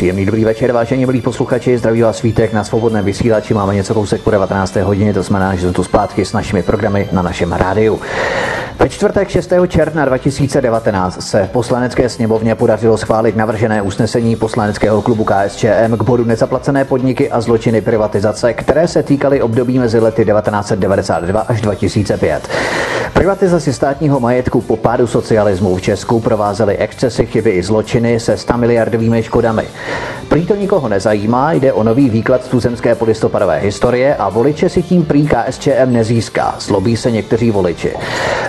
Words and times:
Příjemný 0.00 0.26
dobrý 0.26 0.44
večer, 0.44 0.72
vážení 0.72 1.06
milí 1.06 1.20
posluchači, 1.20 1.78
zdraví 1.78 2.02
vás 2.02 2.16
svítek 2.16 2.52
na 2.52 2.64
svobodném 2.64 3.04
vysílači. 3.04 3.54
Máme 3.54 3.74
něco 3.74 3.94
kousek 3.94 4.20
po 4.20 4.30
19. 4.30 4.76
hodině, 4.76 5.14
to 5.14 5.22
znamená, 5.22 5.54
že 5.54 5.60
jsme 5.60 5.72
tu 5.72 5.84
zpátky 5.84 6.24
s 6.24 6.32
našimi 6.32 6.62
programy 6.62 7.08
na 7.12 7.22
našem 7.22 7.52
rádiu. 7.52 8.00
Ve 8.78 8.88
čtvrtek 8.88 9.28
6. 9.28 9.52
června 9.68 10.04
2019 10.04 11.22
se 11.22 11.48
poslanecké 11.52 12.08
sněmovně 12.08 12.54
podařilo 12.54 12.96
schválit 12.96 13.36
navržené 13.36 13.82
usnesení 13.82 14.36
poslaneckého 14.36 15.02
klubu 15.02 15.24
KSČM 15.24 15.96
k 15.96 16.02
bodu 16.02 16.24
nezaplacené 16.24 16.84
podniky 16.84 17.30
a 17.30 17.40
zločiny 17.40 17.80
privatizace, 17.80 18.52
které 18.52 18.88
se 18.88 19.02
týkaly 19.02 19.42
období 19.42 19.78
mezi 19.78 19.98
lety 19.98 20.24
1992 20.24 21.40
až 21.40 21.60
2005. 21.60 22.48
Privatizaci 23.12 23.72
státního 23.72 24.20
majetku 24.20 24.60
po 24.60 24.76
pádu 24.76 25.06
socialismu 25.06 25.76
v 25.76 25.82
Česku 25.82 26.20
provázely 26.20 26.76
excesy, 26.76 27.26
chyby 27.26 27.50
i 27.50 27.62
zločiny 27.62 28.20
se 28.20 28.36
100 28.36 28.56
miliardovými 28.56 29.22
škodami. 29.22 29.62
Prý 30.28 30.46
to 30.46 30.56
nikoho 30.56 30.88
nezajímá, 30.88 31.52
jde 31.52 31.72
o 31.72 31.82
nový 31.82 32.10
výklad 32.10 32.48
tuzemské 32.48 32.94
polistopadové 32.94 33.58
historie 33.58 34.14
a 34.16 34.28
voliče 34.28 34.68
si 34.68 34.82
tím 34.82 35.04
prý 35.04 35.28
KSČM 35.28 35.92
nezíská, 35.92 36.54
zlobí 36.60 36.96
se 36.96 37.10
někteří 37.10 37.50
voliči. 37.50 37.94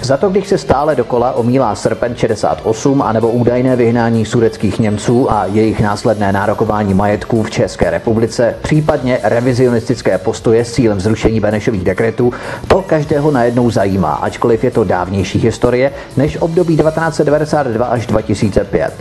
Za 0.01 0.17
to, 0.17 0.29
když 0.29 0.47
se 0.47 0.57
stále 0.57 0.95
dokola 0.95 1.33
omílá 1.33 1.75
srpen 1.75 2.15
68 2.15 3.01
anebo 3.01 3.29
údajné 3.29 3.75
vyhnání 3.75 4.25
sudeckých 4.25 4.79
Němců 4.79 5.31
a 5.31 5.45
jejich 5.45 5.81
následné 5.81 6.31
nárokování 6.31 6.93
majetků 6.93 7.43
v 7.43 7.51
České 7.51 7.89
republice, 7.89 8.55
případně 8.61 9.19
revizionistické 9.23 10.17
postoje 10.17 10.65
s 10.65 10.73
cílem 10.73 10.99
zrušení 10.99 11.39
Benešových 11.39 11.83
dekretů, 11.83 12.33
to 12.67 12.81
každého 12.81 13.31
najednou 13.31 13.69
zajímá, 13.69 14.13
ačkoliv 14.13 14.63
je 14.63 14.71
to 14.71 14.83
dávnější 14.83 15.39
historie 15.39 15.91
než 16.17 16.37
období 16.37 16.77
1992 16.77 17.85
až 17.85 18.07
2005. 18.07 18.93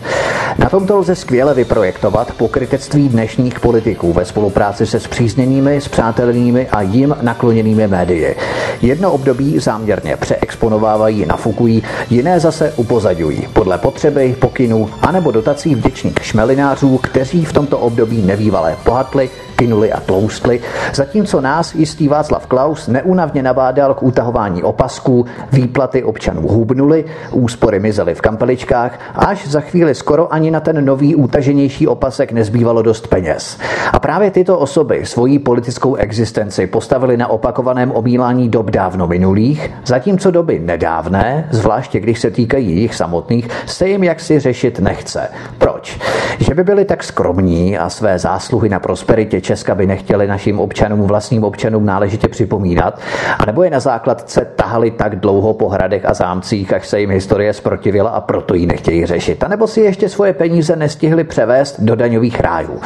Na 0.59 0.69
tomto 0.69 0.99
lze 0.99 1.15
skvěle 1.15 1.55
vyprojektovat 1.55 2.30
pokrytectví 2.33 3.09
dnešních 3.09 3.61
politiků 3.61 4.13
ve 4.13 4.25
spolupráci 4.25 4.87
se 4.87 5.01
zpřízněnými, 5.01 5.81
spřátelnými 5.81 6.69
a 6.69 6.83
jim 6.83 7.17
nakloněnými 7.23 7.89
médii. 7.89 8.37
Jedno 8.83 9.13
období 9.13 9.59
záměrně 9.59 10.17
přeexponovávají, 10.17 11.27
nafukují, 11.27 11.83
jiné 12.11 12.41
zase 12.41 12.73
upozaďují 12.77 13.49
podle 13.53 13.79
potřeby, 13.79 14.37
pokynů 14.41 14.91
anebo 15.03 15.31
dotací 15.31 15.75
vděčných 15.75 16.15
šmelinářů, 16.23 16.99
kteří 16.99 17.45
v 17.45 17.53
tomto 17.53 17.79
období 17.79 18.23
nevývalé 18.23 18.77
pohatli, 18.85 19.31
kynuli 19.61 19.93
a 19.93 20.01
tloustli, 20.01 20.61
zatímco 20.95 21.41
nás 21.41 21.75
jistý 21.75 22.09
Václav 22.09 22.47
Klaus 22.47 22.89
neunavně 22.89 23.43
nabádal 23.43 23.95
k 23.95 24.03
utahování 24.03 24.63
opasků, 24.63 25.27
výplaty 25.53 26.05
občanů 26.05 26.49
hubnuly, 26.49 27.05
úspory 27.31 27.81
mizely 27.81 28.15
v 28.15 28.21
kampeličkách, 28.21 28.99
až 29.15 29.49
za 29.49 29.61
chvíli 29.61 29.95
skoro 29.95 30.33
ani 30.33 30.51
na 30.51 30.61
ten 30.61 30.85
nový 30.85 31.15
utaženější 31.15 31.89
opasek 31.89 32.33
nezbývalo 32.33 32.83
dost 32.83 33.09
peněz. 33.09 33.59
A 33.93 33.99
právě 33.99 34.31
tyto 34.31 34.59
osoby 34.59 35.07
svoji 35.07 35.39
politickou 35.39 35.95
existenci 35.95 36.67
postavili 36.67 37.17
na 37.17 37.29
opakovaném 37.29 37.93
omílání 37.93 38.49
dob 38.49 38.71
dávno 38.71 39.07
minulých, 39.07 39.71
zatímco 39.85 40.31
doby 40.31 40.59
nedávné, 40.59 41.49
zvláště 41.51 42.01
když 42.01 42.21
se 42.21 42.31
týkají 42.31 42.81
jich 42.81 42.95
samotných, 42.95 43.49
se 43.67 43.89
jim 43.89 44.05
jaksi 44.05 44.41
řešit 44.41 44.79
nechce. 44.79 45.29
Proč? 45.59 45.99
Že 46.39 46.55
by 46.55 46.65
byli 46.65 46.85
tak 46.85 47.05
skromní 47.05 47.79
a 47.79 47.91
své 47.91 48.19
zásluhy 48.19 48.69
na 48.69 48.81
prosperitě 48.81 49.50
Česka 49.51 49.75
by 49.75 49.87
nechtěli 49.87 50.27
našim 50.27 50.61
občanům, 50.61 51.01
vlastním 51.01 51.45
občanům 51.45 51.87
náležitě 51.87 52.29
připomínat, 52.29 53.01
anebo 53.39 53.63
je 53.63 53.71
na 53.71 53.81
základce 53.81 54.47
tahali 54.57 54.91
tak 54.91 55.17
dlouho 55.17 55.55
po 55.55 55.69
hradech 55.69 56.05
a 56.05 56.15
zámcích, 56.15 56.73
až 56.73 56.89
se 56.89 57.01
jim 57.01 57.11
historie 57.11 57.53
zprotivila 57.53 58.11
a 58.11 58.21
proto 58.21 58.55
ji 58.55 58.67
nechtějí 58.67 59.07
řešit, 59.07 59.45
a 59.45 59.49
nebo 59.49 59.67
si 59.67 59.81
ještě 59.81 60.09
svoje 60.09 60.33
peníze 60.33 60.77
nestihli 60.77 61.25
převést 61.25 61.81
do 61.81 61.97
daňových 61.97 62.41
rájů. 62.41 62.81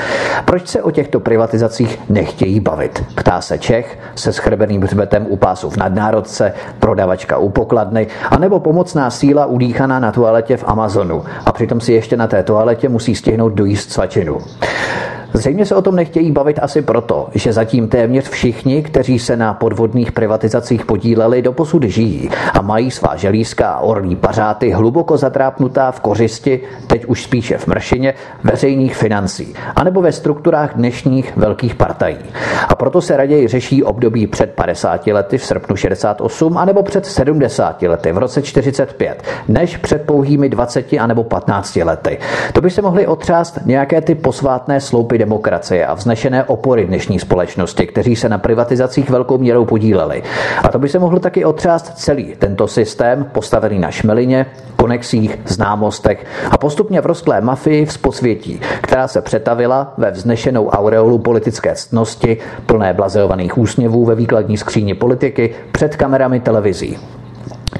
Proč 0.45 0.69
se 0.69 0.83
o 0.83 0.91
těchto 0.91 1.21
privatizacích 1.21 1.98
nechtějí 2.09 2.61
bavit? 2.61 3.05
Ptá 3.15 3.41
se 3.41 3.59
Čech 3.59 3.99
se 4.15 4.33
schrbeným 4.33 4.83
hřbetem 4.83 5.27
u 5.28 5.37
pásu 5.37 5.71
v 5.71 5.77
nadnárodce, 5.77 6.53
prodavačka 6.78 7.39
u 7.39 7.49
pokladny, 7.49 8.06
anebo 8.31 8.61
pomocná 8.61 9.11
síla 9.11 9.47
udýchaná 9.47 9.99
na 9.99 10.12
toaletě 10.12 10.56
v 10.56 10.65
Amazonu. 10.67 11.25
A 11.47 11.53
přitom 11.53 11.81
si 11.81 11.93
ještě 11.93 12.17
na 12.17 12.27
té 12.27 12.43
toaletě 12.43 12.88
musí 12.88 13.15
stihnout 13.15 13.53
dojíst 13.53 13.93
svačinu. 13.93 14.38
Zřejmě 15.37 15.67
se 15.67 15.75
o 15.75 15.83
tom 15.83 15.97
nechtějí 15.97 16.33
bavit 16.33 16.59
asi 16.62 16.83
proto, 16.83 17.28
že 17.34 17.53
zatím 17.53 17.89
téměř 17.89 18.28
všichni, 18.28 18.83
kteří 18.83 19.19
se 19.19 19.37
na 19.37 19.55
podvodných 19.55 20.12
privatizacích 20.12 20.87
podíleli, 20.87 21.43
doposud 21.43 21.83
žijí 21.83 22.31
a 22.53 22.62
mají 22.62 22.91
svá 22.91 23.17
želízka 23.17 23.71
a 23.71 23.81
orlí 23.81 24.17
pařáty 24.17 24.71
hluboko 24.71 25.17
zatrápnutá 25.17 25.91
v 25.91 26.00
kořisti, 26.00 26.61
teď 26.87 27.05
už 27.05 27.23
spíše 27.23 27.59
v 27.59 27.67
mršině, 27.67 28.15
veřejných 28.44 28.97
financí, 28.97 29.55
anebo 29.77 30.03
ve 30.03 30.12
strukturách 30.12 30.75
dnešních 30.75 31.37
velkých 31.37 31.75
partají. 31.75 32.19
A 32.69 32.75
proto 32.75 33.00
se 33.00 33.17
raději 33.17 33.49
řeší 33.49 33.84
období 33.84 34.27
před 34.27 34.50
50 34.50 35.06
lety 35.06 35.39
v 35.39 35.44
srpnu 35.44 35.77
68 35.77 36.59
anebo 36.59 36.83
před 36.83 37.06
70 37.06 37.83
lety 37.83 38.12
v 38.12 38.19
roce 38.19 38.43
45, 38.43 39.23
než 39.49 39.77
před 39.77 40.03
pouhými 40.03 40.49
20 40.49 40.93
anebo 41.00 41.25
15 41.25 41.77
lety. 41.77 42.19
To 42.53 42.61
by 42.61 42.71
se 42.71 42.83
mohly 42.83 43.06
otřást 43.06 43.59
nějaké 43.67 44.00
ty 44.00 44.15
posvátné 44.15 44.81
sloupy 44.81 45.24
demokracie 45.25 45.87
a 45.87 45.95
vznešené 45.95 46.45
opory 46.45 46.85
dnešní 46.85 47.19
společnosti, 47.19 47.87
kteří 47.87 48.17
se 48.17 48.29
na 48.29 48.39
privatizacích 48.39 49.11
velkou 49.11 49.39
měrou 49.39 49.65
podíleli. 49.65 50.23
A 50.62 50.69
to 50.69 50.79
by 50.79 50.89
se 50.89 50.99
mohl 50.99 51.19
taky 51.19 51.45
otřást 51.45 51.99
celý 51.99 52.35
tento 52.39 52.69
systém, 52.69 53.25
postavený 53.33 53.79
na 53.79 53.91
šmelině, 53.91 54.47
konexích, 54.77 55.39
známostech 55.47 56.27
a 56.51 56.59
postupně 56.59 57.01
v 57.01 57.07
rostlé 57.07 57.41
mafii 57.41 57.87
v 57.87 57.99
posvětí, 57.99 58.61
která 58.81 59.09
se 59.09 59.23
přetavila 59.23 59.95
ve 59.99 60.11
vznešenou 60.11 60.69
aureolu 60.69 61.19
politické 61.19 61.75
ctnosti, 61.75 62.37
plné 62.67 62.95
blazeovaných 62.95 63.59
úsměvů 63.59 64.05
ve 64.05 64.15
výkladní 64.15 64.56
skříni 64.56 64.95
politiky 64.95 65.55
před 65.73 65.97
kamerami 65.97 66.41
televizí. 66.41 66.99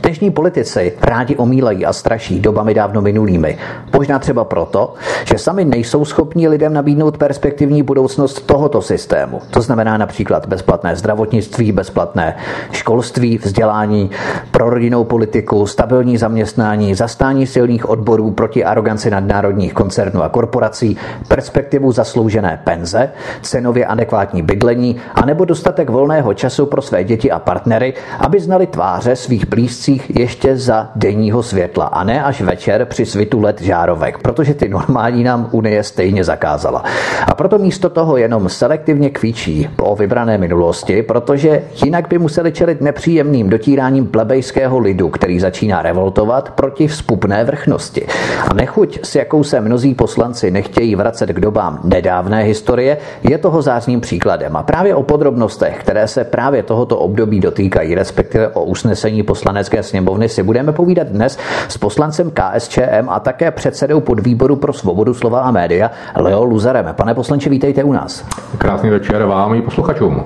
Dnešní 0.05 0.31
politici 0.31 0.93
rádi 1.03 1.37
omílají 1.37 1.87
a 1.87 1.93
straší 1.93 2.41
dobami 2.41 2.75
dávno 2.75 3.03
minulými. 3.03 3.59
Možná 3.97 4.19
třeba 4.19 4.45
proto, 4.45 4.95
že 5.25 5.39
sami 5.39 5.65
nejsou 5.65 6.05
schopni 6.05 6.49
lidem 6.49 6.73
nabídnout 6.73 7.19
perspektivní 7.19 7.83
budoucnost 7.83 8.47
tohoto 8.47 8.83
systému. 8.83 9.41
To 9.51 9.61
znamená 9.61 9.99
například 9.99 10.47
bezplatné 10.47 10.97
zdravotnictví, 10.97 11.73
bezplatné 11.73 12.37
školství, 12.73 13.39
vzdělání, 13.39 14.11
prorodinnou 14.51 15.05
politiku, 15.05 15.67
stabilní 15.67 16.17
zaměstnání, 16.17 16.95
zastání 16.95 17.47
silných 17.47 17.89
odborů 17.89 18.31
proti 18.31 18.65
aroganci 18.65 19.11
nadnárodních 19.11 19.73
koncernů 19.73 20.23
a 20.23 20.29
korporací, 20.29 20.97
perspektivu 21.29 21.93
zasloužené 21.93 22.61
penze, 22.65 23.11
cenově 23.43 23.87
adekvátní 23.87 24.43
bydlení 24.43 24.97
a 25.15 25.27
nebo 25.27 25.45
dostatek 25.45 25.91
volného 25.91 26.35
času 26.35 26.67
pro 26.67 26.83
své 26.83 27.05
děti 27.05 27.31
a 27.31 27.39
partnery, 27.39 27.95
aby 28.19 28.41
znali 28.41 28.67
tváře 28.67 29.17
svých 29.17 29.49
blízcích 29.49 29.94
ulicích 29.95 30.21
ještě 30.21 30.57
za 30.57 30.91
denního 30.97 31.43
světla 31.43 31.85
a 31.85 32.05
ne 32.05 32.25
až 32.25 32.41
večer 32.41 32.85
při 32.85 33.07
svitu 33.07 33.41
let 33.41 33.63
žárovek, 33.63 34.19
protože 34.19 34.55
ty 34.55 34.69
normální 34.69 35.25
nám 35.25 35.49
Unie 35.51 35.83
stejně 35.83 36.25
zakázala. 36.25 36.85
A 37.27 37.35
proto 37.35 37.59
místo 37.59 37.89
toho 37.89 38.17
jenom 38.17 38.49
selektivně 38.49 39.11
kvíčí 39.11 39.69
po 39.77 39.97
vybrané 39.97 40.39
minulosti, 40.39 41.03
protože 41.03 41.63
jinak 41.85 42.09
by 42.09 42.19
museli 42.19 42.53
čelit 42.53 42.81
nepříjemným 42.81 43.51
dotíráním 43.51 44.07
plebejského 44.07 44.79
lidu, 44.79 45.09
který 45.09 45.41
začíná 45.41 45.83
revoltovat 45.83 46.51
proti 46.51 46.87
vzpupné 46.87 47.45
vrchnosti. 47.45 48.07
A 48.51 48.55
nechuť, 48.55 48.99
s 49.03 49.15
jakou 49.15 49.45
se 49.45 49.61
mnozí 49.61 49.95
poslanci 49.95 50.51
nechtějí 50.51 50.95
vracet 50.95 51.33
k 51.33 51.41
dobám 51.41 51.81
nedávné 51.85 52.43
historie, 52.43 52.97
je 53.23 53.39
toho 53.39 53.63
zářným 53.63 54.01
příkladem. 54.01 54.57
A 54.57 54.63
právě 54.63 54.95
o 54.95 55.03
podrobnostech, 55.03 55.79
které 55.81 56.09
se 56.09 56.25
právě 56.25 56.63
tohoto 56.63 56.99
období 56.99 57.41
dotýkají, 57.41 57.95
respektive 57.95 58.49
o 58.49 58.65
usnesení 58.65 59.23
poslanecké 59.23 59.74
sněmovny 59.83 60.29
si 60.29 60.43
budeme 60.43 60.73
povídat 60.73 61.07
dnes 61.07 61.39
s 61.69 61.79
poslancem 61.79 62.31
KSČM 62.31 63.09
a 63.09 63.21
také 63.21 63.51
předsedou 63.51 64.01
podvýboru 64.01 64.57
pro 64.57 64.73
svobodu 64.73 65.15
slova 65.15 65.41
a 65.41 65.51
média 65.51 65.91
Leo 66.17 66.45
Luzarem. 66.45 66.87
Pane 66.93 67.15
poslanče, 67.15 67.51
vítejte 67.51 67.85
u 67.85 67.93
nás. 67.93 68.25
Krásný 68.59 68.91
večer 68.91 69.25
vám 69.25 69.55
i 69.55 69.63
posluchačům. 69.63 70.25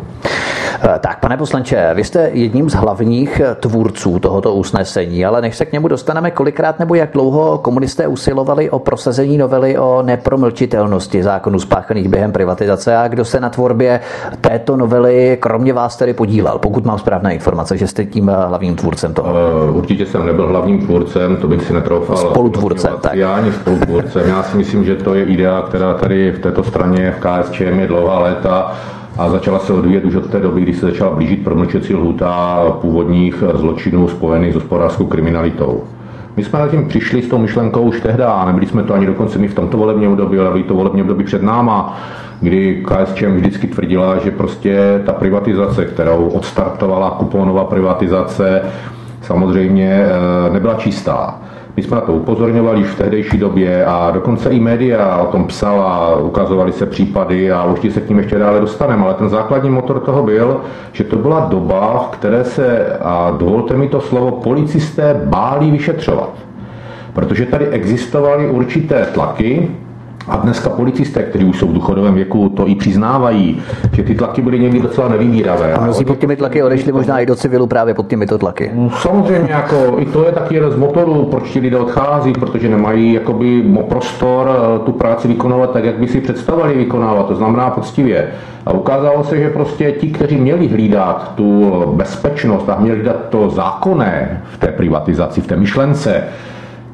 Eh, 0.82 0.98
tak, 1.00 1.20
pane 1.20 1.36
poslanče, 1.36 1.90
vy 1.94 2.04
jste 2.04 2.30
jedním 2.32 2.70
z 2.70 2.75
hlavních 2.75 3.40
eh, 3.40 3.54
tvůrců 3.54 4.19
tohoto 4.19 4.54
usnesení, 4.54 5.26
ale 5.26 5.40
než 5.40 5.56
se 5.56 5.64
k 5.64 5.72
němu 5.72 5.88
dostaneme, 5.88 6.30
kolikrát 6.30 6.78
nebo 6.78 6.94
jak 6.94 7.12
dlouho 7.12 7.58
komunisté 7.58 8.06
usilovali 8.06 8.70
o 8.70 8.78
prosazení 8.78 9.38
novely 9.38 9.78
o 9.78 10.02
nepromlčitelnosti 10.02 11.22
zákonů 11.22 11.60
spáchaných 11.60 12.08
během 12.08 12.32
privatizace 12.32 12.96
a 12.96 13.08
kdo 13.08 13.25
se 13.25 13.40
na 13.40 13.50
tvorbě 13.50 14.00
této 14.40 14.76
novely 14.76 15.38
kromě 15.40 15.72
vás 15.72 15.96
tedy 15.96 16.14
podílel, 16.14 16.58
pokud 16.58 16.84
mám 16.84 16.98
správné 16.98 17.34
informace, 17.34 17.76
že 17.76 17.86
jste 17.86 18.04
tím 18.04 18.28
eh, 18.28 18.46
hlavním 18.46 18.76
tvůrcem 18.76 19.14
toho? 19.14 19.34
Určitě 19.72 20.06
jsem 20.06 20.26
nebyl 20.26 20.48
hlavním 20.48 20.86
tvůrcem, 20.86 21.36
to 21.36 21.48
bych 21.48 21.62
si 21.62 21.72
netroufal. 21.72 22.16
Spolutvůrcem, 22.16 22.92
tak. 23.00 23.14
Já 23.14 23.34
ani 23.34 23.52
spolutvůrcem. 23.52 24.28
Já 24.28 24.42
si 24.42 24.56
myslím, 24.56 24.84
že 24.84 24.96
to 24.96 25.14
je 25.14 25.25
idea, 25.25 25.62
která 25.69 25.94
tady 25.94 26.32
v 26.32 26.38
této 26.38 26.64
straně 26.64 27.14
v 27.19 27.25
KSČM 27.25 27.78
je 27.80 27.86
dlouhá 27.86 28.19
léta 28.19 28.76
a 29.19 29.29
začala 29.29 29.59
se 29.59 29.73
odvíjet 29.73 30.05
už 30.05 30.15
od 30.15 30.31
té 30.31 30.41
doby, 30.41 30.61
kdy 30.61 30.75
se 30.75 30.87
začala 30.87 31.15
blížit 31.15 31.44
promlčecí 31.44 31.94
lhuta 31.94 32.65
původních 32.81 33.43
zločinů 33.55 34.09
spojených 34.09 34.53
s 34.53 34.55
hospodářskou 34.55 35.06
kriminalitou. 35.06 35.85
My 36.37 36.44
jsme 36.44 36.59
na 36.59 36.69
tím 36.69 36.88
přišli 36.88 37.23
s 37.23 37.29
tou 37.29 37.38
myšlenkou 37.38 37.82
už 37.82 38.00
tehdy, 38.00 38.23
a 38.23 38.44
nebyli 38.44 38.67
jsme 38.67 38.82
to 38.82 38.94
ani 38.94 39.06
dokonce 39.06 39.38
my 39.38 39.49
v 39.49 39.55
tomto 39.55 39.76
volebním 39.76 40.11
období, 40.11 40.38
ale 40.38 40.50
byli 40.50 40.62
to 40.62 40.75
volební 40.75 41.03
období 41.03 41.25
před 41.25 41.43
náma, 41.43 42.00
kdy 42.41 42.85
KSČM 42.87 43.35
vždycky 43.35 43.67
tvrdila, 43.67 44.19
že 44.19 44.31
prostě 44.31 45.03
ta 45.06 45.12
privatizace, 45.12 45.85
kterou 45.85 46.29
odstartovala 46.29 47.11
kuponová 47.11 47.64
privatizace, 47.64 48.62
samozřejmě 49.23 49.91
eh, 49.91 50.53
nebyla 50.53 50.75
čistá. 50.75 51.41
My 51.78 51.82
jsme 51.82 51.94
na 51.94 52.00
to 52.00 52.12
upozorňovali 52.12 52.82
v 52.82 52.98
tehdejší 52.98 53.38
době 53.38 53.84
a 53.84 54.10
dokonce 54.10 54.50
i 54.50 54.60
média 54.60 55.19
o 55.19 55.26
tom 55.26 55.46
psala, 55.46 56.16
ukazovali 56.16 56.72
se 56.72 56.86
případy 56.86 57.52
a 57.52 57.64
určitě 57.64 57.90
se 57.94 58.00
k 58.00 58.08
ním 58.08 58.19
ještě 58.19 58.38
dále 58.38 58.60
dostaneme, 58.60 59.04
ale 59.04 59.14
ten 59.14 59.28
základní 59.28 59.70
motor 59.70 60.00
toho 60.00 60.22
byl, 60.22 60.60
že 60.92 61.04
to 61.04 61.16
byla 61.16 61.40
doba, 61.40 61.98
v 61.98 62.16
které 62.16 62.44
se, 62.44 62.86
a 63.00 63.34
dovolte 63.38 63.76
mi 63.76 63.88
to 63.88 64.00
slovo, 64.00 64.30
policisté 64.30 65.20
báli 65.25 65.70
vyšetřovat. 65.70 66.30
Protože 67.12 67.46
tady 67.46 67.66
existovaly 67.66 68.50
určité 68.50 69.06
tlaky, 69.14 69.70
a 70.28 70.36
dneska 70.36 70.69
policisté, 70.69 71.22
kteří 71.22 71.44
už 71.44 71.58
jsou 71.58 71.69
v 71.69 71.72
důchodovém 71.72 72.14
věku, 72.14 72.48
to 72.48 72.69
i 72.69 72.75
přiznávají, 72.75 73.62
že 73.92 74.02
ty 74.02 74.14
tlaky 74.14 74.42
byly 74.42 74.58
někdy 74.58 74.80
docela 74.80 75.08
nevýbíravé. 75.08 75.72
A 75.72 75.80
mnozí 75.80 76.04
pod 76.04 76.19
těmi 76.19 76.36
tlaky 76.36 76.62
odešli 76.62 76.92
možná 76.92 77.20
i 77.20 77.26
do 77.26 77.36
civilu 77.36 77.66
právě 77.66 77.94
pod 77.94 78.06
těmito 78.06 78.38
tlaky. 78.38 78.70
No, 78.75 78.90
samozřejmě, 78.90 79.52
jako, 79.52 79.94
i 79.98 80.06
to 80.06 80.26
je 80.26 80.32
taky 80.32 80.54
jeden 80.54 80.70
z 80.70 80.76
motorů, 80.76 81.25
proč 81.25 81.50
ti 81.50 81.60
lidé 81.60 81.76
odchází, 81.76 82.32
protože 82.32 82.69
nemají 82.69 83.12
jakoby, 83.12 83.64
prostor 83.88 84.50
eh, 84.50 84.78
tu 84.84 84.92
práci 84.92 85.28
vykonávat 85.28 85.70
tak, 85.70 85.84
jak 85.84 85.98
by 85.98 86.08
si 86.08 86.20
představovali 86.20 86.76
vykonávat, 86.76 87.28
to 87.28 87.34
znamená 87.34 87.70
poctivě. 87.70 88.28
A 88.66 88.72
ukázalo 88.72 89.25
se, 89.25 89.38
že 89.38 89.50
prostě 89.50 89.92
ti, 89.92 90.10
kteří 90.10 90.36
měli 90.36 90.69
hlídat 90.69 91.32
tu 91.34 91.82
bezpečnost 91.96 92.69
a 92.69 92.80
měli 92.80 92.96
hlídat 92.96 93.16
to 93.28 93.50
zákonné 93.50 94.42
v 94.52 94.58
té 94.58 94.66
privatizaci, 94.66 95.40
v 95.40 95.46
té 95.46 95.56
myšlence, 95.56 96.25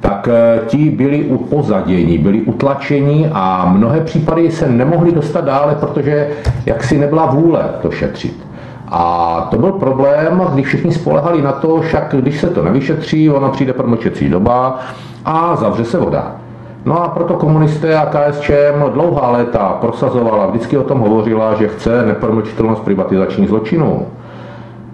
tak 0.04 0.28
eh, 0.28 0.60
ti 0.66 0.90
byli 0.90 1.24
upozaděni, 1.24 2.18
byli 2.18 2.40
utlačeni 2.40 3.30
a 3.32 3.72
mnohé 3.72 4.00
případy 4.00 4.50
se 4.50 4.68
nemohli 4.68 5.12
dostat 5.12 5.44
dále, 5.44 5.74
protože 5.74 6.28
jaksi 6.66 6.98
nebyla 6.98 7.26
vůle 7.26 7.64
to 7.82 7.90
šetřit. 7.90 8.46
A 8.88 9.48
to 9.50 9.58
byl 9.58 9.72
problém, 9.72 10.42
když 10.54 10.66
všichni 10.66 10.92
spolehali 10.92 11.42
na 11.42 11.52
to, 11.52 11.80
však 11.80 12.14
když 12.18 12.40
se 12.40 12.46
to 12.46 12.64
nevyšetří, 12.64 13.30
ona 13.30 13.48
přijde 13.48 13.72
promlčecí 13.72 14.28
doba 14.28 14.78
a 15.24 15.56
zavře 15.56 15.84
se 15.84 15.98
voda. 15.98 16.36
No 16.84 17.04
a 17.04 17.08
proto 17.08 17.34
komunisté 17.34 17.96
a 17.96 18.06
KSČM 18.06 18.92
dlouhá 18.92 19.30
léta 19.30 19.78
prosazovala, 19.80 20.46
vždycky 20.46 20.78
o 20.78 20.82
tom 20.82 20.98
hovořila, 20.98 21.54
že 21.54 21.68
chce 21.68 22.06
nepromlčitelnost 22.06 22.82
privatizačních 22.82 23.48
zločinů. 23.48 24.06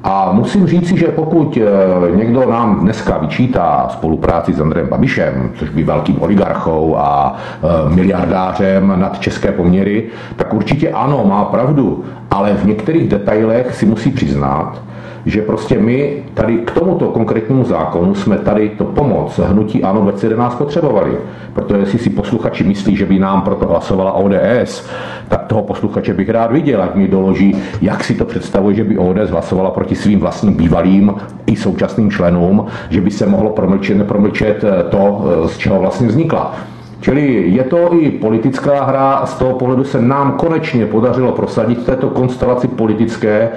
A 0.04 0.32
musím 0.32 0.66
říci, 0.66 0.98
že 0.98 1.06
pokud 1.06 1.58
eh, 1.60 2.16
někdo 2.16 2.50
nám 2.50 2.80
dneska 2.80 3.18
vyčítá 3.18 3.88
spolupráci 3.92 4.52
s 4.52 4.60
Andrem 4.60 4.88
Babišem, 4.88 5.52
což 5.54 5.68
by 5.68 5.82
velkým 5.82 6.22
oligarchou 6.22 6.96
a 6.96 7.36
eh, 7.36 7.94
miliardářem 7.94 9.00
nad 9.00 9.18
české 9.18 9.52
poměry, 9.52 10.08
tak 10.36 10.54
určitě 10.54 10.90
ano, 10.90 11.24
má 11.26 11.44
pravdu, 11.44 12.04
ale 12.30 12.54
v 12.54 12.66
některých 12.66 13.08
detailech 13.08 13.74
si 13.74 13.86
musí 13.86 14.10
přiznat, 14.10 14.82
že 15.26 15.42
prostě 15.42 15.78
my 15.78 16.22
tady 16.34 16.56
k 16.56 16.70
tomuto 16.70 17.08
konkrétnímu 17.08 17.64
zákonu 17.64 18.14
jsme 18.14 18.38
tady 18.38 18.68
to 18.68 18.84
pomoc 18.84 19.38
hnutí 19.38 19.82
ANO 19.82 20.00
2011 20.00 20.54
potřebovali. 20.54 21.12
Protože 21.52 21.80
jestli 21.80 21.98
si 21.98 22.10
posluchači 22.10 22.64
myslí, 22.64 22.96
že 22.96 23.06
by 23.06 23.18
nám 23.18 23.42
proto 23.42 23.66
hlasovala 23.66 24.12
ODS, 24.12 24.88
tak 25.28 25.46
toho 25.46 25.62
posluchače 25.62 26.14
bych 26.14 26.28
rád 26.28 26.52
viděl, 26.52 26.82
ať 26.82 26.94
mi 26.94 27.08
doloží, 27.08 27.56
jak 27.82 28.04
si 28.04 28.14
to 28.14 28.24
představuje, 28.24 28.76
že 28.76 28.84
by 28.84 28.98
ODS 28.98 29.30
hlasovala 29.30 29.70
proti 29.70 29.94
svým 29.94 30.20
vlastním 30.20 30.54
bývalým 30.54 31.14
i 31.46 31.56
současným 31.56 32.10
členům, 32.10 32.66
že 32.90 33.00
by 33.00 33.10
se 33.10 33.26
mohlo 33.26 33.50
promlčet, 33.50 33.96
nepromlčet 33.96 34.64
to, 34.90 35.24
z 35.46 35.58
čeho 35.58 35.80
vlastně 35.80 36.06
vznikla. 36.06 36.54
Čili 37.00 37.44
je 37.48 37.64
to 37.64 37.94
i 37.94 38.10
politická 38.10 38.84
hra 38.84 39.26
z 39.26 39.34
toho 39.34 39.54
pohledu 39.54 39.84
se 39.84 40.02
nám 40.02 40.32
konečně 40.32 40.86
podařilo 40.86 41.32
prosadit 41.32 41.78
v 41.78 41.86
této 41.86 42.08
konstelaci 42.08 42.68
politické 42.68 43.48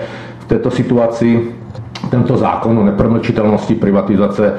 v 0.44 0.48
této 0.48 0.72
situaci 0.72 1.40
tento 2.10 2.38
zákon 2.38 2.80
o 2.80 2.84
nepromlčitelnosti 2.84 3.75
privatizace, 3.75 4.54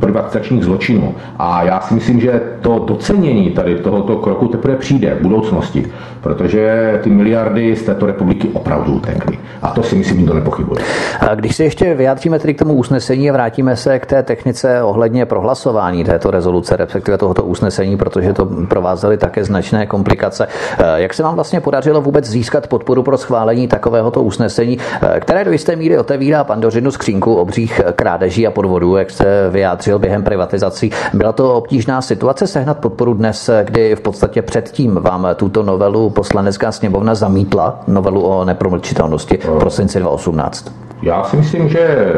privatizačních 0.00 0.64
zločinů. 0.64 1.14
A 1.38 1.62
já 1.62 1.80
si 1.80 1.94
myslím, 1.94 2.20
že 2.20 2.42
to 2.60 2.84
docenění 2.88 3.50
tady 3.50 3.76
tohoto 3.76 4.16
kroku 4.16 4.48
teprve 4.48 4.76
přijde 4.76 5.14
v 5.14 5.22
budoucnosti, 5.22 5.86
protože 6.28 7.00
ty 7.02 7.10
miliardy 7.10 7.76
z 7.76 7.82
této 7.82 8.06
republiky 8.06 8.48
opravdu 8.52 8.92
utekly. 8.92 9.38
A 9.62 9.68
to 9.68 9.82
si 9.82 9.96
myslím, 9.96 10.18
nikdo 10.18 10.34
nepochybuje. 10.34 10.84
A 11.20 11.34
když 11.34 11.56
se 11.56 11.64
ještě 11.64 11.94
vyjádříme 11.94 12.38
tedy 12.38 12.54
k 12.54 12.58
tomu 12.58 12.74
usnesení 12.74 13.30
a 13.30 13.32
vrátíme 13.32 13.76
se 13.76 13.98
k 13.98 14.06
té 14.06 14.22
technice 14.22 14.82
ohledně 14.82 15.26
prohlasování 15.26 16.04
této 16.04 16.30
rezoluce, 16.30 16.76
respektive 16.76 17.18
tohoto 17.18 17.42
usnesení, 17.42 17.96
protože 17.96 18.32
to 18.32 18.48
provázely 18.68 19.16
také 19.16 19.44
značné 19.44 19.86
komplikace. 19.86 20.46
Eh, 20.78 20.84
jak 20.96 21.14
se 21.14 21.22
vám 21.22 21.34
vlastně 21.34 21.60
podařilo 21.60 22.00
vůbec 22.00 22.24
získat 22.24 22.66
podporu 22.66 23.02
pro 23.02 23.18
schválení 23.18 23.68
takovéhoto 23.68 24.22
usnesení, 24.22 24.78
eh, 24.78 25.20
které 25.20 25.44
do 25.44 25.52
jisté 25.52 25.76
míry 25.76 25.98
otevírá 25.98 26.44
pandořinu 26.44 26.90
skřínku 26.90 27.34
obřích 27.34 27.80
krádeží 27.96 28.46
a 28.46 28.50
podvodů, 28.50 28.96
jak 28.96 29.10
se 29.10 29.48
vyjádřil 29.50 29.98
během 29.98 30.22
privatizací. 30.22 30.90
Byla 31.14 31.32
to 31.32 31.54
obtížná 31.54 32.02
situace 32.02 32.46
sehnat 32.46 32.78
podporu 32.78 33.14
dnes, 33.14 33.50
kdy 33.64 33.96
v 33.96 34.00
podstatě 34.00 34.42
předtím 34.42 34.94
vám 34.94 35.28
tuto 35.36 35.62
novelu 35.62 36.10
poslanecká 36.18 36.72
sněmovna 36.72 37.14
zamítla, 37.14 37.80
novelu 37.88 38.22
o 38.22 38.44
nepromlčitelnosti 38.44 39.36
v 39.36 39.58
prosinci 39.58 40.00
2018? 40.00 40.72
Já 41.02 41.24
si 41.24 41.36
myslím, 41.36 41.68
že 41.68 42.12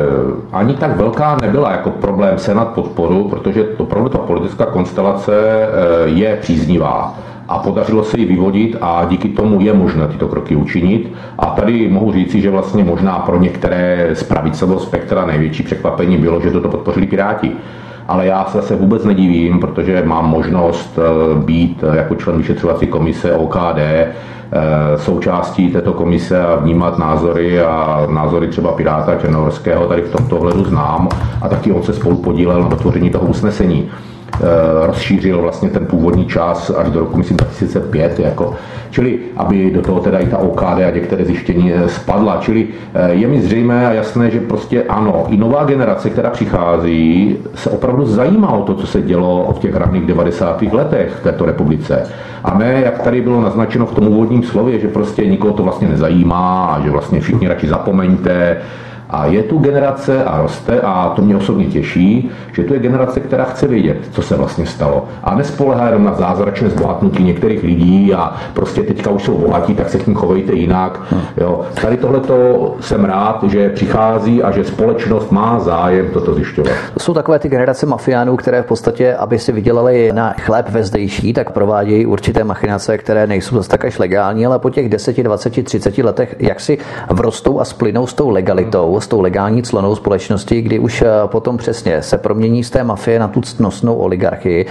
ani 0.52 0.74
tak 0.74 0.96
velká 0.96 1.36
nebyla 1.42 1.72
jako 1.72 1.90
problém 1.90 2.38
senat 2.38 2.68
podporu, 2.68 3.28
protože 3.28 3.68
opravdu 3.78 4.08
ta 4.08 4.18
politická 4.18 4.66
konstelace 4.66 5.32
eh, 5.34 5.68
je 6.08 6.38
příznivá 6.40 7.14
a 7.48 7.58
podařilo 7.58 8.04
se 8.04 8.18
ji 8.18 8.24
vyvodit 8.24 8.76
a 8.80 9.04
díky 9.04 9.28
tomu 9.28 9.60
je 9.60 9.74
možné 9.74 10.08
tyto 10.08 10.28
kroky 10.28 10.56
učinit. 10.56 11.12
A 11.38 11.46
tady 11.46 11.88
mohu 11.88 12.12
říci, 12.12 12.40
že 12.40 12.50
vlastně 12.50 12.84
možná 12.84 13.18
pro 13.18 13.38
některé 13.38 14.10
z 14.12 14.22
pravicového 14.22 14.80
spektra 14.80 15.26
největší 15.26 15.62
překvapení 15.62 16.16
bylo, 16.16 16.40
že 16.40 16.50
toto 16.50 16.68
podpořili 16.68 17.06
Piráti 17.06 17.52
ale 18.08 18.26
já 18.26 18.44
se 18.44 18.58
zase 18.58 18.76
vůbec 18.76 19.04
nedivím, 19.04 19.60
protože 19.60 20.02
mám 20.06 20.30
možnost 20.30 20.98
eh, 20.98 21.44
být 21.44 21.84
jako 21.92 22.14
člen 22.14 22.36
vyšetřovací 22.36 22.86
komise 22.86 23.34
OKD 23.34 23.78
eh, 23.78 24.12
součástí 24.96 25.70
této 25.70 25.92
komise 25.92 26.40
a 26.42 26.56
vnímat 26.56 26.98
názory 26.98 27.62
a 27.62 28.06
názory 28.10 28.48
třeba 28.48 28.72
Piráta 28.72 29.16
Černohorského 29.16 29.86
tady 29.86 30.02
v 30.02 30.12
tomto 30.12 30.38
ohledu 30.38 30.64
znám 30.64 31.08
a 31.42 31.48
taky 31.48 31.72
on 31.72 31.82
se 31.82 31.92
spolu 31.92 32.16
podílel 32.16 32.62
na 32.62 32.68
dotvoření 32.68 33.10
toho 33.10 33.26
usnesení. 33.26 33.90
Eh, 34.34 34.86
rozšířil 34.86 35.40
vlastně 35.40 35.70
ten 35.70 35.86
původní 35.86 36.26
čas 36.26 36.70
až 36.70 36.90
do 36.90 37.00
roku, 37.00 37.18
myslím, 37.18 37.36
2005, 37.36 38.18
jako, 38.18 38.54
čili 38.90 39.18
aby 39.36 39.70
do 39.70 39.82
toho 39.82 40.00
teda 40.00 40.18
i 40.18 40.26
ta 40.26 40.38
OKD 40.38 40.62
a 40.62 40.90
některé 40.90 41.24
zjištění 41.24 41.72
eh, 41.72 41.88
spadla. 41.88 42.38
Čili 42.40 42.68
eh, 42.94 43.12
je 43.12 43.28
mi 43.28 43.40
zřejmé 43.40 43.86
a 43.86 43.92
jasné, 43.92 44.30
že 44.30 44.40
prostě 44.40 44.82
ano, 44.82 45.24
i 45.28 45.36
nová 45.36 45.64
generace, 45.64 46.10
která 46.10 46.30
přichází, 46.30 47.36
se 47.54 47.70
opravdu 47.70 48.06
zajímá 48.06 48.52
o 48.52 48.62
to, 48.62 48.74
co 48.74 48.86
se 48.86 49.02
dělo 49.02 49.54
v 49.56 49.58
těch 49.58 49.76
raných 49.76 50.06
90. 50.06 50.62
letech 50.62 51.12
v 51.20 51.22
této 51.22 51.46
republice. 51.46 52.06
A 52.44 52.58
ne, 52.58 52.80
jak 52.84 53.02
tady 53.02 53.20
bylo 53.20 53.40
naznačeno 53.40 53.86
v 53.86 53.94
tom 53.94 54.08
úvodním 54.08 54.42
slově, 54.42 54.78
že 54.78 54.88
prostě 54.88 55.26
nikoho 55.26 55.52
to 55.52 55.62
vlastně 55.62 55.88
nezajímá 55.88 56.66
a 56.66 56.80
že 56.80 56.90
vlastně 56.90 57.20
všichni 57.20 57.48
radši 57.48 57.68
zapomeňte, 57.68 58.56
a 59.12 59.26
je 59.26 59.42
tu 59.42 59.58
generace 59.58 60.24
a 60.24 60.42
roste 60.42 60.80
a 60.80 61.12
to 61.16 61.22
mě 61.22 61.36
osobně 61.36 61.66
těší, 61.66 62.30
že 62.52 62.64
to 62.64 62.74
je 62.74 62.80
generace, 62.80 63.20
která 63.20 63.44
chce 63.44 63.66
vědět, 63.66 63.96
co 64.10 64.22
se 64.22 64.36
vlastně 64.36 64.66
stalo. 64.66 65.04
A 65.24 65.34
nespolehá 65.34 65.86
jenom 65.86 66.04
na 66.04 66.14
zázračné 66.14 66.70
zbohatnutí 66.70 67.22
některých 67.22 67.62
lidí 67.62 68.14
a 68.14 68.36
prostě 68.54 68.82
teďka 68.82 69.10
už 69.10 69.22
jsou 69.22 69.38
bohatí, 69.38 69.74
tak 69.74 69.88
se 69.88 69.98
k 69.98 70.06
ním 70.06 70.16
chovejte 70.16 70.52
jinak. 70.52 71.00
Jo. 71.36 71.60
Tady 71.82 71.96
tohle 71.96 72.20
jsem 72.80 73.04
rád, 73.04 73.42
že 73.42 73.68
přichází 73.68 74.42
a 74.42 74.50
že 74.50 74.64
společnost 74.64 75.32
má 75.32 75.60
zájem 75.60 76.06
toto 76.12 76.34
zjišťovat. 76.34 76.72
Jsou 76.98 77.14
takové 77.14 77.38
ty 77.38 77.48
generace 77.48 77.86
mafiánů, 77.86 78.36
které 78.36 78.62
v 78.62 78.66
podstatě, 78.66 79.14
aby 79.14 79.38
si 79.38 79.52
vydělali 79.52 80.10
na 80.14 80.32
chléb 80.32 80.68
ve 80.68 80.84
zdejší, 80.84 81.32
tak 81.32 81.50
provádějí 81.50 82.06
určité 82.06 82.44
machinace, 82.44 82.98
které 82.98 83.26
nejsou 83.26 83.56
zase 83.56 83.68
tak 83.68 83.84
až 83.84 83.98
legální, 83.98 84.46
ale 84.46 84.58
po 84.58 84.70
těch 84.70 84.88
10, 84.88 85.16
20, 85.22 85.64
30 85.64 85.98
letech 85.98 86.36
jak 86.38 86.60
si 86.60 86.78
vrostou 87.10 87.60
a 87.60 87.64
splynou 87.64 88.06
s 88.06 88.14
tou 88.14 88.30
legalitou, 88.30 88.99
s 89.00 89.08
tou 89.08 89.20
legální 89.20 89.62
clonou 89.62 89.96
společnosti, 89.96 90.62
kdy 90.62 90.78
už 90.78 91.02
eh, 91.02 91.06
potom 91.26 91.56
přesně 91.56 92.02
se 92.02 92.18
promění 92.18 92.64
z 92.64 92.70
té 92.70 92.84
mafie 92.84 93.18
na 93.18 93.28
tu 93.28 93.40
ctnostnou 93.40 93.94
oligarchii, 93.94 94.66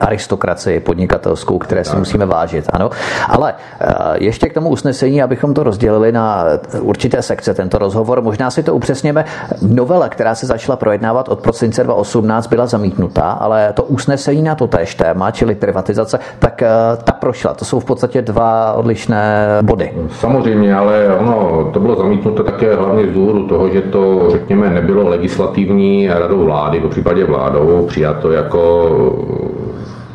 aristokracii 0.00 0.80
podnikatelskou, 0.80 1.58
které 1.58 1.84
si 1.84 1.96
musíme 1.96 2.26
vážit. 2.26 2.64
Ano. 2.72 2.90
Ale 3.28 3.54
eh, 3.80 3.86
ještě 4.18 4.48
k 4.48 4.54
tomu 4.54 4.68
usnesení, 4.68 5.22
abychom 5.22 5.54
to 5.54 5.62
rozdělili 5.62 6.12
na 6.12 6.44
určité 6.80 7.22
sekce, 7.22 7.54
tento 7.54 7.78
rozhovor, 7.78 8.22
možná 8.22 8.50
si 8.50 8.62
to 8.62 8.74
upřesněme. 8.74 9.24
Novela, 9.62 10.08
která 10.08 10.34
se 10.34 10.46
začala 10.46 10.76
projednávat 10.76 11.28
od 11.28 11.40
prosince 11.40 11.84
2018, 11.84 12.46
byla 12.46 12.66
zamítnutá, 12.66 13.30
ale 13.30 13.72
to 13.72 13.82
usnesení 13.82 14.42
na 14.42 14.54
to 14.54 14.66
též 14.66 14.94
téma, 14.94 15.30
čili 15.30 15.54
privatizace, 15.54 16.18
tak 16.56 16.62
eh, 16.62 17.02
ta 17.04 17.12
prošla. 17.12 17.54
To 17.54 17.64
jsou 17.64 17.80
v 17.80 17.84
podstatě 17.84 18.22
dva 18.22 18.72
odlišné 18.72 19.48
body. 19.62 19.92
Samozřejmě, 20.10 20.74
ale 20.74 21.08
ono 21.18 21.70
to 21.72 21.80
bylo 21.80 21.96
zamítnuto 21.96 22.42
také 22.42 22.74
hlavně 22.74 23.06
z 23.06 23.14
důvodu 23.14 23.46
toho, 23.46 23.68
že 23.68 23.80
to, 23.82 24.30
řekněme, 24.30 24.70
nebylo 24.70 25.08
legislativní 25.08 26.08
radou 26.08 26.44
vlády, 26.44 26.80
v 26.80 26.88
případě 26.88 27.24
vládou 27.24 27.84
přijato 27.88 28.32
jako 28.32 28.90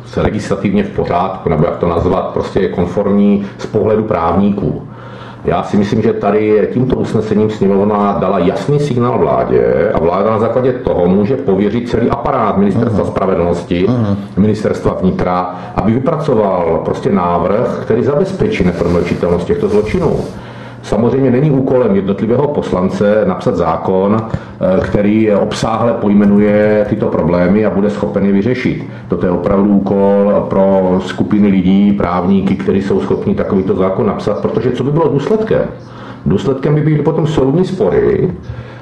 se 0.06 0.20
legislativně 0.20 0.84
v 0.84 0.96
pořádku, 0.96 1.48
nebo 1.48 1.64
jak 1.64 1.76
to 1.76 1.88
nazvat, 1.88 2.24
prostě 2.32 2.60
je 2.60 2.68
konformní 2.68 3.46
z 3.58 3.66
pohledu 3.66 4.04
právníků. 4.04 4.88
Já 5.44 5.62
si 5.62 5.76
myslím, 5.76 6.02
že 6.02 6.12
tady 6.12 6.68
tímto 6.72 6.96
usnesením 6.96 7.50
sněmovna 7.50 8.16
dala 8.20 8.38
jasný 8.38 8.80
signál 8.80 9.18
vládě 9.18 9.90
a 9.94 10.00
vláda 10.00 10.30
na 10.30 10.38
základě 10.38 10.72
toho 10.72 11.08
může 11.08 11.36
pověřit 11.36 11.88
celý 11.88 12.10
aparát 12.10 12.56
ministerstva 12.56 13.04
uh-huh. 13.04 13.06
spravedlnosti, 13.06 13.86
uh-huh. 13.86 14.16
ministerstva 14.36 14.96
vnitra, 15.00 15.54
aby 15.76 15.92
vypracoval 15.92 16.82
prostě 16.84 17.12
návrh, 17.12 17.80
který 17.82 18.02
zabezpečí 18.02 18.64
nepromlčitelnost 18.64 19.46
těchto 19.46 19.68
zločinů. 19.68 20.20
Samozřejmě 20.82 21.30
není 21.30 21.50
úkolem 21.50 21.96
jednotlivého 21.96 22.48
poslance 22.48 23.24
napsat 23.26 23.56
zákon, 23.56 24.16
eh, 24.16 24.80
který 24.80 25.32
obsáhle 25.32 25.92
pojmenuje 25.92 26.86
tyto 26.88 27.06
problémy 27.06 27.66
a 27.66 27.70
bude 27.70 27.90
schopen 27.90 28.26
je 28.26 28.32
vyřešit. 28.32 28.84
Toto 29.08 29.26
je 29.26 29.32
opravdu 29.32 29.70
úkol 29.70 30.46
pro 30.50 30.98
skupiny 31.04 31.48
lidí, 31.48 31.92
právníky, 31.92 32.54
kteří 32.54 32.82
jsou 32.82 33.00
schopni 33.00 33.34
takovýto 33.34 33.74
zákon 33.74 34.06
napsat, 34.06 34.40
protože 34.40 34.70
co 34.70 34.84
by 34.84 34.90
bylo 34.92 35.08
důsledkem? 35.08 35.62
Důsledkem 36.26 36.74
by 36.74 36.80
byly 36.80 37.02
potom 37.02 37.26
soudní 37.26 37.64
spory, 37.64 38.32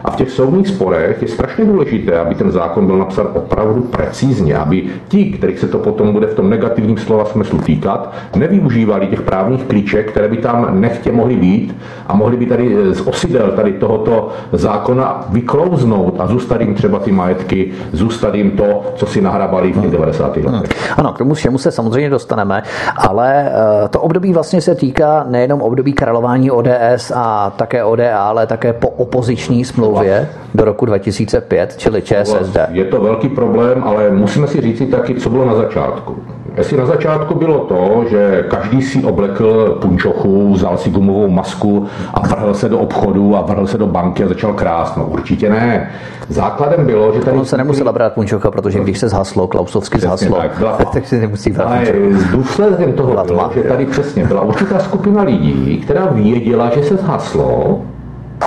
a 0.04 0.10
v 0.10 0.16
těch 0.16 0.30
soudních 0.30 0.68
sporech 0.68 1.22
je 1.22 1.28
strašně 1.28 1.64
důležité, 1.64 2.18
aby 2.18 2.34
ten 2.34 2.50
zákon 2.50 2.86
byl 2.86 2.98
napsán 2.98 3.26
opravdu 3.34 3.82
precízně, 3.82 4.56
aby 4.56 4.84
ti, 5.08 5.24
kterých 5.24 5.58
se 5.58 5.68
to 5.68 5.78
potom 5.78 6.12
bude 6.12 6.26
v 6.26 6.34
tom 6.34 6.50
negativním 6.50 6.98
slova 6.98 7.24
smyslu 7.24 7.58
týkat, 7.58 8.12
nevyužívali 8.36 9.06
těch 9.06 9.22
právních 9.22 9.64
klíček, 9.64 10.10
které 10.10 10.28
by 10.28 10.36
tam 10.36 10.80
nechtě 10.80 11.12
mohly 11.12 11.36
být 11.36 11.76
a 12.06 12.14
mohly 12.14 12.36
by 12.36 12.46
tady 12.46 12.94
z 12.94 13.00
osidel 13.00 13.52
tady 13.52 13.72
tohoto 13.72 14.28
zákona 14.52 15.24
vyklouznout 15.28 16.20
a 16.20 16.26
zůstat 16.26 16.60
jim 16.60 16.74
třeba 16.74 16.98
ty 16.98 17.12
majetky, 17.12 17.72
zůstat 17.92 18.34
jim 18.34 18.50
to, 18.50 18.82
co 18.96 19.06
si 19.06 19.20
nahrabali 19.20 19.72
v 19.72 19.80
těch 19.80 19.90
90. 19.90 20.36
letech. 20.36 20.46
Hmm. 20.46 20.62
Ano, 20.96 21.12
k 21.12 21.18
tomu 21.18 21.34
všemu 21.34 21.58
se 21.58 21.70
samozřejmě 21.70 22.10
dostaneme, 22.10 22.62
ale 22.96 23.52
eh, 23.84 23.88
to 23.88 24.00
období 24.00 24.32
vlastně 24.32 24.60
se 24.60 24.74
týká 24.74 25.24
nejenom 25.28 25.62
období 25.62 25.92
králování 25.92 26.50
ODS 26.50 27.12
a 27.14 27.52
také 27.56 27.84
ODA, 27.84 28.22
ale 28.22 28.46
také 28.46 28.72
po 28.72 28.88
opoziční 28.88 29.64
smlouvě 29.64 29.89
smlouvě 29.90 30.28
do 30.54 30.64
roku 30.64 30.86
2005, 30.86 31.74
čili 31.76 32.02
ČSSD. 32.02 32.58
Je 32.70 32.84
to 32.84 33.00
velký 33.00 33.28
problém, 33.28 33.82
ale 33.84 34.10
musíme 34.10 34.46
si 34.46 34.60
říct 34.60 34.90
taky, 34.90 35.14
co 35.14 35.30
bylo 35.30 35.44
na 35.44 35.54
začátku. 35.54 36.16
Jestli 36.56 36.76
na 36.76 36.86
začátku 36.86 37.34
bylo 37.34 37.58
to, 37.58 38.04
že 38.10 38.44
každý 38.50 38.82
si 38.82 39.04
oblekl 39.04 39.78
punčochu, 39.80 40.52
vzal 40.52 40.76
si 40.76 40.90
gumovou 40.90 41.28
masku 41.28 41.86
a 42.14 42.20
vrhl 42.20 42.54
se 42.54 42.68
do 42.68 42.78
obchodu 42.78 43.36
a 43.36 43.40
vrhl 43.40 43.66
se 43.66 43.78
do 43.78 43.86
banky 43.86 44.24
a 44.24 44.28
začal 44.28 44.52
krást. 44.52 44.96
No 44.96 45.06
určitě 45.06 45.50
ne. 45.50 45.90
Základem 46.28 46.86
bylo, 46.86 47.12
že 47.12 47.20
tady... 47.20 47.38
On 47.38 47.44
se 47.44 47.56
nemusel 47.56 47.92
brát 47.92 48.12
punčocha, 48.12 48.50
protože 48.50 48.80
když 48.80 48.98
se 48.98 49.08
zhaslo, 49.08 49.48
Klausovsky 49.48 50.00
zhaslo, 50.00 50.36
tak, 50.36 50.58
byla... 50.58 50.72
tak 50.92 51.06
si 51.06 51.20
nemusí 51.20 51.50
brát 51.50 51.66
Ale 51.66 51.84
důsledkem 52.30 52.92
toho 52.92 53.24
bylo, 53.24 53.50
že 53.54 53.62
tady 53.62 53.86
přesně 53.86 54.24
byla 54.24 54.40
určitá 54.40 54.78
skupina 54.78 55.22
lidí, 55.22 55.80
která 55.84 56.06
věděla, 56.06 56.70
že 56.74 56.82
se 56.82 56.96
zhaslo, 56.96 57.80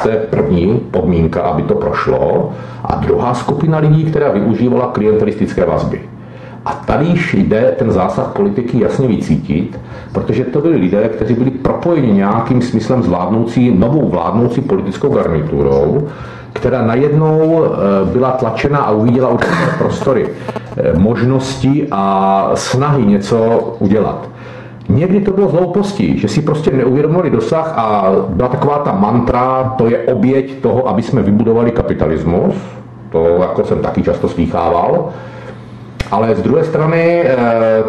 to 0.01 0.09
je 0.09 0.15
první 0.15 0.81
podmínka, 0.91 1.41
aby 1.41 1.61
to 1.63 1.75
prošlo. 1.75 2.51
A 2.85 2.95
druhá 2.95 3.33
skupina 3.33 3.77
lidí, 3.77 4.03
která 4.03 4.31
využívala 4.31 4.87
klientelistické 4.87 5.65
vazby. 5.65 6.01
A 6.65 6.73
tady 6.73 7.05
již 7.05 7.33
jde 7.33 7.75
ten 7.79 7.91
zásah 7.91 8.27
politiky 8.27 8.79
jasně 8.79 9.07
vycítit, 9.07 9.79
protože 10.11 10.43
to 10.43 10.61
byli 10.61 10.77
lidé, 10.77 11.09
kteří 11.09 11.33
byli 11.33 11.51
propojeni 11.51 12.13
nějakým 12.13 12.61
smyslem 12.61 13.03
s 13.03 13.07
vládnoucí, 13.07 13.71
novou 13.71 14.09
vládnoucí 14.09 14.61
politickou 14.61 15.09
garniturou, 15.09 16.07
která 16.53 16.81
najednou 16.81 17.65
eh, 17.65 18.05
byla 18.11 18.31
tlačena 18.31 18.77
a 18.77 18.91
uviděla 18.91 19.29
určité 19.29 19.75
prostory, 19.77 20.29
eh, 20.77 20.99
možnosti 20.99 21.87
a 21.91 22.51
snahy 22.53 23.05
něco 23.05 23.59
udělat. 23.79 24.32
Někdy 24.89 25.21
to 25.21 25.31
bylo 25.31 25.49
zloupostí, 25.49 26.19
že 26.19 26.27
si 26.27 26.41
prostě 26.41 26.71
neuvědomovali 26.71 27.29
dosah 27.29 27.73
a 27.77 28.11
byla 28.29 28.49
taková 28.49 28.77
ta 28.77 28.91
mantra, 28.91 29.73
to 29.77 29.87
je 29.87 29.97
oběť 29.97 30.61
toho, 30.61 30.87
aby 30.87 31.01
jsme 31.01 31.21
vybudovali 31.21 31.71
kapitalismus. 31.71 32.55
To 33.09 33.25
jako 33.25 33.63
jsem 33.63 33.79
taky 33.79 34.03
často 34.03 34.29
slýchával. 34.29 35.09
Ale 36.11 36.35
z 36.35 36.41
druhé 36.41 36.63
strany 36.63 37.23
eh, 37.25 37.37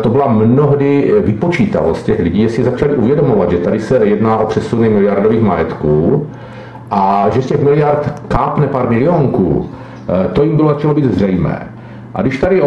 to 0.02 0.08
byla 0.08 0.28
mnohdy 0.28 1.14
vypočítavost 1.24 2.06
těch 2.06 2.20
lidí, 2.20 2.42
jestli 2.42 2.64
začali 2.64 2.94
uvědomovat, 2.96 3.50
že 3.50 3.58
tady 3.58 3.80
se 3.80 4.00
jedná 4.06 4.38
o 4.38 4.46
přesuny 4.46 4.88
miliardových 4.88 5.42
majetků 5.42 6.26
a 6.90 7.26
že 7.32 7.42
z 7.42 7.46
těch 7.46 7.62
miliard 7.62 8.22
kápne 8.28 8.66
pár 8.66 8.90
milionků, 8.90 9.70
eh, 10.08 10.28
to 10.28 10.42
jim 10.42 10.56
bylo 10.56 10.68
začalo 10.68 10.94
být 10.94 11.04
zřejmé. 11.04 11.68
A 12.14 12.22
když 12.22 12.38
tady 12.38 12.62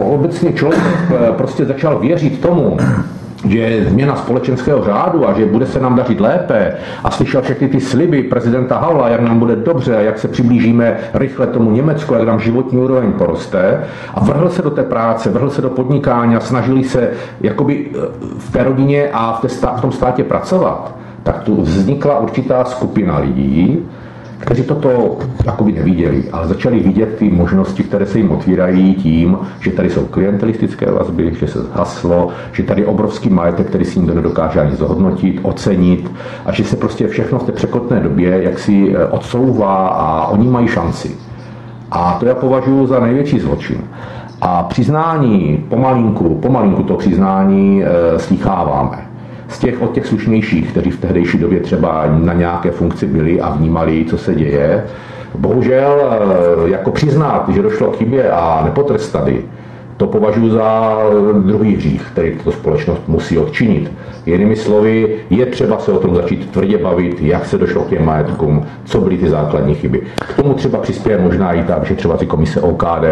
obecně, 0.00 0.52
člověk 0.52 0.82
eh, 1.10 1.32
prostě 1.32 1.64
začal 1.64 1.98
věřit 1.98 2.40
tomu, 2.40 2.76
že 3.50 3.84
změna 3.88 4.16
společenského 4.16 4.84
řádu 4.84 5.28
a 5.28 5.32
že 5.32 5.46
bude 5.46 5.66
se 5.66 5.80
nám 5.80 5.96
dařit 5.96 6.20
lépe. 6.20 6.72
A 7.04 7.10
slyšel 7.10 7.42
všechny 7.42 7.68
ty 7.68 7.80
sliby 7.80 8.22
prezidenta 8.22 8.78
Havla, 8.78 9.08
jak 9.08 9.20
nám 9.20 9.38
bude 9.38 9.56
dobře, 9.56 9.98
jak 10.00 10.18
se 10.18 10.28
přiblížíme 10.28 10.96
rychle 11.14 11.46
tomu 11.46 11.70
Německu, 11.70 12.14
jak 12.14 12.26
nám 12.26 12.40
životní 12.40 12.78
úroveň 12.78 13.12
poroste. 13.12 13.84
A 14.14 14.24
vrhl 14.24 14.48
se 14.48 14.62
do 14.62 14.70
té 14.70 14.82
práce, 14.82 15.30
vrhl 15.30 15.50
se 15.50 15.62
do 15.62 15.70
podnikání 15.70 16.36
a 16.36 16.40
snažili 16.40 16.84
se 16.84 17.10
jakoby 17.40 17.86
eh, 17.88 17.98
v 18.38 18.52
té 18.52 18.64
rodině 18.64 19.08
a 19.12 19.32
v, 19.32 19.40
té 19.40 19.48
stá, 19.48 19.72
v 19.76 19.80
tom 19.80 19.92
státě 19.92 20.24
pracovat, 20.24 20.94
tak 21.22 21.42
tu 21.42 21.62
vznikla 21.62 22.18
určitá 22.18 22.64
skupina 22.64 23.18
lidí, 23.18 23.86
kteří 24.38 24.62
toto 24.62 25.18
jakoby 25.44 25.72
neviděli, 25.72 26.24
ale 26.32 26.48
začali 26.48 26.80
vidět 26.80 27.16
ty 27.18 27.30
možnosti, 27.30 27.82
které 27.82 28.06
se 28.06 28.18
jim 28.18 28.30
otvírají 28.30 28.94
tím, 28.94 29.38
že 29.60 29.70
tady 29.70 29.90
jsou 29.90 30.06
klientelistické 30.06 30.90
vazby, 30.90 31.32
že 31.40 31.48
se 31.48 31.62
zhaslo, 31.62 32.28
že 32.52 32.62
tady 32.62 32.82
je 32.82 32.86
obrovský 32.86 33.30
majetek, 33.30 33.66
který 33.66 33.84
si 33.84 33.98
nikdo 33.98 34.14
nedokáže 34.14 34.60
ani 34.60 34.76
zhodnotit, 34.76 35.40
ocenit 35.42 36.12
a 36.46 36.52
že 36.52 36.64
se 36.64 36.76
prostě 36.76 37.08
všechno 37.08 37.38
v 37.38 37.44
té 37.44 37.52
překotné 37.52 38.00
době 38.00 38.42
jak 38.42 38.58
si 38.58 38.94
eh, 38.96 39.06
odsouvá 39.06 39.88
a 39.88 40.26
oni 40.26 40.48
mají 40.48 40.68
šanci. 40.68 41.10
A 41.90 42.16
to 42.20 42.26
já 42.26 42.34
považuji 42.34 42.86
za 42.86 43.00
největší 43.00 43.40
zločin. 43.40 43.78
A 44.40 44.62
přiznání, 44.62 45.64
pomalinku, 45.68 46.34
pomalinku 46.34 46.82
to 46.82 46.94
přiznání 46.94 47.84
e, 47.84 48.18
slýcháváme 48.18 49.06
z 49.48 49.58
těch 49.58 49.82
od 49.82 49.92
těch 49.92 50.06
slušnějších, 50.06 50.70
kteří 50.70 50.90
v 50.90 51.00
tehdejší 51.00 51.38
době 51.38 51.60
třeba 51.60 52.06
na 52.06 52.32
nějaké 52.32 52.70
funkci 52.70 53.06
byli 53.06 53.40
a 53.40 53.50
vnímali, 53.50 54.04
co 54.04 54.18
se 54.18 54.34
děje. 54.34 54.84
Bohužel 55.38 56.00
eh, 56.00 56.70
jako 56.70 56.90
přiznat, 56.90 57.48
že 57.48 57.62
došlo 57.62 57.90
k 57.90 57.96
chybě 57.96 58.30
a 58.30 58.62
nepotrestat 58.64 59.28
to 59.96 60.06
považuji 60.06 60.50
za 60.50 60.98
druhý 61.32 61.76
hřích, 61.76 62.02
který 62.12 62.36
tato 62.36 62.52
společnost 62.52 63.02
musí 63.08 63.38
odčinit. 63.38 63.92
Jinými 64.26 64.56
slovy, 64.56 65.16
je 65.30 65.46
třeba 65.46 65.78
se 65.78 65.92
o 65.92 65.98
tom 65.98 66.14
začít 66.14 66.50
tvrdě 66.50 66.78
bavit, 66.78 67.20
jak 67.20 67.46
se 67.46 67.58
došlo 67.58 67.82
k 67.82 67.88
těm 67.88 68.04
majetkům, 68.04 68.66
co 68.84 69.00
byly 69.00 69.18
ty 69.18 69.28
základní 69.28 69.74
chyby. 69.74 70.02
K 70.14 70.34
tomu 70.34 70.54
třeba 70.54 70.78
přispěje 70.78 71.18
možná 71.18 71.52
i 71.52 71.64
ta 71.64 71.78
vyšetřovací 71.78 72.26
komise 72.26 72.60
OKD, 72.60 73.04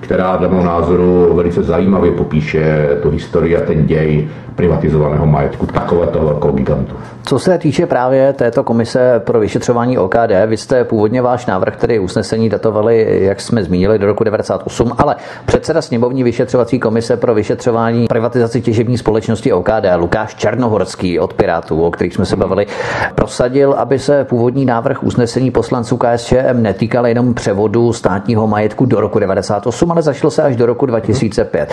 která 0.00 0.36
dle 0.36 0.48
mého 0.48 0.64
názoru 0.64 1.34
velice 1.34 1.62
zajímavě 1.62 2.12
popíše 2.12 2.88
tu 3.02 3.10
historii 3.10 3.56
a 3.56 3.60
ten 3.60 3.86
děj 3.86 4.28
privatizovaného 4.56 5.26
majetku 5.26 5.66
takového 5.66 6.26
velkou 6.26 6.52
gigantu. 6.52 6.94
Co 7.26 7.38
se 7.38 7.58
týče 7.58 7.86
právě 7.86 8.32
této 8.32 8.64
komise 8.64 9.22
pro 9.24 9.40
vyšetřování 9.40 9.98
OKD, 9.98 10.30
vy 10.46 10.56
jste 10.56 10.84
původně 10.84 11.22
váš 11.22 11.46
návrh, 11.46 11.76
tedy 11.76 11.98
usnesení 11.98 12.48
datovali, 12.48 13.24
jak 13.24 13.40
jsme 13.40 13.64
zmínili, 13.64 13.98
do 13.98 14.06
roku 14.06 14.24
98, 14.24 14.92
ale 14.98 15.16
předseda 15.46 15.82
sněmovní 15.82 16.22
vyšetřovací 16.22 16.78
komise 16.78 17.16
pro 17.16 17.34
vyšetřování 17.34 18.06
privatizaci 18.06 18.60
těžební 18.60 18.98
společnosti 18.98 19.52
OKD, 19.52 19.84
Lukáš 19.96 20.34
Černohorský 20.54 21.18
od 21.18 21.32
Pirátů, 21.32 21.82
o 21.82 21.90
kterých 21.90 22.14
jsme 22.14 22.24
se 22.26 22.36
bavili, 22.36 22.66
prosadil, 23.14 23.72
aby 23.72 23.98
se 23.98 24.24
původní 24.24 24.64
návrh 24.64 25.02
usnesení 25.02 25.50
poslanců 25.50 25.96
KSČM 25.96 26.62
netýkal 26.62 27.06
jenom 27.06 27.34
převodu 27.34 27.92
státního 27.92 28.46
majetku 28.46 28.86
do 28.86 29.00
roku 29.00 29.18
98, 29.18 29.92
ale 29.92 30.02
zašlo 30.02 30.30
se 30.30 30.42
až 30.42 30.56
do 30.56 30.66
roku 30.66 30.86
2005. 30.86 31.72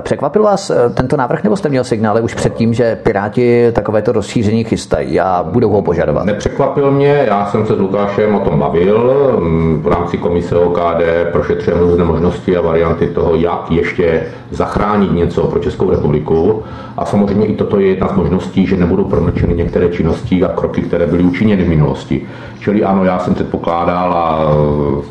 Překvapil 0.00 0.42
vás 0.42 0.72
tento 0.94 1.16
návrh, 1.16 1.44
nebo 1.44 1.56
jste 1.56 1.68
měl 1.68 1.84
signál 1.84 2.18
už 2.22 2.34
předtím, 2.34 2.74
že 2.74 2.98
Piráti 3.02 3.72
takovéto 3.72 4.12
rozšíření 4.12 4.64
chystají 4.64 5.20
a 5.20 5.44
budou 5.52 5.70
ho 5.70 5.82
požadovat? 5.82 6.24
Nepřekvapil 6.24 6.90
mě, 6.90 7.24
já 7.26 7.46
jsem 7.46 7.66
se 7.66 7.74
s 7.74 7.78
Lukášem 7.78 8.34
o 8.34 8.40
tom 8.40 8.58
bavil. 8.58 9.12
V 9.82 9.88
rámci 9.88 10.18
komise 10.18 10.56
OKD 10.56 11.02
prošetřujeme 11.32 11.82
různé 11.82 12.04
možnosti 12.04 12.56
a 12.56 12.60
varianty 12.60 13.06
toho, 13.06 13.36
jak 13.36 13.70
ještě 13.70 14.22
zachránit 14.50 15.12
něco 15.12 15.42
pro 15.42 15.60
Českou 15.60 15.90
republiku. 15.90 16.62
A 16.96 17.04
samozřejmě 17.04 17.46
i 17.46 17.54
toto 17.54 17.78
je 17.78 17.86
jedna 17.86 18.08
z 18.08 18.12
možností, 18.18 18.66
že 18.66 18.76
nebudou 18.76 19.04
promlčeny 19.04 19.54
některé 19.54 19.88
činnosti 19.88 20.44
a 20.44 20.48
kroky, 20.48 20.82
které 20.82 21.06
byly 21.06 21.22
učiněny 21.22 21.64
v 21.64 21.68
minulosti. 21.68 22.22
Čili 22.60 22.84
ano, 22.84 23.04
já 23.04 23.18
jsem 23.18 23.34
předpokládal 23.34 24.12
a 24.12 24.48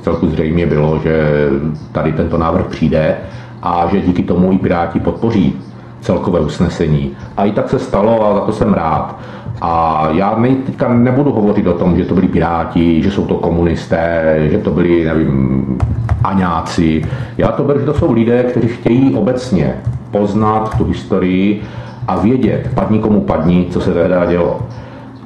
celku 0.01 0.27
zřejmě 0.27 0.65
bylo, 0.65 0.99
že 1.03 1.47
tady 1.91 2.13
tento 2.13 2.37
návrh 2.37 2.65
přijde 2.65 3.15
a 3.63 3.87
že 3.91 4.01
díky 4.01 4.23
tomu 4.23 4.51
i 4.51 4.57
Piráti 4.57 4.99
podpoří 4.99 5.55
celkové 6.01 6.39
usnesení. 6.39 7.11
A 7.37 7.45
i 7.45 7.51
tak 7.51 7.69
se 7.69 7.79
stalo 7.79 8.27
a 8.27 8.33
za 8.33 8.39
to 8.39 8.51
jsem 8.51 8.73
rád. 8.73 9.19
A 9.61 10.03
já 10.11 10.37
teďka 10.65 10.93
nebudu 10.93 11.31
hovořit 11.31 11.67
o 11.67 11.73
tom, 11.73 11.97
že 11.97 12.05
to 12.05 12.13
byli 12.13 12.27
piráti, 12.27 13.01
že 13.03 13.11
jsou 13.11 13.25
to 13.25 13.35
komunisté, 13.35 14.35
že 14.51 14.57
to 14.57 14.71
byli, 14.71 15.05
nevím, 15.05 15.77
aňáci. 16.23 17.05
Já 17.37 17.47
to 17.47 17.63
beru, 17.63 17.79
že 17.79 17.85
to 17.85 17.93
jsou 17.93 18.13
lidé, 18.13 18.43
kteří 18.43 18.67
chtějí 18.67 19.15
obecně 19.15 19.73
poznat 20.11 20.77
tu 20.77 20.83
historii 20.85 21.61
a 22.07 22.19
vědět, 22.19 22.69
padni 22.75 22.99
komu 22.99 23.21
padni, 23.21 23.67
co 23.69 23.81
se 23.81 23.93
tehdy 23.93 24.13
dělo. 24.29 24.59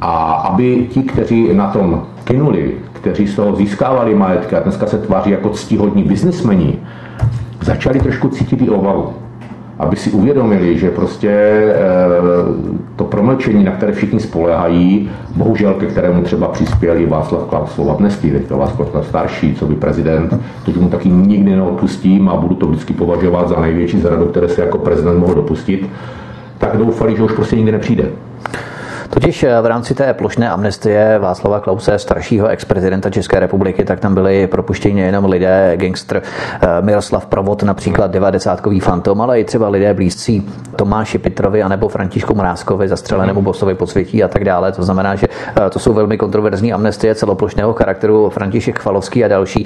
A 0.02 0.32
aby 0.34 0.88
ti, 0.90 1.04
kteří 1.04 1.54
na 1.54 1.68
tom 1.68 2.04
kynuli, 2.24 2.74
kteří 2.94 3.28
z 3.28 3.36
toho 3.36 3.56
získávali 3.56 4.16
majetky 4.16 4.56
a 4.56 4.60
dneska 4.60 4.88
se 4.88 4.98
tváří 4.98 5.32
jako 5.32 5.50
ctihodní 5.50 6.04
biznismeni, 6.04 6.80
začali 7.62 8.00
trošku 8.00 8.30
cítit 8.30 8.62
i 8.62 8.70
obavu 8.70 9.14
aby 9.82 9.96
si 9.96 10.12
uvědomili, 10.12 10.78
že 10.78 10.90
prostě 10.90 11.30
eh, 11.30 11.76
to 12.96 13.04
promlčení, 13.04 13.64
na 13.64 13.72
které 13.72 13.92
všichni 13.92 14.20
spolehají, 14.20 15.10
bohužel 15.36 15.74
ke 15.74 15.86
kterému 15.86 16.24
třeba 16.24 16.48
přispěl 16.48 16.98
i 16.98 17.06
Václav 17.06 17.44
Klaus 17.44 17.72
Slovadnestý, 17.72 18.32
teďka 18.32 18.56
Václav 18.56 18.90
Klaus 18.90 19.08
starší, 19.08 19.56
co 19.56 19.66
by 19.66 19.76
prezident, 19.76 20.40
to 20.66 20.72
mu 20.80 20.90
taky 20.90 21.10
nikdy 21.10 21.56
neodpustím 21.56 22.30
a 22.30 22.36
budu 22.36 22.56
to 22.56 22.68
vždycky 22.68 22.94
považovat 22.94 23.50
za 23.50 23.60
největší 23.60 24.00
zradu, 24.00 24.26
které 24.26 24.50
se 24.50 24.62
jako 24.62 24.78
prezident 24.78 25.20
mohl 25.20 25.36
dopustit, 25.36 25.90
tak 26.62 26.78
doufali, 26.78 27.16
že 27.16 27.24
už 27.24 27.32
prostě 27.32 27.56
nikdy 27.56 27.72
nepřijde. 27.72 28.12
Totiž 29.14 29.44
eh, 29.44 29.62
v 29.62 29.66
rámci 29.66 29.94
té 29.96 30.14
plošné 30.14 30.50
amnestie 30.50 31.20
Václava 31.20 31.60
Klause, 31.60 32.00
staršího 32.00 32.48
ex-prezidenta 32.48 33.10
České 33.10 33.40
republiky, 33.40 33.84
tak 33.84 34.00
tam 34.00 34.14
byli 34.14 34.48
propuštěni 34.48 35.02
nejenom 35.02 35.26
lidé, 35.26 35.74
gangster 35.76 36.22
eh, 36.22 36.68
Miroslav 36.82 37.26
Provod, 37.26 37.64
například 37.64 38.12
90 38.12 38.62
fantom, 38.82 39.22
ale 39.22 39.40
i 39.40 39.44
třeba 39.44 39.70
lidé 39.70 39.94
blízcí 39.94 40.50
Tomáši 40.76 41.18
Pitrovi 41.18 41.64
anebo 41.64 41.88
Františku 41.88 42.36
Mrázkovi, 42.36 42.88
zastřelenému 42.88 43.42
bosovi 43.42 43.76
podsvětí 43.76 44.24
a 44.24 44.28
tak 44.28 44.44
dále. 44.44 44.72
To 44.72 44.84
znamená, 44.84 45.16
že 45.16 45.28
eh, 45.28 45.70
to 45.70 45.80
jsou 45.80 45.94
velmi 45.94 46.18
kontroverzní 46.18 46.74
amnestie 46.74 47.16
celoplošného 47.16 47.74
charakteru 47.74 48.30
František 48.30 48.80
Chvalovský 48.80 49.26
a 49.26 49.28
další. 49.28 49.66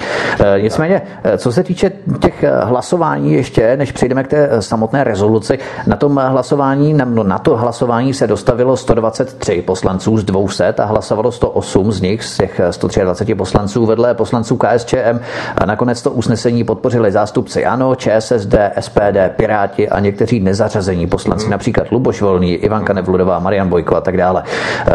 Nicméně, 0.60 1.02
co 1.36 1.52
se 1.52 1.62
týče 1.62 1.92
těch 2.20 2.44
hlasování 2.62 3.32
ještě, 3.32 3.76
než 3.76 3.92
přejdeme 3.92 4.24
k 4.24 4.28
té 4.28 4.62
samotné 4.62 5.04
rezoluci, 5.04 5.58
na 5.86 5.96
tom 5.96 6.16
hlasování, 6.16 6.94
na 7.22 7.38
to 7.38 7.56
hlasování 7.56 8.14
se 8.14 8.26
dostavilo 8.26 8.76
120 8.76 9.35
123 9.36 9.62
poslanců 9.62 10.18
z 10.18 10.24
200 10.24 10.72
a 10.72 10.84
hlasovalo 10.84 11.32
108 11.32 11.92
z 11.92 12.00
nich, 12.00 12.24
z 12.24 12.36
těch 12.36 12.60
123 12.70 13.34
poslanců 13.34 13.86
vedle 13.86 14.14
poslanců 14.14 14.56
KSČM. 14.56 15.20
A 15.58 15.66
nakonec 15.66 16.02
to 16.02 16.10
usnesení 16.10 16.64
podpořili 16.64 17.12
zástupci 17.12 17.64
ANO, 17.64 17.94
ČSSD, 17.94 18.54
SPD, 18.80 19.18
Piráti 19.36 19.88
a 19.88 20.00
někteří 20.00 20.40
nezařazení 20.40 21.06
poslanci, 21.06 21.50
například 21.50 21.90
Luboš 21.90 22.22
Volný, 22.22 22.54
Ivanka 22.54 22.92
Nevludová, 22.92 23.38
Marian 23.38 23.68
Bojko 23.68 23.96
a 23.96 24.00
tak 24.00 24.16
dále. 24.16 24.42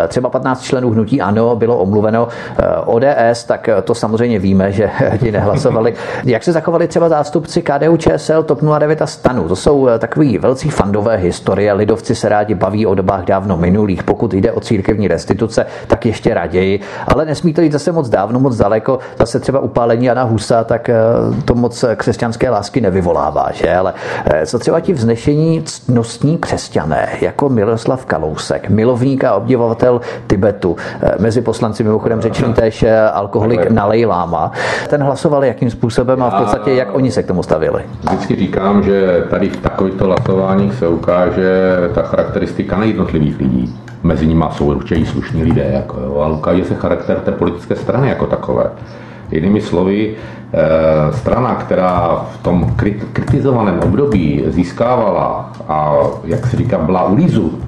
E, 0.04 0.08
třeba 0.08 0.30
15 0.30 0.62
členů 0.62 0.90
hnutí 0.90 1.22
ANO 1.22 1.56
bylo 1.56 1.78
omluveno 1.78 2.28
e, 2.58 2.78
ODS, 2.86 3.44
tak 3.44 3.70
to 3.84 3.96
samozřejmě 3.96 4.40
víme, 4.40 4.72
že 4.72 4.90
ti 5.20 5.32
nehlasovali. 5.32 5.94
Jak 6.24 6.44
se 6.44 6.52
zachovali 6.52 6.88
třeba 6.88 7.10
zástupci 7.10 7.62
KDU, 7.62 7.98
ČSL, 7.98 8.44
TOP 8.44 8.62
09 8.80 9.02
a 9.02 9.08
STANu? 9.08 9.48
To 9.48 9.56
jsou 9.56 9.88
takový 10.00 10.38
velcí 10.38 10.70
fandové 10.70 11.16
historie. 11.16 11.74
Lidovci 11.74 12.16
se 12.16 12.30
rádi 12.30 12.56
baví 12.56 12.86
o 12.86 12.96
dobách 12.96 13.26
dávno 13.26 13.58
minulých. 13.58 14.04
Pokud 14.04 14.31
pokud 14.32 14.42
jde 14.42 14.52
o 14.52 14.60
církevní 14.60 15.08
restituce, 15.08 15.66
tak 15.88 16.06
ještě 16.06 16.34
raději. 16.34 16.80
Ale 17.08 17.26
nesmí 17.26 17.54
to 17.54 17.62
jít 17.62 17.72
zase 17.72 17.92
moc 17.92 18.10
dávno, 18.10 18.40
moc 18.40 18.58
daleko. 18.58 19.00
Zase 19.20 19.40
třeba 19.40 19.60
upálení 19.60 20.06
Jana 20.06 20.24
Husa, 20.24 20.64
tak 20.64 20.90
eh, 20.90 20.96
to 21.46 21.56
moc 21.56 21.86
křesťanské 21.96 22.50
lásky 22.50 22.82
nevyvolává. 22.82 23.52
Že? 23.54 23.76
Ale 23.76 23.94
eh, 24.26 24.46
co 24.46 24.60
třeba 24.60 24.80
ti 24.80 24.94
vznešení 24.94 25.64
ctnostní 25.64 26.38
křesťané, 26.38 27.10
jako 27.22 27.50
Miroslav 27.50 28.06
Kalousek, 28.06 28.70
milovník 28.70 29.24
a 29.24 29.34
obdivovatel 29.36 30.02
Tibetu, 30.28 30.76
eh, 31.02 31.12
mezi 31.20 31.42
poslanci 31.42 31.84
mimochodem 31.84 32.22
řečený 32.22 32.54
též 32.54 32.86
alkoholik 33.14 33.70
Nalej 33.70 34.06
Lama, 34.06 34.52
ten 34.88 35.04
hlasoval 35.04 35.46
jakým 35.46 35.70
způsobem 35.70 36.24
a 36.24 36.30
v 36.30 36.42
podstatě 36.42 36.72
jak 36.72 36.96
oni 36.96 37.12
se 37.12 37.24
k 37.24 37.28
tomu 37.28 37.44
stavili? 37.44 37.84
Vždycky 38.04 38.36
říkám, 38.36 38.84
že 38.84 39.24
tady 39.30 39.50
v 39.50 39.58
takovýchto 39.58 40.06
hlasováních 40.06 40.74
se 40.74 40.88
ukáže 40.88 41.76
ta 41.94 42.02
charakteristika 42.02 42.78
nejednotlivých 42.78 43.40
lidí 43.40 43.76
mezi 44.04 44.28
nimi 44.28 44.46
jsou 44.52 44.66
určitě 44.66 44.96
i 44.96 45.06
slušní 45.06 45.44
lidé, 45.44 45.70
jako, 45.74 46.00
jo, 46.00 46.18
ale 46.20 46.34
ukáže 46.34 46.66
se 46.66 46.76
charakter 46.76 47.18
té 47.18 47.32
politické 47.32 47.76
strany 47.76 48.10
jako 48.10 48.26
takové. 48.26 48.72
Jinými 49.32 49.62
slovy, 49.62 50.16
e, 50.54 51.14
strana, 51.14 51.56
která 51.56 52.26
v 52.34 52.44
tom 52.44 52.76
kritizovaném 53.14 53.80
období 53.80 54.44
získávala 54.48 55.52
a, 55.68 55.94
jak 56.24 56.46
se 56.46 56.58
říká, 56.58 56.78
byla 56.78 57.04
ulízu, 57.04 57.60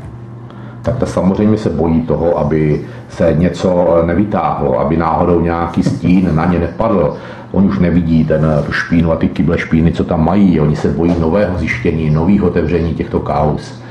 tak 0.82 0.98
ta 0.98 1.06
samozřejmě 1.06 1.58
se 1.58 1.70
bojí 1.70 2.02
toho, 2.02 2.38
aby 2.38 2.86
se 3.10 3.34
něco 3.38 4.02
nevytáhlo, 4.06 4.80
aby 4.80 4.98
náhodou 4.98 5.42
nějaký 5.42 5.84
stín 5.84 6.36
na 6.36 6.46
ně 6.46 6.60
nepadl. 6.60 7.18
Oni 7.52 7.68
už 7.68 7.80
nevidí 7.80 8.26
ten 8.26 8.46
špínu 8.70 9.12
a 9.12 9.16
ty 9.16 9.28
kyble 9.28 9.58
špíny, 9.58 9.92
co 9.92 10.04
tam 10.04 10.26
mají. 10.26 10.60
Oni 10.60 10.76
se 10.76 10.88
bojí 10.88 11.16
nového 11.20 11.58
zjištění, 11.58 12.10
nových 12.10 12.44
otevření 12.44 12.94
těchto 12.94 13.20
kaus. 13.20 13.83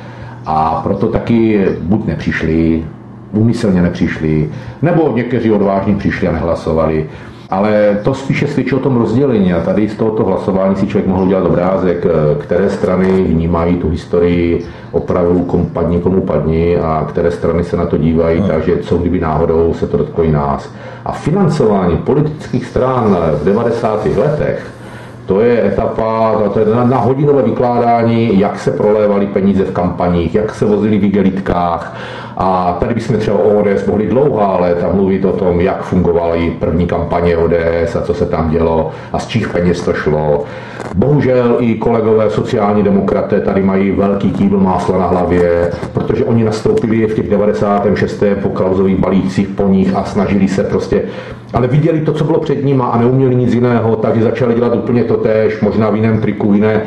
A 0.47 0.81
proto 0.83 1.07
taky 1.07 1.67
buď 1.81 2.07
nepřišli, 2.07 2.85
úmyslně 3.33 3.83
nepřišli, 3.83 4.51
nebo 4.83 5.13
někteří 5.17 5.53
odvážně 5.53 5.95
přišli 5.97 6.29
a 6.29 6.33
nehlasovali. 6.33 7.07
Ale 7.51 7.99
to 8.03 8.15
spíše 8.15 8.47
svědčí 8.47 8.75
o 8.75 8.79
tom 8.79 8.97
rozdělení 8.97 9.53
a 9.53 9.61
tady 9.61 9.89
z 9.89 9.95
tohoto 9.95 10.25
hlasování 10.25 10.77
si 10.77 10.87
člověk 10.87 11.09
mohl 11.09 11.23
udělat 11.23 11.47
obrázek, 11.47 12.07
které 12.41 12.71
strany 12.71 13.23
vnímají 13.23 13.77
tu 13.77 13.89
historii 13.89 14.65
opravdu 14.93 15.41
komu 15.41 15.65
padni, 15.65 15.99
komu 15.99 16.21
padni 16.21 16.77
a 16.79 17.07
které 17.09 17.31
strany 17.31 17.65
se 17.65 17.77
na 17.77 17.87
to 17.87 17.97
dívají, 17.97 18.39
hmm. 18.39 18.49
takže 18.49 18.77
co 18.77 18.97
kdyby 18.97 19.21
náhodou 19.21 19.75
se 19.75 19.87
to 19.87 19.97
dotklo 19.97 20.25
i 20.25 20.33
nás. 20.33 20.71
A 21.05 21.13
financování 21.13 21.97
politických 21.97 22.67
stran 22.67 23.17
v 23.41 23.45
90. 23.45 24.07
letech 24.17 24.73
to 25.27 25.41
je 25.41 25.67
etapa, 25.67 26.33
to 26.55 26.59
je 26.59 26.67
na, 26.67 26.85
na 26.85 26.99
hodinové 26.99 27.43
vykládání, 27.43 28.39
jak 28.39 28.59
se 28.59 28.71
prolévaly 28.71 29.27
peníze 29.27 29.65
v 29.65 29.73
kampaních, 29.73 30.35
jak 30.35 30.55
se 30.55 30.65
vozili 30.65 30.99
v 30.99 31.05
igelitkách. 31.05 31.97
A 32.45 32.77
tady 32.81 32.95
bychom 32.95 33.17
třeba 33.17 33.39
o 33.39 33.61
ODS 33.61 33.87
mohli 33.87 34.07
dlouhá 34.07 34.61
léta 34.61 34.93
mluvit 34.93 35.25
o 35.25 35.33
tom, 35.33 35.61
jak 35.61 35.83
fungovaly 35.83 36.51
první 36.59 36.87
kampaně 36.87 37.37
ODS 37.37 37.97
a 37.97 38.03
co 38.03 38.15
se 38.15 38.27
tam 38.27 38.51
dělo 38.51 38.91
a 39.13 39.19
z 39.19 39.27
čích 39.27 39.49
peněz 39.49 39.81
to 39.81 39.93
šlo. 39.93 40.45
Bohužel 40.95 41.57
i 41.61 41.75
kolegové 41.75 42.31
sociální 42.31 42.83
demokraté 42.83 43.41
tady 43.41 43.63
mají 43.63 43.91
velký 43.91 44.31
kýbl 44.31 44.61
másla 44.61 44.99
na 44.99 45.07
hlavě, 45.07 45.71
protože 45.93 46.25
oni 46.25 46.45
nastoupili 46.45 47.07
v 47.07 47.15
těch 47.15 47.31
96. 47.31 48.23
po 48.43 48.49
kauzových 48.49 48.99
balících 48.99 49.49
po 49.49 49.69
nich 49.69 49.97
a 49.97 50.05
snažili 50.05 50.49
se 50.49 50.65
prostě 50.65 51.03
ale 51.53 51.67
viděli 51.69 52.01
to, 52.01 52.13
co 52.13 52.25
bylo 52.25 52.41
před 52.41 52.65
nimi 52.65 52.83
a 52.87 52.99
neuměli 52.99 53.35
nic 53.35 53.55
jiného, 53.55 53.97
takže 53.97 54.23
začali 54.23 54.55
dělat 54.55 54.75
úplně 54.75 55.05
to 55.05 55.17
tež, 55.17 55.61
možná 55.61 55.91
v 55.91 55.97
jiném 55.97 56.21
triku, 56.21 56.51
v, 56.51 56.55
jiné, 56.55 56.83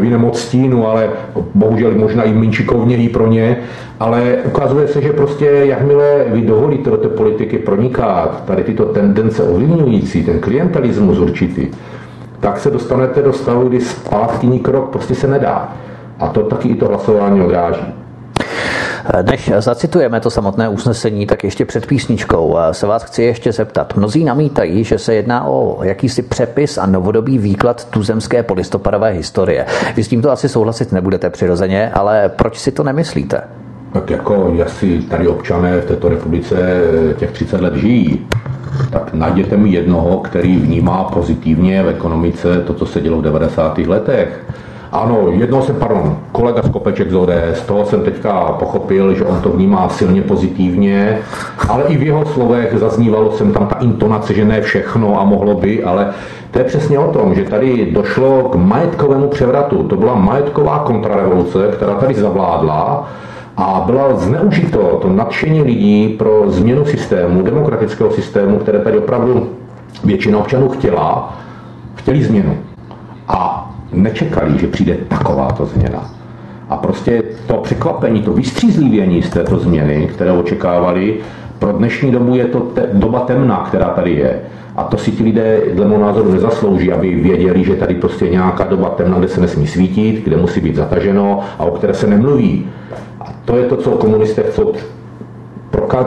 v 0.00 0.04
jiném 0.04 0.24
odstínu, 0.24 0.88
ale 0.88 1.10
bohužel 1.54 1.94
možná 1.94 2.22
i 2.22 2.32
menšikovněji 2.32 3.08
pro 3.08 3.26
ně. 3.26 3.56
Ale 4.00 4.36
ukazuje 4.44 4.88
se, 4.88 5.02
že 5.02 5.12
prostě 5.12 5.44
jakmile 5.44 6.24
vy 6.26 6.42
dovolíte 6.42 6.90
do 6.90 6.96
té 6.96 7.08
politiky 7.08 7.58
pronikat, 7.58 8.44
tady 8.44 8.64
tyto 8.64 8.84
tendence 8.84 9.42
ovlivňující, 9.42 10.24
ten 10.24 10.40
klientelismus 10.40 11.18
určitý, 11.18 11.68
tak 12.40 12.60
se 12.60 12.70
dostanete 12.70 13.22
do 13.22 13.32
stavu, 13.32 13.68
kdy 13.68 13.80
zpátky 13.80 14.58
krok 14.58 14.90
prostě 14.90 15.14
se 15.14 15.28
nedá. 15.28 15.72
A 16.18 16.28
to 16.28 16.42
taky 16.42 16.68
i 16.68 16.74
to 16.74 16.88
hlasování 16.88 17.40
odráží. 17.40 17.94
Než 19.30 19.52
zacitujeme 19.58 20.20
to 20.20 20.30
samotné 20.30 20.68
usnesení, 20.68 21.26
tak 21.26 21.44
ještě 21.44 21.64
před 21.64 21.86
písničkou 21.86 22.56
se 22.72 22.86
vás 22.86 23.04
chci 23.04 23.22
ještě 23.22 23.52
zeptat. 23.52 23.96
Mnozí 23.96 24.24
namítají, 24.24 24.84
že 24.84 24.98
se 24.98 25.14
jedná 25.14 25.46
o 25.46 25.84
jakýsi 25.84 26.22
přepis 26.22 26.78
a 26.78 26.86
novodobý 26.86 27.38
výklad 27.38 27.84
tuzemské 27.84 28.42
polistopadové 28.42 29.10
historie. 29.10 29.66
Vy 29.96 30.04
s 30.04 30.08
tímto 30.08 30.30
asi 30.30 30.48
souhlasit 30.48 30.92
nebudete 30.92 31.30
přirozeně, 31.30 31.90
ale 31.94 32.28
proč 32.28 32.58
si 32.58 32.72
to 32.72 32.82
nemyslíte? 32.82 33.40
Tak 33.92 34.10
jako 34.10 34.50
jestli 34.54 35.02
tady 35.02 35.28
občané 35.28 35.80
v 35.80 35.84
této 35.84 36.08
republice 36.08 36.56
těch 37.16 37.30
30 37.30 37.60
let 37.60 37.74
žijí, 37.74 38.26
tak 38.90 39.14
najděte 39.14 39.56
mi 39.56 39.70
jednoho, 39.70 40.18
který 40.18 40.56
vnímá 40.56 41.04
pozitivně 41.04 41.82
v 41.82 41.88
ekonomice 41.88 42.60
to, 42.60 42.74
co 42.74 42.86
se 42.86 43.00
dělo 43.00 43.18
v 43.18 43.22
90. 43.22 43.78
letech. 43.78 44.44
Ano, 44.92 45.18
jednou 45.30 45.62
jsem, 45.62 45.76
pardon, 45.76 46.18
kolega 46.32 46.62
Skopeček 46.62 47.10
z 47.10 47.14
ODS, 47.14 47.62
toho 47.66 47.84
jsem 47.84 48.02
teďka 48.02 48.32
pochopil, 48.40 49.14
že 49.14 49.24
on 49.24 49.40
to 49.40 49.48
vnímá 49.48 49.88
silně 49.88 50.22
pozitivně, 50.22 51.18
ale 51.68 51.84
i 51.84 51.96
v 51.96 52.02
jeho 52.02 52.24
slovech 52.26 52.74
zaznívalo 52.78 53.32
jsem 53.32 53.52
tam 53.52 53.66
ta 53.66 53.76
intonace, 53.80 54.34
že 54.34 54.44
ne 54.44 54.60
všechno 54.60 55.20
a 55.20 55.24
mohlo 55.24 55.54
by, 55.54 55.84
ale 55.84 56.08
to 56.50 56.58
je 56.58 56.64
přesně 56.64 56.98
o 56.98 57.12
tom, 57.12 57.34
že 57.34 57.44
tady 57.44 57.90
došlo 57.92 58.42
k 58.42 58.54
majetkovému 58.54 59.28
převratu. 59.28 59.82
To 59.82 59.96
byla 59.96 60.14
majetková 60.14 60.78
kontrarevoluce, 60.78 61.68
která 61.72 61.94
tady 61.94 62.14
zavládla 62.14 63.08
a 63.58 63.82
byla 63.86 64.16
zneužito 64.16 64.98
to 65.02 65.08
nadšení 65.08 65.62
lidí 65.62 66.08
pro 66.08 66.50
změnu 66.50 66.84
systému, 66.84 67.42
demokratického 67.42 68.10
systému, 68.10 68.58
které 68.58 68.78
tady 68.78 68.98
opravdu 68.98 69.48
většina 70.04 70.38
občanů 70.38 70.68
chtěla, 70.68 71.38
chtěli 71.94 72.24
změnu. 72.24 72.56
A 73.28 73.70
nečekali, 73.92 74.58
že 74.58 74.66
přijde 74.66 74.96
takováto 75.08 75.66
změna. 75.66 76.10
A 76.68 76.76
prostě 76.76 77.22
to 77.46 77.54
překvapení, 77.54 78.22
to 78.22 78.32
vystřízlivění 78.32 79.22
z 79.22 79.30
této 79.30 79.58
změny, 79.58 80.08
které 80.12 80.32
očekávali, 80.32 81.16
pro 81.58 81.72
dnešní 81.72 82.10
dobu 82.12 82.34
je 82.34 82.44
to 82.44 82.60
te, 82.60 82.88
doba 82.92 83.20
temná, 83.20 83.64
která 83.68 83.88
tady 83.88 84.10
je. 84.10 84.40
A 84.78 84.84
to 84.84 84.96
si 84.98 85.10
ti 85.12 85.22
lidé, 85.24 85.60
dle 85.74 85.86
mého 85.86 86.02
názoru, 86.02 86.32
nezaslouží, 86.32 86.92
aby 86.92 87.14
věděli, 87.14 87.64
že 87.64 87.76
tady 87.76 87.94
prostě 87.94 88.28
nějaká 88.28 88.64
doba 88.64 88.88
temna, 88.88 89.18
kde 89.18 89.28
se 89.28 89.40
nesmí 89.40 89.66
svítit, 89.66 90.24
kde 90.24 90.36
musí 90.36 90.60
být 90.60 90.76
zataženo 90.76 91.40
a 91.58 91.64
o 91.64 91.70
které 91.70 91.94
se 91.94 92.06
nemluví. 92.06 92.66
A 93.20 93.24
to 93.44 93.56
je 93.56 93.64
to, 93.64 93.76
co 93.76 93.90
komunisté 93.90 94.42
chcou 94.42 94.72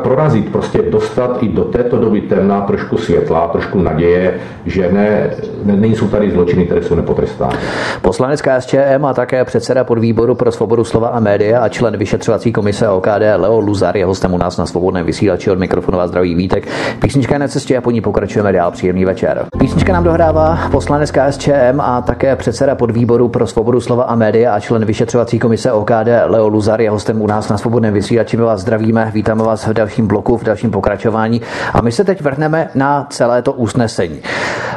prorazit, 0.03 0.51
prostě 0.51 0.81
dostat 0.81 1.43
i 1.43 1.47
do 1.47 1.63
této 1.63 1.97
doby 1.97 2.21
temna 2.21 2.61
trošku 2.61 2.97
světla, 2.97 3.47
trošku 3.47 3.79
naděje, 3.81 4.33
že 4.65 4.91
ne, 4.91 5.29
ne 5.63 5.75
nejsou 5.75 6.07
tady 6.07 6.31
zločiny, 6.31 6.65
které 6.65 6.83
jsou 6.83 6.95
nepotrestány. 6.95 7.55
Poslanec 8.01 8.41
KSČM 8.41 9.05
a 9.05 9.13
také 9.13 9.45
předseda 9.45 9.83
podvýboru 9.83 10.35
pro 10.35 10.51
svobodu 10.51 10.83
slova 10.83 11.07
a 11.07 11.19
média 11.19 11.59
a 11.59 11.69
člen 11.69 11.97
vyšetřovací 11.97 12.53
komise 12.53 12.89
OKD 12.89 13.21
Leo 13.37 13.59
Luzar 13.59 13.97
je 13.97 14.05
hostem 14.05 14.33
u 14.33 14.37
nás 14.37 14.57
na 14.57 14.65
svobodném 14.65 15.05
vysílači 15.05 15.51
od 15.51 15.59
mikrofonu 15.59 15.99
a 15.99 16.07
zdraví 16.07 16.35
Vítek. 16.35 16.67
Písnička 16.99 17.35
je 17.35 17.39
na 17.39 17.47
cestě 17.47 17.77
a 17.77 17.81
po 17.81 17.91
ní 17.91 18.01
pokračujeme 18.01 18.51
dál. 18.53 18.71
Příjemný 18.71 19.05
večer. 19.05 19.45
Písnička 19.59 19.93
nám 19.93 20.03
dohrává 20.03 20.59
poslanec 20.71 21.11
KSČM 21.11 21.79
a 21.79 22.01
také 22.01 22.35
předseda 22.35 22.75
podvýboru 22.75 23.27
pro 23.27 23.47
svobodu 23.47 23.81
slova 23.81 24.03
a 24.03 24.15
média 24.15 24.53
a 24.53 24.59
člen 24.59 24.85
vyšetřovací 24.85 25.39
komise 25.39 25.71
OKD 25.71 26.07
Leo 26.25 26.47
Luzar 26.47 26.81
je 26.81 26.89
hostem 26.89 27.21
u 27.21 27.27
nás 27.27 27.49
na 27.49 27.57
svobodném 27.57 27.93
vysílači. 27.93 28.37
My 28.37 28.43
vás 28.43 28.61
zdravíme, 28.61 29.11
vítáme 29.13 29.43
vás 29.43 29.50
v 29.55 29.73
dalším 29.73 30.07
bloku, 30.07 30.37
v 30.37 30.43
dalším 30.43 30.71
pokračování. 30.71 31.41
A 31.73 31.81
my 31.81 31.91
se 31.91 32.03
teď 32.03 32.21
vrhneme 32.21 32.69
na 32.75 33.07
celé 33.09 33.41
to 33.41 33.53
usnesení. 33.53 34.21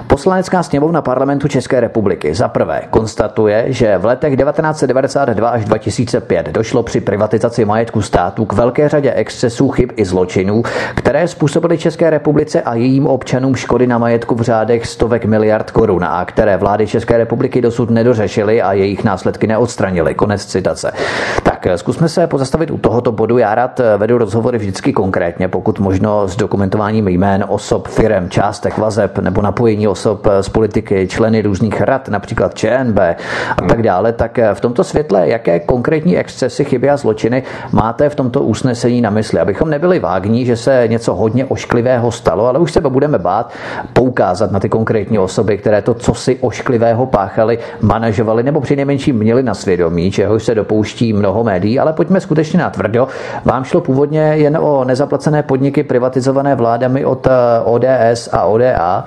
Poslanecká 0.06 0.62
sněmovna 0.62 1.02
parlamentu 1.02 1.48
České 1.48 1.80
republiky 1.80 2.34
za 2.34 2.48
prvé 2.48 2.82
konstatuje, 2.90 3.64
že 3.66 3.98
v 3.98 4.04
letech 4.04 4.37
1992 4.37 5.48
až 5.48 5.64
2005 5.64 6.48
došlo 6.48 6.82
při 6.82 7.00
privatizaci 7.00 7.64
majetku 7.64 8.02
státu 8.02 8.44
k 8.44 8.52
velké 8.52 8.88
řadě 8.88 9.12
excesů, 9.12 9.68
chyb 9.70 9.90
i 9.96 10.04
zločinů, 10.04 10.62
které 10.94 11.28
způsobily 11.28 11.78
České 11.78 12.10
republice 12.10 12.62
a 12.62 12.74
jejím 12.74 13.06
občanům 13.06 13.54
škody 13.54 13.87
na 13.87 13.98
majetku 13.98 14.34
v 14.34 14.40
řádech 14.40 14.87
stovek 14.87 15.24
miliard 15.24 15.70
korun 15.70 16.04
a 16.04 16.24
které 16.24 16.56
vlády 16.56 16.87
České 16.87 17.18
republiky 17.18 17.60
dosud 17.62 17.90
nedořešily 17.90 18.62
a 18.62 18.72
jejich 18.72 19.04
následky 19.04 19.46
neodstranily. 19.46 20.14
Konec 20.14 20.46
citace. 20.46 20.92
Tak 21.42 21.53
zkusme 21.77 22.09
se 22.09 22.27
pozastavit 22.27 22.70
u 22.70 22.79
tohoto 22.79 23.12
bodu. 23.12 23.38
Já 23.38 23.55
rád 23.55 23.81
vedu 23.96 24.18
rozhovory 24.18 24.59
vždycky 24.59 24.92
konkrétně, 24.92 25.48
pokud 25.48 25.79
možno 25.79 26.29
s 26.29 26.37
dokumentováním 26.37 27.09
jmén 27.09 27.44
osob, 27.48 27.88
firem, 27.88 28.31
částek, 28.31 28.79
vazeb 28.79 29.18
nebo 29.18 29.42
napojení 29.42 29.88
osob 29.88 30.27
z 30.40 30.48
politiky, 30.48 31.09
členy 31.09 31.42
různých 31.42 31.81
rad, 31.81 32.09
například 32.09 32.55
ČNB 32.55 32.98
a 33.57 33.62
tak 33.68 33.83
dále, 33.83 34.12
tak 34.12 34.38
v 34.55 34.61
tomto 34.61 34.85
světle, 34.85 35.29
jaké 35.29 35.61
konkrétní 35.61 36.18
excesy, 36.18 36.64
chyby 36.64 36.90
a 36.90 36.96
zločiny 36.96 37.42
máte 37.72 38.09
v 38.09 38.14
tomto 38.14 38.42
usnesení 38.42 39.00
na 39.00 39.11
mysli? 39.11 39.40
Abychom 39.40 39.70
nebyli 39.70 39.98
vágní, 39.98 40.46
že 40.46 40.57
se 40.57 40.85
něco 40.87 41.14
hodně 41.14 41.44
ošklivého 41.44 42.12
stalo, 42.12 42.46
ale 42.46 42.59
už 42.59 42.72
se 42.72 42.81
budeme 42.81 43.18
bát 43.18 43.53
poukázat 43.92 44.50
na 44.53 44.61
ty 44.61 44.68
konkrétní 44.68 45.18
osoby, 45.18 45.59
které 45.59 45.83
to 45.83 45.94
co 45.94 46.14
si 46.14 46.38
ošklivého 46.40 47.07
páchali, 47.07 47.59
manažovali 47.81 48.42
nebo 48.42 48.61
přinejmenším 48.61 49.16
měli 49.16 49.42
na 49.42 49.55
svědomí, 49.55 50.11
čeho 50.11 50.40
se 50.40 50.55
dopouští 50.55 51.12
mnoho 51.12 51.44
médií, 51.54 51.78
ale 51.78 51.92
pojďme 51.92 52.20
skutečně 52.20 52.58
na 52.58 52.70
tvrdo. 52.70 53.08
Vám 53.44 53.64
šlo 53.64 53.80
původně 53.80 54.20
jen 54.20 54.58
o 54.60 54.84
nezaplacené 54.84 55.42
podniky 55.42 55.82
privatizované 55.82 56.54
vládami 56.54 57.04
od 57.04 57.26
ODS 57.64 58.28
a 58.32 58.44
ODA, 58.44 59.04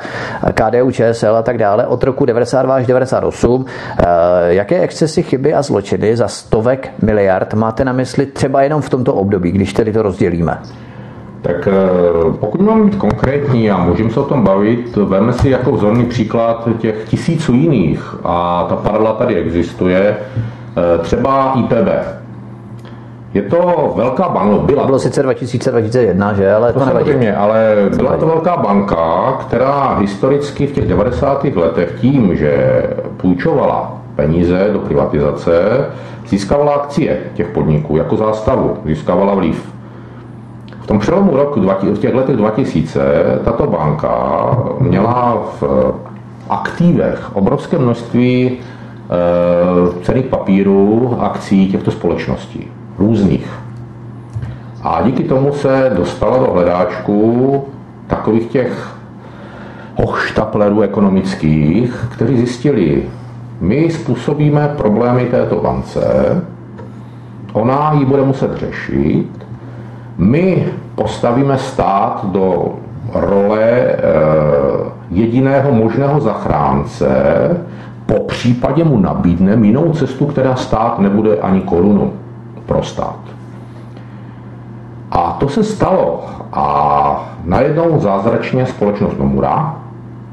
KDU, 0.54 0.92
ČSL 0.92 1.36
a 1.36 1.42
tak 1.42 1.58
dále 1.58 1.88
od 1.88 2.04
roku 2.04 2.26
92 2.26 2.76
až 2.76 2.88
98. 2.88 3.66
Eh, 4.00 4.06
jaké 4.48 4.80
excesy, 4.80 5.24
chyby 5.24 5.54
a 5.54 5.62
zločiny 5.62 6.18
za 6.18 6.28
stovek 6.28 6.90
miliard 7.02 7.54
máte 7.54 7.86
na 7.86 7.94
mysli 7.94 8.26
třeba 8.26 8.62
jenom 8.62 8.82
v 8.82 8.90
tomto 8.90 9.14
období, 9.14 9.52
když 9.52 9.74
tedy 9.74 9.94
to 9.94 10.02
rozdělíme? 10.02 10.58
Tak 11.42 11.68
eh, 11.68 11.72
pokud 12.40 12.62
mám 12.62 12.90
být 12.90 12.96
konkrétní 12.96 13.72
a 13.72 13.78
můžeme 13.78 14.10
se 14.10 14.20
o 14.20 14.24
tom 14.24 14.44
bavit, 14.44 14.96
veme 14.96 15.34
si 15.34 15.50
jako 15.50 15.72
vzorný 15.72 16.06
příklad 16.06 16.68
těch 16.80 17.06
tisíců 17.10 17.54
jiných 17.54 18.16
a 18.24 18.66
ta 18.70 18.76
paralela 18.76 19.14
tady 19.14 19.36
existuje, 19.36 20.18
eh, 20.18 20.98
třeba 20.98 21.54
IPB. 21.60 22.27
Je 23.38 23.44
to 23.44 23.94
velká 23.96 24.30
banka. 24.30 24.58
Byla. 24.58 24.86
Bylo 24.86 25.00
sice 25.00 25.28
2000-2001, 25.28 26.36
že? 26.36 26.54
Ale 26.54 26.74
to, 26.74 26.80
to 26.80 26.86
nevadí. 26.86 27.30
ale 27.30 27.76
byla 27.98 28.18
to 28.18 28.26
velká 28.26 28.58
banka, 28.58 29.38
která 29.42 29.98
historicky 29.98 30.68
v 30.68 30.72
těch 30.72 30.88
90. 30.88 31.44
letech 31.44 31.94
tím, 32.02 32.36
že 32.36 32.84
půjčovala 33.18 33.98
peníze 34.16 34.70
do 34.74 34.80
privatizace, 34.80 35.86
získávala 36.28 36.74
akcie 36.74 37.18
těch 37.34 37.48
podniků 37.48 37.98
jako 37.98 38.16
zástavu, 38.16 38.78
získávala 38.86 39.36
vliv. 39.36 39.74
V 40.82 40.88
tom 40.88 41.00
přelomu 41.00 41.38
roku, 41.38 41.62
v 41.84 42.00
těch 42.00 42.14
letech 42.14 42.36
2000, 42.36 43.02
tato 43.46 43.68
banka 43.68 44.48
měla 44.80 45.44
v 45.62 45.94
aktivech 46.50 47.36
obrovské 47.36 47.78
množství 47.78 48.52
e, 48.52 50.04
cených 50.04 50.26
papírů, 50.26 51.18
akcí 51.20 51.72
těchto 51.72 51.92
společností 51.92 52.68
různých. 52.98 53.52
A 54.84 55.02
díky 55.02 55.24
tomu 55.24 55.54
se 55.54 55.92
dostala 55.96 56.38
do 56.38 56.54
hledáčku 56.54 57.64
takových 58.08 58.48
těch 58.48 58.98
hochštaplerů 59.96 60.82
ekonomických, 60.82 62.08
kteří 62.14 62.38
zjistili, 62.38 63.04
my 63.62 63.92
způsobíme 63.92 64.74
problémy 64.78 65.26
této 65.26 65.56
bance, 65.56 66.02
ona 67.54 67.94
ji 67.94 68.06
bude 68.06 68.24
muset 68.24 68.58
řešit, 68.58 69.28
my 70.18 70.68
postavíme 70.96 71.58
stát 71.58 72.26
do 72.26 72.74
role 73.14 73.62
e, 73.62 73.98
jediného 75.10 75.72
možného 75.72 76.22
zachránce, 76.22 77.08
po 78.06 78.20
případě 78.20 78.84
mu 78.84 79.00
nabídne 79.00 79.58
jinou 79.62 79.94
cestu, 79.94 80.26
která 80.26 80.56
stát 80.56 81.00
nebude 81.00 81.38
ani 81.38 81.62
korunu 81.62 82.14
pro 82.68 82.84
stát. 82.84 83.20
A 85.12 85.38
to 85.40 85.50
se 85.50 85.64
stalo. 85.64 86.26
A 86.54 87.30
najednou 87.44 88.00
zázračně 88.00 88.66
společnost 88.66 89.20
Nomura 89.20 89.76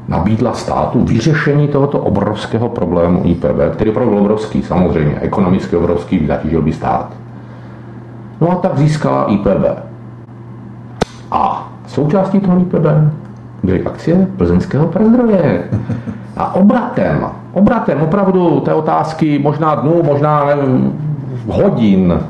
nabídla 0.09 0.53
státu 0.53 1.05
vyřešení 1.05 1.69
tohoto 1.69 1.99
obrovského 1.99 2.69
problému 2.69 3.21
IPB, 3.25 3.73
který 3.73 3.91
opravdu 3.91 4.19
obrovský, 4.19 4.63
samozřejmě, 4.63 5.17
ekonomicky 5.21 5.77
obrovský, 5.77 6.27
zatížil 6.27 6.63
by 6.63 6.73
stát. 6.73 7.09
No 8.41 8.51
a 8.51 8.55
tak 8.55 8.79
získala 8.79 9.25
IPB. 9.25 9.65
A 11.31 11.69
součástí 11.87 12.41
toho 12.41 12.61
IPB 12.61 12.87
byly 13.63 13.83
akcie 13.83 14.29
plzeňského 14.37 14.87
prezdroje. 14.87 15.65
A 16.37 16.55
obratem, 16.55 17.27
obratem 17.53 18.03
opravdu 18.03 18.61
té 18.61 18.75
otázky 18.75 19.39
možná 19.39 19.75
dnů, 19.75 20.03
možná 20.05 20.45
nevím, 20.45 20.93
hodin 21.47 22.21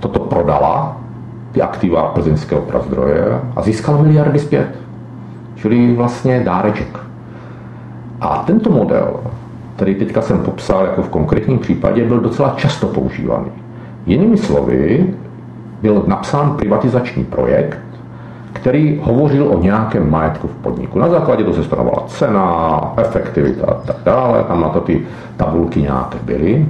toto 0.00 0.20
prodala, 0.20 0.96
ty 1.52 1.62
aktiva 1.62 2.02
plzeňského 2.02 2.60
prazdroje 2.60 3.40
a 3.56 3.62
získala 3.62 4.02
miliardy 4.02 4.38
zpět. 4.38 4.68
Čili 5.54 5.94
vlastně 5.94 6.40
dáreček. 6.44 6.98
A 8.20 8.42
tento 8.46 8.70
model, 8.70 9.20
který 9.76 9.94
teďka 9.94 10.22
jsem 10.22 10.38
popsal 10.38 10.84
jako 10.84 11.02
v 11.02 11.08
konkrétním 11.08 11.58
případě, 11.58 12.04
byl 12.04 12.20
docela 12.20 12.54
často 12.56 12.86
používaný. 12.86 13.50
Jinými 14.06 14.36
slovy, 14.36 15.14
byl 15.82 16.04
napsán 16.06 16.56
privatizační 16.56 17.24
projekt, 17.24 17.78
který 18.52 19.00
hovořil 19.02 19.48
o 19.48 19.58
nějakém 19.58 20.10
majetku 20.10 20.48
v 20.48 20.54
podniku. 20.54 20.98
Na 20.98 21.08
základě 21.08 21.44
toho 21.44 21.56
se 21.56 21.64
stanovala 21.64 22.02
cena, 22.06 22.80
efektivita 22.96 23.66
a 23.66 23.74
tak 23.74 23.96
dále, 24.04 24.44
tam 24.44 24.60
na 24.60 24.68
to 24.68 24.80
ty 24.80 25.06
tabulky 25.36 25.82
nějaké 25.82 26.18
byly. 26.24 26.66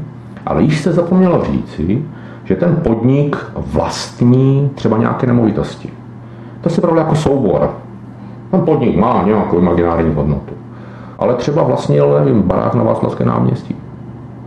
Ale 0.46 0.62
již 0.62 0.80
se 0.80 0.92
zapomnělo 0.92 1.44
říci, 1.44 2.02
že 2.44 2.56
ten 2.56 2.76
podnik 2.76 3.36
vlastní 3.56 4.70
třeba 4.74 4.98
nějaké 4.98 5.26
nemovitosti. 5.26 5.90
To 6.60 6.70
se 6.70 6.80
pravda 6.80 7.00
jako 7.00 7.14
soubor. 7.14 7.70
Ten 8.50 8.60
podnik 8.60 8.96
má 8.96 9.22
nějakou 9.26 9.58
imaginární 9.58 10.14
hodnotu. 10.14 10.54
Ale 11.18 11.34
třeba 11.34 11.62
vlastnil, 11.62 12.20
nevím, 12.24 12.42
barák 12.42 12.74
na 12.74 12.82
Václavské 12.82 13.24
náměstí, 13.24 13.76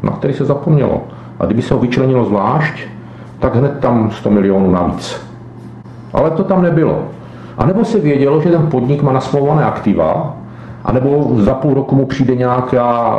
na 0.03 0.11
který 0.11 0.33
se 0.33 0.45
zapomnělo. 0.45 1.01
A 1.39 1.45
kdyby 1.45 1.61
se 1.61 1.73
ho 1.73 1.79
vyčlenilo 1.79 2.25
zvlášť, 2.25 2.79
tak 3.39 3.55
hned 3.55 3.79
tam 3.79 4.11
100 4.11 4.29
milionů 4.29 4.71
navíc. 4.71 5.21
Ale 6.13 6.31
to 6.31 6.43
tam 6.43 6.61
nebylo. 6.61 6.99
A 7.57 7.65
nebo 7.65 7.85
se 7.85 7.99
vědělo, 7.99 8.41
že 8.41 8.49
ten 8.49 8.67
podnik 8.67 9.01
má 9.03 9.11
nasmlouvané 9.11 9.65
aktiva, 9.65 10.36
a 10.87 10.91
nebo 10.91 11.35
za 11.35 11.53
půl 11.53 11.73
roku 11.73 11.95
mu 11.95 12.05
přijde 12.05 12.35
nějaká 12.35 13.17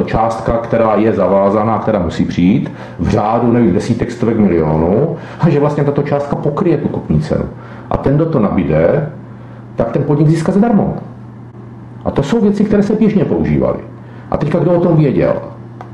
e, 0.00 0.04
částka, 0.04 0.52
která 0.52 0.94
je 0.94 1.12
zavázaná, 1.12 1.78
která 1.78 1.98
musí 1.98 2.24
přijít, 2.24 2.72
v 2.98 3.08
řádu, 3.08 3.52
nevím, 3.52 3.72
desítek, 3.72 4.10
stovek 4.10 4.38
milionů, 4.38 5.16
a 5.40 5.48
že 5.50 5.60
vlastně 5.60 5.84
tato 5.84 6.02
částka 6.02 6.36
pokryje 6.36 6.76
tu 6.76 6.88
kupní 6.88 7.20
cenu. 7.20 7.44
A 7.90 7.96
ten, 7.96 8.16
kdo 8.16 8.26
to 8.26 8.38
nabíde, 8.38 9.10
tak 9.76 9.92
ten 9.92 10.02
podnik 10.02 10.28
získá 10.28 10.52
zadarmo. 10.52 10.94
A 12.04 12.10
to 12.10 12.22
jsou 12.22 12.40
věci, 12.40 12.64
které 12.64 12.82
se 12.82 12.94
běžně 12.94 13.24
používaly. 13.24 13.78
A 14.30 14.36
teďka 14.36 14.58
kdo 14.58 14.72
o 14.72 14.80
tom 14.80 14.96
věděl? 14.96 15.34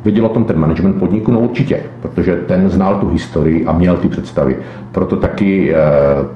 Věděl 0.04 0.26
o 0.26 0.28
tom 0.28 0.44
ten 0.44 0.58
management 0.58 0.92
podniku? 0.98 1.32
No 1.32 1.40
určitě, 1.40 1.80
protože 2.02 2.36
ten 2.36 2.70
znal 2.70 2.94
tu 2.94 3.08
historii 3.08 3.66
a 3.66 3.72
měl 3.72 3.96
ty 3.96 4.08
představy. 4.08 4.56
Proto 4.92 5.16
taky 5.16 5.74
e, 5.74 5.76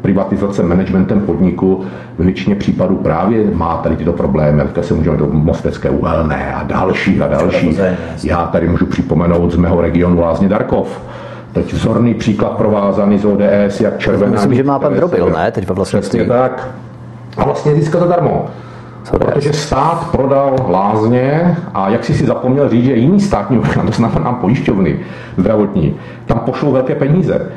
privatizace 0.02 0.62
managementem 0.62 1.20
podniku 1.20 1.84
v 2.18 2.24
většině 2.24 2.56
případů 2.56 2.96
právě 2.96 3.44
má 3.54 3.76
tady 3.76 3.96
tyto 3.96 4.12
problémy. 4.12 4.62
Teďka 4.62 4.82
se 4.82 4.94
můžeme 4.94 5.16
do 5.16 5.26
Mostecké 5.26 5.90
uhelné 5.90 6.54
a 6.54 6.62
další 6.62 7.20
a 7.22 7.26
další. 7.26 7.78
Já 8.24 8.46
tady 8.46 8.68
můžu 8.68 8.86
připomenout 8.86 9.52
z 9.52 9.56
mého 9.56 9.80
regionu 9.80 10.20
Lázně 10.20 10.48
Darkov. 10.48 11.00
Teď 11.52 11.72
vzorný 11.72 12.14
příklad 12.14 12.50
provázaný 12.50 13.18
z 13.18 13.24
ODS, 13.24 13.80
jak 13.80 13.98
červená. 13.98 14.32
Myslím, 14.32 14.54
že 14.54 14.62
má 14.62 14.78
pan 14.78 14.94
Drobil, 14.94 15.30
ne? 15.30 15.50
Teď 15.50 15.68
ve 15.68 15.74
vlastnictví. 15.74 16.26
tak. 16.28 16.68
A 17.36 17.44
vlastně 17.44 17.74
získat 17.74 17.98
zadarmo. 17.98 18.46
Protože 19.10 19.52
stát 19.52 20.08
prodal 20.10 20.56
lázně 20.68 21.56
a 21.74 21.88
jak 21.88 22.04
si 22.04 22.14
si 22.14 22.26
zapomněl 22.26 22.68
říct, 22.68 22.84
že 22.84 22.94
jiný 22.94 23.20
státní 23.20 23.58
orgán, 23.58 23.86
to 23.86 23.92
znamená 23.92 24.32
pojišťovny 24.32 25.00
zdravotní, 25.36 25.94
tam 26.26 26.38
pošlou 26.38 26.72
velké 26.72 26.94
peníze. 26.94 27.52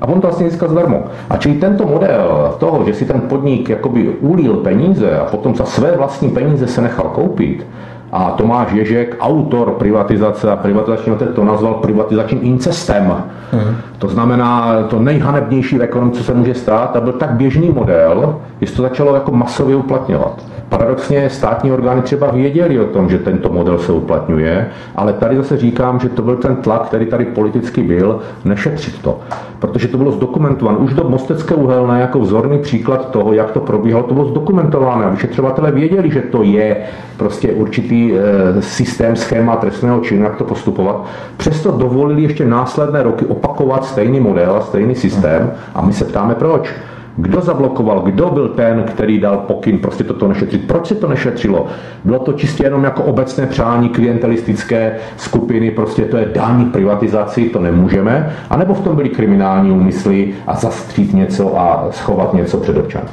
A 0.00 0.08
on 0.08 0.20
to 0.20 0.26
vlastně 0.26 0.50
získal 0.50 0.68
zdarma. 0.68 0.96
A 1.30 1.36
čili 1.36 1.54
tento 1.54 1.86
model 1.86 2.54
toho, 2.58 2.84
že 2.84 2.94
si 2.94 3.04
ten 3.04 3.20
podnik 3.20 3.68
jakoby 3.68 4.08
ulil 4.08 4.54
peníze 4.56 5.18
a 5.18 5.24
potom 5.24 5.54
za 5.54 5.64
své 5.64 5.96
vlastní 5.96 6.30
peníze 6.30 6.66
se 6.66 6.80
nechal 6.80 7.04
koupit, 7.04 7.66
a 8.12 8.30
Tomáš 8.30 8.72
Ježek, 8.72 9.16
autor 9.20 9.70
privatizace 9.70 10.52
a 10.52 10.56
privatizačního 10.56 11.18
to 11.34 11.44
nazval 11.44 11.74
privatizačním 11.74 12.40
incestem. 12.42 13.14
Hmm. 13.52 13.76
To 13.98 14.08
znamená 14.08 14.82
to 14.88 14.98
nejhanebnější 14.98 15.78
v 15.78 15.82
ekonomice, 15.82 16.18
co 16.18 16.24
se 16.24 16.34
může 16.34 16.54
stát, 16.54 16.96
a 16.96 17.00
byl 17.00 17.12
tak 17.12 17.30
běžný 17.30 17.70
model, 17.70 18.40
že 18.60 18.72
to 18.72 18.82
začalo 18.82 19.14
jako 19.14 19.32
masově 19.32 19.76
uplatňovat. 19.76 20.42
Paradoxně 20.68 21.30
státní 21.30 21.72
orgány 21.72 22.02
třeba 22.02 22.30
věděli 22.30 22.80
o 22.80 22.84
tom, 22.84 23.10
že 23.10 23.18
tento 23.18 23.48
model 23.48 23.78
se 23.78 23.92
uplatňuje, 23.92 24.68
ale 24.96 25.12
tady 25.12 25.36
zase 25.36 25.56
říkám, 25.56 26.00
že 26.00 26.08
to 26.08 26.22
byl 26.22 26.36
ten 26.36 26.56
tlak, 26.56 26.82
který 26.82 27.06
tady 27.06 27.24
politicky 27.24 27.82
byl, 27.82 28.18
nešetřit 28.44 29.02
to. 29.02 29.18
Protože 29.58 29.88
to 29.88 29.98
bylo 29.98 30.12
zdokumentováno. 30.12 30.78
Už 30.78 30.94
do 30.94 31.04
Mostecké 31.08 31.54
uhelné 31.54 32.00
jako 32.00 32.20
vzorný 32.20 32.58
příklad 32.58 33.10
toho, 33.10 33.32
jak 33.32 33.50
to 33.50 33.60
probíhalo, 33.60 34.04
to 34.04 34.14
bylo 34.14 34.26
zdokumentováno. 34.26 35.10
Vyšetřovatelé 35.10 35.72
věděli, 35.72 36.10
že 36.10 36.20
to 36.20 36.42
je 36.42 36.76
prostě 37.16 37.52
určitý 37.52 37.99
e, 38.08 38.62
systém, 38.62 39.16
schéma 39.16 39.56
trestného 39.56 40.00
činu, 40.00 40.24
jak 40.24 40.36
to 40.36 40.44
postupovat. 40.44 41.06
Přesto 41.36 41.70
dovolili 41.70 42.22
ještě 42.22 42.44
následné 42.44 43.02
roky 43.02 43.24
opakovat 43.24 43.84
stejný 43.84 44.20
model 44.20 44.56
a 44.56 44.60
stejný 44.60 44.94
systém 44.94 45.52
a 45.74 45.80
my 45.80 45.92
se 45.92 46.04
ptáme 46.04 46.34
proč. 46.34 46.70
Kdo 47.16 47.40
zablokoval, 47.40 48.00
kdo 48.00 48.30
byl 48.30 48.48
ten, 48.48 48.82
který 48.82 49.20
dal 49.20 49.36
pokyn 49.36 49.78
prostě 49.78 50.04
toto 50.04 50.28
nešetřit? 50.28 50.66
Proč 50.66 50.86
se 50.86 50.94
to 50.94 51.08
nešetřilo? 51.08 51.66
Bylo 52.04 52.18
to 52.18 52.32
čistě 52.32 52.64
jenom 52.64 52.84
jako 52.84 53.02
obecné 53.02 53.46
přání 53.46 53.88
klientelistické 53.88 54.96
skupiny, 55.16 55.70
prostě 55.70 56.02
to 56.02 56.16
je 56.16 56.30
daň 56.34 56.64
privatizaci, 56.64 57.48
to 57.48 57.60
nemůžeme, 57.60 58.32
a 58.50 58.56
nebo 58.56 58.74
v 58.74 58.80
tom 58.80 58.96
byly 58.96 59.08
kriminální 59.08 59.70
úmysly 59.70 60.34
a 60.46 60.56
zastřít 60.56 61.14
něco 61.14 61.60
a 61.60 61.88
schovat 61.90 62.34
něco 62.34 62.58
před 62.58 62.76
občany? 62.76 63.08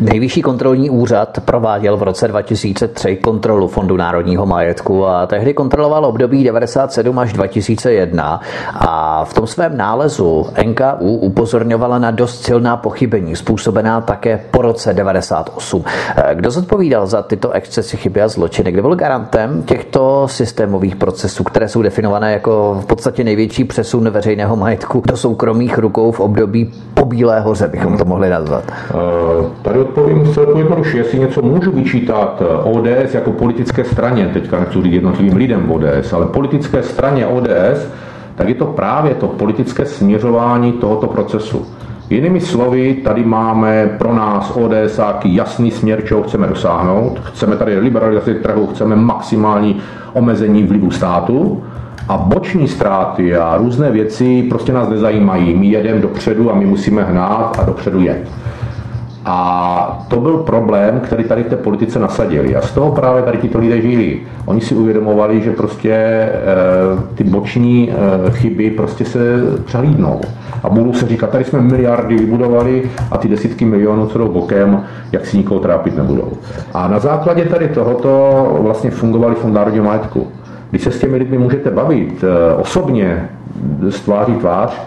Nejvyšší 0.00 0.42
kontrolní 0.42 0.90
úřad 0.90 1.38
prováděl 1.44 1.96
v 1.96 2.02
roce 2.02 2.28
2003 2.28 3.16
kontrolu 3.16 3.68
Fondu 3.68 3.96
národního 3.96 4.46
majetku 4.46 5.06
a 5.06 5.26
tehdy 5.26 5.54
kontroloval 5.54 6.04
období 6.04 6.44
97 6.44 7.18
až 7.18 7.32
2001 7.32 8.40
a 8.74 9.24
v 9.24 9.34
tom 9.34 9.46
svém 9.46 9.76
nálezu 9.76 10.46
NKU 10.66 11.16
upozorňovala 11.16 11.98
na 11.98 12.10
dost 12.10 12.44
silná 12.44 12.76
pochybení, 12.76 13.36
způsobená 13.36 14.00
také 14.00 14.44
po 14.50 14.62
roce 14.62 14.94
98. 14.94 15.84
Kdo 16.34 16.50
zodpovídal 16.50 17.06
za 17.06 17.22
tyto 17.22 17.50
excesy, 17.50 17.96
chyby 17.96 18.22
a 18.22 18.28
zločiny? 18.28 18.72
Kdo 18.72 18.82
byl 18.82 18.94
garantem 18.94 19.62
těchto 19.62 20.28
systémových 20.28 20.96
procesů, 20.96 21.44
které 21.44 21.68
jsou 21.68 21.82
definované 21.82 22.32
jako 22.32 22.78
v 22.82 22.86
podstatě 22.86 23.24
největší 23.24 23.64
přesun 23.64 24.10
veřejného 24.10 24.56
majetku 24.56 25.02
do 25.06 25.16
soukromých 25.16 25.78
rukou 25.78 26.12
v 26.12 26.20
období 26.20 26.72
po 26.94 27.04
Bílé 27.04 27.40
hoře, 27.40 27.68
bychom 27.68 27.98
to 27.98 28.04
mohli 28.04 28.30
nazvat? 28.30 28.64
Uh, 28.94 29.46
tady 29.62 29.85
odpovím 29.88 30.32
celku 30.32 30.58
jednoduše, 30.58 30.98
jestli 30.98 31.18
něco 31.18 31.42
můžu 31.42 31.72
vyčítat 31.72 32.42
eh, 32.42 32.62
ODS 32.62 33.14
jako 33.14 33.32
politické 33.32 33.84
straně, 33.84 34.30
teďka 34.32 34.60
nechci 34.60 34.82
říct 34.82 34.92
jednotlivým 34.92 35.36
lidem 35.36 35.70
ODS, 35.70 36.12
ale 36.12 36.26
politické 36.26 36.82
straně 36.82 37.26
ODS, 37.26 37.88
tak 38.34 38.48
je 38.48 38.54
to 38.54 38.66
právě 38.66 39.14
to 39.14 39.26
politické 39.28 39.86
směřování 39.86 40.72
tohoto 40.72 41.06
procesu. 41.06 41.66
Jinými 42.10 42.40
slovy, 42.40 42.94
tady 42.94 43.24
máme 43.24 43.90
pro 43.98 44.14
nás 44.14 44.56
ODS 44.56 45.00
jasný 45.24 45.70
směr, 45.70 46.04
čeho 46.04 46.22
chceme 46.22 46.46
dosáhnout. 46.46 47.20
Chceme 47.22 47.56
tady 47.56 47.78
liberalizaci 47.78 48.34
trhu, 48.34 48.66
chceme 48.66 48.96
maximální 48.96 49.76
omezení 50.12 50.62
vlivu 50.62 50.90
státu 50.90 51.62
a 52.08 52.18
boční 52.18 52.68
ztráty 52.68 53.36
a 53.36 53.56
různé 53.56 53.90
věci 53.90 54.42
prostě 54.48 54.72
nás 54.72 54.88
nezajímají. 54.88 55.54
My 55.54 55.66
jedeme 55.66 56.00
dopředu 56.00 56.52
a 56.52 56.54
my 56.54 56.66
musíme 56.66 57.02
hnát 57.02 57.58
a 57.58 57.64
dopředu 57.64 58.00
jet. 58.00 58.28
A 59.28 60.06
to 60.08 60.20
byl 60.20 60.36
problém, 60.36 61.00
který 61.00 61.24
tady 61.24 61.42
v 61.42 61.46
té 61.46 61.56
politice 61.56 61.98
nasadili. 61.98 62.56
A 62.56 62.60
z 62.60 62.72
toho 62.72 62.92
právě 62.92 63.22
tady 63.22 63.38
tito 63.38 63.58
lidé 63.58 63.80
žili. 63.80 64.20
Oni 64.44 64.60
si 64.60 64.74
uvědomovali, 64.74 65.40
že 65.40 65.50
prostě 65.50 65.92
e, 65.92 66.32
ty 67.14 67.24
boční 67.24 67.90
e, 67.90 68.30
chyby 68.30 68.70
prostě 68.70 69.04
se 69.04 69.18
přehlídnou. 69.64 70.20
A 70.62 70.70
budou 70.70 70.92
se 70.92 71.06
říkat, 71.08 71.30
tady 71.30 71.44
jsme 71.44 71.60
miliardy 71.60 72.16
vybudovali 72.16 72.90
a 73.10 73.18
ty 73.18 73.28
desítky 73.28 73.64
milionů, 73.64 74.06
co 74.06 74.18
jdou 74.18 74.28
bokem, 74.28 74.84
jak 75.12 75.26
si 75.26 75.36
nikoho 75.36 75.60
trápit 75.60 75.96
nebudou. 75.96 76.32
A 76.74 76.88
na 76.88 76.98
základě 76.98 77.44
tady 77.44 77.68
tohoto 77.68 78.56
vlastně 78.60 78.90
fungovali 78.90 79.34
Fond 79.34 79.54
národního 79.54 79.84
majetku. 79.84 80.26
Když 80.70 80.82
se 80.82 80.90
s 80.90 81.00
těmi 81.00 81.16
lidmi 81.16 81.38
můžete 81.38 81.70
bavit 81.70 82.24
e, 82.24 82.54
osobně, 82.54 83.28
z 83.88 84.00
tváří 84.00 84.32
tvář, 84.32 84.80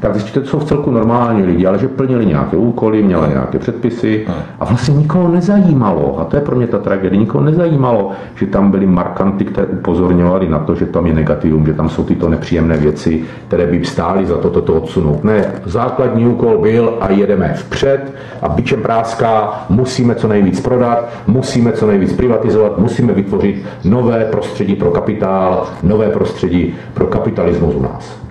tak 0.00 0.12
zjistíte, 0.14 0.40
že 0.40 0.46
jsou 0.46 0.58
v 0.58 0.64
celku 0.64 0.90
normální 0.90 1.42
lidi, 1.42 1.66
ale 1.66 1.78
že 1.78 1.88
plnili 1.88 2.26
nějaké 2.26 2.56
úkoly, 2.56 3.02
měli 3.02 3.28
nějaké 3.28 3.58
předpisy 3.58 4.26
a 4.60 4.64
vlastně 4.64 4.94
nikoho 4.94 5.28
nezajímalo, 5.28 6.20
a 6.20 6.24
to 6.24 6.36
je 6.36 6.42
pro 6.42 6.56
mě 6.56 6.66
ta 6.66 6.78
tragédie, 6.78 7.20
nikoho 7.20 7.44
nezajímalo, 7.44 8.10
že 8.34 8.46
tam 8.46 8.70
byly 8.70 8.86
markanty, 8.86 9.44
které 9.44 9.66
upozorňovali 9.66 10.48
na 10.48 10.58
to, 10.58 10.74
že 10.74 10.86
tam 10.86 11.06
je 11.06 11.14
negativum, 11.14 11.66
že 11.66 11.74
tam 11.74 11.88
jsou 11.88 12.04
tyto 12.04 12.28
nepříjemné 12.28 12.76
věci, 12.76 13.22
které 13.48 13.66
by 13.66 13.84
stály 13.84 14.26
za 14.26 14.36
to, 14.38 14.50
toto 14.50 14.74
odsunout. 14.74 15.24
Ne, 15.24 15.52
základní 15.64 16.26
úkol 16.26 16.58
byl 16.58 16.94
a 17.00 17.10
jedeme 17.10 17.54
vpřed 17.54 18.12
a 18.42 18.48
bičem 18.48 18.82
práská 18.82 19.64
musíme 19.68 20.14
co 20.14 20.28
nejvíc 20.28 20.60
prodat, 20.60 21.08
musíme 21.26 21.72
co 21.72 21.86
nejvíc 21.86 22.12
privatizovat, 22.12 22.78
musíme 22.78 23.12
vytvořit 23.12 23.64
nové 23.84 24.24
prostředí 24.24 24.74
pro 24.74 24.90
kapitál, 24.90 25.66
nové 25.82 26.08
prostředí 26.08 26.74
pro 26.94 27.06
kapitalismus 27.06 27.74
u 27.74 27.82
nás. 27.82 28.23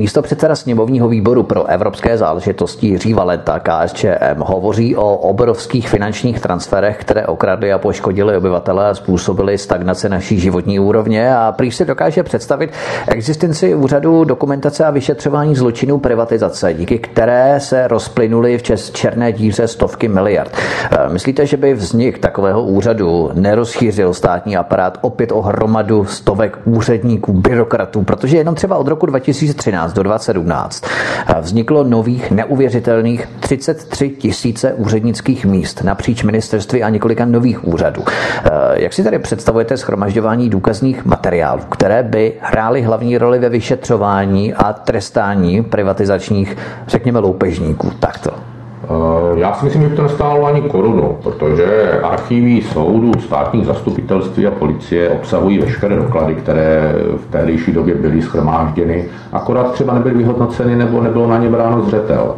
Místo 0.00 0.22
předseda 0.22 0.56
sněmovního 0.56 1.08
výboru 1.08 1.42
pro 1.42 1.66
evropské 1.66 2.18
záležitosti 2.18 2.86
Jiří 2.86 3.14
Valenta 3.14 3.60
KSČM 3.60 4.36
hovoří 4.38 4.96
o 4.96 5.16
obrovských 5.16 5.88
finančních 5.88 6.40
transferech, 6.40 6.96
které 7.00 7.26
okradly 7.26 7.72
a 7.72 7.78
poškodily 7.78 8.36
obyvatele 8.36 8.88
a 8.88 8.94
způsobily 8.94 9.58
stagnace 9.58 10.08
naší 10.08 10.40
životní 10.40 10.80
úrovně 10.80 11.36
a 11.36 11.52
prý 11.52 11.70
si 11.70 11.84
dokáže 11.84 12.22
představit 12.22 12.72
existenci 13.08 13.74
úřadu 13.74 14.24
dokumentace 14.24 14.84
a 14.84 14.90
vyšetřování 14.90 15.54
zločinů 15.56 15.98
privatizace, 15.98 16.74
díky 16.74 16.98
které 16.98 17.60
se 17.60 17.88
rozplynuly 17.88 18.58
v 18.58 18.62
čes 18.62 18.90
černé 18.90 19.32
díře 19.32 19.68
stovky 19.68 20.08
miliard. 20.08 20.52
E, 20.90 21.08
myslíte, 21.12 21.46
že 21.46 21.56
by 21.56 21.74
vznik 21.74 22.18
takového 22.18 22.62
úřadu 22.62 23.30
nerozchýřil 23.34 24.14
státní 24.14 24.56
aparát 24.56 24.98
opět 25.00 25.32
o 25.32 25.42
hromadu 25.42 26.04
stovek 26.04 26.58
úředníků, 26.64 27.32
byrokratů, 27.32 28.02
protože 28.02 28.36
jenom 28.36 28.54
třeba 28.54 28.76
od 28.76 28.88
roku 28.88 29.06
2013 29.06 29.89
do 29.92 30.02
2017 30.02 30.84
vzniklo 31.40 31.84
nových 31.84 32.30
neuvěřitelných 32.30 33.28
33 33.40 34.08
tisíce 34.08 34.74
úřednických 34.74 35.44
míst 35.44 35.82
napříč 35.84 36.22
ministerství 36.22 36.82
a 36.82 36.88
několika 36.88 37.24
nových 37.24 37.68
úřadů. 37.68 38.04
Eh, 38.06 38.50
jak 38.74 38.92
si 38.92 39.04
tady 39.04 39.18
představujete 39.18 39.76
schromažďování 39.76 40.50
důkazních 40.50 41.04
materiálů, 41.04 41.62
které 41.62 42.02
by 42.02 42.32
hrály 42.40 42.82
hlavní 42.82 43.18
roli 43.18 43.38
ve 43.38 43.48
vyšetřování 43.48 44.54
a 44.54 44.72
trestání 44.72 45.62
privatizačních, 45.62 46.56
řekněme, 46.86 47.18
loupežníků? 47.18 47.90
Takto. 48.00 48.59
Eh, 48.90 49.40
já 49.40 49.52
si 49.54 49.64
myslím, 49.64 49.82
že 49.82 49.88
by 49.88 49.96
to 49.96 50.02
nestálo 50.02 50.46
ani 50.46 50.62
korunu, 50.62 51.18
protože 51.22 52.00
archivy 52.02 52.62
soudů, 52.62 53.12
státních 53.20 53.66
zastupitelství 53.66 54.46
a 54.46 54.50
policie 54.50 55.08
obsahují 55.08 55.58
veškeré 55.58 55.96
doklady, 55.96 56.34
které 56.34 56.94
v 57.16 57.30
tehdejší 57.30 57.72
době 57.72 57.94
byly 57.94 58.22
schromážděny, 58.22 59.04
akorát 59.32 59.72
třeba 59.72 59.94
nebyly 59.94 60.14
vyhodnoceny 60.14 60.76
nebo 60.76 61.00
nebylo 61.00 61.26
na 61.28 61.38
ně 61.38 61.48
bráno 61.48 61.82
zřetel. 61.82 62.34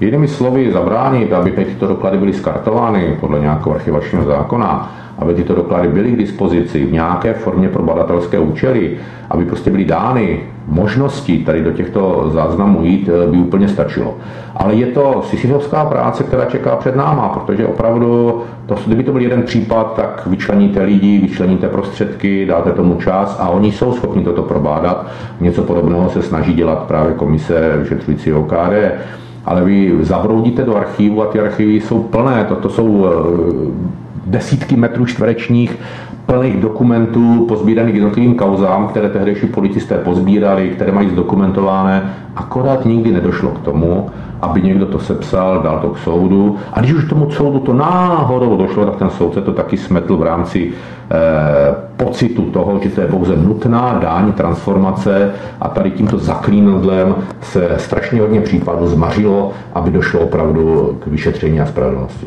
Jinými 0.00 0.28
slovy, 0.28 0.72
zabránit, 0.72 1.32
aby 1.32 1.50
tyto 1.50 1.86
doklady 1.86 2.18
byly 2.18 2.32
skartovány 2.32 3.16
podle 3.20 3.40
nějakého 3.40 3.74
archivačního 3.74 4.24
zákona, 4.24 4.92
aby 5.20 5.34
tyto 5.34 5.54
doklady 5.54 5.88
byly 5.88 6.12
k 6.12 6.18
dispozici 6.18 6.86
v 6.86 6.92
nějaké 6.92 7.34
formě 7.34 7.68
pro 7.68 7.82
badatelské 7.82 8.38
účely, 8.38 8.96
aby 9.30 9.44
prostě 9.44 9.70
byly 9.70 9.84
dány 9.84 10.40
možnosti 10.68 11.38
tady 11.38 11.62
do 11.62 11.70
těchto 11.70 12.30
záznamů 12.32 12.84
jít, 12.84 13.08
eh, 13.08 13.30
by 13.30 13.36
úplně 13.36 13.68
stačilo. 13.68 14.16
Ale 14.56 14.74
je 14.74 14.86
to 14.86 15.22
sisyfovská 15.26 15.84
práce, 15.84 16.24
která 16.24 16.44
čeká 16.44 16.76
před 16.76 16.96
náma, 16.96 17.28
protože 17.28 17.66
opravdu, 17.66 18.42
to, 18.66 18.76
kdyby 18.86 19.02
to 19.02 19.12
byl 19.12 19.20
jeden 19.20 19.42
případ, 19.42 19.92
tak 19.96 20.26
vyčleníte 20.26 20.82
lidi, 20.82 21.18
vyčleníte 21.18 21.68
prostředky, 21.68 22.46
dáte 22.46 22.72
tomu 22.72 22.94
čas 22.94 23.36
a 23.40 23.48
oni 23.48 23.72
jsou 23.72 23.92
schopni 23.92 24.24
toto 24.24 24.42
probádat. 24.42 25.06
Něco 25.40 25.62
podobného 25.62 26.10
se 26.10 26.22
snaží 26.22 26.54
dělat 26.54 26.78
právě 26.78 27.14
komise 27.14 27.76
vyšetřující 27.78 28.32
OKD 28.32 28.72
ale 29.44 29.64
vy 29.64 29.98
zabroudíte 30.00 30.62
do 30.62 30.76
archivu 30.76 31.22
a 31.22 31.26
ty 31.26 31.40
archivy 31.40 31.80
jsou 31.80 32.02
plné, 32.02 32.44
toto 32.48 32.68
jsou 32.68 33.06
eh, 33.06 33.99
desítky 34.26 34.76
metrů 34.76 35.06
čtverečních 35.06 35.78
plných 36.26 36.56
dokumentů 36.56 37.44
pozbíraných 37.48 37.94
jednotlivým 37.94 38.34
kauzám, 38.34 38.88
které 38.88 39.08
tehdejší 39.08 39.46
policisté 39.46 39.94
pozbírali, 39.94 40.68
které 40.68 40.92
mají 40.92 41.10
zdokumentované, 41.10 42.12
akorát 42.36 42.84
nikdy 42.84 43.12
nedošlo 43.12 43.50
k 43.50 43.60
tomu, 43.60 44.10
aby 44.42 44.62
někdo 44.62 44.86
to 44.86 44.98
sepsal, 44.98 45.62
dal 45.62 45.78
to 45.78 45.88
k 45.88 45.98
soudu. 45.98 46.56
A 46.72 46.80
když 46.80 46.92
už 46.92 47.04
tomu 47.04 47.30
soudu 47.30 47.58
to 47.58 47.72
náhodou 47.72 48.56
došlo, 48.56 48.86
tak 48.86 48.96
ten 48.96 49.10
soudce 49.10 49.40
to 49.40 49.52
taky 49.52 49.76
smetl 49.76 50.16
v 50.16 50.22
rámci 50.22 50.72
eh, 51.10 51.16
pocitu 51.96 52.42
toho, 52.42 52.80
že 52.82 52.88
to 52.88 53.00
je 53.00 53.06
pouze 53.06 53.36
nutná 53.36 53.98
dáň 54.02 54.32
transformace 54.32 55.30
a 55.60 55.68
tady 55.68 55.90
tímto 55.90 56.18
zaklínadlem 56.18 57.14
se 57.40 57.70
strašně 57.76 58.20
hodně 58.20 58.40
případů 58.40 58.86
zmařilo, 58.86 59.52
aby 59.74 59.90
došlo 59.90 60.20
opravdu 60.20 60.96
k 61.00 61.06
vyšetření 61.06 61.60
a 61.60 61.66
spravedlnosti. 61.66 62.26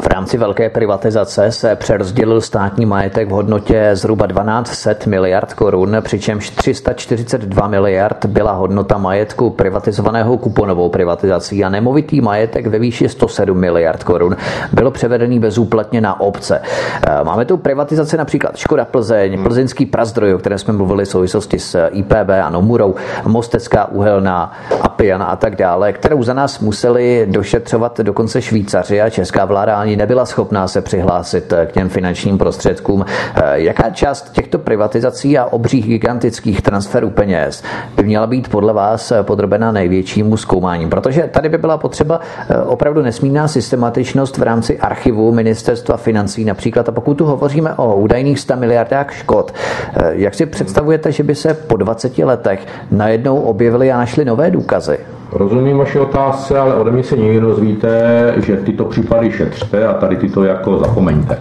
V 0.00 0.06
rámci 0.06 0.38
velké 0.38 0.70
privatizace 0.70 1.52
se 1.52 1.76
přerozdělil 1.76 2.40
státní 2.40 2.86
majetek 2.86 3.28
v 3.28 3.30
hodnotě 3.30 3.90
zhruba 3.92 4.26
1200 4.26 4.96
miliard 5.06 5.54
korun, 5.54 5.96
přičemž 6.00 6.50
342 6.50 7.68
miliard 7.68 8.26
byla 8.26 8.52
hodnota 8.52 8.98
majetku 8.98 9.50
privatizovaného 9.50 10.38
kuponovou 10.38 10.88
privatizací 10.88 11.64
a 11.64 11.68
nemovitý 11.68 12.20
majetek 12.20 12.66
ve 12.66 12.78
výši 12.78 13.08
107 13.08 13.58
miliard 13.58 14.04
korun 14.04 14.36
bylo 14.72 14.90
převedený 14.90 15.38
bezúplatně 15.38 16.00
na 16.00 16.20
obce. 16.20 16.60
Eh, 17.06 17.24
máme 17.24 17.44
tu 17.44 17.56
privatizaci 17.56 18.16
například 18.16 18.56
Škoda 18.56 18.84
Plzeň, 18.84 19.42
Plzeňský 19.42 19.86
prazdroj, 19.86 20.34
o 20.34 20.38
kterém 20.38 20.58
jsme 20.58 20.72
mluvili 20.72 21.04
v 21.04 21.08
souvislosti 21.08 21.58
s 21.58 21.88
IPB 21.88 22.30
a 22.42 22.50
Nomurou, 22.50 22.94
Mostecká 23.26 23.86
uhelná, 23.86 24.52
Apian 24.80 25.22
a 25.22 25.36
tak 25.36 25.56
dále, 25.56 25.92
kterou 25.92 26.22
za 26.22 26.34
nás 26.34 26.60
museli 26.60 27.26
došetřovat 27.30 28.00
dokonce 28.00 28.42
Švýcaři 28.42 29.00
a 29.00 29.10
česká 29.10 29.44
vláda 29.44 29.85
ani 29.86 29.96
nebyla 29.96 30.26
schopná 30.26 30.68
se 30.68 30.80
přihlásit 30.80 31.52
k 31.66 31.72
těm 31.72 31.88
finančním 31.88 32.38
prostředkům. 32.38 33.04
Eh, 33.34 33.42
jaká 33.54 33.90
část 33.90 34.32
těchto 34.32 34.58
privatizací 34.58 35.38
a 35.38 35.44
obřích 35.44 35.86
gigantických 35.86 36.62
transferů 36.62 37.10
peněz 37.10 37.62
by 37.96 38.02
měla 38.02 38.26
být 38.26 38.48
podle 38.48 38.72
vás 38.72 39.12
podrobena 39.22 39.72
největšímu 39.72 40.36
zkoumání? 40.36 40.88
Protože 40.88 41.22
tady 41.22 41.48
by 41.48 41.58
byla 41.58 41.78
potřeba 41.78 42.20
eh, 42.48 42.58
opravdu 42.58 43.02
nesmírná 43.02 43.48
systematičnost 43.48 44.38
v 44.38 44.42
rámci 44.42 44.78
archivu 44.78 45.32
ministerstva 45.32 45.96
financí 45.96 46.44
například. 46.44 46.88
A 46.88 46.92
pokud 46.92 47.14
tu 47.14 47.24
hovoříme 47.24 47.74
o 47.74 47.96
údajných 47.96 48.40
100 48.40 48.56
miliardách 48.56 49.12
škod, 49.12 49.54
eh, 49.94 50.10
jak 50.12 50.34
si 50.34 50.46
představujete, 50.46 51.12
že 51.12 51.22
by 51.22 51.34
se 51.34 51.54
po 51.54 51.76
20 51.76 52.24
letech 52.24 52.66
najednou 52.90 53.40
objevily 53.40 53.92
a 53.92 53.98
našly 53.98 54.24
nové 54.24 54.50
důkazy? 54.50 55.15
Rozumím 55.32 55.78
vaši 55.78 55.98
otázce, 55.98 56.58
ale 56.58 56.74
ode 56.74 56.90
mě 56.90 57.02
se 57.02 57.16
nikdy 57.16 57.40
dozvíte, 57.40 58.34
že 58.36 58.56
tyto 58.56 58.84
případy 58.84 59.32
šetřte 59.32 59.86
a 59.86 59.94
tady 59.94 60.16
tyto 60.16 60.44
jako 60.44 60.78
zapomeňte. 60.78 61.38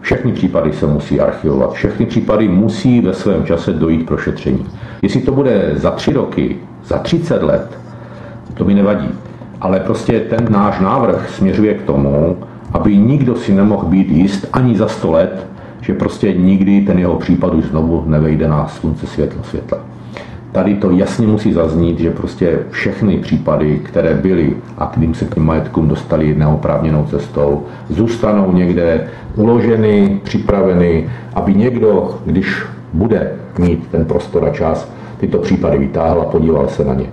Všechny 0.00 0.32
případy 0.32 0.72
se 0.72 0.86
musí 0.86 1.20
archivovat, 1.20 1.72
všechny 1.72 2.06
případy 2.06 2.48
musí 2.48 3.00
ve 3.00 3.14
svém 3.14 3.44
čase 3.44 3.72
dojít 3.72 4.06
pro 4.06 4.16
šetření. 4.16 4.66
Jestli 5.02 5.20
to 5.20 5.32
bude 5.32 5.72
za 5.74 5.90
tři 5.90 6.12
roky, 6.12 6.56
za 6.84 6.98
30 6.98 7.42
let, 7.42 7.78
to 8.54 8.64
mi 8.64 8.74
nevadí. 8.74 9.08
Ale 9.60 9.80
prostě 9.80 10.20
ten 10.20 10.46
náš 10.50 10.80
návrh 10.80 11.30
směřuje 11.30 11.74
k 11.74 11.82
tomu, 11.82 12.36
aby 12.72 12.96
nikdo 12.96 13.36
si 13.36 13.54
nemohl 13.54 13.86
být 13.86 14.08
jist 14.08 14.46
ani 14.52 14.76
za 14.76 14.88
100 14.88 15.10
let, 15.10 15.46
že 15.80 15.94
prostě 15.94 16.32
nikdy 16.32 16.80
ten 16.80 16.98
jeho 16.98 17.16
případ 17.16 17.54
už 17.54 17.64
znovu 17.64 18.04
nevejde 18.06 18.48
na 18.48 18.68
slunce 18.68 19.06
světlo 19.06 19.42
světla 19.42 19.87
tady 20.58 20.74
to 20.74 20.90
jasně 20.90 21.26
musí 21.26 21.52
zaznít, 21.52 22.00
že 22.00 22.10
prostě 22.10 22.58
všechny 22.70 23.18
případy, 23.18 23.80
které 23.84 24.14
byly 24.14 24.56
a 24.78 24.86
kterým 24.86 25.14
se 25.14 25.24
k 25.24 25.34
tím 25.34 25.46
majetkům 25.46 25.88
dostali 25.88 26.34
neoprávněnou 26.34 27.04
cestou, 27.04 27.62
zůstanou 27.88 28.52
někde 28.52 29.08
uloženy, 29.36 30.20
připraveny, 30.22 31.10
aby 31.34 31.54
někdo, 31.54 32.18
když 32.26 32.62
bude 32.92 33.32
mít 33.58 33.88
ten 33.90 34.04
prostor 34.04 34.44
a 34.44 34.50
čas, 34.50 34.92
tyto 35.20 35.38
případy 35.38 35.78
vytáhl 35.78 36.20
a 36.20 36.24
podíval 36.24 36.68
se 36.68 36.84
na 36.84 36.94
ně. 36.94 37.06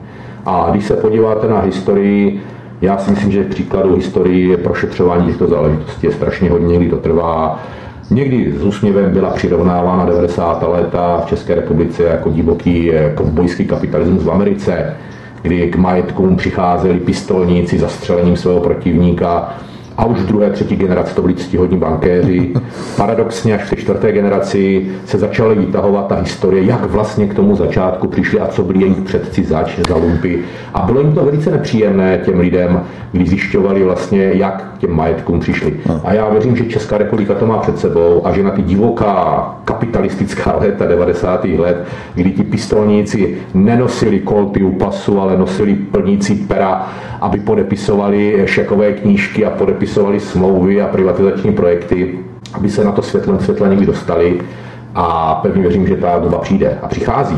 A 0.45 0.67
když 0.71 0.86
se 0.86 0.93
podíváte 0.93 1.47
na 1.47 1.60
historii, 1.60 2.41
já 2.81 2.97
si 2.97 3.12
myslím, 3.12 3.31
že 3.31 3.43
příkladu 3.43 3.95
historii 3.95 4.58
prošetřování 4.58 5.25
těchto 5.25 5.47
záležitostí 5.47 6.08
je 6.08 6.13
strašně 6.13 6.49
hodně, 6.49 6.67
někdy 6.67 6.89
to 6.89 6.97
trvá, 6.97 7.63
Někdy 8.09 8.53
s 8.57 8.63
úsměvem 8.63 9.13
byla 9.13 9.29
přirovnávána 9.29 10.05
90. 10.05 10.63
léta 10.67 11.21
v 11.25 11.29
České 11.29 11.55
republice 11.55 12.03
jako 12.03 12.29
divoký 12.29 12.93
eh, 12.93 13.13
kovbojský 13.15 13.65
kapitalismus 13.65 14.23
v 14.23 14.31
Americe, 14.31 14.95
kdy 15.41 15.71
k 15.71 15.75
majetkům 15.75 16.35
přicházeli 16.35 16.99
pistolníci 16.99 17.79
zastřelením 17.79 18.37
svého 18.37 18.59
protivníka 18.59 19.53
a 19.97 20.05
už 20.05 20.19
v 20.19 20.25
druhé, 20.25 20.49
třetí 20.49 20.75
generaci 20.75 21.15
to 21.15 21.21
byli 21.21 21.34
ctihodní 21.34 21.77
bankéři. 21.77 22.53
Paradoxně 22.97 23.55
až 23.55 23.63
v 23.63 23.69
té 23.69 23.75
čtvrté 23.75 24.12
generaci 24.12 24.91
se 25.05 25.17
začaly 25.17 25.55
vytahovat 25.55 26.08
ta 26.08 26.15
historie, 26.15 26.63
jak 26.63 26.86
vlastně 26.86 27.27
k 27.27 27.34
tomu 27.34 27.55
začátku 27.55 28.08
přišli 28.08 28.39
a 28.39 28.47
co 28.47 28.63
byli 28.63 28.81
jejich 28.81 29.01
předci 29.01 29.43
zač 29.43 29.79
za 29.89 29.95
lumpy. 29.95 30.39
A 30.73 30.81
bylo 30.81 31.01
jim 31.01 31.13
to 31.13 31.25
velice 31.25 31.51
nepříjemné 31.51 32.17
těm 32.25 32.39
lidem, 32.39 32.81
když 33.12 33.29
zjišťovali 33.29 33.84
vlastně, 33.84 34.31
jak 34.34 34.73
k 34.75 34.77
těm 34.77 34.91
majetkům 34.91 35.39
přišli. 35.39 35.73
A 36.03 36.13
já 36.13 36.29
věřím, 36.29 36.55
že 36.55 36.65
Česká 36.65 36.97
republika 36.97 37.34
to 37.34 37.45
má 37.45 37.58
před 37.58 37.79
sebou 37.79 38.21
a 38.27 38.34
že 38.34 38.43
na 38.43 38.51
ty 38.51 38.62
divoká 38.62 39.55
kapitalistická 39.65 40.58
léta 40.62 40.86
90. 40.86 41.45
let, 41.45 41.86
kdy 42.15 42.31
ti 42.31 42.43
pistolníci 42.43 43.38
nenosili 43.53 44.19
kolty 44.19 44.63
u 44.63 44.71
pasu, 44.71 45.21
ale 45.21 45.38
nosili 45.38 45.75
plnící 45.75 46.36
pera, 46.36 46.88
aby 47.21 47.39
podepisovali 47.39 48.43
šekové 48.45 48.93
knížky 48.93 49.45
a 49.45 49.49
podepisovali 49.49 49.85
smlouvy 50.19 50.82
a 50.82 50.88
privatizační 50.88 51.54
projekty, 51.54 52.19
aby 52.54 52.69
se 52.69 52.84
na 52.84 52.91
to 52.91 53.02
světlem 53.02 53.39
světla 53.39 53.67
někdy 53.67 53.86
dostali. 53.86 54.41
A 54.95 55.36
pevně 55.36 55.62
věřím, 55.62 55.88
že 55.88 55.95
ta 55.95 56.19
doba 56.19 56.38
přijde 56.38 56.78
a 56.82 56.88
přichází 56.88 57.38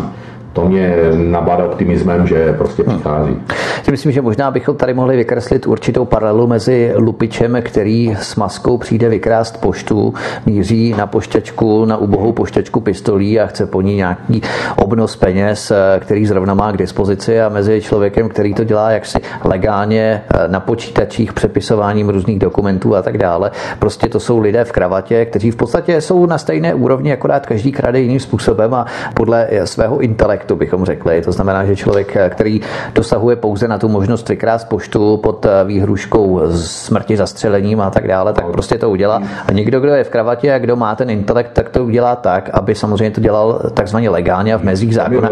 to 0.57 0.69
mě 0.69 0.95
nabádá 1.13 1.65
optimismem, 1.65 2.27
že 2.27 2.53
prostě 2.53 2.83
hmm. 2.83 2.95
přichází. 2.95 3.31
Hmm. 3.31 3.45
Já 3.87 3.91
myslím, 3.91 4.11
že 4.11 4.21
možná 4.21 4.51
bychom 4.51 4.75
tady 4.75 4.93
mohli 4.93 5.17
vykreslit 5.17 5.67
určitou 5.67 6.05
paralelu 6.05 6.47
mezi 6.47 6.93
lupičem, 6.95 7.57
který 7.61 8.15
s 8.19 8.35
maskou 8.35 8.77
přijde 8.77 9.09
vykrást 9.09 9.61
poštu, 9.61 10.13
míří 10.45 10.95
na 10.97 11.07
pošťačku, 11.07 11.85
na 11.85 11.97
ubohou 11.97 12.31
pošťačku 12.31 12.79
pistolí 12.79 13.39
a 13.39 13.45
chce 13.47 13.65
po 13.65 13.81
ní 13.81 13.95
nějaký 13.95 14.41
obnos 14.75 15.15
peněz, 15.15 15.71
který 15.99 16.25
zrovna 16.25 16.53
má 16.53 16.71
k 16.71 16.77
dispozici 16.77 17.41
a 17.41 17.49
mezi 17.49 17.81
člověkem, 17.81 18.29
který 18.29 18.53
to 18.53 18.63
dělá 18.63 18.91
jaksi 18.91 19.17
legálně 19.43 20.23
eh, 20.33 20.47
na 20.47 20.59
počítačích, 20.59 21.33
přepisováním 21.33 22.09
různých 22.09 22.39
dokumentů 22.39 22.95
a 22.95 23.01
tak 23.01 23.17
dále. 23.17 23.51
Prostě 23.79 24.09
to 24.09 24.19
jsou 24.19 24.39
lidé 24.39 24.63
v 24.63 24.71
kravatě, 24.71 25.25
kteří 25.25 25.51
v 25.51 25.55
podstatě 25.55 26.01
jsou 26.01 26.25
na 26.25 26.37
stejné 26.37 26.73
úrovni, 26.73 27.13
akorát 27.13 27.45
každý 27.45 27.71
krade 27.71 27.99
jiným 27.99 28.19
způsobem 28.19 28.73
a 28.73 28.85
podle 29.13 29.47
svého 29.63 29.99
intelektu 29.99 30.46
efektu, 30.47 30.55
bychom 30.55 30.85
řekli. 30.85 31.21
To 31.21 31.31
znamená, 31.31 31.65
že 31.65 31.75
člověk, 31.75 32.17
který 32.29 32.61
dosahuje 32.95 33.35
pouze 33.35 33.67
na 33.67 33.77
tu 33.77 33.89
možnost 33.89 34.29
vykrást 34.29 34.69
poštu 34.69 35.17
pod 35.17 35.45
výhruškou 35.65 36.41
smrti, 36.55 37.17
zastřelením 37.17 37.81
a 37.81 37.89
tak 37.89 38.07
dále, 38.07 38.33
tak 38.33 38.45
prostě 38.45 38.77
to 38.77 38.89
udělá. 38.89 39.21
A 39.47 39.51
někdo, 39.51 39.79
kdo 39.79 39.93
je 39.93 40.03
v 40.03 40.09
kravatě 40.09 40.53
a 40.53 40.59
kdo 40.59 40.75
má 40.75 40.95
ten 40.95 41.09
intelekt, 41.09 41.51
tak 41.53 41.69
to 41.69 41.83
udělá 41.83 42.15
tak, 42.15 42.49
aby 42.53 42.75
samozřejmě 42.75 43.11
to 43.11 43.21
dělal 43.21 43.59
takzvaně 43.73 44.09
legálně 44.09 44.53
a 44.53 44.57
v 44.57 44.63
mezích 44.63 44.95
zákona. 44.95 45.29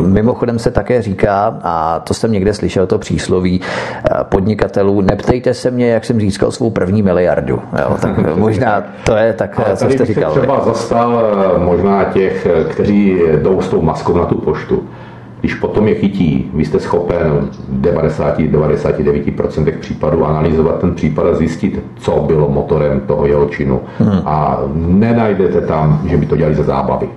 Mimochodem 0.00 0.58
se 0.58 0.70
také 0.70 1.02
říká, 1.02 1.58
a 1.62 2.00
to 2.00 2.14
jsem 2.14 2.32
někde 2.32 2.54
slyšel, 2.54 2.86
to 2.86 2.98
přísloví 2.98 3.60
podnikatelů, 4.28 5.00
neptejte 5.00 5.54
se 5.54 5.70
mě, 5.70 5.90
jak 5.90 6.04
jsem 6.04 6.20
získal 6.20 6.50
svou 6.50 6.70
první 6.70 7.02
miliardu. 7.02 7.62
Jo, 7.78 7.96
tak 8.00 8.36
možná 8.36 8.82
to 9.04 9.16
je 9.16 9.32
tak, 9.32 9.60
co 9.76 9.90
jste 9.90 10.04
říkal. 10.04 10.30
třeba 10.30 10.60
zastal 10.64 11.22
možná 11.58 12.04
těch, 12.04 12.46
kteří 12.70 13.20
jdou 13.42 13.60
s 13.60 13.68
tou 13.68 13.82
maskou 13.82 14.16
na 14.16 14.24
tu 14.30 14.38
poštu. 14.38 14.82
Když 15.40 15.54
potom 15.54 15.88
je 15.88 15.94
chytí, 15.94 16.50
vy 16.54 16.64
jste 16.64 16.80
schopen 16.80 17.48
v 17.68 17.80
90-99% 17.80 19.78
případů 19.80 20.24
analyzovat 20.24 20.80
ten 20.80 20.94
případ 20.94 21.26
a 21.26 21.34
zjistit, 21.34 21.82
co 21.96 22.24
bylo 22.26 22.48
motorem 22.48 23.00
toho 23.00 23.26
jeho 23.26 23.46
činu. 23.46 23.80
Hmm. 23.98 24.20
A 24.24 24.58
nenajdete 24.74 25.60
tam, 25.60 26.00
že 26.04 26.16
by 26.16 26.26
to 26.26 26.36
dělali 26.36 26.54
za 26.54 26.62
zábavy. 26.62 27.08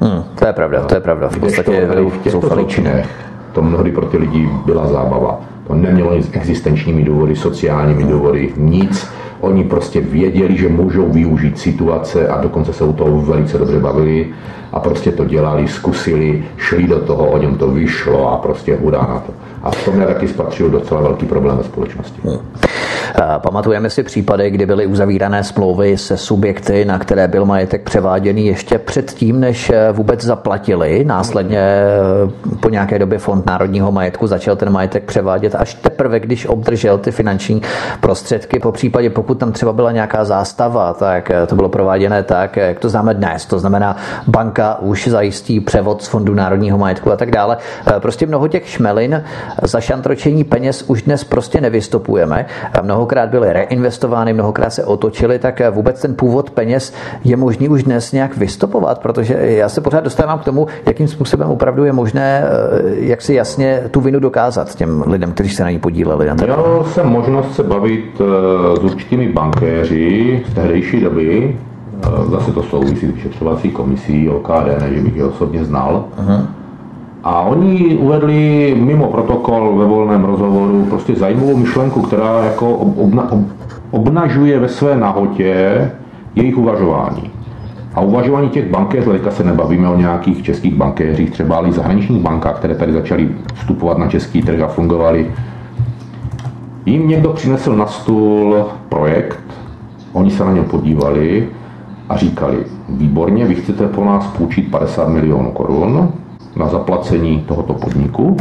Hmm, 0.00 0.22
to 0.34 0.46
je 0.46 0.52
pravda, 0.52 0.80
to 0.80 0.94
je 0.94 1.00
pravda. 1.00 1.28
V 1.28 1.38
podstatě 1.38 1.88
v 2.10 2.18
těchto 2.18 2.40
zločinech 2.40 3.08
to 3.52 3.62
mnohdy 3.62 3.92
pro 3.92 4.06
ty 4.06 4.16
lidi 4.16 4.48
byla 4.66 4.86
zábava. 4.86 5.40
To 5.66 5.74
nemělo 5.74 6.16
nic 6.16 6.26
s 6.26 6.36
existenčními 6.36 7.02
důvody, 7.02 7.36
sociálními 7.36 8.04
důvody, 8.04 8.52
nic. 8.56 9.10
Oni 9.42 9.64
prostě 9.64 10.00
věděli, 10.00 10.56
že 10.56 10.68
můžou 10.68 11.08
využít 11.08 11.58
situace 11.58 12.28
a 12.28 12.40
dokonce 12.40 12.72
se 12.72 12.84
u 12.84 12.92
toho 12.92 13.20
velice 13.20 13.58
dobře 13.58 13.80
bavili 13.80 14.28
a 14.72 14.80
prostě 14.80 15.12
to 15.12 15.24
dělali, 15.24 15.68
zkusili, 15.68 16.44
šli 16.56 16.86
do 16.86 17.00
toho, 17.00 17.30
o 17.30 17.38
něm 17.38 17.56
to 17.56 17.70
vyšlo 17.70 18.32
a 18.32 18.36
prostě 18.36 18.76
hudá 18.76 18.98
na 18.98 19.18
to. 19.26 19.32
A 19.62 19.70
v 19.70 19.84
tom 19.84 20.00
já 20.00 20.06
taky 20.06 20.28
spatřil 20.28 20.70
docela 20.70 21.00
velký 21.00 21.26
problém 21.26 21.56
ve 21.56 21.64
společnosti. 21.64 22.20
Hmm. 22.24 22.38
Pamatujeme 23.38 23.90
si 23.90 24.02
případy, 24.02 24.50
kdy 24.50 24.66
byly 24.66 24.86
uzavírané 24.86 25.44
smlouvy 25.44 25.96
se 25.96 26.16
subjekty, 26.16 26.84
na 26.84 26.98
které 26.98 27.28
byl 27.28 27.44
majetek 27.44 27.82
převáděný 27.82 28.46
ještě 28.46 28.78
předtím, 28.78 29.40
než 29.40 29.70
eh, 29.70 29.92
vůbec 29.92 30.24
zaplatili. 30.24 31.04
Následně 31.04 31.58
eh, 31.58 32.56
po 32.60 32.68
nějaké 32.68 32.98
době 32.98 33.18
Fond 33.18 33.46
národního 33.46 33.92
majetku 33.92 34.26
začal 34.26 34.56
ten 34.56 34.70
majetek 34.70 35.04
převádět 35.04 35.54
až 35.54 35.74
teprve, 35.74 36.20
když 36.20 36.46
obdržel 36.46 36.98
ty 36.98 37.10
finanční 37.10 37.62
prostředky. 38.00 38.58
Po 38.58 38.72
případě, 38.72 39.10
pokud 39.10 39.38
tam 39.38 39.52
třeba 39.52 39.72
byla 39.72 39.92
nějaká 39.92 40.24
zástava, 40.24 40.92
tak 40.92 41.30
eh, 41.30 41.46
to 41.46 41.56
bylo 41.56 41.68
prováděné 41.68 42.22
tak, 42.22 42.56
jak 42.56 42.78
to 42.78 42.88
známe 42.88 43.14
dnes. 43.14 43.46
To 43.46 43.58
znamená, 43.58 43.96
banka 44.26 44.78
už 44.80 45.08
zajistí 45.08 45.60
převod 45.60 46.02
z 46.02 46.08
Fondu 46.08 46.34
národního 46.34 46.78
majetku 46.78 47.12
a 47.12 47.16
tak 47.16 47.30
dále. 47.30 47.56
Prostě 47.98 48.26
mnoho 48.26 48.48
těch 48.48 48.68
šmelin 48.68 49.24
za 49.62 49.80
šantročení 49.80 50.44
peněz 50.44 50.84
už 50.86 51.02
dnes 51.02 51.24
prostě 51.24 51.60
nevystupujeme. 51.60 52.46
Mnohokrát 52.82 53.30
byly 53.30 53.52
reinvestovány, 53.52 54.32
mnohokrát 54.32 54.70
se 54.70 54.84
otočily, 54.84 55.38
tak 55.38 55.62
vůbec 55.70 56.00
ten 56.00 56.14
původ 56.14 56.50
peněz 56.50 56.92
je 57.24 57.36
možný 57.36 57.68
už 57.68 57.82
dnes 57.82 58.12
nějak 58.12 58.36
vystopovat, 58.36 58.98
protože 58.98 59.34
já 59.34 59.68
se 59.68 59.80
pořád 59.80 60.04
dostávám 60.04 60.38
k 60.38 60.44
tomu, 60.44 60.66
jakým 60.86 61.08
způsobem 61.08 61.50
opravdu 61.50 61.84
je 61.84 61.92
možné, 61.92 62.44
eh, 62.44 62.80
jak 62.94 63.22
si 63.22 63.34
jasně 63.34 63.82
tu 63.90 64.00
vinu 64.00 64.20
dokázat 64.20 64.74
těm 64.74 65.04
lidem, 65.06 65.32
kteří 65.32 65.50
se 65.50 65.64
na 65.64 65.70
ní 65.70 65.78
podíleli. 65.78 66.30
Měl 66.34 66.86
jsem 66.92 67.06
možnost 67.06 67.54
se 67.54 67.62
bavit 67.62 68.20
eh, 68.20 68.80
s 68.80 68.84
určitými 68.84 69.28
bankéři 69.28 70.42
z 70.50 70.54
tehdejší 70.54 71.00
doby, 71.00 71.56
eh, 72.02 72.08
zase 72.30 72.52
to 72.52 72.62
souvisí 72.62 73.06
s 73.06 73.14
vyšetřovací 73.14 73.70
komisí 73.70 74.28
OKD, 74.28 74.66
ne, 74.80 74.94
že 74.94 75.00
bych 75.00 75.16
je 75.16 75.24
osobně 75.24 75.64
znal. 75.64 76.04
Uh-huh 76.20 76.61
a 77.24 77.40
oni 77.40 77.96
uvedli 77.96 78.74
mimo 78.78 79.06
protokol 79.06 79.76
ve 79.76 79.84
volném 79.84 80.24
rozhovoru 80.24 80.86
prostě 80.88 81.14
zajímavou 81.14 81.56
myšlenku, 81.56 82.02
která 82.02 82.44
jako 82.44 82.74
obna, 82.74 83.30
obnažuje 83.90 84.58
ve 84.58 84.68
své 84.68 84.96
nahotě 84.96 85.90
jejich 86.34 86.58
uvažování. 86.58 87.30
A 87.94 88.00
uvažování 88.00 88.48
těch 88.48 88.70
bankéřů, 88.70 89.12
teďka 89.12 89.30
se 89.30 89.44
nebavíme 89.44 89.88
o 89.88 89.96
nějakých 89.96 90.42
českých 90.42 90.74
bankéřích, 90.74 91.30
třeba 91.30 91.56
ale 91.56 91.68
i 91.68 91.72
zahraničních 91.72 92.22
bankách, 92.22 92.56
které 92.56 92.74
tady 92.74 92.92
začaly 92.92 93.28
vstupovat 93.54 93.98
na 93.98 94.08
český 94.08 94.42
trh 94.42 94.60
a 94.60 94.66
fungovaly. 94.66 95.30
Jim 96.86 97.08
někdo 97.08 97.28
přinesl 97.28 97.76
na 97.76 97.86
stůl 97.86 98.66
projekt, 98.88 99.40
oni 100.12 100.30
se 100.30 100.44
na 100.44 100.52
něm 100.52 100.64
podívali 100.64 101.48
a 102.08 102.16
říkali, 102.16 102.58
výborně, 102.88 103.44
vy 103.44 103.54
chcete 103.54 103.88
po 103.88 104.04
nás 104.04 104.26
půjčit 104.26 104.70
50 104.70 105.08
milionů 105.08 105.50
korun, 105.52 106.12
na 106.56 106.68
zaplacení 106.68 107.44
tohoto 107.48 107.74
podniku. 107.74 108.36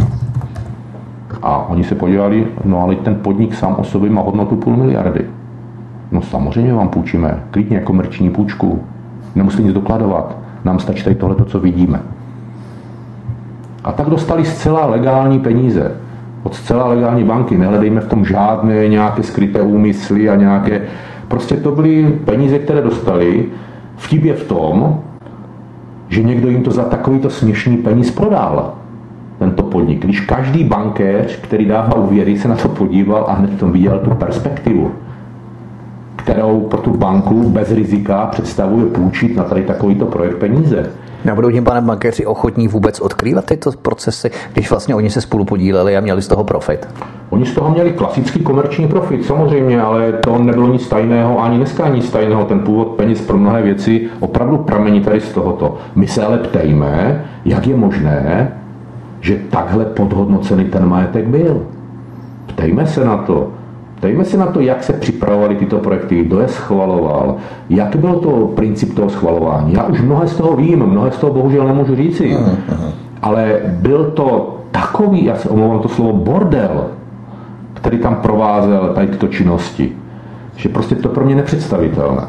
A 1.42 1.70
oni 1.70 1.84
se 1.84 1.96
podívali, 1.96 2.48
no 2.66 2.82
ale 2.82 2.96
ten 2.96 3.16
podnik 3.16 3.56
sám 3.56 3.76
o 3.78 3.84
sobě 3.84 4.10
má 4.10 4.22
hodnotu 4.22 4.56
půl 4.56 4.78
miliardy. 4.78 5.26
No 6.12 6.22
samozřejmě 6.22 6.74
vám 6.74 6.90
půjčíme, 6.90 7.44
klidně 7.52 7.80
komerční 7.80 8.30
půjčku. 8.30 8.84
Nemusíte 9.36 9.64
nic 9.64 9.74
dokladovat. 9.74 10.38
Nám 10.64 10.80
stačí 10.80 11.04
tady 11.04 11.16
tohle, 11.16 11.36
co 11.46 11.60
vidíme. 11.60 12.02
A 13.84 13.92
tak 13.92 14.10
dostali 14.10 14.46
zcela 14.46 14.86
legální 14.86 15.40
peníze 15.40 15.92
od 16.44 16.56
zcela 16.56 16.88
legální 16.88 17.24
banky. 17.24 17.58
Nehledejme 17.58 18.02
v 18.02 18.08
tom 18.08 18.26
žádné 18.26 18.88
nějaké 18.88 19.24
skryté 19.24 19.62
úmysly 19.62 20.30
a 20.30 20.36
nějaké... 20.36 20.82
Prostě 21.28 21.56
to 21.56 21.72
byly 21.72 22.20
peníze, 22.26 22.60
které 22.60 22.82
dostali. 22.82 23.46
Vtip 23.96 24.24
je 24.24 24.34
v 24.34 24.48
tom, 24.48 25.00
že 26.12 26.24
někdo 26.24 26.50
jim 26.50 26.64
to 26.64 26.72
za 26.72 26.84
takovýto 26.84 27.30
směšný 27.30 27.78
peníz 27.78 28.12
prodal, 28.12 28.74
tento 29.40 29.64
podnik. 29.64 30.06
Když 30.06 30.20
každý 30.20 30.64
bankéř, 30.64 31.40
který 31.42 31.66
dává 31.66 31.96
úvěry, 31.96 32.40
se 32.40 32.48
na 32.48 32.56
to 32.56 32.70
podíval 32.70 33.26
a 33.28 33.34
hned 33.34 33.60
tom 33.60 33.72
viděl 33.72 34.00
tu 34.00 34.10
perspektivu, 34.10 34.92
kterou 36.16 36.60
pro 36.62 36.82
tu 36.82 36.98
banku 36.98 37.50
bez 37.50 37.72
rizika 37.72 38.26
představuje 38.26 38.86
půjčit 38.86 39.36
na 39.36 39.44
tady 39.44 39.64
takovýto 39.64 40.06
projekt 40.06 40.38
peníze. 40.38 40.92
Nebudou 41.26 41.52
tím, 41.52 41.64
pane 41.64 41.82
bankéři, 41.82 42.26
ochotní 42.26 42.68
vůbec 42.68 43.00
odkrývat 43.00 43.46
tyto 43.46 43.72
procesy, 43.72 44.32
když 44.54 44.70
vlastně 44.70 44.96
oni 44.96 45.10
se 45.10 45.22
spolu 45.22 45.46
podíleli 45.46 45.98
a 45.98 46.02
měli 46.02 46.22
z 46.22 46.28
toho 46.28 46.44
profit? 46.44 46.88
Oni 47.30 47.46
z 47.46 47.54
toho 47.54 47.70
měli 47.70 47.92
klasický 47.92 48.40
komerční 48.40 48.88
profit, 48.88 49.26
samozřejmě, 49.26 49.82
ale 49.82 50.12
to 50.12 50.38
nebylo 50.38 50.68
nic 50.68 50.88
tajného, 50.88 51.44
ani 51.44 51.58
dneska 51.58 51.90
nic 51.90 52.12
tajného. 52.12 52.46
Ten 52.46 52.60
původ 52.60 52.88
peněz 52.88 53.22
pro 53.22 53.38
mnohé 53.38 53.62
věci 53.62 54.10
opravdu 54.20 54.58
pramení 54.58 55.02
tady 55.02 55.22
z 55.22 55.32
tohoto. 55.32 55.78
My 55.96 56.08
se 56.08 56.26
ale 56.26 56.38
ptejme, 56.38 57.26
jak 57.46 57.68
je 57.68 57.76
možné, 57.76 58.52
že 59.22 59.40
takhle 59.50 59.86
podhodnocený 59.86 60.66
ten 60.66 60.86
majetek 60.86 61.28
byl. 61.28 61.66
Ptejme 62.46 62.88
se 62.88 63.06
na 63.06 63.18
to. 63.18 63.52
Dejme 64.02 64.26
se 64.26 64.38
na 64.38 64.46
to, 64.46 64.60
jak 64.60 64.84
se 64.84 64.94
připravovaly 64.94 65.56
tyto 65.56 65.78
projekty, 65.78 66.24
kdo 66.24 66.40
je 66.40 66.48
schvaloval, 66.48 67.36
jak 67.70 67.96
byl 67.96 68.16
to 68.16 68.30
princip 68.56 68.96
toho 68.96 69.10
schvalování. 69.10 69.74
Já 69.74 69.84
už 69.84 70.02
mnohé 70.02 70.28
z 70.28 70.36
toho 70.36 70.56
vím, 70.56 70.86
mnohé 70.86 71.12
z 71.12 71.18
toho 71.18 71.34
bohužel 71.34 71.68
nemůžu 71.68 71.96
říci, 71.96 72.38
ale 73.22 73.60
byl 73.66 74.12
to 74.12 74.58
takový, 74.72 75.26
já 75.26 75.36
se 75.36 75.50
omlouvám 75.50 75.80
to 75.80 75.90
slovo, 75.90 76.14
bordel, 76.14 76.86
který 77.74 77.98
tam 77.98 78.16
provázel 78.16 78.92
tady 78.96 79.08
tyto 79.08 79.28
činnosti, 79.28 79.92
že 80.56 80.70
prostě 80.70 80.96
to 80.96 81.10
pro 81.10 81.26
mě 81.26 81.36
nepředstavitelné. 81.36 82.22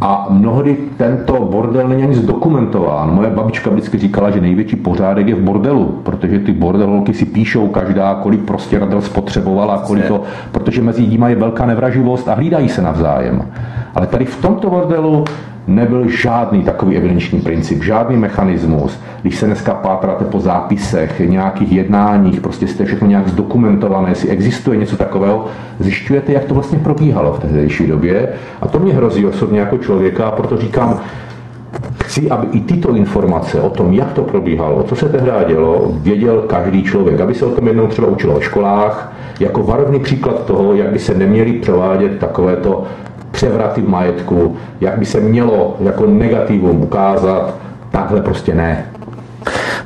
A 0.00 0.26
mnohdy 0.30 0.76
tento 0.96 1.48
bordel 1.50 1.88
není 1.88 2.02
ani 2.02 2.14
zdokumentován. 2.14 3.14
Moje 3.14 3.30
babička 3.30 3.70
vždycky 3.70 3.98
říkala, 3.98 4.30
že 4.30 4.40
největší 4.40 4.76
pořádek 4.76 5.28
je 5.28 5.34
v 5.34 5.42
bordelu, 5.42 6.00
protože 6.02 6.38
ty 6.38 6.52
bordelolky 6.52 7.14
si 7.14 7.24
píšou 7.24 7.68
každá, 7.68 8.14
kolik 8.14 8.40
prostě 8.40 8.78
radel 8.78 9.00
spotřebovala, 9.00 9.78
kolik 9.78 10.06
to, 10.06 10.22
protože 10.52 10.82
mezi 10.82 11.02
lidmi 11.02 11.26
je 11.28 11.36
velká 11.36 11.66
nevraživost 11.66 12.28
a 12.28 12.34
hlídají 12.34 12.68
se 12.68 12.82
navzájem. 12.82 13.42
Ale 13.94 14.06
tady 14.06 14.24
v 14.24 14.42
tomto 14.42 14.70
bordelu 14.70 15.24
nebyl 15.66 16.08
žádný 16.08 16.62
takový 16.62 16.96
evidenční 16.96 17.40
princip, 17.40 17.84
žádný 17.84 18.16
mechanismus. 18.16 19.00
Když 19.22 19.36
se 19.36 19.46
dneska 19.46 19.74
pátráte 19.74 20.24
po 20.24 20.40
zápisech, 20.40 21.20
nějakých 21.20 21.72
jednáních, 21.72 22.40
prostě 22.40 22.66
jste 22.66 22.84
všechno 22.84 23.08
nějak 23.08 23.28
zdokumentované, 23.28 24.10
jestli 24.10 24.28
existuje 24.28 24.76
něco 24.76 24.96
takového, 24.96 25.46
zjišťujete, 25.78 26.32
jak 26.32 26.44
to 26.44 26.54
vlastně 26.54 26.78
probíhalo 26.78 27.32
v 27.32 27.40
tehdejší 27.40 27.86
době. 27.86 28.28
A 28.60 28.68
to 28.68 28.78
mě 28.78 28.94
hrozí 28.94 29.26
osobně 29.26 29.60
jako 29.60 29.78
člověka, 29.78 30.26
a 30.26 30.30
proto 30.30 30.56
říkám, 30.56 31.00
chci, 32.04 32.30
aby 32.30 32.46
i 32.52 32.60
tyto 32.60 32.94
informace 32.94 33.60
o 33.60 33.70
tom, 33.70 33.92
jak 33.92 34.12
to 34.12 34.22
probíhalo, 34.22 34.82
co 34.82 34.96
se 34.96 35.08
tehdy 35.08 35.30
dělo, 35.48 35.92
věděl 35.92 36.44
každý 36.46 36.82
člověk, 36.82 37.20
aby 37.20 37.34
se 37.34 37.46
o 37.46 37.50
tom 37.50 37.66
jednou 37.66 37.86
třeba 37.86 38.08
učilo 38.08 38.34
o 38.34 38.40
školách, 38.40 39.12
jako 39.40 39.62
varovný 39.62 40.00
příklad 40.00 40.44
toho, 40.44 40.74
jak 40.74 40.92
by 40.92 40.98
se 40.98 41.14
neměly 41.14 41.52
provádět 41.52 42.18
takovéto 42.18 42.84
převraty 43.36 43.80
v 43.80 43.88
majetku, 43.88 44.56
jak 44.80 44.98
by 44.98 45.04
se 45.04 45.20
mělo 45.20 45.76
jako 45.80 46.06
negativum 46.06 46.82
ukázat, 46.82 47.54
takhle 47.90 48.20
prostě 48.20 48.54
ne. 48.54 48.86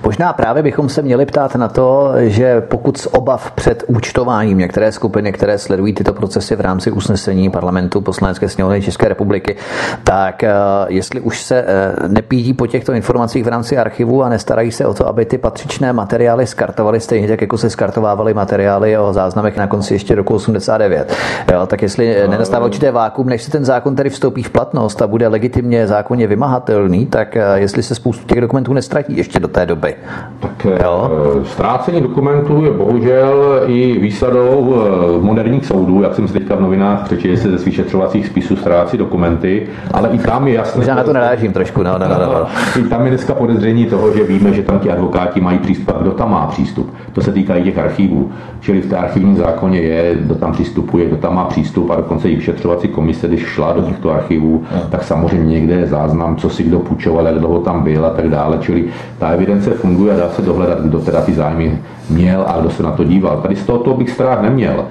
Možná 0.04 0.32
právě 0.32 0.62
bychom 0.62 0.88
se 0.88 1.02
měli 1.02 1.26
ptát 1.26 1.54
na 1.54 1.68
to, 1.68 2.12
že 2.18 2.60
pokud 2.60 2.98
z 2.98 3.06
obav 3.06 3.50
před 3.50 3.84
účtováním 3.86 4.58
některé 4.58 4.92
skupiny, 4.92 5.32
které 5.32 5.58
sledují 5.58 5.92
tyto 5.92 6.12
procesy 6.12 6.56
v 6.56 6.60
rámci 6.60 6.90
usnesení 6.90 7.50
parlamentu 7.50 8.00
poslanecké 8.00 8.48
sněmovny 8.48 8.82
České 8.82 9.08
republiky, 9.08 9.56
tak 10.04 10.44
eh, 10.44 10.52
jestli 10.88 11.20
už 11.20 11.42
se 11.42 11.64
eh, 11.66 12.08
nepídí 12.08 12.54
po 12.54 12.66
těchto 12.66 12.92
informacích 12.92 13.44
v 13.44 13.48
rámci 13.48 13.78
archivu 13.78 14.22
a 14.22 14.28
nestarají 14.28 14.72
se 14.72 14.86
o 14.86 14.94
to, 14.94 15.08
aby 15.08 15.24
ty 15.24 15.38
patřičné 15.38 15.92
materiály 15.92 16.46
skartovaly 16.46 17.00
stejně 17.00 17.28
tak, 17.28 17.40
jako 17.40 17.58
se 17.58 17.70
skartovávaly 17.70 18.34
materiály 18.34 18.98
o 18.98 19.12
záznamech 19.12 19.56
na 19.56 19.66
konci 19.66 19.94
ještě 19.94 20.14
roku 20.14 20.34
89. 20.34 21.16
Jo, 21.52 21.66
tak 21.66 21.82
jestli 21.82 22.28
nenastává 22.28 22.66
určité 22.66 22.90
vákum, 22.90 23.28
než 23.28 23.42
se 23.42 23.50
ten 23.50 23.64
zákon 23.64 23.96
tedy 23.96 24.10
vstoupí 24.10 24.42
v 24.42 24.50
platnost 24.50 25.02
a 25.02 25.06
bude 25.06 25.28
legitimně 25.28 25.86
zákonně 25.86 26.26
vymahatelný, 26.26 27.06
tak 27.06 27.36
jestli 27.54 27.82
se 27.82 27.94
spoustu 27.94 28.26
těch 28.26 28.40
dokumentů 28.40 28.72
nestratí 28.72 29.16
ještě 29.16 29.40
do 29.40 29.48
té 29.48 29.66
doby, 29.66 29.89
doby. 29.90 29.96
Tak 30.40 30.66
eh, 30.66 30.84
jo? 30.84 31.10
ztrácení 31.44 32.00
dokumentů 32.00 32.64
je 32.64 32.70
bohužel 32.70 33.62
i 33.66 33.98
výsadou 33.98 34.74
eh, 34.76 35.22
moderních 35.24 35.66
soudů, 35.66 36.02
jak 36.02 36.14
jsem 36.14 36.28
si 36.28 36.34
teďka 36.34 36.54
v 36.54 36.60
novinách 36.60 37.04
přečetl, 37.04 37.36
se 37.36 37.58
ze 37.58 37.64
vyšetřovacích 37.64 38.26
spisů 38.26 38.56
ztrácí 38.56 38.98
dokumenty, 38.98 39.66
ale 39.94 40.08
i 40.08 40.18
tam 40.18 40.48
je 40.48 40.54
jasné. 40.54 40.78
Možná 40.78 40.94
na 40.94 41.04
to 41.04 41.12
narážím 41.12 41.52
trošku, 41.52 41.82
no, 41.82 41.98
no, 41.98 42.08
no, 42.08 42.16
no. 42.18 42.46
I 42.80 42.88
tam 42.88 43.04
je 43.04 43.10
dneska 43.10 43.34
podezření 43.34 43.86
toho, 43.86 44.16
že 44.16 44.24
víme, 44.24 44.52
že 44.52 44.62
tam 44.62 44.78
ti 44.78 44.90
advokáti 44.90 45.40
mají 45.40 45.58
přístup, 45.58 45.96
kdo 46.00 46.10
tam 46.10 46.30
má 46.30 46.46
přístup. 46.46 46.94
To 47.12 47.20
se 47.20 47.32
týká 47.32 47.56
i 47.56 47.62
těch 47.62 47.78
archivů. 47.78 48.30
Čili 48.60 48.80
v 48.80 48.90
té 48.90 48.96
archivním 48.96 49.36
zákoně 49.36 49.80
je, 49.80 50.14
kdo 50.14 50.34
tam 50.34 50.52
přistupuje, 50.52 51.06
kdo 51.06 51.16
tam 51.16 51.34
má 51.34 51.44
přístup 51.44 51.90
a 51.90 51.96
dokonce 51.96 52.28
i 52.28 52.36
vyšetřovací 52.36 52.88
komise, 52.88 53.28
když 53.28 53.46
šla 53.46 53.72
do 53.72 53.82
těchto 53.82 54.10
archivů, 54.10 54.64
tak 54.90 55.04
samozřejmě 55.04 55.54
někde 55.54 55.74
je 55.74 55.86
záznam, 55.86 56.36
co 56.36 56.50
si 56.50 56.62
kdo 56.62 56.78
půjčoval, 56.78 57.26
jak 57.26 57.38
dlouho 57.38 57.60
tam 57.60 57.82
byl 57.82 58.06
a 58.06 58.10
tak 58.10 58.28
dále. 58.28 58.58
Čili 58.60 58.84
ta 59.18 59.28
evidence 59.28 59.70
funguje 59.80 60.14
a 60.14 60.16
dá 60.16 60.28
se 60.28 60.42
dohledat, 60.42 60.80
kdo 60.80 61.00
teda 61.00 61.22
ty 61.22 61.34
zájmy 61.34 61.78
měl 62.10 62.44
a 62.46 62.60
kdo 62.60 62.70
se 62.70 62.82
na 62.82 62.90
to 62.90 63.04
díval. 63.04 63.36
Tady 63.36 63.56
z 63.56 63.66
tohoto 63.66 63.94
bych 63.94 64.10
strach 64.10 64.42
neměl. 64.42 64.84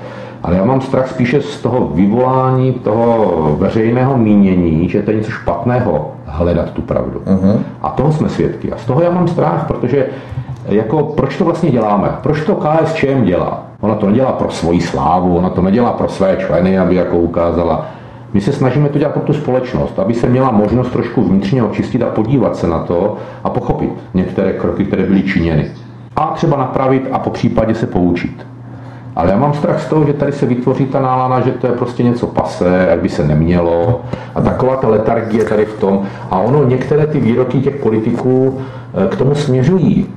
Ale 0.44 0.56
já 0.56 0.66
mám 0.66 0.82
strach 0.82 1.10
spíše 1.10 1.42
z 1.42 1.62
toho 1.62 1.92
vyvolání 1.94 2.74
toho 2.74 3.56
veřejného 3.60 4.18
mínění, 4.18 4.90
že 4.90 5.02
to 5.02 5.12
je 5.12 5.18
něco 5.18 5.32
špatného 5.32 6.12
hledat 6.26 6.72
tu 6.72 6.82
pravdu. 6.82 7.22
Uh-huh. 7.26 7.60
A 7.82 7.90
toho 7.90 8.12
jsme 8.12 8.30
svědky. 8.30 8.72
A 8.72 8.78
z 8.78 8.86
toho 8.86 9.02
já 9.02 9.12
mám 9.12 9.28
strach, 9.28 9.66
protože 9.68 10.06
jako, 10.66 11.04
proč 11.04 11.38
to 11.38 11.46
vlastně 11.46 11.72
děláme? 11.72 12.10
Proč 12.24 12.42
to 12.42 12.56
KSČM 12.56 13.24
dělá? 13.24 13.64
Ona 13.82 13.96
to 13.96 14.08
nedělá 14.08 14.32
pro 14.32 14.50
svoji 14.50 14.82
slávu, 14.82 15.38
ona 15.38 15.50
to 15.50 15.62
nedělá 15.62 15.94
pro 15.94 16.10
své 16.10 16.38
členy, 16.38 16.80
aby 16.80 16.96
jako 16.96 17.18
ukázala. 17.18 17.86
My 18.34 18.42
se 18.42 18.54
snažíme 18.54 18.90
to 18.90 19.00
dělat 19.00 19.14
pro 19.14 19.22
tu 19.22 19.34
společnost, 19.34 20.00
aby 20.00 20.14
se 20.14 20.30
měla 20.30 20.52
možnost 20.52 20.90
trošku 20.90 21.24
vnitřně 21.24 21.64
očistit 21.64 22.02
a 22.02 22.10
podívat 22.10 22.56
se 22.56 22.68
na 22.68 22.80
to 22.80 23.18
a 23.44 23.50
pochopit 23.50 23.90
některé 24.14 24.54
kroky, 24.54 24.86
které 24.86 25.04
byly 25.04 25.24
činěny. 25.24 25.72
A 26.16 26.28
třeba 26.28 26.58
napravit 26.58 27.08
a 27.12 27.20
po 27.20 27.30
případě 27.30 27.76
se 27.76 27.88
poučit. 27.88 28.46
Ale 29.16 29.32
já 29.32 29.38
mám 29.38 29.54
strach 29.54 29.82
z 29.82 29.86
toho, 29.86 30.06
že 30.06 30.14
tady 30.14 30.32
se 30.32 30.46
vytvoří 30.46 30.86
ta 30.86 31.00
nálada, 31.00 31.42
že 31.42 31.52
to 31.52 31.68
je 31.68 31.74
prostě 31.74 32.04
něco 32.04 32.28
pase, 32.28 32.88
jak 32.90 33.02
by 33.02 33.10
se 33.10 33.28
nemělo. 33.28 34.02
A 34.36 34.42
taková 34.42 34.76
ta 34.76 34.88
letargie 34.88 35.44
tady 35.46 35.66
v 35.66 35.80
tom. 35.80 36.02
A 36.32 36.40
ono, 36.40 36.64
některé 36.64 37.08
ty 37.08 37.20
výroky 37.20 37.62
těch 37.62 37.76
politiků 37.76 38.62
eh, 38.94 39.08
k 39.08 39.16
tomu 39.16 39.36
směřují. 39.36 40.08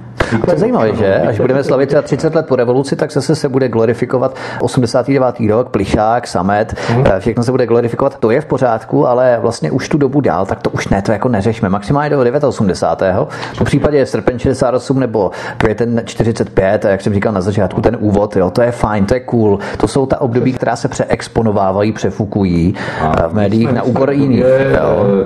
To 0.45 0.51
je 0.51 0.59
zajímavé, 0.59 0.97
že? 0.97 1.15
Až 1.15 1.41
budeme 1.41 1.65
slavit 1.65 1.95
30 2.03 2.35
let 2.35 2.47
po 2.47 2.57
revoluci, 2.57 2.97
tak 2.97 3.13
zase 3.13 3.37
se 3.37 3.49
bude 3.49 3.69
glorifikovat 3.69 4.37
89. 4.61 5.41
rok, 5.49 5.69
plišák, 5.69 6.27
samet, 6.27 6.75
hmm. 6.89 7.05
všechno 7.19 7.45
se 7.45 7.51
bude 7.51 7.67
glorifikovat. 7.67 8.19
To 8.19 8.31
je 8.31 8.41
v 8.41 8.45
pořádku, 8.45 9.09
ale 9.09 9.39
vlastně 9.41 9.71
už 9.71 9.89
tu 9.89 9.99
dobu 9.99 10.21
dál, 10.21 10.47
tak 10.47 10.63
to 10.63 10.71
už 10.71 10.89
ne, 10.89 11.03
to 11.03 11.13
jako 11.13 11.29
neřešme. 11.29 11.69
Maximálně 11.69 12.11
do 12.11 12.49
89. 12.49 13.29
Po 13.59 13.65
případě 13.65 14.07
srpen 14.07 14.39
68 14.39 15.01
nebo 15.01 15.31
květen 15.57 16.03
45, 16.05 16.85
a 16.85 16.89
jak 16.89 17.01
jsem 17.01 17.15
říkal 17.15 17.33
na 17.33 17.41
začátku, 17.41 17.81
ten 17.81 17.97
úvod, 18.01 18.37
jo, 18.37 18.51
to 18.51 18.63
je 18.63 18.73
fajn, 18.73 19.07
to 19.07 19.15
je 19.15 19.21
cool. 19.21 19.59
To 19.77 19.89
jsou 19.89 20.07
ta 20.07 20.21
období, 20.21 20.53
která 20.53 20.77
se 20.77 20.89
přeexponovávají, 20.89 21.93
přefukují 21.93 22.75
eh, 23.01 23.29
v 23.29 23.35
médiích 23.35 23.73
na 23.73 23.83
úkor 23.83 24.11
jiných. 24.11 24.45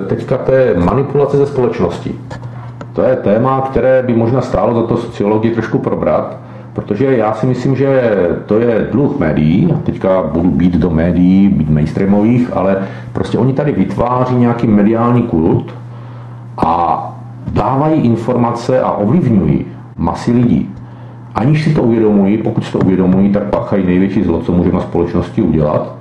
Teďka 0.07 0.37
to 0.37 0.51
je 0.51 0.73
manipulace 0.79 1.37
ze 1.37 1.45
společnosti. 1.45 2.15
To 2.97 3.03
je 3.03 3.15
téma, 3.15 3.61
které 3.61 4.03
by 4.03 4.13
možná 4.13 4.41
stálo 4.41 4.81
za 4.81 4.87
to 4.87 4.97
sociologii 4.97 5.53
trošku 5.53 5.79
probrat, 5.79 6.37
protože 6.73 7.17
já 7.17 7.33
si 7.33 7.45
myslím, 7.45 7.75
že 7.75 8.19
to 8.45 8.59
je 8.59 8.87
dluh 8.91 9.19
médií, 9.19 9.73
teďka 9.83 10.23
budu 10.23 10.49
být 10.49 10.73
do 10.73 10.89
médií, 10.89 11.49
být 11.49 11.69
mainstreamových, 11.69 12.49
ale 12.53 12.77
prostě 13.13 13.37
oni 13.37 13.53
tady 13.53 13.71
vytváří 13.71 14.35
nějaký 14.35 14.67
mediální 14.67 15.21
kult 15.21 15.73
a 16.57 17.03
dávají 17.47 18.01
informace 18.01 18.81
a 18.81 18.91
ovlivňují 18.91 19.65
masy 19.97 20.31
lidí. 20.31 20.69
Aniž 21.35 21.63
si 21.63 21.73
to 21.73 21.83
uvědomují, 21.83 22.37
pokud 22.37 22.63
si 22.63 22.71
to 22.71 22.79
uvědomují, 22.79 23.31
tak 23.31 23.43
pachají 23.43 23.85
největší 23.85 24.23
zlo, 24.23 24.41
co 24.41 24.51
může 24.51 24.71
na 24.71 24.81
společnosti 24.81 25.41
udělat, 25.41 25.95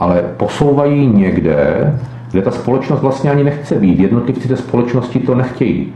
ale 0.00 0.22
posouvají 0.36 1.06
někde, 1.06 1.92
kde 2.30 2.42
ta 2.42 2.50
společnost 2.50 3.00
vlastně 3.00 3.30
ani 3.30 3.44
nechce 3.44 3.74
být. 3.74 4.00
Jednotlivci 4.00 4.48
té 4.48 4.56
společnosti 4.56 5.18
to 5.18 5.34
nechtějí. 5.34 5.92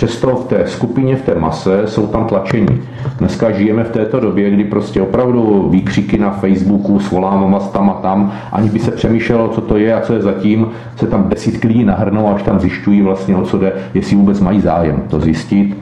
Přesto 0.00 0.36
v 0.36 0.44
té 0.44 0.66
skupině, 0.66 1.16
v 1.16 1.22
té 1.22 1.34
mase 1.34 1.82
jsou 1.86 2.06
tam 2.06 2.24
tlačení. 2.24 2.82
Dneska 3.18 3.50
žijeme 3.50 3.84
v 3.84 3.90
této 3.90 4.20
době, 4.20 4.50
kdy 4.50 4.64
prostě 4.64 5.02
opravdu 5.02 5.68
výkřiky 5.70 6.18
na 6.18 6.30
Facebooku 6.30 7.00
svoláváme 7.00 7.58
tam 7.72 7.90
a 7.90 7.92
tam, 7.92 8.32
aniž 8.52 8.70
by 8.70 8.78
se 8.78 8.90
přemýšlelo, 8.90 9.48
co 9.48 9.60
to 9.60 9.76
je 9.76 9.94
a 9.94 10.00
co 10.00 10.12
je 10.12 10.22
zatím, 10.22 10.66
se 10.96 11.06
tam 11.06 11.28
desítky 11.28 11.68
lidí 11.68 11.84
nahrnou, 11.84 12.34
až 12.34 12.42
tam 12.42 12.60
zjišťují 12.60 13.02
vlastně, 13.02 13.36
o 13.36 13.42
co 13.42 13.58
jde, 13.58 13.72
jestli 13.94 14.16
vůbec 14.16 14.40
mají 14.40 14.60
zájem 14.60 15.02
to 15.08 15.20
zjistit. 15.20 15.76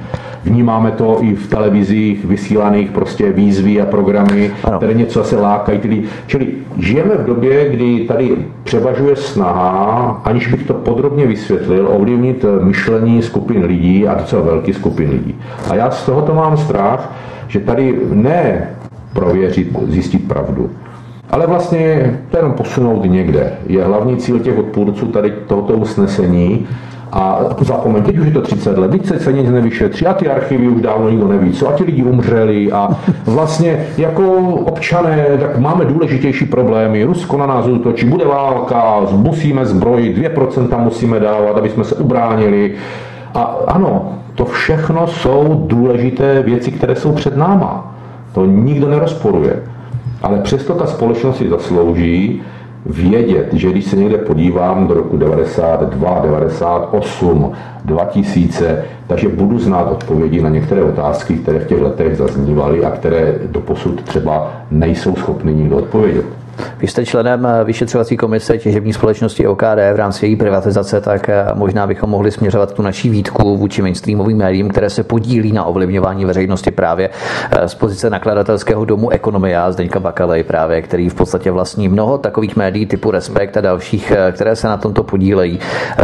Vnímáme 0.44 0.90
to 0.90 1.18
i 1.20 1.34
v 1.34 1.48
televizích 1.48 2.24
vysílaných 2.24 2.90
prostě 2.90 3.32
výzvy 3.32 3.80
a 3.80 3.86
programy, 3.86 4.50
ano. 4.64 4.76
které 4.76 4.94
něco 4.94 5.24
se 5.24 5.36
lákají. 5.36 5.78
Tedy, 5.78 6.02
čili 6.26 6.46
žijeme 6.78 7.14
v 7.14 7.26
době, 7.26 7.68
kdy 7.70 8.00
tady 8.00 8.36
převažuje 8.64 9.16
snaha, 9.16 10.20
aniž 10.24 10.48
bych 10.48 10.62
to 10.66 10.74
podrobně 10.74 11.26
vysvětlil, 11.26 11.88
ovlivnit 11.92 12.44
myšlení 12.62 13.22
skupin 13.22 13.64
lidí 13.64 14.08
a 14.08 14.14
docela 14.14 14.42
velký 14.42 14.72
skupin 14.72 15.10
lidí. 15.10 15.34
A 15.70 15.74
já 15.74 15.90
z 15.90 16.06
tohoto 16.06 16.34
mám 16.34 16.56
strach, 16.56 17.12
že 17.48 17.60
tady 17.60 17.98
ne 18.12 18.68
prověřit, 19.12 19.76
zjistit 19.88 20.28
pravdu, 20.28 20.70
ale 21.30 21.46
vlastně 21.46 22.14
to 22.30 22.36
jenom 22.36 22.52
posunout 22.52 23.04
někde. 23.04 23.52
Je 23.66 23.84
hlavní 23.84 24.16
cíl 24.16 24.38
těch 24.38 24.58
odpůrců 24.58 25.06
tady 25.06 25.32
tohoto 25.46 25.72
usnesení, 25.74 26.66
a 27.12 27.40
zapomeň, 27.60 28.02
teď 28.02 28.18
už 28.18 28.26
je 28.26 28.32
to 28.32 28.40
30 28.40 28.78
let, 28.78 29.06
se, 29.06 29.20
se 29.20 29.32
nic 29.32 29.50
nevyšetří 29.50 30.06
a 30.06 30.14
ty 30.14 30.28
archivy 30.28 30.68
už 30.68 30.82
dávno 30.82 31.10
nikdo 31.10 31.28
neví, 31.28 31.52
co 31.52 31.68
a 31.68 31.72
ti 31.72 31.84
lidi 31.84 32.02
umřeli 32.02 32.72
a 32.72 32.88
vlastně 33.26 33.86
jako 33.98 34.38
občané, 34.44 35.26
tak 35.40 35.58
máme 35.58 35.84
důležitější 35.84 36.44
problémy. 36.44 37.04
Rusko 37.04 37.36
na 37.36 37.46
nás 37.46 37.66
útočí, 37.66 38.06
bude 38.06 38.24
válka, 38.24 39.00
musíme 39.10 39.66
zbrojit, 39.66 40.18
2% 40.18 40.78
musíme 40.84 41.20
dávat, 41.20 41.56
aby 41.58 41.70
jsme 41.70 41.84
se 41.84 41.94
ubránili. 41.94 42.74
A 43.34 43.56
ano, 43.66 44.18
to 44.34 44.44
všechno 44.44 45.06
jsou 45.06 45.64
důležité 45.66 46.42
věci, 46.42 46.72
které 46.72 46.96
jsou 46.96 47.12
před 47.12 47.36
náma. 47.36 47.94
To 48.32 48.46
nikdo 48.46 48.88
nerozporuje. 48.88 49.62
Ale 50.22 50.38
přesto 50.38 50.74
ta 50.74 50.86
společnost 50.86 51.36
si 51.36 51.48
zaslouží, 51.48 52.42
vědět, 52.88 53.48
že 53.52 53.70
když 53.70 53.84
se 53.84 53.96
někde 53.96 54.18
podívám 54.18 54.86
do 54.86 54.94
roku 54.94 55.16
92, 55.16 56.20
98, 56.22 57.52
2000, 57.84 58.84
takže 59.06 59.28
budu 59.28 59.58
znát 59.58 59.92
odpovědi 59.92 60.42
na 60.42 60.48
některé 60.48 60.82
otázky, 60.82 61.34
které 61.34 61.58
v 61.58 61.66
těch 61.66 61.80
letech 61.80 62.16
zaznívaly 62.16 62.84
a 62.84 62.90
které 62.90 63.34
doposud 63.46 64.02
třeba 64.02 64.52
nejsou 64.70 65.16
schopny 65.16 65.54
nikdo 65.54 65.76
odpovědět. 65.76 66.24
Vy 66.80 66.88
jste 66.88 67.06
členem 67.06 67.46
eh, 67.46 67.64
vyšetřovací 67.64 68.16
komise 68.16 68.58
těžební 68.58 68.92
společnosti 68.92 69.46
OKD 69.46 69.62
v 69.92 69.96
rámci 69.96 70.26
její 70.26 70.36
privatizace, 70.36 71.00
tak 71.00 71.28
eh, 71.28 71.46
možná 71.54 71.86
bychom 71.86 72.10
mohli 72.10 72.30
směřovat 72.30 72.72
tu 72.72 72.82
naší 72.82 73.10
výtku 73.10 73.56
vůči 73.56 73.82
mainstreamovým 73.82 74.36
médiím, 74.36 74.68
které 74.68 74.90
se 74.90 75.02
podílí 75.02 75.52
na 75.52 75.64
ovlivňování 75.64 76.24
veřejnosti 76.24 76.70
právě 76.70 77.10
eh, 77.50 77.68
z 77.68 77.74
pozice 77.74 78.10
nakladatelského 78.10 78.84
domu 78.84 79.10
Ekonomia 79.10 79.72
Zdeňka 79.72 80.00
Bakalej 80.00 80.42
právě, 80.42 80.82
který 80.82 81.08
v 81.08 81.14
podstatě 81.14 81.50
vlastní 81.50 81.88
mnoho 81.88 82.18
takových 82.18 82.56
médií 82.56 82.86
typu 82.86 83.10
Respekt 83.10 83.56
a 83.56 83.60
dalších, 83.60 84.12
které 84.32 84.56
se 84.56 84.68
na 84.68 84.76
tomto 84.76 85.02
podílejí 85.02 85.58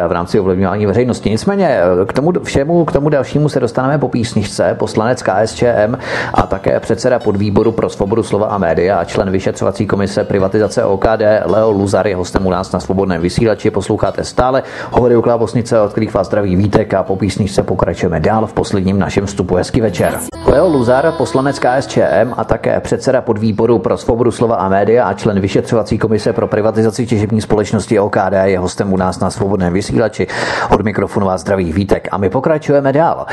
v 0.08 0.12
rámci 0.12 0.40
ovlivňování 0.40 0.86
veřejnosti. 0.86 1.30
Nicméně 1.30 1.80
k 2.06 2.12
tomu 2.12 2.32
všemu, 2.42 2.84
k 2.84 2.92
tomu 2.92 3.08
dalšímu 3.08 3.48
se 3.48 3.60
dostaneme 3.60 3.98
po 3.98 4.08
písničce. 4.08 4.76
Poslanec 4.78 5.22
KSČM 5.22 5.96
a 6.34 6.42
také 6.42 6.80
předseda 6.80 7.18
podvýboru 7.18 7.72
pro 7.72 7.88
svobodu 7.88 8.22
slova 8.22 8.46
a 8.46 8.58
média 8.58 8.98
a 8.98 9.04
člen 9.04 9.30
vyšetřovací 9.30 9.86
komise 9.86 10.24
privatizace 10.24 10.43
OKD. 10.84 11.22
Leo 11.44 11.70
Luzar 11.70 12.06
je 12.06 12.16
hostem 12.16 12.46
u 12.46 12.50
nás 12.50 12.72
na 12.72 12.80
svobodném 12.80 13.22
vysílači. 13.22 13.70
Posloucháte 13.70 14.24
stále 14.24 14.62
hovory 14.90 15.16
u 15.16 15.22
Klávosnice, 15.22 15.80
od 15.80 15.90
kterých 15.92 16.14
vás 16.14 16.26
zdraví 16.26 16.56
Vítek 16.56 16.94
a 16.94 17.02
po 17.02 17.16
písničce 17.16 17.62
pokračujeme 17.62 18.20
dál 18.20 18.46
v 18.46 18.52
posledním 18.52 18.98
našem 18.98 19.26
vstupu. 19.26 19.54
Hezký 19.54 19.80
večer. 19.80 20.18
Leo 20.46 20.68
Luzar, 20.68 21.12
poslanec 21.12 21.58
KSČM 21.58 22.34
a 22.36 22.44
také 22.44 22.80
předseda 22.80 23.20
podvýboru 23.20 23.78
pro 23.78 23.96
svobodu 23.96 24.30
slova 24.30 24.56
a 24.56 24.68
média 24.68 25.04
a 25.04 25.12
člen 25.12 25.40
vyšetřovací 25.40 25.98
komise 25.98 26.32
pro 26.32 26.46
privatizaci 26.46 27.06
těžební 27.06 27.40
společnosti 27.40 27.98
OKD 27.98 28.34
je 28.44 28.58
hostem 28.58 28.92
u 28.92 28.96
nás 28.96 29.20
na 29.20 29.30
svobodném 29.30 29.72
vysílači. 29.72 30.26
Od 30.70 30.82
mikrofonu 30.82 31.26
vás 31.26 31.40
zdraví 31.40 31.72
Vítek 31.72 32.08
a 32.10 32.18
my 32.18 32.30
pokračujeme 32.30 32.92
dál. 32.92 33.26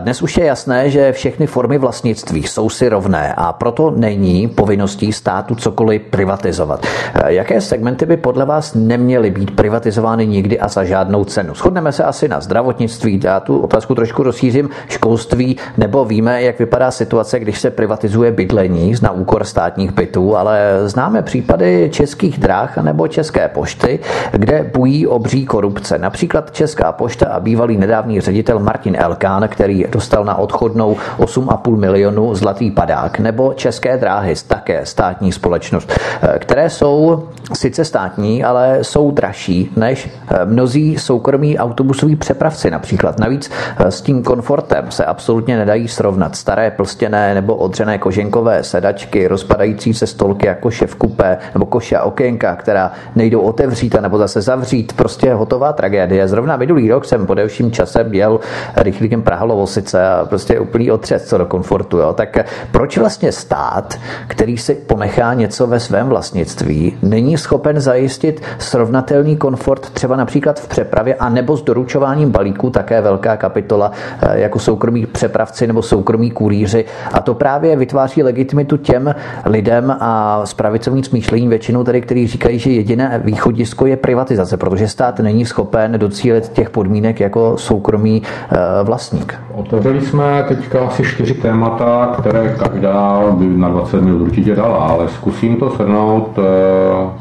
Dnes 0.00 0.22
už 0.22 0.36
je 0.36 0.44
jasné, 0.44 0.90
že 0.90 1.12
všechny 1.12 1.46
formy 1.46 1.78
vlastnictví 1.78 2.42
jsou 2.42 2.70
si 2.70 2.88
rovné 2.88 3.34
a 3.36 3.52
proto 3.52 3.90
není 3.90 4.48
povinností 4.48 5.12
státu 5.12 5.54
cokoliv 5.54 6.02
privatizovat 6.02 6.37
privatizovat. 6.38 6.86
Eh, 7.14 7.32
jaké 7.32 7.60
segmenty 7.60 8.06
by 8.06 8.16
podle 8.16 8.44
vás 8.44 8.74
neměly 8.74 9.30
být 9.30 9.56
privatizovány 9.56 10.26
nikdy 10.26 10.60
a 10.60 10.68
za 10.68 10.84
žádnou 10.84 11.24
cenu? 11.24 11.54
Shodneme 11.54 11.92
se 11.92 12.04
asi 12.04 12.28
na 12.28 12.40
zdravotnictví, 12.40 13.20
já 13.24 13.40
tu 13.40 13.60
otázku 13.60 13.94
trošku 13.94 14.22
rozšířím, 14.22 14.70
školství, 14.88 15.56
nebo 15.76 16.04
víme, 16.04 16.42
jak 16.42 16.58
vypadá 16.58 16.90
situace, 16.90 17.40
když 17.40 17.60
se 17.60 17.70
privatizuje 17.70 18.32
bydlení 18.32 18.94
na 19.02 19.10
úkor 19.10 19.44
státních 19.44 19.92
bytů, 19.92 20.36
ale 20.36 20.80
známe 20.84 21.22
případy 21.22 21.88
českých 21.92 22.38
dráh 22.38 22.76
nebo 22.76 23.08
české 23.08 23.48
pošty, 23.48 23.98
kde 24.32 24.70
bují 24.74 25.06
obří 25.06 25.46
korupce. 25.46 25.98
Například 25.98 26.50
Česká 26.50 26.92
pošta 26.92 27.26
a 27.26 27.40
bývalý 27.40 27.76
nedávný 27.76 28.20
ředitel 28.20 28.58
Martin 28.58 28.96
Elkán, 28.98 29.48
který 29.48 29.84
dostal 29.90 30.24
na 30.24 30.34
odchodnou 30.34 30.96
8,5 31.18 31.76
milionu 31.76 32.34
zlatý 32.34 32.70
padák, 32.70 33.18
nebo 33.18 33.54
České 33.54 33.96
dráhy, 33.96 34.34
také 34.48 34.86
státní 34.86 35.32
společnost. 35.32 35.92
Které 36.38 36.70
jsou 36.70 37.28
sice 37.52 37.84
státní, 37.84 38.44
ale 38.44 38.78
jsou 38.82 39.10
dražší 39.10 39.72
než 39.76 40.10
mnozí 40.44 40.98
soukromí 40.98 41.58
autobusoví 41.58 42.16
přepravci 42.16 42.70
například. 42.70 43.18
Navíc 43.18 43.50
s 43.78 44.00
tím 44.00 44.22
komfortem 44.22 44.90
se 44.90 45.04
absolutně 45.04 45.56
nedají 45.56 45.88
srovnat 45.88 46.36
staré 46.36 46.70
plstěné 46.70 47.34
nebo 47.34 47.56
odřené 47.56 47.98
koženkové 47.98 48.62
sedačky, 48.64 49.28
rozpadající 49.28 49.94
se 49.94 50.06
stolky 50.06 50.46
jako 50.46 50.70
šef 50.70 50.94
kupé 50.94 51.38
nebo 51.54 51.66
koše 51.66 51.96
a 51.96 52.02
okénka, 52.02 52.56
která 52.56 52.92
nejdou 53.16 53.40
otevřít 53.40 53.94
a 53.94 54.00
nebo 54.00 54.18
zase 54.18 54.42
zavřít. 54.42 54.92
Prostě 54.96 55.34
hotová 55.34 55.72
tragédie. 55.72 56.28
Zrovna 56.28 56.56
minulý 56.56 56.90
rok 56.90 57.04
jsem 57.04 57.26
po 57.26 57.34
delším 57.34 57.72
čase 57.72 58.04
měl 58.04 58.40
rychlíkem 58.76 59.22
Praha 59.22 59.44
Lovosice 59.44 60.08
a 60.08 60.24
prostě 60.28 60.60
úplný 60.60 60.90
otřes 60.90 61.28
co 61.28 61.38
do 61.38 61.46
komfortu. 61.46 61.98
Jo. 61.98 62.12
Tak 62.12 62.38
proč 62.70 62.98
vlastně 62.98 63.32
stát, 63.32 63.98
který 64.26 64.58
si 64.58 64.74
ponechá 64.74 65.34
něco 65.34 65.66
ve 65.66 65.80
svém 65.80 66.10
vlastnictví, 66.18 66.98
není 67.02 67.38
schopen 67.38 67.80
zajistit 67.80 68.42
srovnatelný 68.58 69.36
komfort 69.36 69.90
třeba 69.90 70.16
například 70.16 70.60
v 70.60 70.68
přepravě 70.68 71.14
a 71.14 71.28
nebo 71.28 71.56
s 71.56 71.62
doručováním 71.62 72.30
balíků, 72.30 72.70
také 72.70 73.00
velká 73.00 73.36
kapitola 73.36 73.92
eh, 74.22 74.40
jako 74.40 74.58
soukromí 74.58 75.06
přepravci 75.06 75.66
nebo 75.66 75.82
soukromí 75.82 76.30
kurýři. 76.30 76.84
A 77.12 77.20
to 77.20 77.34
právě 77.34 77.76
vytváří 77.76 78.22
legitimitu 78.22 78.76
těm 78.76 79.14
lidem 79.44 79.96
a 80.00 80.42
s 80.46 80.54
pravicovým 80.54 81.04
smýšlením 81.04 81.50
většinou 81.50 81.84
tedy, 81.84 82.00
kteří 82.00 82.26
říkají, 82.26 82.58
že 82.58 82.70
jediné 82.70 83.20
východisko 83.24 83.86
je 83.86 83.96
privatizace, 83.96 84.56
protože 84.56 84.88
stát 84.88 85.18
není 85.18 85.46
schopen 85.46 85.92
docílit 85.98 86.48
těch 86.48 86.70
podmínek 86.70 87.20
jako 87.20 87.56
soukromý 87.56 88.22
eh, 88.22 88.56
vlastník. 88.82 89.34
Otevřeli 89.54 90.00
jsme 90.00 90.44
teďka 90.48 90.86
asi 90.86 91.02
čtyři 91.02 91.34
témata, 91.34 92.14
které 92.18 92.56
každá 92.58 93.22
by 93.30 93.46
na 93.46 93.68
20 93.68 94.02
minut 94.02 94.20
určitě 94.20 94.54
dala, 94.54 94.76
ale 94.76 95.08
zkusím 95.08 95.56
to 95.56 95.70
shrnout 95.70 95.97
eh, 96.38 96.42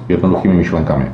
jednoduchými 0.10 0.54
myšlenkami. 0.54 1.06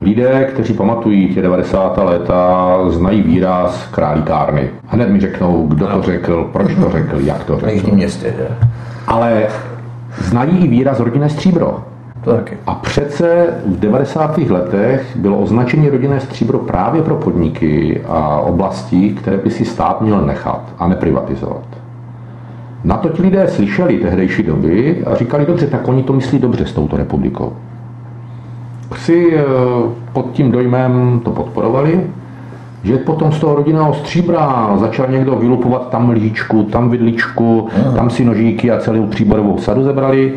Lidé, 0.00 0.44
kteří 0.44 0.74
pamatují 0.74 1.34
tě 1.34 1.42
90. 1.42 1.98
léta, 1.98 2.76
znají 2.88 3.22
výraz 3.22 3.86
králíkárny. 3.86 4.70
Hned 4.86 5.08
mi 5.08 5.20
řeknou, 5.20 5.66
kdo 5.66 5.86
to 5.86 6.02
řekl, 6.02 6.50
proč 6.52 6.74
to 6.74 6.90
řekl, 6.90 7.20
jak 7.20 7.44
to 7.44 7.60
řekl. 7.60 7.94
městě, 7.94 8.34
že? 8.36 8.48
Ale 9.06 9.46
znají 10.18 10.64
i 10.64 10.68
výraz 10.68 11.00
rodinné 11.00 11.28
stříbro. 11.28 11.84
To 12.24 12.32
taky. 12.32 12.58
A 12.66 12.74
přece 12.74 13.46
v 13.66 13.80
90. 13.80 14.38
letech 14.38 15.16
bylo 15.16 15.38
označení 15.38 15.88
rodinné 15.88 16.20
stříbro 16.20 16.58
právě 16.58 17.02
pro 17.02 17.14
podniky 17.14 18.00
a 18.08 18.40
oblasti, 18.40 19.10
které 19.10 19.36
by 19.36 19.50
si 19.50 19.64
stát 19.64 20.00
měl 20.00 20.20
nechat 20.20 20.62
a 20.78 20.88
neprivatizovat. 20.88 21.64
Na 22.86 22.96
to 22.96 23.08
ti 23.08 23.22
lidé 23.22 23.48
slyšeli 23.48 23.98
tehdejší 23.98 24.42
doby 24.42 25.04
a 25.06 25.14
říkali, 25.14 25.46
dobře, 25.46 25.66
tak 25.66 25.88
oni 25.88 26.02
to 26.02 26.12
myslí 26.12 26.38
dobře 26.38 26.66
s 26.66 26.72
touto 26.72 26.96
republikou. 26.96 27.52
Si 28.96 29.36
eh, 29.36 29.42
pod 30.12 30.26
tím 30.32 30.50
dojmem 30.50 31.20
to 31.24 31.30
podporovali, 31.30 32.00
že 32.82 32.96
potom 32.96 33.32
z 33.32 33.40
toho 33.40 33.54
rodinného 33.54 33.94
stříbra 33.94 34.76
začal 34.76 35.06
někdo 35.08 35.36
vylupovat 35.36 35.90
tam 35.90 36.10
lžičku, 36.10 36.62
tam 36.62 36.90
vidličku, 36.90 37.68
tam 37.94 38.10
si 38.10 38.24
nožíky 38.24 38.70
a 38.70 38.78
celou 38.80 39.06
příborovou 39.06 39.58
sadu 39.58 39.84
zebrali. 39.84 40.34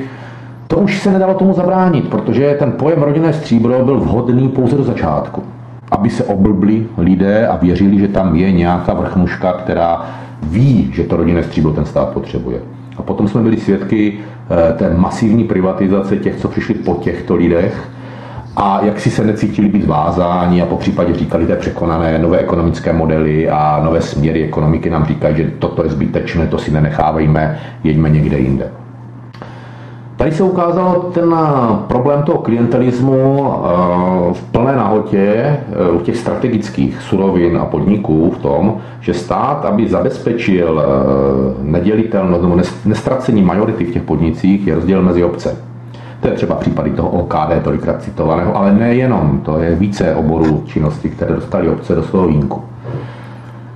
To 0.67 0.77
už 0.77 1.01
se 1.01 1.11
nedalo 1.11 1.33
tomu 1.33 1.53
zabránit, 1.53 2.07
protože 2.09 2.55
ten 2.59 2.71
pojem 2.71 3.03
rodinné 3.03 3.33
stříbro 3.33 3.85
byl 3.85 3.99
vhodný 3.99 4.49
pouze 4.49 4.77
do 4.77 4.83
začátku. 4.83 5.43
Aby 5.91 6.09
se 6.09 6.23
oblbli 6.23 6.85
lidé 6.97 7.47
a 7.47 7.55
věřili, 7.55 7.99
že 7.99 8.07
tam 8.07 8.35
je 8.35 8.51
nějaká 8.51 8.93
vrchnuška, 8.93 9.53
která 9.53 10.05
ví, 10.43 10.91
že 10.93 11.03
to 11.03 11.17
rodinné 11.17 11.43
stříbro 11.43 11.71
ten 11.71 11.85
stát 11.85 12.09
potřebuje. 12.09 12.59
A 12.97 13.01
potom 13.01 13.27
jsme 13.27 13.41
byli 13.41 13.57
svědky 13.57 14.19
eh, 14.49 14.73
té 14.73 14.93
masivní 14.97 15.43
privatizace 15.43 16.17
těch, 16.17 16.35
co 16.35 16.47
přišli 16.47 16.73
po 16.73 16.95
těchto 16.95 17.35
lidech, 17.35 17.89
a 18.55 18.79
jak 18.83 18.99
si 18.99 19.11
se 19.11 19.23
necítili 19.23 19.67
být 19.67 19.85
vázáni 19.85 20.61
a 20.61 20.65
po 20.65 20.77
případě 20.77 21.13
říkali, 21.13 21.45
je 21.49 21.55
překonané, 21.55 22.19
nové 22.19 22.37
ekonomické 22.37 22.93
modely 22.93 23.49
a 23.49 23.81
nové 23.83 24.01
směry 24.01 24.43
ekonomiky 24.43 24.89
nám 24.89 25.05
říkají, 25.05 25.35
že 25.35 25.51
toto 25.59 25.83
je 25.83 25.89
zbytečné, 25.89 26.47
to 26.47 26.57
si 26.57 26.71
nenechávejme, 26.71 27.59
jeďme 27.83 28.09
někde 28.09 28.39
jinde. 28.39 28.71
Tady 30.19 30.31
se 30.31 30.43
ukázal 30.43 30.95
ten 31.13 31.35
problém 31.87 32.23
toho 32.23 32.37
klientelismu 32.37 33.53
eh, 33.53 34.33
v 34.33 34.43
plné 34.51 34.75
nahotě 34.75 35.19
eh, 35.19 35.91
u 35.91 35.99
těch 35.99 36.17
strategických 36.17 37.01
surovin 37.01 37.57
a 37.57 37.65
podniků 37.65 38.31
v 38.31 38.37
tom, 38.37 38.77
že 39.01 39.13
stát, 39.13 39.65
aby 39.65 39.87
zabezpečil 39.87 40.81
eh, 40.81 41.63
nedělitelnost 41.63 42.41
nebo 42.41 42.57
nestracení 42.85 43.41
majority 43.41 43.85
v 43.85 43.93
těch 43.93 44.03
podnicích, 44.03 44.67
je 44.67 44.75
rozdíl 44.75 45.01
mezi 45.01 45.23
obce. 45.23 45.57
To 46.21 46.27
je 46.27 46.33
třeba 46.33 46.55
případy 46.55 46.91
toho 46.91 47.09
OKD, 47.09 47.63
tolikrát 47.63 48.01
citovaného, 48.01 48.57
ale 48.57 48.73
nejenom, 48.73 49.41
to 49.45 49.57
je 49.57 49.75
více 49.75 50.15
oborů 50.15 50.63
činnosti, 50.65 51.09
které 51.09 51.35
dostali 51.35 51.69
obce 51.69 51.95
do 51.95 52.03
svého 52.03 52.27
výjimku. 52.27 52.61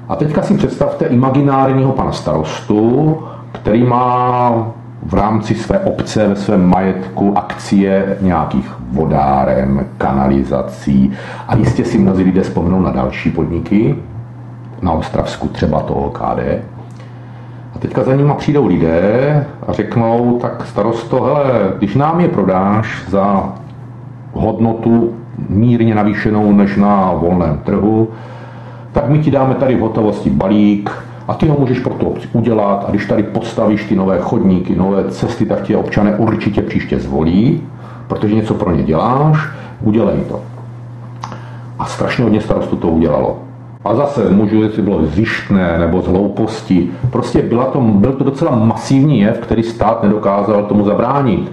A 0.10 0.16
teďka 0.16 0.42
si 0.42 0.58
představte 0.58 1.06
imaginárního 1.06 1.92
pana 1.92 2.12
starostu, 2.12 3.18
který 3.52 3.84
má 3.84 4.74
v 5.06 5.14
rámci 5.14 5.56
své 5.56 5.80
obce, 5.80 6.28
ve 6.28 6.36
svém 6.36 6.70
majetku 6.70 7.38
akcie 7.38 8.18
nějakých 8.22 8.72
vodáren, 8.92 9.86
kanalizací 9.98 11.12
a 11.48 11.56
jistě 11.56 11.86
si 11.86 11.98
mnozí 11.98 12.24
lidé 12.24 12.42
vzpomnou 12.42 12.82
na 12.82 12.92
další 12.92 13.32
podniky, 13.32 13.96
na 14.82 14.92
Ostravsku 14.92 15.48
třeba 15.48 15.80
to 15.80 15.94
OKD. 15.94 16.40
A 17.76 17.80
teďka 17.80 18.04
za 18.04 18.16
nima 18.16 18.34
přijdou 18.34 18.68
lidé 18.68 19.46
a 19.68 19.74
řeknou, 19.74 20.40
tak 20.42 20.66
starosto, 20.66 21.24
hele, 21.24 21.46
když 21.78 21.96
nám 21.96 22.20
je 22.20 22.28
prodáš 22.28 23.04
za 23.10 23.54
hodnotu 24.34 25.16
mírně 25.50 25.96
navýšenou 25.96 26.54
než 26.54 26.78
na 26.78 27.14
volném 27.14 27.58
trhu, 27.58 28.10
tak 28.92 29.10
my 29.10 29.20
ti 29.20 29.32
dáme 29.32 29.56
tady 29.56 29.76
v 29.76 29.80
hotovosti 29.80 30.30
balík, 30.30 30.92
a 31.28 31.34
ty 31.34 31.48
ho 31.48 31.56
můžeš 31.60 31.80
pro 31.80 31.94
tu 31.94 32.06
obci 32.06 32.28
udělat 32.34 32.86
a 32.88 32.92
když 32.92 33.06
tady 33.06 33.24
postavíš 33.24 33.84
ty 33.84 33.96
nové 33.96 34.20
chodníky, 34.20 34.76
nové 34.76 35.04
cesty, 35.12 35.46
tak 35.46 35.62
tě 35.62 35.78
občané 35.78 36.16
určitě 36.16 36.62
příště 36.62 37.00
zvolí, 37.00 37.62
protože 38.08 38.36
něco 38.36 38.54
pro 38.54 38.72
ně 38.72 38.84
děláš, 38.84 39.50
udělej 39.82 40.18
to. 40.28 40.42
A 41.80 41.86
strašně 41.86 42.24
hodně 42.24 42.42
starostů 42.42 42.76
to 42.76 42.88
udělalo. 42.88 43.40
A 43.86 43.96
zase 43.96 44.30
můžu, 44.30 44.64
jestli 44.64 44.82
bylo 44.82 45.06
zjištné 45.06 45.80
nebo 45.80 46.02
z 46.02 46.08
hlouposti. 46.08 46.90
Prostě 47.12 47.42
byla 47.42 47.66
to, 47.66 47.82
byl 47.82 48.12
to 48.12 48.24
docela 48.24 48.56
masivní 48.56 49.20
jev, 49.20 49.38
který 49.40 49.64
stát 49.64 50.04
nedokázal 50.04 50.64
tomu 50.64 50.86
zabránit. 50.86 51.52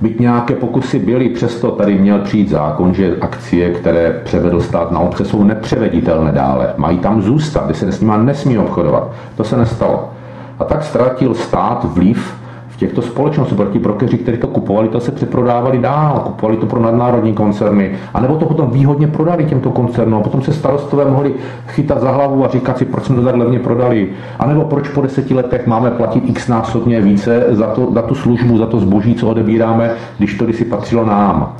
Byť 0.00 0.20
nějaké 0.20 0.54
pokusy 0.54 0.98
byly, 0.98 1.28
přesto 1.28 1.70
tady 1.70 1.98
měl 1.98 2.18
přijít 2.18 2.48
zákon, 2.48 2.94
že 2.94 3.16
akcie, 3.20 3.70
které 3.70 4.20
převedl 4.24 4.60
stát 4.60 4.90
na 4.90 5.00
obce, 5.00 5.24
jsou 5.24 5.44
nepřeveditelné 5.44 6.32
dále. 6.32 6.74
Mají 6.76 6.98
tam 6.98 7.22
zůstat, 7.22 7.64
kdy 7.64 7.74
se 7.74 7.92
s 7.92 8.00
nimi 8.00 8.12
nesmí 8.16 8.58
obchodovat. 8.58 9.10
To 9.36 9.44
se 9.44 9.56
nestalo. 9.56 10.10
A 10.58 10.64
tak 10.64 10.82
ztratil 10.82 11.34
stát 11.34 11.84
vliv 11.84 12.37
těchto 12.78 13.02
společností, 13.02 13.54
pro 13.54 13.66
ti 13.66 13.78
brokeři, 13.78 14.18
kteří 14.18 14.38
to 14.38 14.46
kupovali, 14.46 14.88
to 14.88 15.00
se 15.00 15.12
přeprodávali 15.12 15.78
dál, 15.78 16.22
kupovali 16.26 16.56
to 16.56 16.66
pro 16.66 16.80
nadnárodní 16.80 17.32
koncerny, 17.32 17.90
anebo 18.14 18.36
to 18.36 18.46
potom 18.46 18.70
výhodně 18.70 19.06
prodali 19.06 19.44
těmto 19.44 19.70
koncernům. 19.70 20.20
A 20.20 20.22
potom 20.22 20.42
se 20.42 20.52
starostové 20.52 21.04
mohli 21.04 21.34
chytat 21.66 22.00
za 22.00 22.10
hlavu 22.10 22.44
a 22.44 22.48
říkat 22.48 22.78
si, 22.78 22.84
proč 22.84 23.04
jsme 23.04 23.16
to 23.16 23.22
tak 23.22 23.36
levně 23.36 23.58
prodali, 23.58 24.08
anebo 24.38 24.64
proč 24.64 24.88
po 24.88 25.02
deseti 25.02 25.34
letech 25.34 25.66
máme 25.66 25.90
platit 25.90 26.22
x 26.26 26.48
násobně 26.48 27.00
více 27.00 27.46
za, 27.50 27.66
to, 27.66 27.88
za 27.94 28.02
tu 28.02 28.14
službu, 28.14 28.58
za 28.58 28.66
to 28.66 28.80
zboží, 28.80 29.14
co 29.14 29.28
odebíráme, 29.28 29.90
když 30.18 30.34
to 30.34 30.52
si 30.52 30.64
patřilo 30.64 31.04
nám. 31.04 31.56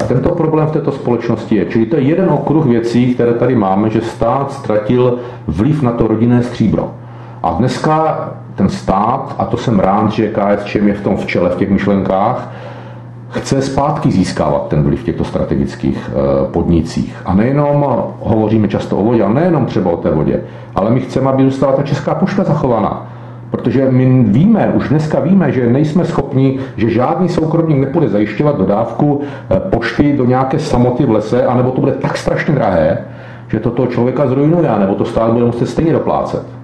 A 0.00 0.04
tento 0.04 0.28
problém 0.28 0.66
v 0.66 0.70
této 0.70 0.92
společnosti 0.92 1.56
je. 1.56 1.64
Čili 1.64 1.86
to 1.86 1.96
je 1.96 2.02
jeden 2.02 2.30
okruh 2.30 2.66
věcí, 2.66 3.14
které 3.14 3.34
tady 3.34 3.54
máme, 3.54 3.90
že 3.90 4.00
stát 4.00 4.52
ztratil 4.52 5.18
vliv 5.46 5.82
na 5.82 5.92
to 5.92 6.06
rodinné 6.06 6.42
stříbro. 6.42 6.94
A 7.42 7.52
dneska 7.52 8.18
ten 8.56 8.68
stát, 8.68 9.34
a 9.38 9.44
to 9.44 9.56
jsem 9.56 9.80
rád, 9.80 10.10
že 10.12 10.32
KSČM 10.32 10.88
je 10.88 10.94
v 10.94 11.00
tom 11.00 11.16
v 11.16 11.26
čele 11.26 11.50
v 11.50 11.56
těch 11.56 11.70
myšlenkách, 11.70 12.52
chce 13.30 13.62
zpátky 13.62 14.10
získávat 14.10 14.68
ten 14.68 14.82
vliv 14.82 15.00
v 15.00 15.04
těchto 15.04 15.24
strategických 15.24 16.10
eh, 16.10 16.52
podnicích. 16.52 17.16
A 17.24 17.34
nejenom 17.34 17.86
hovoříme 18.20 18.68
často 18.68 18.96
o 18.96 19.04
vodě, 19.04 19.24
ale 19.24 19.34
nejenom 19.34 19.66
třeba 19.66 19.90
o 19.90 19.96
té 19.96 20.10
vodě, 20.10 20.40
ale 20.74 20.90
my 20.90 21.00
chceme, 21.00 21.30
aby 21.30 21.44
zůstala 21.44 21.72
ta 21.72 21.82
česká 21.82 22.14
pošta 22.14 22.44
zachovaná. 22.44 23.12
Protože 23.50 23.90
my 23.90 24.22
víme, 24.22 24.72
už 24.74 24.88
dneska 24.88 25.20
víme, 25.20 25.52
že 25.52 25.70
nejsme 25.70 26.04
schopni, 26.04 26.58
že 26.76 26.90
žádný 26.90 27.28
soukromník 27.28 27.78
nepůjde 27.78 28.08
zajišťovat 28.08 28.58
dodávku 28.58 29.20
eh, 29.20 29.60
pošty 29.60 30.16
do 30.16 30.24
nějaké 30.24 30.58
samoty 30.58 31.04
v 31.04 31.10
lese, 31.10 31.46
anebo 31.46 31.70
to 31.70 31.80
bude 31.80 31.92
tak 31.92 32.16
strašně 32.16 32.54
drahé, 32.54 32.98
že 33.48 33.60
to 33.60 33.86
člověka 33.86 34.26
zrujnuje, 34.26 34.70
nebo 34.78 34.94
to 34.94 35.04
stát 35.04 35.32
bude 35.32 35.44
muset 35.44 35.66
stejně 35.66 35.92
doplácet. 35.92 36.56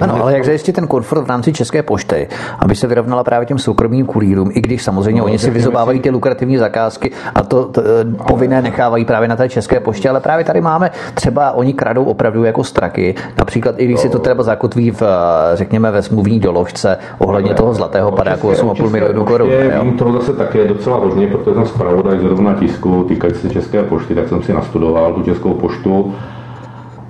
Ano, 0.00 0.22
ale 0.22 0.32
jak 0.32 0.44
zajistit 0.44 0.72
ten 0.72 0.86
komfort 0.86 1.22
v 1.22 1.28
rámci 1.28 1.52
České 1.52 1.82
pošty, 1.82 2.28
aby 2.58 2.76
se 2.76 2.86
vyrovnala 2.86 3.24
právě 3.24 3.46
těm 3.46 3.58
soukromým 3.58 4.06
kurýrům, 4.06 4.50
i 4.54 4.60
když 4.60 4.82
samozřejmě 4.82 5.20
no, 5.20 5.24
oni 5.24 5.38
si 5.38 5.50
vyzobávají 5.50 6.00
ty 6.00 6.10
lukrativní 6.10 6.56
zakázky 6.56 7.10
a 7.34 7.42
to, 7.42 7.64
to 7.64 7.82
povinné 8.26 8.62
nechávají 8.62 9.04
právě 9.04 9.28
na 9.28 9.36
té 9.36 9.48
České 9.48 9.80
poště, 9.80 10.10
ale 10.10 10.20
právě 10.20 10.44
tady 10.44 10.60
máme 10.60 10.90
třeba 11.14 11.52
oni 11.52 11.72
kradou 11.72 12.04
opravdu 12.04 12.44
jako 12.44 12.64
straky, 12.64 13.14
například 13.38 13.74
i 13.78 13.84
když 13.84 14.00
si 14.00 14.08
to 14.08 14.18
třeba 14.18 14.42
zakotví 14.42 14.90
v, 14.90 15.02
řekněme, 15.54 15.90
ve 15.90 16.02
smluvní 16.02 16.40
doložce 16.40 16.98
ohledně 17.18 17.54
toho 17.54 17.74
zlatého 17.74 18.12
padáku 18.12 18.50
8,5 18.50 18.90
milionů 18.90 19.24
korun. 19.24 19.50
Vím 19.82 19.98
toho 19.98 20.12
zase 20.12 20.32
také 20.32 20.68
docela 20.68 20.96
hodně, 20.96 21.26
protože 21.26 21.54
jsem 21.54 21.66
zpravodaj 21.66 22.18
zrovna 22.18 22.54
tisku 22.54 23.04
týkající 23.08 23.40
se 23.40 23.50
České 23.50 23.82
pošty, 23.82 24.14
tak 24.14 24.28
jsem 24.28 24.42
si 24.42 24.52
nastudoval 24.52 25.12
tu 25.12 25.22
Českou 25.22 25.54
poštu 25.54 26.14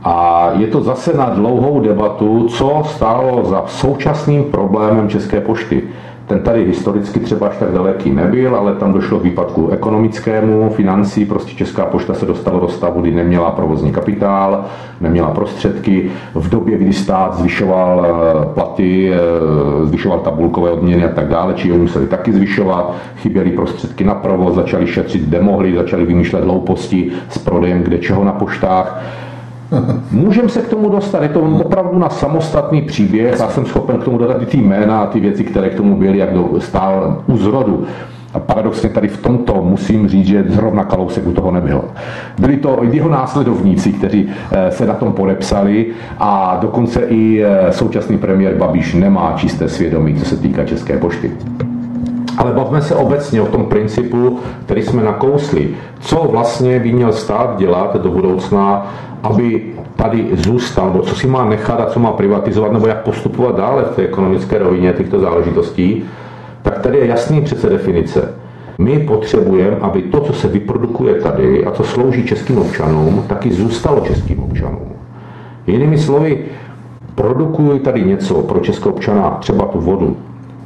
a 0.05 0.51
je 0.57 0.67
to 0.67 0.81
zase 0.81 1.17
na 1.17 1.31
dlouhou 1.31 1.81
debatu, 1.81 2.49
co 2.49 2.83
stálo 2.85 3.45
za 3.45 3.65
současným 3.67 4.45
problémem 4.45 5.09
České 5.09 5.41
pošty. 5.41 5.83
Ten 6.27 6.41
tady 6.41 6.65
historicky 6.65 7.21
třeba 7.21 7.47
až 7.47 7.57
tak 7.57 7.73
daleký 7.73 8.11
nebyl, 8.11 8.57
ale 8.57 8.75
tam 8.75 8.93
došlo 8.93 9.21
k 9.21 9.23
výpadku 9.23 9.69
ekonomickému, 9.71 10.71
financí, 10.71 11.25
prostě 11.25 11.57
Česká 11.57 11.87
pošta 11.87 12.15
se 12.15 12.27
dostala 12.27 12.61
do 12.61 12.69
stavu, 12.69 13.01
kdy 13.01 13.15
neměla 13.15 13.51
provozní 13.51 13.93
kapitál, 13.93 14.65
neměla 15.01 15.31
prostředky. 15.31 16.11
V 16.35 16.49
době, 16.49 16.79
kdy 16.79 16.93
stát 16.93 17.35
zvyšoval 17.35 18.07
eh, 18.07 18.55
platy, 18.55 19.13
eh, 19.13 19.87
zvyšoval 19.87 20.19
tabulkové 20.19 20.71
odměny 20.71 21.05
a 21.05 21.09
tak 21.09 21.29
dále, 21.29 21.55
či 21.55 21.73
oni 21.73 21.81
museli 21.81 22.07
taky 22.07 22.33
zvyšovat, 22.33 22.95
chyběly 23.17 23.51
prostředky 23.51 24.05
na 24.05 24.15
provoz, 24.15 24.55
začali 24.55 24.87
šetřit, 24.87 25.23
kde 25.23 25.43
mohli, 25.43 25.77
začali 25.77 26.05
vymýšlet 26.05 26.45
hlouposti 26.45 27.11
s 27.29 27.39
prodejem 27.39 27.83
kde 27.83 27.99
čeho 27.99 28.25
na 28.25 28.33
poštách 28.33 29.03
Můžeme 30.11 30.49
se 30.49 30.63
k 30.63 30.69
tomu 30.69 30.89
dostat, 30.89 31.23
je 31.23 31.29
to 31.29 31.41
opravdu 31.41 31.99
na 31.99 32.09
samostatný 32.09 32.83
příběh, 32.83 33.41
já 33.41 33.49
jsem 33.49 33.67
schopen 33.67 33.99
k 33.99 34.05
tomu 34.05 34.19
dodat 34.19 34.43
i 34.43 34.47
ty 34.47 34.57
jména 34.57 35.01
a 35.01 35.07
ty 35.07 35.21
věci, 35.21 35.45
které 35.45 35.71
k 35.71 35.75
tomu 35.75 35.97
byly, 35.97 36.19
jak 36.19 36.29
stál 36.59 37.23
u 37.27 37.37
zrodu. 37.37 37.85
A 38.35 38.39
paradoxně 38.39 38.89
tady 38.89 39.09
v 39.09 39.23
tomto 39.23 39.63
musím 39.63 40.09
říct, 40.09 40.27
že 40.27 40.45
zrovna 40.49 40.85
Kalousek 40.85 41.27
u 41.27 41.33
toho 41.33 41.51
nebyl. 41.51 41.85
Byli 42.39 42.57
to 42.57 42.79
jeho 42.91 43.09
následovníci, 43.09 43.93
kteří 43.93 44.29
eh, 44.53 44.71
se 44.71 44.87
na 44.87 44.95
tom 44.95 45.13
podepsali 45.13 45.87
a 46.19 46.59
dokonce 46.61 47.01
i 47.01 47.43
eh, 47.45 47.73
současný 47.73 48.19
premiér 48.19 48.55
Babiš 48.55 48.95
nemá 48.95 49.33
čisté 49.37 49.69
svědomí, 49.69 50.15
co 50.15 50.25
se 50.25 50.37
týká 50.37 50.65
České 50.65 50.99
pošty. 50.99 51.33
Ale 52.39 52.53
bavme 52.53 52.83
se 52.83 52.95
obecně 52.95 53.43
o 53.43 53.47
tom 53.47 53.67
principu, 53.67 54.39
který 54.65 54.83
jsme 54.83 55.03
nakousli. 55.03 55.69
Co 56.01 56.29
vlastně 56.31 56.81
by 56.81 56.93
měl 56.93 57.13
stát 57.13 57.59
dělat 57.59 57.97
do 57.97 58.11
budoucna, 58.11 58.87
aby 59.23 59.63
tady 59.97 60.29
zůstal, 60.33 60.87
nebo 60.87 61.03
co 61.03 61.15
si 61.15 61.27
má 61.27 61.45
nechat 61.45 61.81
a 61.81 61.87
co 61.87 62.01
má 62.01 62.13
privatizovat, 62.13 62.73
nebo 62.73 62.87
jak 62.87 63.03
postupovat 63.03 63.57
dále 63.57 63.83
v 63.83 63.97
té 63.97 64.03
ekonomické 64.03 64.59
rovině 64.59 64.93
těchto 64.93 65.21
záležitostí, 65.21 66.05
tak 66.63 66.79
tady 66.79 66.99
je 66.99 67.07
jasný 67.07 67.41
přece 67.41 67.69
definice. 67.69 68.35
My 68.79 68.99
potřebujeme, 68.99 69.77
aby 69.81 70.03
to, 70.03 70.21
co 70.21 70.33
se 70.33 70.49
vyprodukuje 70.49 71.15
tady 71.15 71.65
a 71.65 71.71
co 71.71 71.85
slouží 71.85 72.25
českým 72.25 72.59
občanům, 72.59 73.25
taky 73.27 73.53
zůstalo 73.53 74.01
českým 74.01 74.43
občanům. 74.43 74.93
Jinými 75.67 75.99
slovy, 75.99 76.45
produkuji 77.15 77.81
tady 77.81 78.05
něco 78.05 78.35
pro 78.35 78.61
českého 78.61 78.95
občana, 78.95 79.31
třeba 79.41 79.65
tu 79.65 79.81
vodu, 79.81 80.17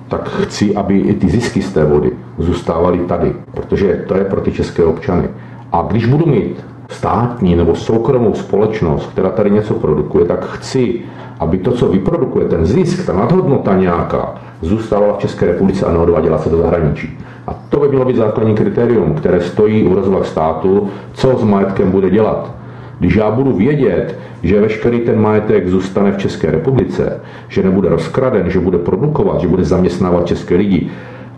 tak 0.08 0.28
chci, 0.28 0.76
aby 0.76 0.98
i 0.98 1.14
ty 1.14 1.28
zisky 1.28 1.62
z 1.62 1.72
té 1.72 1.84
vody 1.84 2.10
zůstávaly 2.38 2.98
tady, 2.98 3.32
protože 3.54 4.04
to 4.08 4.16
je 4.16 4.24
pro 4.24 4.40
ty 4.40 4.52
české 4.52 4.84
občany. 4.84 5.28
A 5.72 5.86
když 5.90 6.06
budu 6.06 6.26
mít 6.26 6.64
státní 6.88 7.56
nebo 7.56 7.74
soukromou 7.74 8.34
společnost, 8.34 9.06
která 9.12 9.30
tady 9.30 9.50
něco 9.50 9.74
produkuje, 9.74 10.24
tak 10.24 10.46
chci, 10.46 11.00
aby 11.40 11.58
to, 11.58 11.72
co 11.72 11.88
vyprodukuje, 11.88 12.48
ten 12.48 12.66
zisk, 12.66 13.06
ta 13.06 13.12
nadhodnota 13.12 13.76
nějaká, 13.76 14.34
zůstávala 14.62 15.14
v 15.14 15.18
České 15.18 15.46
republice 15.46 15.86
a 15.86 15.92
neodváděla 15.92 16.38
se 16.38 16.50
do 16.50 16.56
zahraničí. 16.56 17.18
A 17.46 17.54
to 17.68 17.80
by 17.80 17.88
mělo 17.88 18.04
být 18.04 18.16
základní 18.16 18.54
kritérium, 18.54 19.14
které 19.14 19.40
stojí 19.40 19.84
u 19.84 19.94
rozvah 19.94 20.26
státu, 20.26 20.88
co 21.12 21.38
s 21.38 21.42
majetkem 21.44 21.90
bude 21.90 22.10
dělat. 22.10 22.54
Když 22.98 23.14
já 23.16 23.30
budu 23.30 23.52
vědět, 23.52 24.18
že 24.42 24.60
veškerý 24.60 25.00
ten 25.00 25.20
majetek 25.20 25.68
zůstane 25.68 26.12
v 26.12 26.18
České 26.18 26.50
republice, 26.50 27.20
že 27.48 27.62
nebude 27.62 27.88
rozkraden, 27.88 28.50
že 28.50 28.60
bude 28.60 28.78
produkovat, 28.78 29.40
že 29.40 29.48
bude 29.48 29.64
zaměstnávat 29.64 30.26
české 30.26 30.56
lidi, 30.56 30.90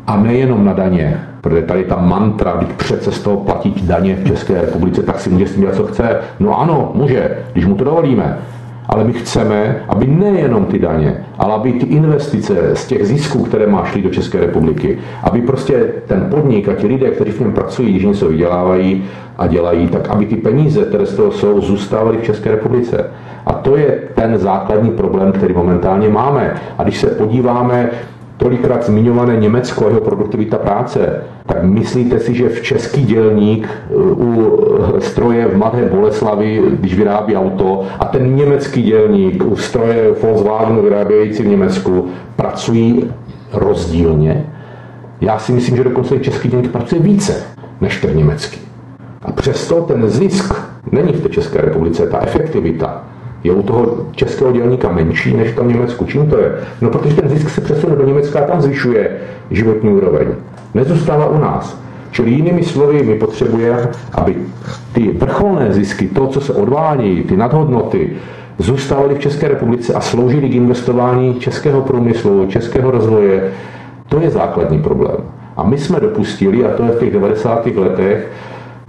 a 0.06 0.16
nejenom 0.16 0.64
na 0.64 0.72
daně, 0.72 1.20
protože 1.40 1.62
tady 1.62 1.84
ta 1.84 1.96
mantra, 1.96 2.54
když 2.56 2.72
přece 2.72 3.12
z 3.12 3.20
toho 3.20 3.36
platit 3.36 3.84
daně 3.84 4.14
v 4.14 4.26
České 4.26 4.60
republice, 4.60 5.02
tak 5.02 5.20
si 5.20 5.30
může 5.30 5.46
s 5.46 5.52
tím 5.52 5.60
dělat, 5.60 5.76
co 5.76 5.86
chce. 5.86 6.18
No 6.40 6.60
ano, 6.60 6.90
může, 6.94 7.38
když 7.52 7.66
mu 7.66 7.74
to 7.74 7.84
dovolíme. 7.84 8.38
Ale 8.88 9.04
my 9.04 9.12
chceme, 9.12 9.76
aby 9.88 10.06
nejenom 10.06 10.64
ty 10.64 10.78
daně, 10.78 11.24
ale 11.38 11.54
aby 11.54 11.72
ty 11.72 11.86
investice 11.86 12.54
z 12.74 12.86
těch 12.86 13.06
zisků, 13.06 13.44
které 13.44 13.66
má 13.66 13.84
šly 13.84 14.02
do 14.02 14.10
České 14.10 14.40
republiky, 14.40 14.98
aby 15.22 15.42
prostě 15.42 15.84
ten 16.06 16.26
podnik 16.30 16.68
a 16.68 16.74
ti 16.74 16.86
lidé, 16.86 17.10
kteří 17.10 17.30
v 17.30 17.40
něm 17.40 17.52
pracují, 17.52 17.90
když 17.90 18.04
něco 18.04 18.28
vydělávají 18.28 19.04
a 19.38 19.46
dělají, 19.46 19.88
tak 19.88 20.08
aby 20.08 20.26
ty 20.26 20.36
peníze, 20.36 20.84
které 20.84 21.06
z 21.06 21.16
toho 21.16 21.32
jsou, 21.32 21.60
zůstávaly 21.60 22.18
v 22.18 22.24
České 22.24 22.50
republice. 22.50 23.10
A 23.46 23.52
to 23.52 23.76
je 23.76 23.98
ten 24.14 24.38
základní 24.38 24.90
problém, 24.90 25.32
který 25.32 25.54
momentálně 25.54 26.08
máme. 26.08 26.54
A 26.78 26.82
když 26.82 27.00
se 27.00 27.06
podíváme 27.06 27.90
tolikrát 28.36 28.82
zmiňované 28.86 29.36
Německo 29.36 29.86
a 29.86 29.88
jeho 29.88 30.00
produktivita 30.00 30.58
práce, 30.58 31.22
tak 31.46 31.62
myslíte 31.62 32.18
si, 32.18 32.34
že 32.34 32.48
v 32.48 32.62
český 32.62 33.04
dělník 33.04 33.68
uh, 33.90 34.22
u 34.22 34.60
stroje 34.98 35.46
v 35.46 35.56
Mladé 35.56 35.84
Boleslavi, 35.84 36.62
když 36.70 36.94
vyrábí 36.94 37.36
auto, 37.36 37.82
a 37.98 38.04
ten 38.04 38.36
německý 38.36 38.82
dělník 38.82 39.44
u 39.44 39.56
stroje 39.56 40.12
Volkswagenu 40.22 40.82
vyrábějící 40.82 41.42
v 41.42 41.46
Německu 41.46 42.08
pracují 42.36 43.10
rozdílně? 43.52 44.46
Já 45.20 45.38
si 45.38 45.52
myslím, 45.52 45.76
že 45.76 45.84
dokonce 45.84 46.14
i 46.14 46.20
český 46.20 46.48
dělník 46.48 46.70
pracuje 46.70 47.02
více 47.02 47.42
než 47.80 48.00
ten 48.00 48.16
německý. 48.16 48.60
A 49.22 49.32
přesto 49.32 49.80
ten 49.80 50.08
zisk 50.08 50.54
není 50.92 51.12
v 51.12 51.22
té 51.22 51.28
České 51.28 51.60
republice, 51.60 52.06
ta 52.06 52.20
efektivita 52.22 53.04
je 53.46 53.52
u 53.52 53.62
toho 53.62 54.06
českého 54.12 54.52
dělníka 54.52 54.92
menší 54.92 55.36
než 55.36 55.50
v 55.50 55.54
tom 55.54 55.68
Německu. 55.68 56.04
Čím 56.04 56.30
to 56.30 56.38
je? 56.38 56.52
No, 56.80 56.90
protože 56.90 57.16
ten 57.16 57.28
zisk 57.28 57.50
se 57.50 57.60
přesune 57.60 57.96
do 57.96 58.06
Německa 58.06 58.40
a 58.40 58.46
tam 58.46 58.60
zvyšuje 58.60 59.10
životní 59.50 59.90
úroveň. 59.90 60.28
Nezůstává 60.74 61.26
u 61.26 61.38
nás. 61.38 61.80
Čili 62.10 62.30
jinými 62.30 62.62
slovy, 62.62 63.02
my 63.02 63.14
potřebujeme, 63.14 63.88
aby 64.12 64.36
ty 64.92 65.12
vrcholné 65.12 65.72
zisky, 65.72 66.06
to, 66.06 66.26
co 66.26 66.40
se 66.40 66.52
odvádí, 66.52 67.22
ty 67.22 67.36
nadhodnoty, 67.36 68.10
zůstávaly 68.58 69.14
v 69.14 69.18
České 69.18 69.48
republice 69.48 69.94
a 69.94 70.00
sloužily 70.00 70.48
k 70.48 70.54
investování 70.54 71.34
českého 71.34 71.82
průmyslu, 71.82 72.46
českého 72.46 72.90
rozvoje. 72.90 73.52
To 74.08 74.20
je 74.20 74.30
základní 74.30 74.78
problém. 74.82 75.16
A 75.56 75.62
my 75.62 75.78
jsme 75.78 76.00
dopustili, 76.00 76.64
a 76.64 76.76
to 76.76 76.82
je 76.82 76.90
v 76.90 76.98
těch 76.98 77.12
90. 77.12 77.66
letech, 77.66 78.32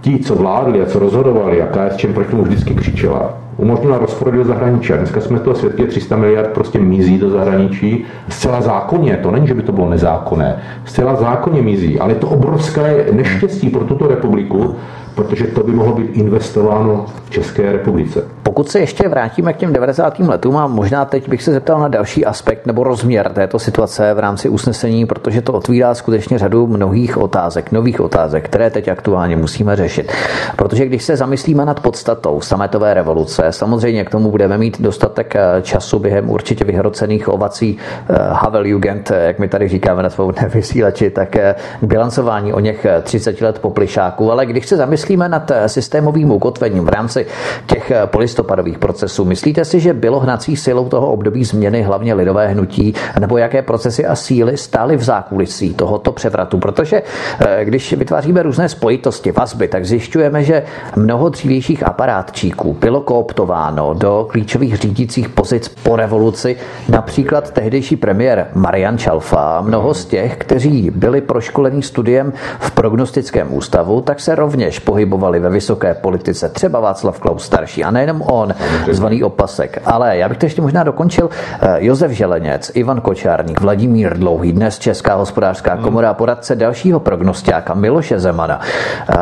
ti, 0.01 0.19
co 0.19 0.35
vládli 0.35 0.81
a 0.81 0.85
co 0.85 0.99
rozhodovali, 0.99 1.61
a 1.61 1.67
KSČM 1.67 2.13
proti 2.13 2.31
tomu 2.31 2.43
vždycky 2.43 2.73
křičela, 2.73 3.37
umožnila 3.57 3.97
rozprodej 3.97 4.39
do 4.39 4.45
zahraničí. 4.45 4.93
A 4.93 4.97
dneska 4.97 5.21
jsme 5.21 5.39
toho 5.39 5.55
svědky, 5.55 5.85
300 5.85 6.15
miliard 6.15 6.49
prostě 6.49 6.79
mizí 6.79 7.17
do 7.17 7.29
zahraničí. 7.29 8.05
Zcela 8.29 8.61
zákonně, 8.61 9.19
to 9.23 9.31
není, 9.31 9.47
že 9.47 9.53
by 9.53 9.61
to 9.61 9.71
bylo 9.71 9.89
nezákonné, 9.89 10.59
zcela 10.85 11.15
zákonně 11.15 11.61
mizí, 11.61 11.99
ale 11.99 12.11
je 12.11 12.19
to 12.19 12.29
obrovské 12.29 13.05
neštěstí 13.11 13.69
pro 13.69 13.83
tuto 13.83 14.07
republiku, 14.07 14.75
protože 15.17 15.47
to 15.47 15.63
by 15.63 15.71
mohlo 15.71 15.93
být 15.93 16.09
investováno 16.13 17.05
v 17.25 17.29
České 17.29 17.71
republice. 17.71 18.23
Pokud 18.43 18.69
se 18.69 18.79
ještě 18.79 19.09
vrátíme 19.09 19.53
k 19.53 19.57
těm 19.57 19.73
90. 19.73 20.19
letům 20.19 20.57
a 20.57 20.67
možná 20.67 21.05
teď 21.05 21.29
bych 21.29 21.43
se 21.43 21.51
zeptal 21.51 21.79
na 21.79 21.87
další 21.87 22.25
aspekt 22.25 22.65
nebo 22.65 22.83
rozměr 22.83 23.31
této 23.33 23.59
situace 23.59 24.13
v 24.13 24.19
rámci 24.19 24.49
usnesení, 24.49 25.05
protože 25.05 25.41
to 25.41 25.53
otvírá 25.53 25.95
skutečně 25.95 26.37
řadu 26.39 26.67
mnohých 26.67 27.17
otázek, 27.17 27.71
nových 27.71 28.01
otázek, 28.01 28.45
které 28.45 28.69
teď 28.69 28.87
aktuálně 28.87 29.35
musíme 29.35 29.75
řešit. 29.75 30.11
Protože 30.55 30.85
když 30.85 31.03
se 31.03 31.17
zamyslíme 31.17 31.65
nad 31.65 31.79
podstatou 31.79 32.41
sametové 32.41 32.93
revoluce, 32.93 33.43
samozřejmě 33.49 34.05
k 34.05 34.09
tomu 34.09 34.31
budeme 34.31 34.57
mít 34.57 34.81
dostatek 34.81 35.35
eh, 35.35 35.61
času 35.61 35.99
během 35.99 36.29
určitě 36.29 36.65
vyhrocených 36.65 37.29
ovací 37.29 37.77
eh, 37.77 38.13
Havel 38.31 38.65
Jugend, 38.65 39.11
eh, 39.11 39.27
jak 39.27 39.39
my 39.39 39.47
tady 39.47 39.67
říkáme 39.67 40.03
na 40.03 40.09
svobodné 40.09 40.49
vysílači, 40.53 41.09
tak 41.09 41.35
bilancování 41.81 42.53
o 42.53 42.59
něch 42.59 42.85
30 43.03 43.41
let 43.41 43.59
po 43.59 43.69
plišáku. 43.69 44.31
Ale 44.31 44.45
když 44.45 44.67
se 44.67 44.77
zamyslíme 44.77 45.06
nad 45.15 45.51
systémovým 45.67 46.31
ukotvením 46.31 46.85
v 46.85 46.89
rámci 46.89 47.25
těch 47.67 47.91
polistopadů, 48.05 48.47
listopadových 48.47 48.79
procesů. 48.79 49.25
Myslíte 49.25 49.65
si, 49.65 49.79
že 49.79 49.93
bylo 49.93 50.19
hnací 50.19 50.55
silou 50.55 50.89
toho 50.89 51.11
období 51.11 51.43
změny 51.43 51.81
hlavně 51.81 52.13
lidové 52.13 52.47
hnutí, 52.47 52.93
nebo 53.19 53.37
jaké 53.37 53.61
procesy 53.61 54.05
a 54.05 54.15
síly 54.15 54.57
stály 54.57 54.97
v 54.97 55.03
zákulisí 55.03 55.73
tohoto 55.73 56.11
převratu? 56.11 56.57
Protože 56.57 57.03
eh, 57.39 57.65
když 57.65 57.93
vytváříme 57.93 58.43
různé 58.43 58.69
spojitosti, 58.69 59.31
vazby, 59.31 59.67
tak 59.67 59.85
zjišťujeme, 59.85 60.43
že 60.43 60.63
mnoho 60.95 61.29
dřívějších 61.29 61.83
aparátčíků 61.83 62.73
bylo 62.73 63.01
kooptováno 63.01 63.93
do 63.93 64.27
klíčových 64.31 64.77
řídících 64.77 65.29
pozic 65.29 65.67
po 65.83 65.95
revoluci, 65.95 66.57
například 66.89 67.51
tehdejší 67.51 67.95
premiér 67.95 68.47
Marian 68.53 68.97
Čalfa. 68.97 69.61
Mnoho 69.61 69.93
z 69.93 70.05
těch, 70.05 70.37
kteří 70.37 70.91
byli 70.95 71.21
proškolení 71.21 71.83
studiem 71.83 72.33
v 72.59 72.71
prognostickém 72.71 73.47
ústavu, 73.53 74.01
tak 74.01 74.19
se 74.19 74.35
rovněž 74.35 74.79
pohybovali 74.97 75.39
ve 75.39 75.49
vysoké 75.49 75.93
politice, 75.93 76.49
třeba 76.49 76.79
Václav 76.79 77.19
Klaus 77.19 77.43
starší. 77.43 77.83
A 77.83 77.91
nejenom 77.91 78.21
on, 78.21 78.53
zvaný 78.91 79.23
Opasek. 79.23 79.81
Ale 79.85 80.17
já 80.17 80.29
bych 80.29 80.37
to 80.37 80.45
ještě 80.45 80.61
možná 80.61 80.83
dokončil. 80.83 81.29
Eh, 81.61 81.85
Josef 81.85 82.11
Želeněc, 82.11 82.71
Ivan 82.73 83.01
Kočárník, 83.01 83.61
Vladimír 83.61 84.17
Dlouhý, 84.17 84.51
dnes 84.51 84.79
Česká 84.79 85.15
hospodářská 85.15 85.77
komora, 85.77 86.13
poradce 86.13 86.55
dalšího 86.55 86.99
prognostiáka 86.99 87.73
Miloše 87.73 88.19
Zemana, 88.19 88.61
eh, 88.61 89.15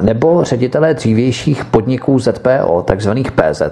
nebo 0.00 0.44
ředitelé 0.44 0.94
dřívějších 0.94 1.64
podniků 1.64 2.18
ZPO, 2.18 2.82
takzvaných 2.82 3.32
PZ, 3.32 3.62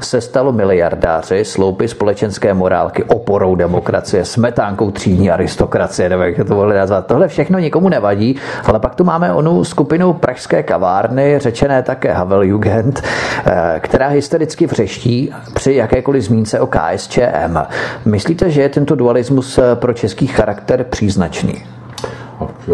se 0.00 0.20
stalo 0.20 0.52
miliardáři, 0.52 1.44
sloupy 1.44 1.88
společenské 1.88 2.54
morálky, 2.54 3.04
oporou 3.04 3.54
demokracie, 3.54 4.24
smetánkou 4.24 4.90
třídní 4.90 5.30
aristokracie, 5.30 6.08
nebo 6.08 6.22
jak 6.22 6.48
to 6.48 6.54
mohli 6.54 6.76
nazvat. 6.76 7.06
Tohle 7.06 7.28
všechno 7.28 7.58
nikomu 7.58 7.88
nevadí, 7.88 8.36
ale 8.64 8.78
pak 8.78 8.94
tu 8.94 9.04
máme 9.04 9.32
onu 9.32 9.64
skupinu 9.64 10.12
pražské 10.12 10.62
kavárny, 10.62 10.89
řečené 11.38 11.82
také 11.82 12.12
Havel 12.12 12.42
Jugend, 12.42 13.02
eh, 13.46 13.80
která 13.80 14.08
hystericky 14.08 14.66
vřeští 14.66 15.32
při 15.54 15.74
jakékoliv 15.74 16.22
zmínce 16.22 16.60
o 16.60 16.66
KSČM. 16.66 17.58
Myslíte, 18.04 18.50
že 18.50 18.62
je 18.62 18.68
tento 18.68 18.94
dualismus 18.94 19.58
eh, 19.58 19.76
pro 19.76 19.92
český 19.92 20.26
charakter 20.26 20.84
příznačný? 20.84 21.54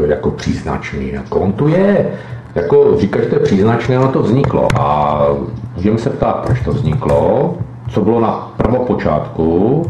Jako 0.07 0.31
příznačný, 0.31 1.12
jako 1.12 1.41
on 1.41 1.53
tu 1.53 1.69
je. 1.69 2.07
Jako 2.55 2.97
říkáš, 3.01 3.23
že 3.23 3.29
to 3.29 3.35
je 3.35 3.41
příznačné, 3.41 3.99
ono 3.99 4.12
to 4.12 4.23
vzniklo. 4.23 4.69
A 4.81 5.19
můžeme 5.77 5.99
se 5.99 6.11
ptát, 6.11 6.33
proč 6.47 6.61
to 6.61 6.73
vzniklo, 6.73 7.55
co 7.91 8.01
bylo 8.01 8.21
na 8.21 8.53
prvopočátku, 8.57 9.83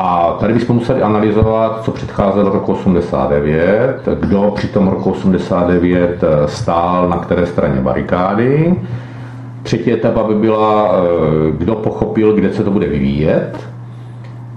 a 0.00 0.36
tady 0.40 0.54
bychom 0.54 0.76
museli 0.76 1.02
analyzovat, 1.02 1.84
co 1.84 1.90
předcházelo 1.90 2.52
roku 2.52 2.72
89, 2.72 4.08
kdo 4.20 4.52
při 4.56 4.68
tom 4.68 4.88
roku 4.88 5.10
89 5.10 6.24
eh, 6.24 6.48
stál 6.48 7.08
na 7.08 7.18
které 7.18 7.46
straně 7.46 7.80
barikády. 7.80 8.74
Třetí 9.62 9.92
etapa 9.92 10.22
by 10.22 10.34
byla, 10.34 10.92
eh, 10.92 11.50
kdo 11.50 11.74
pochopil, 11.74 12.32
kde 12.32 12.52
se 12.52 12.64
to 12.64 12.70
bude 12.70 12.86
vyvíjet 12.86 13.68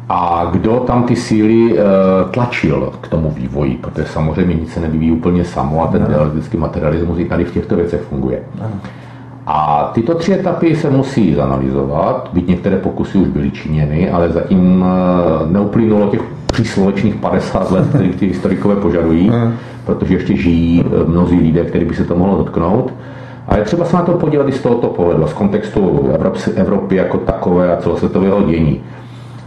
a 0.09 0.49
kdo 0.51 0.79
tam 0.79 1.03
ty 1.03 1.15
síly 1.15 1.79
eh, 1.79 1.83
tlačil 2.31 2.93
k 3.01 3.07
tomu 3.07 3.31
vývoji, 3.31 3.77
protože 3.77 4.07
samozřejmě 4.07 4.55
nic 4.55 4.73
se 4.73 4.79
nevyvíjí 4.79 5.11
úplně 5.11 5.45
samo 5.45 5.83
a 5.83 5.87
ten 5.87 6.05
dialektický 6.05 6.57
materialismus 6.57 7.19
i 7.19 7.25
tady 7.25 7.45
v 7.45 7.53
těchto 7.53 7.75
věcech 7.75 8.01
funguje. 8.01 8.43
A 9.53 9.91
tyto 9.93 10.15
tři 10.15 10.33
etapy 10.33 10.75
se 10.75 10.89
musí 10.89 11.35
zanalizovat, 11.35 12.29
byť 12.33 12.47
některé 12.47 12.77
pokusy 12.77 13.17
už 13.17 13.27
byly 13.27 13.51
činěny, 13.51 14.11
ale 14.11 14.29
zatím 14.29 14.85
eh, 14.87 15.51
neuplynulo 15.51 16.07
těch 16.07 16.21
příslovečných 16.45 17.15
50 17.15 17.71
let, 17.71 17.87
který 17.89 18.09
ty 18.09 18.27
historikové 18.27 18.75
požadují, 18.75 19.29
hmm. 19.29 19.53
protože 19.85 20.13
ještě 20.13 20.35
žijí 20.35 20.85
eh, 20.85 21.09
mnozí 21.09 21.39
lidé, 21.39 21.65
kteří 21.65 21.85
by 21.85 21.95
se 21.95 22.03
to 22.03 22.15
mohlo 22.15 22.37
dotknout. 22.37 22.93
A 23.47 23.57
je 23.57 23.63
třeba 23.63 23.85
se 23.85 23.95
na 23.95 24.01
to 24.01 24.11
podívat 24.11 24.49
i 24.49 24.51
z 24.51 24.61
tohoto 24.61 24.87
pohledu, 24.87 25.27
z 25.27 25.33
kontextu 25.33 26.09
Evropy 26.55 26.95
jako 26.95 27.17
takové 27.17 27.73
a 27.73 27.81
celosvětového 27.81 28.41
dění. 28.41 28.81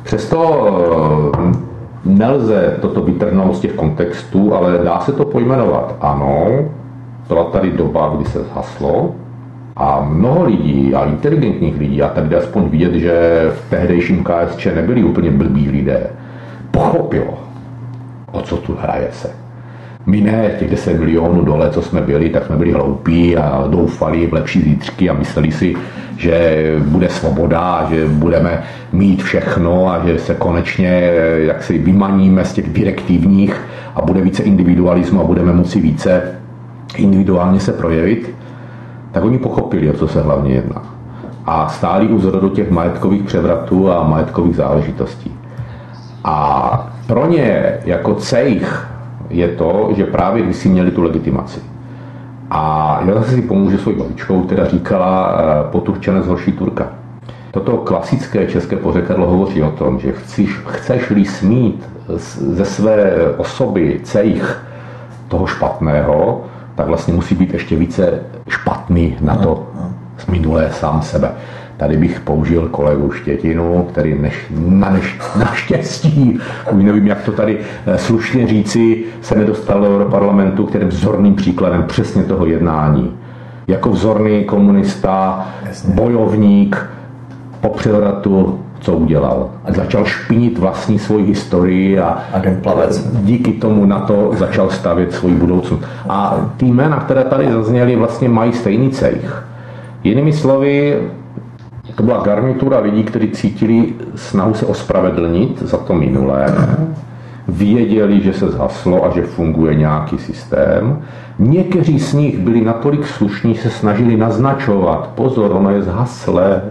Přesto 0.02 0.66
eh, 1.34 1.52
nelze 2.05 2.76
toto 2.80 3.02
vytrhnout 3.02 3.57
z 3.57 3.61
těch 3.61 3.72
kontextů, 3.72 4.55
ale 4.55 4.78
dá 4.84 5.00
se 5.00 5.12
to 5.12 5.24
pojmenovat. 5.24 5.96
Ano, 6.00 6.48
byla 7.28 7.44
tady 7.44 7.70
doba, 7.70 8.12
kdy 8.16 8.24
se 8.24 8.44
zhaslo, 8.44 9.14
a 9.77 10.07
mnoho 10.09 10.45
lidí 10.45 10.95
a 10.95 11.05
inteligentních 11.05 11.79
lidí, 11.79 12.03
a 12.03 12.09
tady 12.09 12.37
aspoň 12.37 12.68
vidět, 12.68 12.95
že 12.95 13.45
v 13.55 13.70
tehdejším 13.70 14.25
KSČ 14.25 14.66
nebyli 14.66 15.05
úplně 15.05 15.31
blbí 15.31 15.70
lidé, 15.70 16.07
pochopilo, 16.70 17.39
o 18.33 18.41
co 18.41 18.57
tu 18.57 18.77
hraje 18.81 19.09
se. 19.12 19.31
My 20.07 20.20
ne, 20.20 20.51
těch 20.59 20.70
10 20.70 20.99
milionů 20.99 21.45
dole, 21.45 21.70
co 21.70 21.83
jsme 21.83 22.01
byli, 22.01 22.31
tak 22.31 22.47
jsme 22.47 22.57
byli 22.57 22.72
hloupí 22.72 23.37
a 23.37 23.66
doufali 23.70 24.27
v 24.27 24.33
lepší 24.33 24.61
zítřky 24.61 25.11
a 25.11 25.12
mysleli 25.12 25.53
si, 25.53 25.75
že 26.16 26.64
bude 26.85 27.09
svoboda, 27.09 27.87
že 27.91 28.07
budeme 28.07 28.62
mít 28.93 29.22
všechno 29.22 29.89
a 29.93 30.07
že 30.07 30.18
se 30.18 30.35
konečně 30.35 31.12
jak 31.37 31.62
si 31.62 31.79
vymaníme 31.79 32.45
z 32.45 32.53
těch 32.53 32.68
direktivních 32.68 33.61
a 33.95 34.03
bude 34.03 34.20
více 34.20 34.43
individualismu 34.43 35.20
a 35.20 35.25
budeme 35.25 35.53
moci 35.53 35.81
více 35.81 36.22
individuálně 36.97 37.61
se 37.61 37.72
projevit 37.72 38.35
tak 39.15 39.25
oni 39.25 39.39
pochopili, 39.39 39.91
o 39.91 39.93
co 39.93 40.09
se 40.09 40.23
hlavně 40.23 40.55
jedná. 40.55 40.83
A 41.47 41.69
stáli 41.69 42.09
u 42.09 42.19
zrodu 42.19 42.49
těch 42.49 42.71
majetkových 42.71 43.23
převratů 43.23 43.91
a 43.91 44.05
majetkových 44.05 44.57
záležitostí. 44.57 45.37
A 46.25 46.93
pro 47.07 47.27
ně 47.27 47.79
jako 47.85 48.15
cejch 48.15 48.91
je 49.31 49.49
to, 49.49 49.89
že 49.97 50.05
právě 50.05 50.43
když 50.43 50.57
si 50.57 50.69
měli 50.69 50.91
tu 50.91 51.03
legitimaci. 51.03 51.61
A 52.51 53.01
já 53.07 53.15
zase 53.15 53.31
si 53.31 53.43
pomůžu 53.43 53.79
svojí 53.79 53.97
babičkou, 53.99 54.41
která 54.43 54.67
říkala 54.67 55.39
eh, 55.39 55.71
poturčené 55.71 56.23
zhorší 56.23 56.53
Turka. 56.53 56.89
Toto 57.51 57.77
klasické 57.77 58.47
české 58.47 58.77
pořekadlo 58.77 59.27
hovoří 59.27 59.62
o 59.62 59.71
tom, 59.71 60.01
že 60.01 60.12
chceš, 60.12 60.51
chceš-li 60.67 61.25
smít 61.25 61.89
ze 62.39 62.65
své 62.65 63.15
osoby 63.37 64.01
cejch 64.03 64.62
toho 65.29 65.47
špatného, 65.47 66.45
tak 66.75 66.87
vlastně 66.87 67.14
musí 67.14 67.35
být 67.35 67.53
ještě 67.53 67.77
více 67.77 68.20
špatný 68.49 69.16
na 69.20 69.37
to 69.37 69.66
z 70.18 70.27
minulé 70.27 70.70
sám 70.72 71.03
sebe. 71.03 71.31
Tady 71.77 71.97
bych 71.97 72.20
použil 72.20 72.68
kolegu 72.68 73.11
Štětinu, 73.11 73.87
který 73.93 74.18
než, 74.18 74.47
na 74.51 74.91
neš, 74.91 75.18
naštěstí, 75.39 76.41
už 76.72 76.85
nevím, 76.85 77.07
jak 77.07 77.22
to 77.22 77.33
tady 77.33 77.59
eh, 77.87 77.99
slušně 77.99 78.47
říci, 78.47 79.05
se 79.20 79.35
nedostal 79.35 79.81
do 79.81 79.97
Europarlamentu, 79.97 80.66
který 80.66 80.85
je 80.85 80.89
vzorným 80.89 81.35
příkladem 81.35 81.83
přesně 81.83 82.22
toho 82.22 82.47
jednání. 82.47 83.16
Jako 83.66 83.91
vzorný 83.91 84.45
komunista, 84.45 85.47
Jasně. 85.66 85.95
bojovník 85.95 86.87
po 87.61 87.68
převratu 87.68 88.61
co 88.85 88.93
udělal. 88.93 89.51
Začal 89.68 90.05
špinit 90.05 90.59
vlastní 90.59 90.99
svoji 90.99 91.24
historii 91.24 91.99
a 91.99 92.22
plavec. 92.62 93.09
díky 93.24 93.53
tomu 93.53 93.85
na 93.85 94.01
to 94.01 94.30
začal 94.37 94.70
stavět 94.70 95.12
svoji 95.12 95.35
budoucnost. 95.35 95.85
A 96.09 96.51
ty 96.57 96.66
jména, 96.66 97.01
které 97.01 97.24
tady 97.24 97.53
zazněly, 97.53 97.97
vlastně 97.97 98.28
mají 98.28 98.53
stejný 98.53 98.91
cejch. 98.91 99.47
Jinými 100.05 100.32
slovy, 100.32 101.01
to 101.95 102.03
byla 102.03 102.22
garnitura 102.22 102.78
lidí, 102.78 103.05
kteří 103.05 103.30
cítili 103.30 103.95
snahu 104.14 104.55
se 104.55 104.66
ospravedlnit 104.66 105.62
za 105.62 105.76
to 105.76 105.95
minulé, 105.95 106.47
věděli, 107.49 108.20
že 108.20 108.32
se 108.32 108.49
zhaslo 108.49 109.05
a 109.05 109.11
že 109.11 109.22
funguje 109.22 109.74
nějaký 109.74 110.18
systém. 110.18 111.03
Někteří 111.38 112.01
z 112.01 112.12
nich 112.12 112.38
byli 112.38 112.61
natolik 112.61 113.07
slušní, 113.07 113.55
se 113.55 113.70
snažili 113.70 114.16
naznačovat, 114.16 115.11
pozor, 115.14 115.53
ono 115.53 115.70
je 115.70 115.82
zhaslé, 115.82 116.62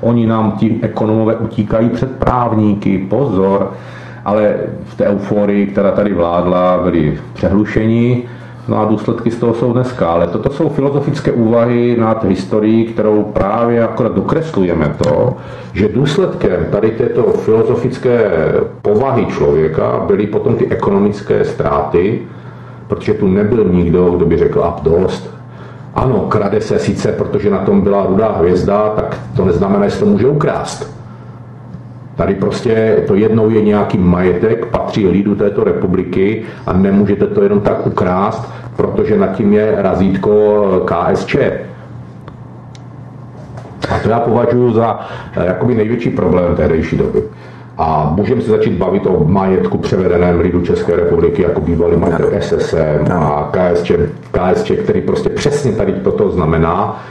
oni 0.00 0.26
nám 0.26 0.52
ti 0.52 0.78
ekonomové 0.82 1.36
utíkají 1.36 1.88
před 1.88 2.16
právníky, 2.16 2.98
pozor, 2.98 3.72
ale 4.24 4.54
v 4.84 4.94
té 4.96 5.04
euforii, 5.04 5.66
která 5.66 5.90
tady 5.90 6.14
vládla, 6.14 6.80
byli 6.84 7.18
přehlušení, 7.32 8.24
No 8.68 8.80
a 8.80 8.84
důsledky 8.84 9.30
z 9.30 9.38
toho 9.38 9.54
jsou 9.54 9.72
dneska. 9.72 10.08
Ale 10.08 10.26
toto 10.26 10.50
jsou 10.50 10.68
filozofické 10.68 11.32
úvahy 11.32 11.96
nad 12.00 12.24
historií, 12.24 12.84
kterou 12.84 13.22
právě 13.22 13.84
akorát 13.84 14.14
dokreslujeme 14.14 14.94
to, 15.02 15.36
že 15.72 15.88
důsledkem 15.88 16.66
tady 16.70 16.90
této 16.90 17.22
filozofické 17.22 18.30
povahy 18.82 19.26
člověka 19.26 20.04
byly 20.06 20.26
potom 20.26 20.56
ty 20.56 20.68
ekonomické 20.68 21.44
ztráty, 21.44 22.22
protože 22.88 23.14
tu 23.14 23.28
nebyl 23.28 23.64
nikdo, 23.64 24.10
kdo 24.10 24.26
by 24.26 24.38
řekl, 24.38 24.64
a 24.64 24.80
dost, 24.82 25.34
ano, 25.94 26.18
krade 26.28 26.60
se 26.60 26.78
sice, 26.78 27.12
protože 27.12 27.50
na 27.50 27.58
tom 27.58 27.80
byla 27.80 28.06
rudá 28.06 28.32
hvězda, 28.32 28.92
tak 28.96 29.20
to 29.36 29.44
neznamená, 29.44 29.88
že 29.88 29.98
to 29.98 30.06
může 30.06 30.28
ukrást. 30.28 31.01
Tady 32.16 32.34
prostě 32.34 32.96
to 33.06 33.14
jednou 33.14 33.50
je 33.50 33.62
nějaký 33.62 33.98
majetek, 33.98 34.66
patří 34.66 35.08
lidu 35.08 35.34
této 35.34 35.64
republiky 35.64 36.42
a 36.66 36.72
nemůžete 36.72 37.26
to 37.26 37.42
jenom 37.42 37.60
tak 37.60 37.86
ukrást, 37.86 38.52
protože 38.76 39.18
nad 39.18 39.32
tím 39.32 39.52
je 39.52 39.74
razítko 39.76 40.32
KSČ. 40.84 41.36
A 43.90 43.98
to 44.02 44.08
já 44.08 44.20
považuji 44.20 44.72
za 44.72 45.00
eh, 45.36 45.46
jakoby 45.46 45.74
největší 45.74 46.10
problém 46.10 46.56
tehdejší 46.56 46.96
doby. 46.96 47.22
A 47.78 48.12
můžeme 48.16 48.42
se 48.42 48.50
začít 48.50 48.72
bavit 48.72 49.06
o 49.06 49.24
majetku 49.24 49.78
převedeném 49.78 50.40
lidu 50.40 50.60
České 50.60 50.96
republiky, 50.96 51.42
jako 51.42 51.60
bývalý 51.60 51.96
majetek 51.96 52.42
SSM 52.42 53.12
a 53.12 53.52
KSČ, 53.52 53.92
KSČ, 54.32 54.72
který 54.84 55.00
prostě 55.00 55.28
přesně 55.28 55.72
tady 55.72 55.92
toto 55.92 56.30
znamená. 56.30 57.02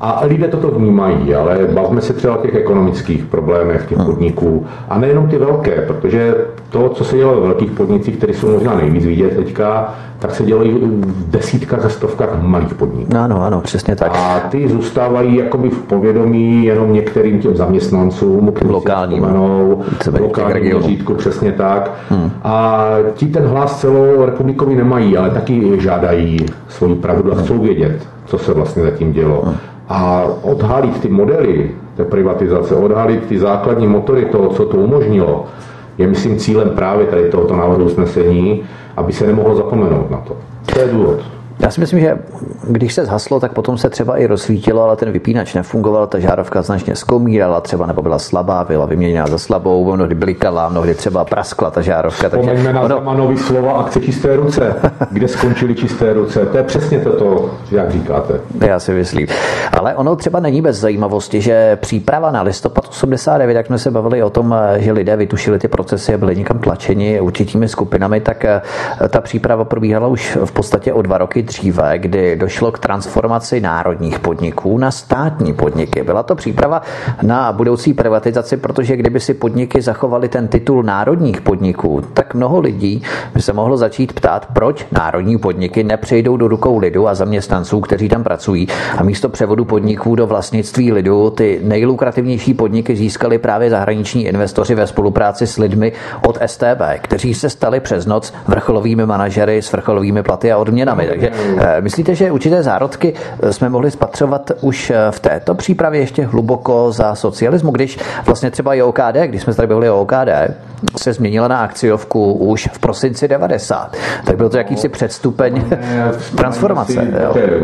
A 0.00 0.20
lidé 0.24 0.48
toto 0.48 0.70
vnímají, 0.70 1.34
ale 1.34 1.58
bavme 1.72 2.00
se 2.00 2.12
třeba 2.12 2.36
o 2.36 2.42
těch 2.42 2.54
ekonomických 2.54 3.24
problémech 3.24 3.86
těch 3.86 3.98
podniků. 3.98 4.66
A 4.88 4.98
nejenom 4.98 5.28
ty 5.28 5.38
velké, 5.38 5.82
protože 5.86 6.34
to, 6.70 6.88
co 6.88 7.04
se 7.04 7.16
dělo 7.16 7.34
ve 7.34 7.40
velkých 7.40 7.70
podnicích, 7.70 8.16
které 8.16 8.34
jsou 8.34 8.52
možná 8.52 8.74
nejvíc 8.74 9.04
vidět 9.04 9.36
teďka, 9.36 9.94
tak 10.18 10.34
se 10.34 10.44
dělají 10.44 10.70
v 10.70 11.30
desítkách 11.30 11.84
a 11.84 11.88
stovkách 11.88 12.42
malých 12.42 12.74
podniků. 12.74 13.16
Ano, 13.16 13.42
ano, 13.42 13.60
přesně 13.60 13.96
tak. 13.96 14.16
A 14.16 14.40
ty 14.40 14.68
zůstávají 14.68 15.36
jakoby 15.36 15.70
v 15.70 15.78
povědomí 15.78 16.64
jenom 16.64 16.92
některým 16.92 17.38
těm 17.40 17.56
zaměstnancům, 17.56 18.52
kteří 18.52 18.70
lokálním, 18.70 19.22
vzpomenou, 19.22 19.82
lokální 20.20 20.60
měřítku, 20.60 21.14
přesně 21.14 21.52
tak. 21.52 21.90
Hmm. 22.08 22.30
A 22.44 22.86
ti 23.14 23.26
ten 23.26 23.46
hlas 23.46 23.80
celou 23.80 24.26
republikový 24.26 24.74
nemají, 24.74 25.16
ale 25.16 25.30
taky 25.30 25.80
žádají 25.80 26.46
svoji 26.68 26.94
pravdu 26.94 27.32
a 27.32 27.36
chcou 27.36 27.58
vědět, 27.58 28.08
co 28.26 28.38
se 28.38 28.54
vlastně 28.54 28.82
zatím 28.82 29.12
dělo. 29.12 29.42
Hmm. 29.44 29.54
A 29.88 30.24
odhalit 30.42 31.00
ty 31.00 31.08
modely 31.08 31.70
té 31.96 32.04
privatizace, 32.04 32.74
odhalit 32.74 33.26
ty 33.26 33.38
základní 33.38 33.86
motory 33.86 34.24
toho, 34.24 34.48
co 34.48 34.66
to 34.66 34.76
umožnilo, 34.76 35.44
je 35.98 36.06
myslím 36.06 36.36
cílem 36.36 36.70
právě 36.70 37.06
tady 37.06 37.28
tohoto 37.30 37.56
návrhu 37.56 37.84
usnesení, 37.84 38.62
aby 38.96 39.12
se 39.12 39.26
nemohlo 39.26 39.54
zapomenout 39.54 40.10
na 40.10 40.18
to. 40.18 40.36
To 40.74 40.80
je 40.80 40.88
důvod. 40.88 41.35
Já 41.58 41.70
si 41.70 41.80
myslím, 41.80 42.00
že 42.00 42.18
když 42.68 42.94
se 42.94 43.04
zhaslo, 43.04 43.40
tak 43.40 43.52
potom 43.52 43.78
se 43.78 43.90
třeba 43.90 44.16
i 44.16 44.26
rozsvítilo, 44.26 44.82
ale 44.82 44.96
ten 44.96 45.12
vypínač 45.12 45.54
nefungoval, 45.54 46.06
ta 46.06 46.18
žárovka 46.18 46.62
značně 46.62 46.96
zkomírala 46.96 47.60
třeba 47.60 47.86
nebo 47.86 48.02
byla 48.02 48.18
slabá, 48.18 48.64
byla 48.64 48.86
vyměněna 48.86 49.26
za 49.26 49.38
slabou, 49.38 49.94
mnohdy 49.94 50.14
blikala, 50.14 50.68
mnohdy 50.68 50.94
třeba 50.94 51.24
praskla 51.24 51.70
ta 51.70 51.82
žárovka. 51.82 52.28
Vzpomeňme 52.28 52.72
na 52.72 52.80
ono... 52.80 52.96
Zemanovi 52.96 53.36
slova 53.36 53.72
akce 53.72 54.00
čisté 54.00 54.36
ruce. 54.36 54.74
Kde 55.10 55.28
skončily 55.28 55.74
čisté 55.74 56.12
ruce? 56.12 56.46
To 56.46 56.56
je 56.56 56.62
přesně 56.62 56.98
toto, 56.98 57.50
jak 57.70 57.90
říkáte. 57.90 58.40
Já 58.66 58.80
si 58.80 58.92
myslím. 58.92 59.26
Ale 59.78 59.94
ono 59.94 60.16
třeba 60.16 60.40
není 60.40 60.62
bez 60.62 60.76
zajímavosti, 60.76 61.40
že 61.40 61.76
příprava 61.76 62.30
na 62.30 62.42
listopad 62.42 62.88
89, 62.88 63.54
jak 63.54 63.66
jsme 63.66 63.78
se 63.78 63.90
bavili 63.90 64.22
o 64.22 64.30
tom, 64.30 64.54
že 64.76 64.92
lidé 64.92 65.16
vytušili 65.16 65.58
ty 65.58 65.68
procesy 65.68 66.14
a 66.14 66.18
byli 66.18 66.36
někam 66.36 66.58
tlačeni 66.58 67.20
určitými 67.20 67.68
skupinami, 67.68 68.20
tak 68.20 68.44
eh, 68.44 68.62
ta 69.08 69.20
příprava 69.20 69.64
probíhala 69.64 70.08
už 70.08 70.38
v 70.44 70.52
podstatě 70.52 70.92
o 70.92 71.02
dva 71.02 71.18
roky 71.18 71.45
dříve, 71.46 71.98
kdy 71.98 72.36
došlo 72.36 72.72
k 72.72 72.78
transformaci 72.78 73.60
národních 73.60 74.18
podniků 74.18 74.78
na 74.78 74.90
státní 74.90 75.54
podniky. 75.54 76.02
Byla 76.02 76.22
to 76.22 76.34
příprava 76.34 76.82
na 77.22 77.52
budoucí 77.52 77.94
privatizaci, 77.94 78.56
protože 78.56 78.96
kdyby 78.96 79.20
si 79.20 79.34
podniky 79.34 79.82
zachovali 79.82 80.28
ten 80.28 80.48
titul 80.48 80.82
národních 80.82 81.40
podniků, 81.40 82.02
tak 82.14 82.34
mnoho 82.34 82.60
lidí 82.60 83.02
by 83.34 83.42
se 83.42 83.52
mohlo 83.52 83.76
začít 83.76 84.12
ptát, 84.12 84.46
proč 84.52 84.86
národní 84.92 85.38
podniky 85.38 85.84
nepřejdou 85.84 86.36
do 86.36 86.48
rukou 86.48 86.78
lidu 86.78 87.08
a 87.08 87.14
zaměstnanců, 87.14 87.80
kteří 87.80 88.08
tam 88.08 88.24
pracují. 88.24 88.68
A 88.98 89.02
místo 89.02 89.28
převodu 89.28 89.64
podniků 89.64 90.14
do 90.14 90.26
vlastnictví 90.26 90.92
lidu 90.92 91.30
ty 91.30 91.60
nejlukrativnější 91.64 92.54
podniky 92.54 92.96
získali 92.96 93.38
právě 93.38 93.70
zahraniční 93.70 94.26
investoři 94.26 94.74
ve 94.74 94.86
spolupráci 94.86 95.46
s 95.46 95.58
lidmi 95.58 95.92
od 96.26 96.38
STB, 96.46 96.82
kteří 97.02 97.34
se 97.34 97.50
stali 97.50 97.80
přes 97.80 98.06
noc 98.06 98.32
vrcholovými 98.48 99.06
manažery 99.06 99.62
s 99.62 99.72
vrcholovými 99.72 100.22
platy 100.22 100.52
a 100.52 100.58
odměnami. 100.58 101.06
Takže 101.06 101.30
myslíte, 101.80 102.14
že 102.14 102.32
určité 102.32 102.62
zárodky 102.62 103.14
eh, 103.14 103.52
jsme 103.52 103.68
mohli 103.68 103.90
spatřovat 103.90 104.50
už 104.60 104.90
eh, 104.90 104.96
v 105.10 105.20
této 105.20 105.54
přípravě 105.54 106.00
ještě 106.00 106.24
hluboko 106.24 106.92
za 106.92 107.14
socialismu, 107.14 107.70
když 107.70 107.98
vlastně 108.26 108.50
třeba 108.50 108.74
i 108.74 108.82
OKD, 108.82 109.16
když 109.26 109.42
jsme 109.42 109.54
tady 109.54 109.68
byli 109.68 109.90
o 109.90 110.00
OKD, 110.00 110.28
se 110.96 111.12
změnila 111.12 111.48
na 111.48 111.58
akciovku 111.58 112.32
už 112.32 112.68
v 112.72 112.78
prosinci 112.78 113.28
90. 113.28 113.96
Tak 114.24 114.36
byl 114.36 114.48
to 114.48 114.56
jakýsi 114.56 114.88
předstupeň 114.88 115.64
transformace. 116.36 117.08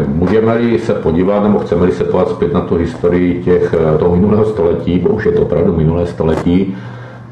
Můžeme-li 0.06 0.78
se 0.78 0.94
podívat, 0.94 1.42
nebo 1.42 1.58
chceme-li 1.58 1.92
se 1.92 2.04
podívat 2.04 2.30
zpět 2.30 2.52
na 2.52 2.60
tu 2.60 2.74
historii 2.74 3.42
těch, 3.44 3.74
toho 3.98 4.16
minulého 4.16 4.44
století, 4.44 4.98
bo 4.98 5.08
už 5.08 5.26
je 5.26 5.32
to 5.32 5.42
opravdu 5.42 5.76
minulé 5.76 6.06
století, 6.06 6.76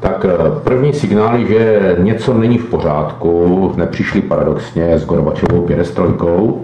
tak 0.01 0.25
eh, 0.25 0.59
první 0.63 0.93
signály, 0.93 1.47
že 1.47 1.95
něco 1.99 2.33
není 2.33 2.57
v 2.57 2.69
pořádku, 2.69 3.71
nepřišly 3.77 4.21
paradoxně 4.21 4.93
s 4.93 5.05
Gorbačovou 5.05 5.61
pěrestrojkou, 5.61 6.61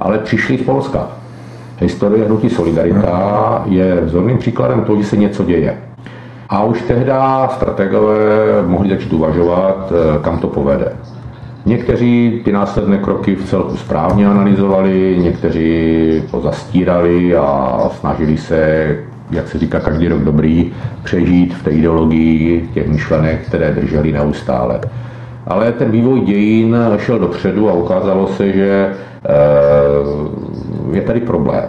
ale 0.00 0.18
přišly 0.18 0.58
z 0.58 0.62
Polska. 0.62 1.08
Historie 1.80 2.24
hnutí 2.24 2.50
Solidarita 2.50 3.62
je 3.66 4.00
vzorným 4.00 4.38
příkladem 4.38 4.84
toho, 4.84 5.02
že 5.02 5.08
se 5.08 5.16
něco 5.16 5.44
děje. 5.44 5.78
A 6.48 6.64
už 6.64 6.82
tehdy 6.82 7.12
strategové 7.50 8.26
mohli 8.66 8.88
začít 8.88 9.12
uvažovat, 9.12 9.92
eh, 9.92 10.18
kam 10.22 10.38
to 10.38 10.48
povede. 10.48 10.92
Někteří 11.66 12.40
ty 12.44 12.52
následné 12.52 12.98
kroky 12.98 13.34
v 13.34 13.44
celku 13.44 13.76
správně 13.76 14.26
analyzovali, 14.26 15.18
někteří 15.22 16.22
to 16.30 16.40
zastírali 16.40 17.36
a 17.36 17.90
snažili 18.00 18.36
se 18.36 18.88
jak 19.30 19.48
se 19.48 19.58
říká, 19.58 19.80
každý 19.80 20.08
rok 20.08 20.20
dobrý, 20.20 20.72
přežít 21.02 21.54
v 21.54 21.62
té 21.62 21.70
ideologii 21.70 22.68
těch 22.74 22.88
myšlenek, 22.88 23.46
které 23.46 23.72
drželi 23.72 24.12
neustále. 24.12 24.80
Ale 25.46 25.72
ten 25.72 25.90
vývoj 25.90 26.20
dějin 26.20 26.76
šel 26.96 27.18
dopředu 27.18 27.70
a 27.70 27.72
ukázalo 27.72 28.26
se, 28.26 28.52
že 28.52 28.94
eh, 29.24 29.30
je 30.92 31.02
tady 31.02 31.20
problém. 31.20 31.68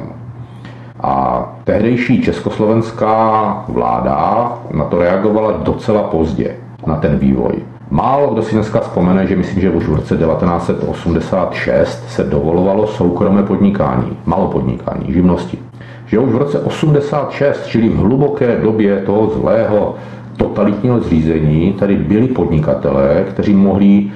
A 0.99 1.45
tehdejší 1.63 2.21
československá 2.21 3.63
vláda 3.67 4.51
na 4.73 4.85
to 4.85 4.99
reagovala 4.99 5.51
docela 5.51 6.03
pozdě, 6.03 6.55
na 6.87 6.95
ten 6.95 7.17
vývoj. 7.17 7.53
Málo 7.89 8.33
kdo 8.33 8.41
si 8.41 8.55
dneska 8.55 8.79
vzpomene, 8.79 9.27
že 9.27 9.35
myslím, 9.35 9.61
že 9.61 9.69
už 9.69 9.87
v 9.87 9.95
roce 9.95 10.17
1986 10.17 12.09
se 12.09 12.23
dovolovalo 12.23 12.87
soukromé 12.87 13.43
podnikání, 13.43 14.17
malopodnikání, 14.25 15.13
živnosti 15.13 15.64
že 16.05 16.19
už 16.19 16.33
v 16.33 16.37
roce 16.37 16.59
86, 16.59 17.67
čili 17.67 17.89
v 17.89 17.97
hluboké 17.97 18.57
době 18.63 19.01
toho 19.05 19.29
zlého 19.29 19.95
totalitního 20.37 20.99
zřízení, 20.99 21.73
tady 21.73 21.95
byli 21.95 22.27
podnikatelé, 22.27 23.23
kteří 23.29 23.53
mohli 23.53 24.11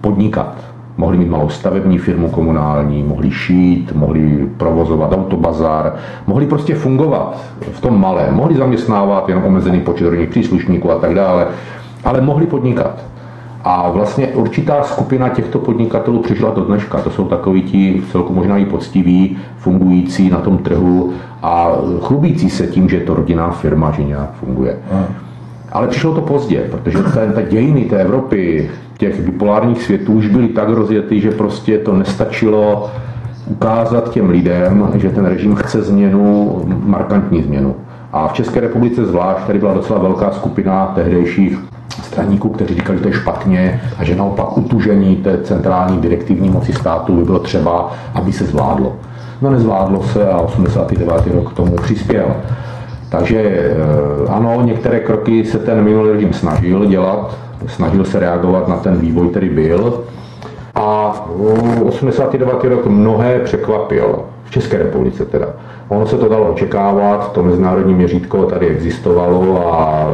podnikat. 0.00 0.54
Mohli 0.96 1.18
mít 1.18 1.28
malou 1.28 1.48
stavební 1.48 1.98
firmu 1.98 2.30
komunální, 2.30 3.02
mohli 3.02 3.30
šít, 3.30 3.92
mohli 3.92 4.48
provozovat 4.56 5.12
autobazar, 5.12 5.96
mohli 6.26 6.46
prostě 6.46 6.74
fungovat 6.74 7.40
v 7.72 7.80
tom 7.80 8.00
malém, 8.00 8.34
mohli 8.34 8.56
zaměstnávat 8.56 9.28
jenom 9.28 9.44
omezený 9.44 9.80
počet 9.80 10.04
rodinných 10.04 10.30
příslušníků 10.30 10.90
a 10.90 10.98
tak 10.98 11.14
dále, 11.14 11.46
ale 12.04 12.20
mohli 12.20 12.46
podnikat. 12.46 13.04
A 13.70 13.90
vlastně 13.90 14.26
určitá 14.26 14.82
skupina 14.82 15.28
těchto 15.28 15.58
podnikatelů 15.58 16.22
přišla 16.22 16.50
do 16.50 16.60
dneška. 16.60 16.98
To 16.98 17.10
jsou 17.10 17.24
takoví 17.24 17.62
ti 17.62 18.02
celku 18.12 18.32
možná 18.34 18.56
i 18.56 18.64
poctiví, 18.64 19.38
fungující 19.58 20.30
na 20.30 20.38
tom 20.38 20.58
trhu 20.58 21.12
a 21.42 21.72
chlubící 22.00 22.50
se 22.50 22.66
tím, 22.66 22.88
že 22.88 22.96
je 22.96 23.02
to 23.02 23.14
rodinná 23.14 23.50
firma, 23.50 23.90
že 23.90 24.04
nějak 24.04 24.32
funguje. 24.32 24.78
Ale 25.72 25.88
přišlo 25.88 26.14
to 26.14 26.20
pozdě, 26.20 26.64
protože 26.70 26.98
ten, 26.98 27.32
ta 27.32 27.42
dějiny 27.42 27.84
té 27.84 27.96
Evropy, 27.96 28.70
těch 28.98 29.20
bipolárních 29.20 29.82
světů 29.82 30.12
už 30.12 30.28
byly 30.28 30.48
tak 30.48 30.68
rozjetý, 30.68 31.20
že 31.20 31.30
prostě 31.30 31.78
to 31.78 31.96
nestačilo 31.96 32.90
ukázat 33.46 34.10
těm 34.10 34.30
lidem, 34.30 34.90
že 34.94 35.10
ten 35.10 35.24
režim 35.24 35.54
chce 35.54 35.82
změnu, 35.82 36.62
markantní 36.84 37.42
změnu. 37.42 37.76
A 38.12 38.28
v 38.28 38.32
České 38.32 38.60
republice 38.60 39.06
zvlášť 39.06 39.46
tady 39.46 39.58
byla 39.58 39.74
docela 39.74 39.98
velká 39.98 40.30
skupina 40.30 40.86
tehdejších 40.86 41.58
straníků, 42.02 42.48
kteří 42.48 42.74
říkali, 42.74 42.98
že 42.98 43.02
to 43.02 43.08
je 43.08 43.14
špatně 43.14 43.80
a 43.98 44.04
že 44.04 44.16
naopak 44.16 44.58
utužení 44.58 45.16
té 45.16 45.38
centrální 45.42 45.98
direktivní 45.98 46.50
moci 46.50 46.72
státu 46.72 47.16
by 47.16 47.24
bylo 47.24 47.38
třeba, 47.38 47.92
aby 48.14 48.32
se 48.32 48.44
zvládlo. 48.44 48.96
No 49.42 49.50
nezvládlo 49.50 50.02
se 50.02 50.28
a 50.28 50.38
89. 50.38 51.26
rok 51.34 51.52
k 51.52 51.56
tomu 51.56 51.76
přispěl. 51.76 52.26
Takže 53.08 53.40
eh, 53.40 53.74
ano, 54.28 54.62
některé 54.62 55.00
kroky 55.00 55.44
se 55.44 55.58
ten 55.58 55.84
minulý 55.84 56.10
režim 56.10 56.32
snažil 56.32 56.86
dělat, 56.86 57.36
snažil 57.66 58.04
se 58.04 58.20
reagovat 58.20 58.68
na 58.68 58.76
ten 58.76 58.96
vývoj, 58.96 59.28
který 59.28 59.48
byl. 59.48 60.04
A 60.74 61.14
89. 61.84 62.64
rok 62.64 62.86
mnohé 62.86 63.38
překvapil, 63.38 64.18
v 64.44 64.50
České 64.50 64.78
republice 64.78 65.24
teda. 65.24 65.46
Ono 65.88 66.06
se 66.06 66.18
to 66.18 66.28
dalo 66.28 66.52
očekávat, 66.52 67.32
to 67.32 67.42
mezinárodní 67.42 67.94
měřítko 67.94 68.44
tady 68.44 68.66
existovalo 68.66 69.72
a 69.74 70.06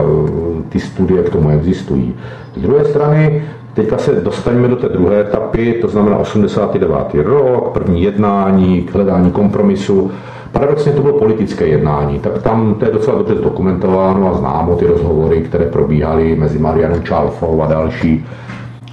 ty 0.75 0.81
studie 0.81 1.22
k 1.22 1.31
tomu 1.31 1.51
existují. 1.51 2.14
Z 2.57 2.62
druhé 2.62 2.85
strany, 2.85 3.43
teďka 3.75 3.99
se 3.99 4.12
dostaneme 4.12 4.68
do 4.68 4.77
té 4.77 4.89
druhé 4.89 5.20
etapy, 5.20 5.79
to 5.81 5.89
znamená 5.89 6.18
89. 6.18 7.14
rok, 7.14 7.72
první 7.72 8.03
jednání, 8.03 8.89
hledání 8.93 9.31
kompromisu. 9.31 10.11
Paradoxně 10.53 10.93
to 10.93 11.03
bylo 11.03 11.18
politické 11.18 11.66
jednání, 11.66 12.18
tak 12.18 12.43
tam 12.43 12.75
to 12.75 12.85
je 12.85 12.91
docela 12.91 13.18
dobře 13.18 13.35
zdokumentováno 13.35 14.35
a 14.35 14.39
známo 14.39 14.77
ty 14.77 14.87
rozhovory, 14.87 15.41
které 15.41 15.64
probíhaly 15.64 16.37
mezi 16.37 16.59
Marianou 16.59 17.01
Čálfou 17.01 17.62
a 17.62 17.66
další 17.66 18.27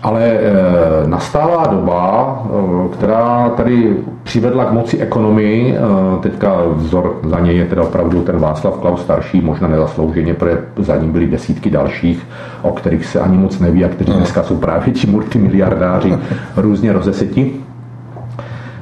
ale 0.04 0.24
eh, 0.24 1.08
nastává 1.08 1.68
doba, 1.68 2.43
eh, 2.45 2.88
která 2.93 3.49
tady 3.49 3.97
přivedla 4.24 4.66
k 4.66 4.72
moci 4.72 4.97
ekonomii, 4.99 5.76
eh, 5.76 5.80
teďka 6.22 6.56
vzor 6.76 7.20
za 7.24 7.39
něj 7.39 7.58
je 7.58 7.66
teda 7.66 7.84
opravdu 7.84 8.22
ten 8.22 8.39
Václav 8.39 8.80
Klaus 8.80 9.02
starší, 9.02 9.41
možná 9.41 9.68
nezaslouženě, 9.68 10.34
protože 10.34 10.58
za 10.78 10.95
ním 10.95 11.12
byly 11.12 11.28
desítky 11.28 11.70
dalších, 11.70 12.28
o 12.62 12.72
kterých 12.72 13.06
se 13.06 13.20
ani 13.20 13.38
moc 13.38 13.60
neví 13.60 13.86
a 13.86 13.89
kteří 13.89 14.14
dneska 14.14 14.43
jsou 14.43 14.58
právě 14.58 14.93
ti 14.93 15.08
multimiliardáři 15.08 16.18
různě 16.58 16.93
rozeseti. 16.93 17.54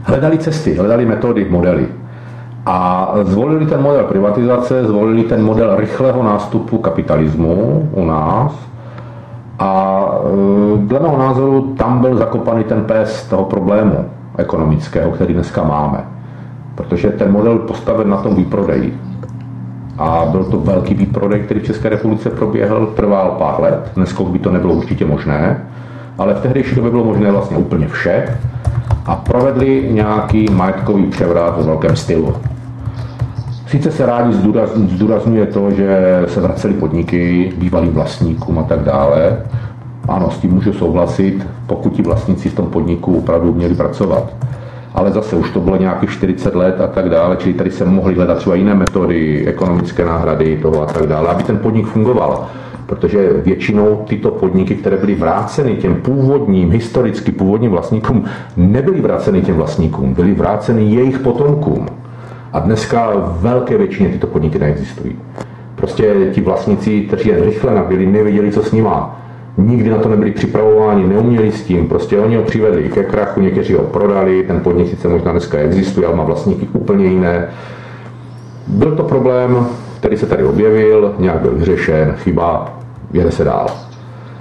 Hledali 0.03 0.37
cesty, 0.37 0.75
hledali 0.75 1.05
metody, 1.05 1.47
modely. 1.49 1.87
A 2.65 3.11
zvolili 3.23 3.65
ten 3.65 3.81
model 3.81 4.03
privatizace, 4.03 4.85
zvolili 4.85 5.23
ten 5.23 5.43
model 5.43 5.75
rychlého 5.75 6.23
nástupu 6.23 6.77
kapitalismu 6.77 7.89
u 7.93 8.05
nás, 8.05 8.68
a 9.59 10.01
e, 10.75 10.77
dle 10.77 10.99
mého 10.99 11.17
názoru 11.17 11.61
tam 11.77 11.99
byl 11.99 12.17
zakopaný 12.17 12.63
ten 12.63 12.83
pes 12.83 13.27
toho 13.27 13.43
problému 13.43 14.05
ekonomického, 14.37 15.11
který 15.11 15.33
dneska 15.33 15.63
máme. 15.63 16.05
Protože 16.75 17.09
ten 17.09 17.31
model 17.31 17.59
postaven 17.59 18.09
na 18.09 18.17
tom 18.17 18.35
výprodeji. 18.35 18.97
A 19.97 20.25
byl 20.31 20.43
to 20.43 20.59
velký 20.59 20.93
výprodej, 20.93 21.39
který 21.39 21.59
v 21.59 21.65
České 21.65 21.89
republice 21.89 22.29
proběhl, 22.29 22.85
trval 22.85 23.35
pár 23.37 23.61
let. 23.61 23.91
Dneska 23.95 24.23
by 24.23 24.39
to 24.39 24.51
nebylo 24.51 24.73
určitě 24.73 25.05
možné, 25.05 25.67
ale 26.17 26.33
v 26.33 26.41
tehdejší 26.41 26.75
době 26.75 26.91
bylo 26.91 27.03
možné 27.03 27.31
vlastně 27.31 27.57
úplně 27.57 27.87
vše 27.87 28.39
a 29.05 29.15
provedli 29.15 29.89
nějaký 29.91 30.45
majetkový 30.51 31.05
převrat 31.05 31.61
v 31.61 31.65
velkém 31.65 31.95
stylu. 31.95 32.35
Sice 33.69 33.91
se 33.91 34.05
rádi 34.05 34.33
zdůrazňuje 34.87 35.45
to, 35.45 35.71
že 35.71 36.21
se 36.27 36.41
vraceli 36.41 36.73
podniky 36.73 37.53
bývalým 37.57 37.91
vlastníkům 37.91 38.59
a 38.59 38.63
tak 38.63 38.79
dále. 38.79 39.37
Ano, 40.07 40.31
s 40.31 40.37
tím 40.37 40.51
můžu 40.51 40.73
souhlasit, 40.73 41.47
pokud 41.67 41.93
ti 41.93 42.01
vlastníci 42.01 42.49
v 42.49 42.53
tom 42.53 42.65
podniku 42.65 43.17
opravdu 43.17 43.53
měli 43.53 43.75
pracovat. 43.75 44.33
Ale 44.93 45.11
zase 45.11 45.35
už 45.35 45.51
to 45.51 45.59
bylo 45.59 45.77
nějakých 45.77 46.11
40 46.11 46.55
let 46.55 46.81
a 46.81 46.87
tak 46.87 47.09
dále, 47.09 47.37
čili 47.37 47.53
tady 47.53 47.71
se 47.71 47.85
mohly 47.85 48.15
hledat 48.15 48.37
třeba 48.37 48.55
jiné 48.55 48.75
metody, 48.75 49.47
ekonomické 49.47 50.05
náhrady 50.05 50.59
toho 50.61 50.81
a 50.81 50.85
tak 50.85 51.07
dále, 51.07 51.29
aby 51.29 51.43
ten 51.43 51.57
podnik 51.57 51.87
fungoval 51.87 52.47
protože 52.85 53.29
většinou 53.33 54.03
tyto 54.07 54.31
podniky, 54.31 54.75
které 54.75 54.97
byly 54.97 55.15
vráceny 55.15 55.75
těm 55.75 55.95
původním, 55.95 56.71
historicky 56.71 57.31
původním 57.31 57.71
vlastníkům, 57.71 58.25
nebyly 58.57 59.01
vráceny 59.01 59.41
těm 59.41 59.55
vlastníkům, 59.55 60.13
byly 60.13 60.33
vráceny 60.33 60.83
jejich 60.83 61.19
potomkům. 61.19 61.87
A 62.53 62.59
dneska 62.59 63.11
velké 63.39 63.77
většině 63.77 64.09
tyto 64.09 64.27
podniky 64.27 64.59
neexistují. 64.59 65.15
Prostě 65.75 66.15
ti 66.31 66.41
vlastníci, 66.41 67.01
kteří 67.01 67.29
jen 67.29 67.43
rychle 67.43 67.75
nabili, 67.75 68.05
nevěděli, 68.05 68.51
co 68.51 68.63
s 68.63 68.71
nima. 68.71 69.21
Nikdy 69.57 69.89
na 69.89 69.97
to 69.97 70.09
nebyli 70.09 70.31
připravováni, 70.31 71.07
neuměli 71.07 71.51
s 71.51 71.63
tím. 71.63 71.87
Prostě 71.87 72.19
oni 72.19 72.35
ho 72.35 72.43
přivedli 72.43 72.89
ke 72.89 73.03
krachu, 73.03 73.41
někteří 73.41 73.73
ho 73.73 73.83
prodali, 73.83 74.43
ten 74.43 74.59
podnik 74.59 74.89
sice 74.89 75.07
možná 75.07 75.31
dneska 75.31 75.57
existuje, 75.57 76.07
ale 76.07 76.15
má 76.15 76.23
vlastníky 76.23 76.67
úplně 76.73 77.05
jiné. 77.05 77.47
Byl 78.67 78.95
to 78.95 79.03
problém, 79.03 79.67
který 79.99 80.17
se 80.17 80.25
tady 80.25 80.43
objevil, 80.43 81.15
nějak 81.19 81.41
byl 81.41 81.51
vyřešen, 81.51 82.13
chyba, 82.17 82.79
jede 83.13 83.31
se 83.31 83.43
dál. 83.43 83.67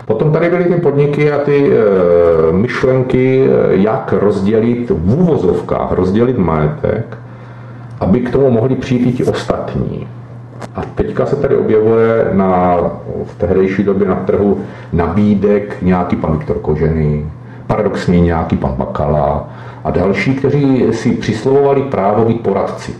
Potom 0.06 0.32
tady 0.32 0.50
byly 0.50 0.64
ty 0.64 0.74
podniky 0.74 1.32
a 1.32 1.38
ty 1.38 1.72
e, 1.72 2.52
myšlenky, 2.52 3.46
eh, 3.46 3.76
jak 3.76 4.14
rozdělit 4.20 4.90
v 4.90 5.20
úvozovkách, 5.20 5.92
rozdělit 5.92 6.38
majetek, 6.38 7.18
aby 8.00 8.20
k 8.20 8.32
tomu 8.32 8.50
mohli 8.50 8.74
přijít 8.74 9.06
i 9.06 9.12
ti 9.12 9.24
ostatní. 9.24 10.06
A 10.76 10.82
teďka 10.94 11.26
se 11.26 11.36
tady 11.36 11.56
objevuje 11.56 12.30
na, 12.32 12.76
v 13.24 13.34
tehdejší 13.38 13.82
době 13.82 14.08
na 14.08 14.14
trhu 14.14 14.60
nabídek 14.92 15.76
nějaký 15.82 16.16
pan 16.16 16.38
Viktor 16.38 16.58
Kožený, 16.58 17.30
paradoxně 17.66 18.20
nějaký 18.20 18.56
pan 18.56 18.74
Bakala 18.78 19.48
a 19.84 19.90
další, 19.90 20.34
kteří 20.34 20.84
si 20.90 21.10
přislovovali 21.10 21.82
právo 21.82 22.24
být 22.24 22.40
poradci. 22.40 22.94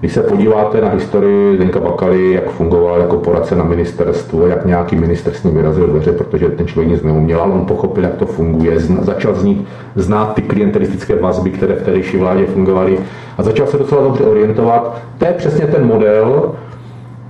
Když 0.00 0.12
se 0.12 0.22
podíváte 0.22 0.80
na 0.80 0.88
historii 0.88 1.56
Zdenka 1.56 1.80
Bakaly, 1.80 2.32
jak 2.32 2.50
fungoval 2.50 3.00
jako 3.00 3.16
poradce 3.16 3.56
na 3.56 3.64
ministerstvu, 3.64 4.46
jak 4.46 4.66
nějaký 4.66 4.96
minister 4.96 5.32
s 5.32 5.42
ním 5.44 5.54
vyrazil 5.54 5.86
dveře, 5.86 6.12
protože 6.12 6.48
ten 6.48 6.66
člověk 6.66 6.90
nic 6.90 7.02
neuměl, 7.02 7.42
ale 7.42 7.52
on 7.52 7.66
pochopil, 7.66 8.04
jak 8.04 8.14
to 8.14 8.26
funguje, 8.26 8.80
začal 8.80 9.34
znít, 9.34 9.66
znát 9.96 10.34
ty 10.34 10.42
klientelistické 10.42 11.16
vazby, 11.16 11.50
které 11.50 11.74
v 11.74 11.82
tehdejší 11.82 12.16
vládě 12.16 12.46
fungovaly 12.46 12.98
a 13.38 13.42
začal 13.42 13.66
se 13.66 13.78
docela 13.78 14.02
dobře 14.02 14.24
orientovat. 14.24 14.98
To 15.18 15.24
je 15.24 15.32
přesně 15.32 15.66
ten 15.66 15.86
model 15.86 16.52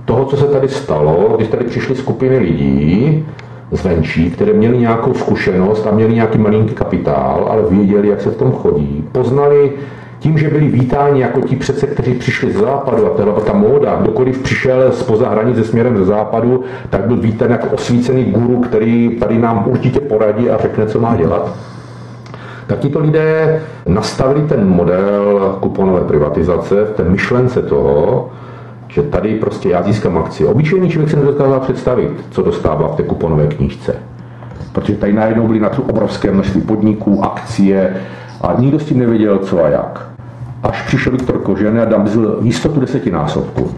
toho, 0.05 0.25
co 0.25 0.37
se 0.37 0.45
tady 0.45 0.67
stalo, 0.67 1.33
když 1.37 1.47
tady 1.47 1.65
přišly 1.65 1.95
skupiny 1.95 2.37
lidí, 2.37 3.25
zvenčí, 3.71 4.31
které 4.31 4.53
měli 4.53 4.77
nějakou 4.77 5.13
zkušenost 5.13 5.87
a 5.87 5.91
měli 5.91 6.13
nějaký 6.13 6.37
malinký 6.37 6.75
kapitál, 6.75 7.47
ale 7.49 7.63
věděli, 7.69 8.07
jak 8.07 8.21
se 8.21 8.29
v 8.29 8.37
tom 8.37 8.51
chodí. 8.51 9.05
Poznali 9.11 9.71
tím, 10.19 10.37
že 10.37 10.49
byli 10.49 10.67
vítáni 10.67 11.21
jako 11.21 11.41
ti 11.41 11.55
přece, 11.55 11.87
kteří 11.87 12.13
přišli 12.13 12.51
z 12.51 12.57
západu 12.57 13.05
a 13.05 13.09
ta, 13.09 13.25
ta 13.25 13.53
móda, 13.53 13.95
kdokoliv 13.95 14.43
přišel 14.43 14.91
spoza 14.91 15.29
hranice 15.29 15.63
směrem 15.63 15.97
ze 15.97 16.05
západu, 16.05 16.63
tak 16.89 17.01
byl 17.01 17.17
vítán 17.17 17.51
jako 17.51 17.67
osvícený 17.67 18.23
guru, 18.23 18.61
který 18.61 19.09
tady 19.19 19.37
nám 19.37 19.63
určitě 19.67 19.99
poradí 19.99 20.49
a 20.49 20.57
řekne, 20.57 20.85
co 20.85 20.99
má 20.99 21.15
dělat. 21.15 21.72
Tak 22.67 22.79
tito 22.79 22.99
lidé 22.99 23.61
nastavili 23.87 24.47
ten 24.47 24.67
model 24.67 25.57
kuponové 25.59 26.01
privatizace 26.01 26.85
v 26.85 26.91
té 26.91 27.03
myšlence 27.03 27.61
toho, 27.61 28.29
že 28.87 29.01
tady 29.01 29.35
prostě 29.35 29.69
já 29.69 29.83
získám 29.83 30.17
akcie. 30.17 30.49
Obyčejný 30.49 30.89
člověk 30.89 31.11
se 31.11 31.17
nedokázal 31.17 31.59
představit, 31.59 32.25
co 32.31 32.41
dostává 32.41 32.87
v 32.87 32.95
té 32.95 33.03
kuponové 33.03 33.47
knížce. 33.47 33.95
Protože 34.71 34.95
tady 34.95 35.13
najednou 35.13 35.47
byly 35.47 35.59
na 35.59 35.69
tu 35.69 35.81
obrovské 35.81 36.31
množství 36.31 36.61
podniků, 36.61 37.23
akcie 37.23 37.95
a 38.41 38.53
nikdo 38.59 38.79
s 38.79 38.85
tím 38.85 38.99
nevěděl, 38.99 39.37
co 39.37 39.63
a 39.63 39.67
jak 39.67 40.13
až 40.63 40.81
přišel 40.81 41.11
Viktor 41.11 41.39
Kožen 41.39 41.81
a 41.81 41.85
nabízl 41.85 42.37
jistotu 42.41 42.79
desetinásobku. 42.79 43.71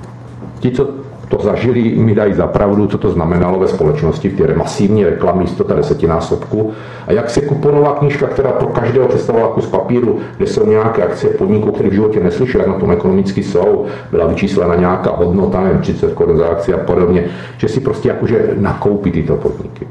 Ti, 0.59 0.71
co 0.71 0.89
to 1.29 1.37
zažili, 1.43 1.81
mi 1.81 2.15
dají 2.15 2.33
za 2.33 2.47
pravdu, 2.47 2.87
co 2.87 2.97
to 2.97 3.11
znamenalo 3.11 3.59
ve 3.59 3.67
společnosti, 3.67 4.29
v 4.29 4.37
té 4.37 4.53
masivní 4.53 5.05
reklamy 5.05 5.43
jistota 5.43 5.75
desetinásobku. 5.75 6.71
A 7.07 7.11
jak 7.11 7.29
se 7.29 7.41
kuponová 7.41 7.93
knížka, 7.93 8.27
která 8.27 8.51
pro 8.51 8.67
každého 8.67 9.07
představovala 9.07 9.53
kus 9.53 9.65
papíru, 9.65 10.19
kde 10.37 10.47
jsou 10.47 10.65
nějaké 10.65 11.03
akcie 11.03 11.33
podniků, 11.33 11.71
které 11.71 11.89
v 11.89 11.93
životě 11.93 12.19
neslyšeli, 12.19 12.63
jak 12.63 12.73
na 12.73 12.79
tom 12.79 12.91
ekonomicky 12.91 13.43
jsou, 13.43 13.85
byla 14.11 14.27
vyčíslena 14.27 14.75
nějaká 14.75 15.11
hodnota, 15.15 15.61
nevím, 15.61 15.81
30 15.81 16.13
korun 16.13 16.37
za 16.37 16.47
akci 16.47 16.73
a 16.73 16.77
podobně, 16.77 17.23
že 17.57 17.67
si 17.67 17.79
prostě 17.79 18.09
jakože 18.09 18.53
nakoupí 18.57 19.11
tyto 19.11 19.35
podniky. 19.35 19.87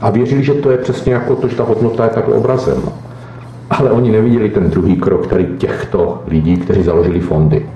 A 0.00 0.10
věřili, 0.10 0.44
že 0.44 0.54
to 0.54 0.70
je 0.70 0.78
přesně 0.78 1.12
jako 1.12 1.36
to, 1.36 1.48
že 1.48 1.56
ta 1.56 1.64
hodnota 1.64 2.04
je 2.04 2.10
takhle 2.10 2.34
obrazem. 2.34 2.82
Ale 3.70 3.90
oni 3.90 4.12
neviděli 4.12 4.50
ten 4.50 4.70
druhý 4.70 4.96
krok 4.96 5.26
tady 5.26 5.46
těchto 5.58 6.22
lidí, 6.26 6.56
kteří 6.56 6.82
založili 6.82 7.20
fondy. 7.20 7.66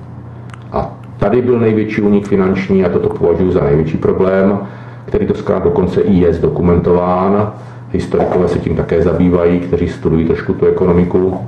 Tady 1.23 1.43
byl 1.43 1.61
největší 1.61 2.03
únik 2.03 2.29
finanční 2.29 2.85
a 2.85 2.89
toto 2.89 3.09
považuji 3.09 3.53
za 3.53 3.65
největší 3.65 3.97
problém, 3.97 4.59
který 5.05 5.27
to 5.27 5.35
zkrát 5.35 5.65
dokonce 5.65 6.01
i 6.01 6.15
je 6.15 6.33
zdokumentován. 6.33 7.53
Historikové 7.93 8.49
se 8.49 8.59
tím 8.59 8.77
také 8.77 9.03
zabývají, 9.03 9.61
kteří 9.61 9.89
studují 9.89 10.25
trošku 10.25 10.53
tu 10.53 10.67
ekonomiku. 10.67 11.39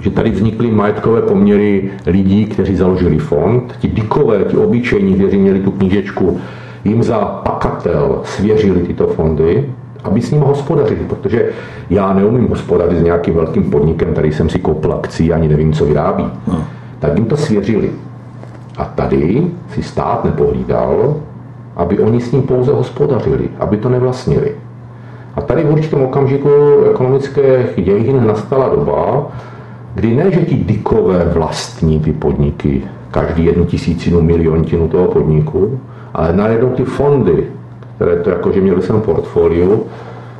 Že 0.00 0.10
tady 0.10 0.30
vznikly 0.30 0.70
majetkové 0.70 1.22
poměry 1.22 1.90
lidí, 2.06 2.46
kteří 2.46 2.76
založili 2.76 3.18
fond. 3.18 3.74
Ti 3.78 3.88
dikové, 3.88 4.44
ti 4.44 4.56
obyčejní, 4.56 5.14
kteří 5.14 5.36
měli 5.36 5.60
tu 5.60 5.70
knížečku, 5.70 6.40
jim 6.84 7.02
za 7.02 7.18
pakatel 7.18 8.20
svěřili 8.24 8.80
tyto 8.80 9.06
fondy 9.06 9.64
aby 10.04 10.22
s 10.22 10.30
ním 10.30 10.40
hospodařili, 10.40 11.00
protože 11.08 11.48
já 11.90 12.14
neumím 12.14 12.48
hospodařit 12.48 12.98
s 12.98 13.02
nějakým 13.02 13.34
velkým 13.34 13.70
podnikem, 13.70 14.12
který 14.12 14.32
jsem 14.32 14.48
si 14.48 14.58
koupil 14.58 14.92
akcí, 14.92 15.32
ani 15.32 15.48
nevím, 15.48 15.72
co 15.72 15.84
vyrábí. 15.84 16.24
No. 16.46 16.64
Tak 16.98 17.16
jim 17.16 17.26
to 17.26 17.36
svěřili. 17.36 17.90
A 18.76 18.84
tady 18.84 19.46
si 19.74 19.82
stát 19.82 20.24
nepohlídal, 20.24 21.16
aby 21.76 21.98
oni 21.98 22.20
s 22.20 22.32
ním 22.32 22.42
pouze 22.42 22.72
hospodařili, 22.72 23.48
aby 23.58 23.76
to 23.76 23.88
nevlastnili. 23.88 24.54
A 25.34 25.40
tady 25.40 25.64
v 25.64 25.72
určitém 25.72 26.02
okamžiku 26.02 26.48
ekonomické 26.90 27.66
dějin 27.76 28.26
nastala 28.26 28.68
doba, 28.68 29.26
kdy 29.94 30.16
ne, 30.16 30.30
že 30.30 30.40
ti 30.40 30.54
dikové 30.54 31.24
vlastní 31.24 32.00
ty 32.00 32.12
podniky, 32.12 32.82
každý 33.10 33.44
jednu 33.44 33.64
tisícinu, 33.64 34.22
miliontinu 34.22 34.88
toho 34.88 35.08
podniku, 35.08 35.80
ale 36.14 36.32
najednou 36.32 36.68
ty 36.68 36.84
fondy 36.84 37.46
které 37.96 38.16
to 38.16 38.30
jakože 38.30 38.60
měli 38.60 38.82
svém 38.82 39.00
portfoliu, 39.00 39.86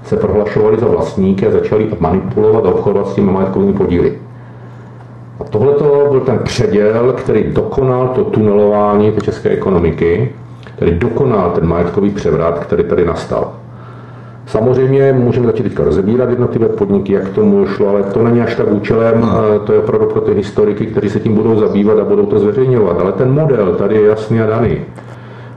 se 0.04 0.16
prohlašovali 0.16 0.78
za 0.78 0.86
vlastníky 0.86 1.46
a 1.46 1.50
začali 1.50 1.90
manipulovat 2.00 2.66
a 2.66 2.68
obchodovat 2.68 3.08
s 3.08 3.14
těmi 3.14 3.32
majetkovými 3.32 3.72
podíly. 3.72 4.18
Tohle 5.50 5.72
byl 6.10 6.20
ten 6.20 6.38
předěl, 6.38 7.12
který 7.12 7.44
dokonal 7.52 8.08
to 8.08 8.24
tunelování 8.24 9.12
té 9.12 9.20
české 9.20 9.48
ekonomiky, 9.48 10.32
který 10.76 10.98
dokonal 10.98 11.50
ten 11.50 11.66
majetkový 11.66 12.10
převrat, 12.10 12.58
který 12.58 12.84
tady 12.84 13.04
nastal. 13.04 13.52
Samozřejmě 14.46 15.12
můžeme 15.12 15.46
začít 15.46 15.62
teďka 15.62 15.84
rozebírat 15.84 16.30
jednotlivé 16.30 16.68
podniky, 16.68 17.12
jak 17.12 17.28
tomu 17.28 17.66
šlo, 17.66 17.88
ale 17.88 18.02
to 18.02 18.22
není 18.22 18.40
až 18.40 18.54
tak 18.54 18.72
účelem, 18.72 19.20
no. 19.20 19.58
to 19.64 19.72
je 19.72 19.78
opravdu 19.78 20.06
pro 20.06 20.20
ty 20.20 20.34
historiky, 20.34 20.86
kteří 20.86 21.10
se 21.10 21.20
tím 21.20 21.34
budou 21.34 21.58
zabývat 21.58 21.98
a 21.98 22.04
budou 22.04 22.26
to 22.26 22.38
zveřejňovat. 22.38 23.00
Ale 23.00 23.12
ten 23.12 23.30
model 23.30 23.74
tady 23.74 23.94
je 23.94 24.06
jasný 24.06 24.40
a 24.40 24.46
daný. 24.46 24.78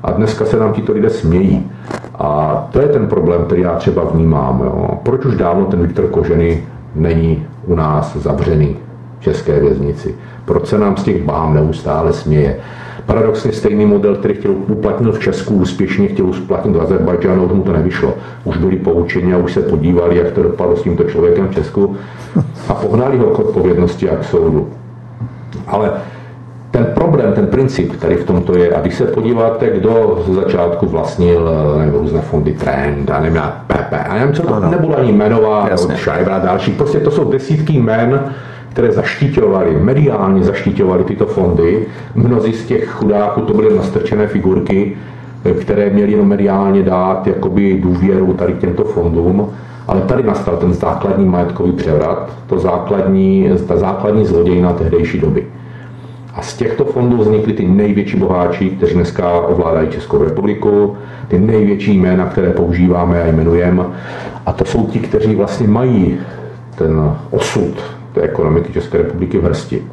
A 0.03 0.11
dneska 0.11 0.45
se 0.45 0.59
nám 0.59 0.73
tito 0.73 0.93
lidé 0.93 1.09
smějí. 1.09 1.71
A 2.19 2.67
to 2.71 2.81
je 2.81 2.87
ten 2.87 3.07
problém, 3.07 3.45
který 3.45 3.61
já 3.61 3.75
třeba 3.75 4.03
vnímám. 4.03 4.61
Jo. 4.63 4.89
Proč 5.03 5.25
už 5.25 5.35
dávno 5.35 5.65
ten 5.65 5.81
Viktor 5.81 6.07
Kožený 6.07 6.63
není 6.95 7.45
u 7.65 7.75
nás 7.75 8.15
zavřený 8.15 8.77
v 9.19 9.23
české 9.23 9.59
věznici? 9.59 10.15
Proč 10.45 10.67
se 10.67 10.77
nám 10.77 10.97
z 10.97 11.03
těch 11.03 11.23
bám 11.23 11.53
neustále 11.53 12.13
směje? 12.13 12.59
Paradoxně 13.05 13.51
stejný 13.51 13.85
model, 13.85 14.15
který 14.15 14.33
chtěl 14.33 14.51
uplatnit 14.51 15.15
v 15.15 15.19
Česku, 15.19 15.55
úspěšně 15.55 16.07
chtěl 16.07 16.25
uplatnit 16.25 16.75
v 16.75 16.81
Azerbajdžánu, 16.81 17.47
tomu 17.47 17.63
to 17.63 17.73
nevyšlo. 17.73 18.13
Už 18.43 18.57
byli 18.57 18.75
poučeni 18.75 19.33
a 19.33 19.37
už 19.37 19.53
se 19.53 19.61
podívali, 19.61 20.17
jak 20.17 20.31
to 20.31 20.43
dopadlo 20.43 20.77
s 20.77 20.81
tímto 20.81 21.03
člověkem 21.03 21.47
v 21.47 21.53
Česku 21.53 21.95
a 22.67 22.73
pohnali 22.73 23.17
ho 23.17 23.25
k 23.25 23.39
odpovědnosti 23.39 24.09
a 24.09 24.15
k 24.15 24.23
soudu. 24.23 24.69
Ale 25.67 25.91
ten 26.71 26.85
problém, 26.85 27.33
ten 27.33 27.47
princip, 27.47 27.91
který 27.91 28.15
v 28.15 28.23
tomto 28.23 28.57
je, 28.57 28.75
a 28.75 28.81
když 28.81 28.95
se 28.95 29.05
podíváte, 29.05 29.69
kdo 29.69 30.23
ze 30.27 30.33
začátku 30.33 30.85
vlastnil 30.85 31.49
nebo 31.79 31.97
různé 31.97 32.21
fondy 32.21 32.53
Trend, 32.53 33.11
a 33.11 33.19
nevím, 33.19 33.41
PP, 33.67 33.93
a 34.09 34.13
nevím, 34.13 34.33
co 34.33 34.41
to 34.41 34.55
ano. 34.55 34.71
nebudu 34.71 34.97
ani 34.97 35.11
jmenovat, 35.11 35.79
Schreiber 35.79 36.33
a 36.33 36.39
další, 36.39 36.71
prostě 36.71 36.99
to 36.99 37.11
jsou 37.11 37.31
desítky 37.31 37.73
jmen, 37.73 38.33
které 38.69 38.91
zaštiťovali, 38.91 39.77
mediálně 39.81 40.43
zaštiťovali 40.43 41.03
tyto 41.03 41.25
fondy. 41.25 41.85
Mnozí 42.15 42.53
z 42.53 42.65
těch 42.65 42.89
chudáků 42.89 43.41
to 43.41 43.53
byly 43.53 43.77
nastrčené 43.77 44.27
figurky, 44.27 44.97
které 45.61 45.89
měly 45.89 46.11
jenom 46.11 46.27
mediálně 46.27 46.83
dát 46.83 47.27
jakoby 47.27 47.79
důvěru 47.81 48.33
tady 48.33 48.53
těmto 48.53 48.83
fondům. 48.83 49.49
Ale 49.87 50.01
tady 50.01 50.23
nastal 50.23 50.57
ten 50.57 50.73
základní 50.73 51.25
majetkový 51.25 51.71
převrat, 51.71 52.33
to 52.47 52.59
základní, 52.59 53.49
ta 53.67 53.77
základní 53.77 54.25
zlodějina 54.25 54.73
tehdejší 54.73 55.19
doby. 55.19 55.45
A 56.35 56.41
z 56.41 56.57
těchto 56.57 56.85
fondů 56.85 57.17
vznikly 57.17 57.53
ty 57.53 57.67
největší 57.67 58.17
boháči, 58.17 58.69
kteří 58.69 58.93
dneska 58.93 59.31
ovládají 59.31 59.89
Českou 59.89 60.23
republiku, 60.23 60.97
ty 61.27 61.39
největší 61.39 61.97
jména, 61.97 62.25
které 62.25 62.49
používáme 62.49 63.23
a 63.23 63.27
jmenujeme. 63.27 63.83
A 64.45 64.53
to 64.53 64.65
jsou 64.65 64.85
ti, 64.85 64.99
kteří 64.99 65.35
vlastně 65.35 65.67
mají 65.67 66.17
ten 66.75 67.15
osud 67.31 67.98
té 68.13 68.21
ekonomiky 68.21 68.73
České 68.73 68.97
republiky 68.97 69.37
v 69.37 69.43
hrsti. 69.43 69.83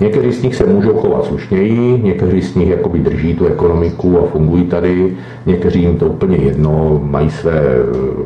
Někteří 0.00 0.32
z 0.32 0.42
nich 0.42 0.54
se 0.54 0.66
můžou 0.66 0.94
chovat 0.94 1.24
slušněji, 1.24 2.02
někteří 2.02 2.42
z 2.42 2.54
nich 2.54 2.68
jakoby 2.68 2.98
drží 2.98 3.34
tu 3.34 3.46
ekonomiku 3.46 4.18
a 4.18 4.26
fungují 4.26 4.64
tady, 4.64 5.16
někteří 5.46 5.82
jim 5.82 5.98
to 5.98 6.06
úplně 6.06 6.36
jedno, 6.36 7.00
mají 7.04 7.30
své 7.30 7.62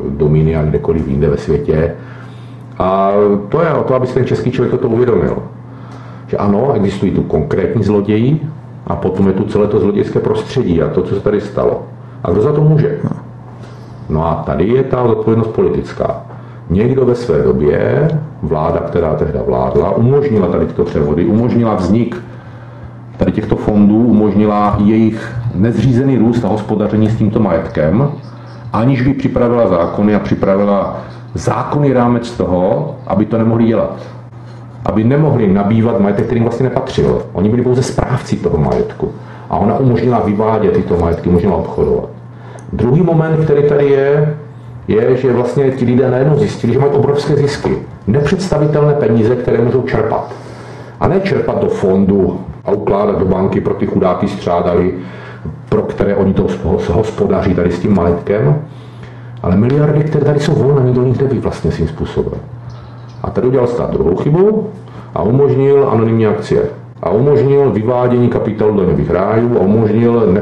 domíny 0.08 0.56
a 0.56 0.62
kdekoliv 0.62 1.08
jinde 1.08 1.28
ve 1.28 1.36
světě. 1.36 1.94
A 2.78 3.12
to 3.48 3.60
je 3.62 3.70
o 3.72 3.82
to, 3.84 3.94
aby 3.94 4.06
si 4.06 4.14
ten 4.14 4.26
český 4.26 4.50
člověk 4.50 4.80
to 4.80 4.88
uvědomil. 4.88 5.42
Že 6.26 6.36
ano, 6.36 6.72
existují 6.72 7.12
tu 7.12 7.22
konkrétní 7.22 7.84
zloději 7.84 8.40
a 8.86 8.96
potom 8.96 9.26
je 9.26 9.32
tu 9.32 9.44
celé 9.44 9.66
to 9.66 9.80
zlodějské 9.80 10.20
prostředí 10.20 10.82
a 10.82 10.88
to, 10.88 11.02
co 11.02 11.14
se 11.14 11.20
tady 11.20 11.40
stalo. 11.40 11.82
A 12.24 12.30
kdo 12.30 12.42
za 12.42 12.52
to 12.52 12.60
může? 12.60 12.98
No 14.08 14.26
a 14.26 14.34
tady 14.34 14.68
je 14.68 14.82
ta 14.82 15.08
zodpovědnost 15.08 15.48
politická. 15.48 16.23
Někdo 16.70 17.04
ve 17.04 17.14
své 17.14 17.42
době, 17.42 18.08
vláda, 18.42 18.80
která 18.80 19.14
tehda 19.14 19.42
vládla, 19.42 19.96
umožnila 19.96 20.46
tady 20.46 20.66
tyto 20.66 20.84
převody, 20.84 21.24
umožnila 21.24 21.74
vznik 21.74 22.22
tady 23.16 23.32
těchto 23.32 23.56
fondů, 23.56 23.96
umožnila 23.96 24.76
jejich 24.84 25.32
nezřízený 25.54 26.18
růst 26.18 26.44
a 26.44 26.48
hospodaření 26.48 27.08
s 27.08 27.16
tímto 27.16 27.40
majetkem, 27.40 28.08
aniž 28.72 29.02
by 29.02 29.14
připravila 29.14 29.68
zákony 29.68 30.14
a 30.14 30.18
připravila 30.18 30.96
zákonný 31.34 31.92
rámec 31.92 32.30
toho, 32.30 32.94
aby 33.06 33.26
to 33.26 33.38
nemohli 33.38 33.64
dělat. 33.64 33.96
Aby 34.84 35.04
nemohli 35.04 35.52
nabývat 35.52 36.00
majetek, 36.00 36.26
který 36.26 36.40
vlastně 36.40 36.64
nepatřil. 36.64 37.22
Oni 37.32 37.48
byli 37.48 37.62
pouze 37.62 37.82
správci 37.82 38.36
toho 38.36 38.58
majetku. 38.58 39.12
A 39.50 39.56
ona 39.56 39.78
umožnila 39.78 40.20
vyvádět 40.20 40.72
tyto 40.72 40.96
majetky, 40.96 41.28
umožnila 41.28 41.56
obchodovat. 41.56 42.08
Druhý 42.72 43.02
moment, 43.02 43.44
který 43.44 43.68
tady 43.68 43.86
je, 43.86 44.36
je, 44.88 45.16
že 45.16 45.32
vlastně 45.32 45.70
ti 45.70 45.84
lidé 45.84 46.10
najednou 46.10 46.38
zjistili, 46.38 46.72
že 46.72 46.78
mají 46.78 46.92
obrovské 46.92 47.36
zisky. 47.36 47.78
Nepředstavitelné 48.06 48.94
peníze, 48.94 49.36
které 49.36 49.58
můžou 49.58 49.82
čerpat. 49.82 50.32
A 51.00 51.08
ne 51.08 51.20
čerpat 51.20 51.60
do 51.60 51.68
fondu 51.68 52.40
a 52.64 52.70
ukládat 52.70 53.18
do 53.18 53.24
banky 53.24 53.60
pro 53.60 53.74
ty 53.74 53.86
chudáky 53.86 54.28
střádali, 54.28 54.94
pro 55.68 55.82
které 55.82 56.16
oni 56.16 56.34
to 56.34 56.46
hospodaří 56.92 57.54
tady 57.54 57.72
s 57.72 57.78
tím 57.78 57.96
majetkem, 57.96 58.62
ale 59.42 59.56
miliardy, 59.56 60.04
které 60.04 60.24
tady 60.24 60.40
jsou 60.40 60.52
volné, 60.52 60.82
nikdo 60.82 61.02
nich 61.02 61.20
neví 61.20 61.38
vlastně 61.38 61.72
svým 61.72 61.88
způsobem. 61.88 62.40
A 63.22 63.30
tady 63.30 63.46
udělal 63.46 63.66
stát 63.66 63.90
druhou 63.90 64.16
chybu 64.16 64.68
a 65.14 65.22
umožnil 65.22 65.88
anonymní 65.90 66.26
akcie. 66.26 66.62
A 67.04 67.10
umožnil 67.10 67.70
vyvádění 67.70 68.28
kapitálu 68.28 68.80
daňových 68.80 69.10
rájů 69.10 69.56
a 69.56 69.60
umožnil 69.60 70.32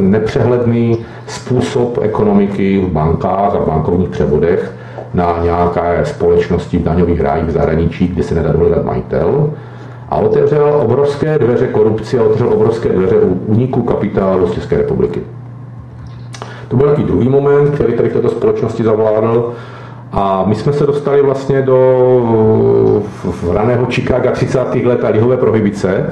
nepřehledný 0.00 1.04
způsob 1.26 1.98
ekonomiky 2.02 2.80
v 2.80 2.92
bankách 2.92 3.54
a 3.54 3.64
bankovních 3.66 4.08
převodech 4.08 4.72
na 5.14 5.38
nějaké 5.42 6.00
společnosti 6.04 6.78
v 6.78 6.82
daňových 6.82 7.20
rájích 7.20 7.46
v 7.46 7.50
zahraničí, 7.50 8.08
kde 8.08 8.22
se 8.22 8.34
nedá 8.34 8.52
dohledat 8.52 8.84
majitel 8.84 9.50
a 10.08 10.16
otevřel 10.16 10.80
obrovské 10.82 11.38
dveře 11.38 11.66
korupci 11.66 12.18
a 12.18 12.22
otevřel 12.22 12.52
obrovské 12.52 12.88
dveře 12.88 13.16
uniku 13.46 13.82
kapitálu 13.82 14.46
z 14.46 14.54
České 14.54 14.76
republiky. 14.76 15.20
To 16.68 16.76
byl 16.76 16.88
takový 16.88 17.06
druhý 17.06 17.28
moment, 17.28 17.70
který 17.70 17.92
tady 17.92 18.08
v 18.08 18.12
této 18.12 18.28
společnosti 18.28 18.84
zavládl. 18.84 19.52
A 20.16 20.44
my 20.46 20.54
jsme 20.54 20.72
se 20.72 20.86
dostali 20.86 21.22
vlastně 21.22 21.62
do 21.62 22.22
raného 23.52 23.86
Chicaga 23.86 24.30
30. 24.30 24.74
let 24.74 25.04
a 25.04 25.08
lihové 25.08 25.36
prohybice, 25.36 26.06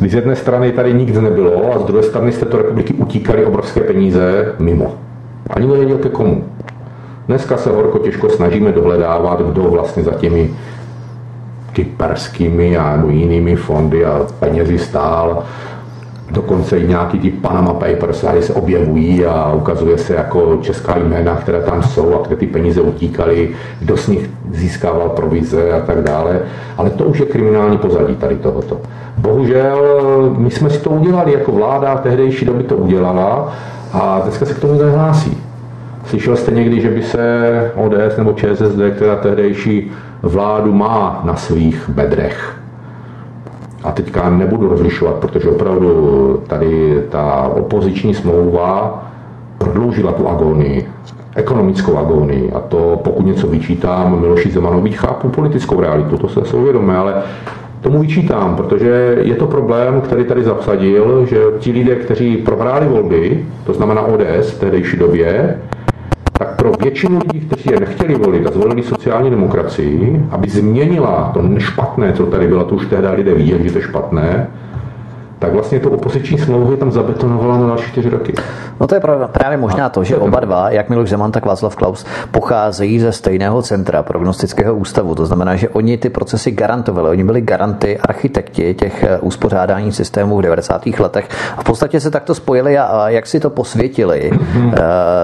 kdy 0.00 0.08
z 0.08 0.14
jedné 0.14 0.36
strany 0.36 0.72
tady 0.72 0.94
nic 0.94 1.20
nebylo 1.20 1.74
a 1.74 1.78
z 1.78 1.84
druhé 1.84 2.02
strany 2.02 2.32
z 2.32 2.38
této 2.38 2.56
republiky 2.56 2.94
utíkaly 2.94 3.44
obrovské 3.46 3.80
peníze 3.80 4.54
mimo. 4.58 4.94
Ani 5.50 5.66
nevěděl 5.66 5.98
ke 5.98 6.08
komu. 6.08 6.44
Dneska 7.26 7.56
se 7.56 7.70
horko 7.70 7.98
těžko 7.98 8.28
snažíme 8.28 8.72
dohledávat, 8.72 9.42
kdo 9.42 9.62
vlastně 9.62 10.02
za 10.02 10.12
těmi 10.12 10.50
kyperskými 11.72 12.76
a 12.76 13.02
jinými 13.08 13.56
fondy 13.56 14.04
a 14.04 14.26
penězi 14.38 14.78
stál 14.78 15.42
dokonce 16.30 16.78
i 16.78 16.88
nějaký 16.88 17.18
ty 17.18 17.30
Panama 17.30 17.72
Papers 17.72 18.20
tady 18.20 18.42
se 18.42 18.52
objevují 18.52 19.26
a 19.26 19.52
ukazuje 19.52 19.98
se 19.98 20.14
jako 20.14 20.58
česká 20.62 20.98
jména, 20.98 21.36
které 21.36 21.60
tam 21.60 21.82
jsou 21.82 22.14
a 22.14 22.26
kde 22.26 22.36
ty 22.36 22.46
peníze 22.46 22.80
utíkaly, 22.80 23.50
kdo 23.80 23.96
z 23.96 24.08
nich 24.08 24.30
získával 24.50 25.08
provize 25.08 25.72
a 25.72 25.80
tak 25.80 26.02
dále. 26.02 26.40
Ale 26.76 26.90
to 26.90 27.04
už 27.04 27.18
je 27.18 27.26
kriminální 27.26 27.78
pozadí 27.78 28.14
tady 28.16 28.36
tohoto. 28.36 28.80
Bohužel 29.18 29.80
my 30.38 30.50
jsme 30.50 30.70
si 30.70 30.78
to 30.78 30.90
udělali 30.90 31.32
jako 31.32 31.52
vláda, 31.52 31.96
tehdejší 31.96 32.44
doby 32.44 32.62
to 32.62 32.76
udělala 32.76 33.52
a 33.92 34.20
dneska 34.22 34.46
se 34.46 34.54
k 34.54 34.58
tomu 34.58 34.82
nehlásí. 34.82 35.38
Slyšel 36.06 36.36
jste 36.36 36.50
někdy, 36.50 36.80
že 36.80 36.90
by 36.90 37.02
se 37.02 37.72
ODS 37.76 38.16
nebo 38.16 38.32
ČSSD, 38.32 38.80
která 38.96 39.16
tehdejší 39.16 39.90
vládu 40.22 40.72
má 40.72 41.20
na 41.24 41.36
svých 41.36 41.88
bedrech, 41.88 42.55
a 43.86 43.92
teďka 43.92 44.30
nebudu 44.30 44.68
rozlišovat, 44.68 45.14
protože 45.14 45.48
opravdu 45.48 46.42
tady 46.46 47.02
ta 47.08 47.50
opoziční 47.56 48.14
smlouva 48.14 49.02
prodloužila 49.58 50.12
tu 50.12 50.28
agonii, 50.28 50.86
ekonomickou 51.34 51.96
agonii. 51.98 52.52
A 52.52 52.60
to, 52.60 53.00
pokud 53.04 53.26
něco 53.26 53.46
vyčítám 53.46 54.20
Miloši 54.20 54.50
Zemanovi, 54.50 54.92
chápu 54.92 55.28
politickou 55.28 55.80
realitu, 55.80 56.18
to 56.18 56.28
se 56.28 56.40
asi 56.40 56.56
uvědomí, 56.56 56.92
ale 56.92 57.14
tomu 57.80 58.00
vyčítám, 58.00 58.56
protože 58.56 59.18
je 59.22 59.34
to 59.34 59.46
problém, 59.46 60.00
který 60.00 60.24
tady 60.24 60.44
zapsadil, 60.44 61.26
že 61.26 61.38
ti 61.58 61.72
lidé, 61.72 61.94
kteří 61.94 62.36
prohráli 62.36 62.86
volby, 62.86 63.44
to 63.66 63.74
znamená 63.74 64.02
ODS 64.02 64.50
v 64.50 64.60
tehdejší 64.60 64.96
době, 64.96 65.58
pro 66.66 66.74
většinu 66.84 67.18
lidí, 67.18 67.46
kteří 67.46 67.70
je 67.70 67.80
nechtěli 67.80 68.14
volit 68.14 68.46
a 68.46 68.50
zvolili 68.50 68.82
sociální 68.82 69.30
demokracii, 69.30 70.22
aby 70.30 70.48
změnila 70.48 71.30
to 71.34 71.60
špatné, 71.60 72.12
co 72.12 72.26
tady 72.26 72.48
bylo, 72.48 72.64
to 72.64 72.74
už 72.74 72.86
tehdy 72.86 73.08
lidé 73.08 73.34
viděli, 73.34 73.64
že 73.64 73.72
to 73.72 73.78
je 73.78 73.84
špatné, 73.84 74.46
tak 75.38 75.52
vlastně 75.52 75.80
to 75.80 75.90
opoziční 75.90 76.38
smlouvu 76.38 76.70
je 76.70 76.76
tam 76.76 76.92
zabetonovala 76.92 77.58
na 77.58 77.66
další 77.66 77.90
čtyři 77.90 78.10
roky. 78.10 78.32
No 78.80 78.86
to 78.86 78.94
je 78.94 79.00
právě 79.32 79.56
možná 79.56 79.88
to, 79.88 80.04
že 80.04 80.16
oba 80.16 80.40
dva, 80.40 80.70
jak 80.70 80.88
Miloš 80.88 81.08
Zeman, 81.08 81.32
tak 81.32 81.46
Václav 81.46 81.76
Klaus, 81.76 82.06
pocházejí 82.30 83.00
ze 83.00 83.12
stejného 83.12 83.62
centra 83.62 84.02
prognostického 84.02 84.74
ústavu. 84.74 85.14
To 85.14 85.26
znamená, 85.26 85.56
že 85.56 85.68
oni 85.68 85.98
ty 85.98 86.10
procesy 86.10 86.50
garantovali. 86.50 87.10
Oni 87.10 87.24
byli 87.24 87.40
garanty, 87.40 87.98
architekti 87.98 88.74
těch 88.74 89.02
eh, 89.02 89.18
uspořádání 89.18 89.92
systémů 89.92 90.38
v 90.38 90.42
90. 90.42 90.86
letech. 90.86 91.28
A 91.56 91.60
v 91.60 91.64
podstatě 91.64 92.00
se 92.00 92.10
takto 92.10 92.34
spojili 92.34 92.78
a 92.78 93.08
jak 93.08 93.26
si 93.26 93.40
to 93.40 93.50
posvětili, 93.50 94.30
mm-hmm. 94.32 94.72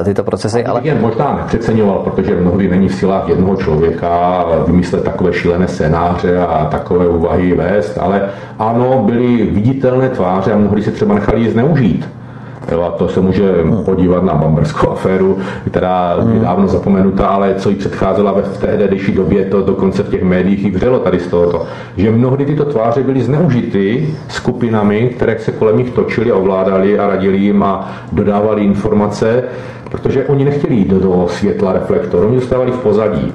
tyto 0.04 0.24
procesy. 0.24 0.64
Ale 0.64 0.80
jen 0.84 1.00
možná 1.00 1.36
nepřeceňoval, 1.36 1.98
protože 1.98 2.36
mnohdy 2.36 2.68
není 2.68 2.88
v 2.88 2.94
silách 2.94 3.28
jednoho 3.28 3.56
člověka 3.56 4.44
vymyslet 4.66 5.04
takové 5.04 5.32
šílené 5.32 5.68
scénáře 5.68 6.38
a 6.38 6.64
takové 6.64 7.08
úvahy 7.08 7.54
vést, 7.54 7.98
ale 7.98 8.28
ano, 8.58 9.02
byly 9.06 9.46
viditelné 9.46 10.01
tváře 10.08 10.52
a 10.52 10.56
mnohdy 10.56 10.82
se 10.82 10.90
třeba 10.90 11.14
nechali 11.14 11.50
zneužít 11.50 12.08
Jo, 12.70 12.82
a 12.82 12.90
to 12.90 13.08
se 13.08 13.20
může 13.20 13.54
podívat 13.84 14.24
na 14.24 14.34
bamberskou 14.34 14.90
aféru, 14.90 15.38
která 15.66 16.14
je 16.18 16.22
hmm. 16.22 16.40
dávno 16.40 16.68
zapomenutá, 16.68 17.26
ale 17.26 17.54
co 17.54 17.70
jí 17.70 17.76
předcházela 17.76 18.32
ve 18.32 18.42
tehdejší 18.42 19.12
době, 19.12 19.44
to 19.44 19.62
dokonce 19.62 20.02
v 20.02 20.10
těch 20.10 20.22
médiích 20.22 20.64
i 20.64 20.70
vřelo 20.70 20.98
tady 20.98 21.20
z 21.20 21.26
tohoto. 21.26 21.66
Že 21.96 22.10
mnohdy 22.10 22.44
tyto 22.44 22.64
tváře 22.64 23.02
byly 23.02 23.22
zneužity 23.22 24.14
skupinami, 24.28 25.10
které 25.16 25.38
se 25.38 25.52
kolem 25.52 25.78
nich 25.78 25.90
točili 25.90 26.30
a 26.30 26.36
ovládali 26.36 26.98
a 26.98 27.06
radili 27.06 27.38
jim 27.38 27.62
a 27.62 27.92
dodávali 28.12 28.64
informace, 28.64 29.44
protože 29.90 30.24
oni 30.24 30.44
nechtěli 30.44 30.74
jít 30.74 30.88
do 30.88 31.26
světla 31.28 31.72
reflektoru, 31.72 32.28
oni 32.28 32.40
zůstávali 32.40 32.70
v 32.70 32.78
pozadí. 32.78 33.32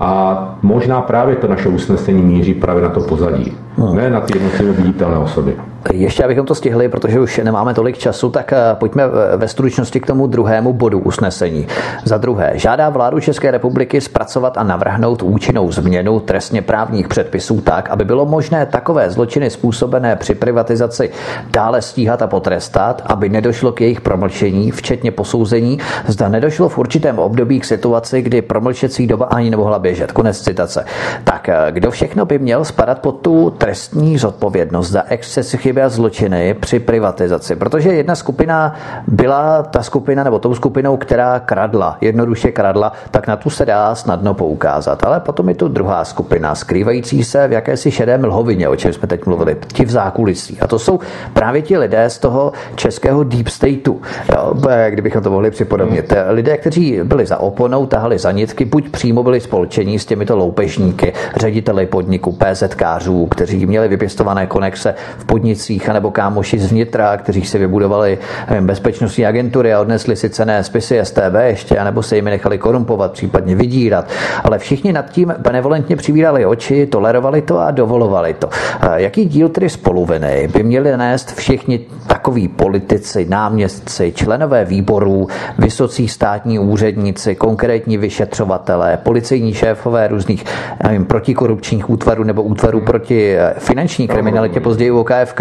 A 0.00 0.54
možná 0.62 1.00
právě 1.00 1.36
to 1.36 1.48
naše 1.48 1.68
usnesení 1.68 2.22
míří 2.22 2.54
právě 2.54 2.82
na 2.82 2.88
to 2.88 3.00
pozadí, 3.00 3.56
hmm. 3.76 3.96
ne 3.96 4.10
na 4.10 4.20
ty 4.20 4.36
jednotlivé 4.36 4.72
viditelné 4.72 5.18
osoby. 5.18 5.56
Ještě 5.92 6.24
abychom 6.24 6.46
to 6.46 6.54
stihli, 6.54 6.88
protože 6.88 7.20
už 7.20 7.40
nemáme 7.44 7.74
tolik 7.74 7.98
času, 7.98 8.30
tak 8.30 8.52
eh, 8.52 8.56
pojďme 8.74 9.04
ve 9.36 9.48
stručnosti 9.48 10.00
k 10.00 10.06
tomu 10.06 10.26
druhému 10.26 10.72
bodu 10.72 10.98
usnesení. 10.98 11.66
Za 12.04 12.18
druhé, 12.18 12.52
žádá 12.54 12.88
vládu 12.88 13.20
České 13.20 13.50
republiky 13.50 14.00
zpracovat 14.00 14.58
a 14.58 14.62
navrhnout 14.62 15.22
účinnou 15.22 15.72
změnu 15.72 16.20
trestně 16.20 16.62
právních 16.62 17.08
předpisů 17.08 17.60
tak, 17.60 17.90
aby 17.90 18.04
bylo 18.04 18.26
možné 18.26 18.66
takové 18.66 19.10
zločiny 19.10 19.50
způsobené 19.50 20.16
při 20.16 20.34
privatizaci 20.34 21.10
dále 21.50 21.82
stíhat 21.82 22.22
a 22.22 22.26
potrestat, 22.26 23.02
aby 23.06 23.28
nedošlo 23.28 23.72
k 23.72 23.80
jejich 23.80 24.00
promlčení, 24.00 24.70
včetně 24.70 25.10
posouzení, 25.10 25.78
zda 26.06 26.28
nedošlo 26.28 26.68
v 26.68 26.78
určitém 26.78 27.18
období 27.18 27.60
k 27.60 27.64
situaci, 27.64 28.22
kdy 28.22 28.42
promlčecí 28.42 29.06
doba 29.06 29.26
ani 29.26 29.50
nemohla 29.50 29.78
být 29.78 29.89
běžet. 29.90 30.12
Konec 30.12 30.40
citace. 30.40 30.84
Tak 31.24 31.48
eh, 31.48 31.66
kdo 31.70 31.90
všechno 31.90 32.26
by 32.26 32.38
měl 32.38 32.64
spadat 32.64 32.98
pod 32.98 33.12
tu 33.12 33.50
trestní 33.50 34.18
zodpovědnost 34.18 34.90
za 34.90 35.02
excesy, 35.08 35.58
chyby 35.58 35.82
a 35.82 35.88
zločiny 35.88 36.54
při 36.54 36.78
privatizaci? 36.78 37.56
Protože 37.56 37.92
jedna 37.92 38.14
skupina 38.14 38.74
byla 39.06 39.62
ta 39.62 39.82
skupina 39.82 40.24
nebo 40.24 40.38
tou 40.38 40.54
skupinou, 40.54 40.96
která 40.96 41.40
kradla, 41.40 41.96
jednoduše 42.00 42.52
kradla, 42.52 42.92
tak 43.10 43.26
na 43.26 43.36
tu 43.36 43.50
se 43.50 43.66
dá 43.66 43.94
snadno 43.94 44.34
poukázat. 44.34 45.04
Ale 45.04 45.20
potom 45.20 45.48
je 45.48 45.54
tu 45.54 45.68
druhá 45.68 46.04
skupina, 46.04 46.54
skrývající 46.54 47.24
se 47.24 47.48
v 47.48 47.52
jakési 47.52 47.90
šedé 47.90 48.18
mlhovině, 48.18 48.68
o 48.68 48.76
čem 48.76 48.92
jsme 48.92 49.08
teď 49.08 49.26
mluvili, 49.26 49.56
ti 49.72 49.84
v 49.84 49.90
zákulisí. 49.90 50.60
A 50.60 50.66
to 50.66 50.78
jsou 50.78 51.00
právě 51.32 51.62
ti 51.62 51.78
lidé 51.78 52.10
z 52.10 52.18
toho 52.18 52.52
českého 52.74 53.24
deep 53.24 53.48
stateu, 53.48 54.00
jo, 54.34 54.54
kdybychom 54.90 55.22
to 55.22 55.30
mohli 55.30 55.50
připodobnit. 55.50 56.12
Lidé, 56.28 56.56
kteří 56.56 57.00
byli 57.04 57.26
za 57.26 57.38
oponou, 57.38 57.86
tahali 57.86 58.18
za 58.18 58.32
nitky, 58.32 58.64
buď 58.64 58.88
přímo 58.88 59.22
byli 59.22 59.40
spolčení 59.80 59.98
s 59.98 60.06
těmito 60.06 60.36
loupežníky, 60.36 61.12
řediteli 61.36 61.86
podniku, 61.86 62.32
PZkářů, 62.32 63.26
kteří 63.26 63.66
měli 63.66 63.88
vypěstované 63.88 64.46
konexe 64.46 64.94
v 65.18 65.24
podnicích, 65.24 65.88
anebo 65.88 66.10
kámoši 66.10 66.58
z 66.58 66.70
vnitra, 66.70 67.16
kteří 67.16 67.44
si 67.44 67.58
vybudovali 67.58 68.18
nevím, 68.50 68.66
bezpečnostní 68.66 69.26
agentury 69.26 69.74
a 69.74 69.80
odnesli 69.80 70.16
si 70.16 70.30
cené 70.30 70.64
spisy 70.64 71.00
STB 71.02 71.34
ještě, 71.46 71.78
anebo 71.78 72.02
se 72.02 72.16
jimi 72.16 72.30
nechali 72.30 72.58
korumpovat, 72.58 73.12
případně 73.12 73.54
vydírat. 73.56 74.08
Ale 74.44 74.58
všichni 74.58 74.92
nad 74.92 75.10
tím 75.10 75.34
benevolentně 75.38 75.96
přivírali 75.96 76.46
oči, 76.46 76.86
tolerovali 76.86 77.42
to 77.42 77.58
a 77.58 77.70
dovolovali 77.70 78.34
to. 78.34 78.48
Jaký 78.96 79.24
díl 79.24 79.48
tedy 79.48 79.68
spoluviny 79.68 80.48
by 80.52 80.62
měli 80.62 80.96
nést 80.96 81.32
všichni 81.32 81.80
takoví 82.06 82.48
politici, 82.48 83.26
náměstci, 83.28 84.12
členové 84.12 84.64
výborů, 84.64 85.28
vysocí 85.58 86.08
státní 86.08 86.58
úředníci, 86.58 87.34
konkrétní 87.34 87.96
vyšetřovatelé, 87.96 88.98
policejní 89.02 89.54
šéfové 89.70 90.08
různých 90.08 90.44
nevím, 90.82 91.04
protikorupčních 91.04 91.90
útvarů 91.90 92.24
nebo 92.24 92.42
útvarů 92.42 92.80
proti 92.80 93.36
eh, 93.36 93.54
finanční 93.58 94.08
kriminalitě, 94.08 94.60
později 94.60 94.90
OKFK, 94.90 95.40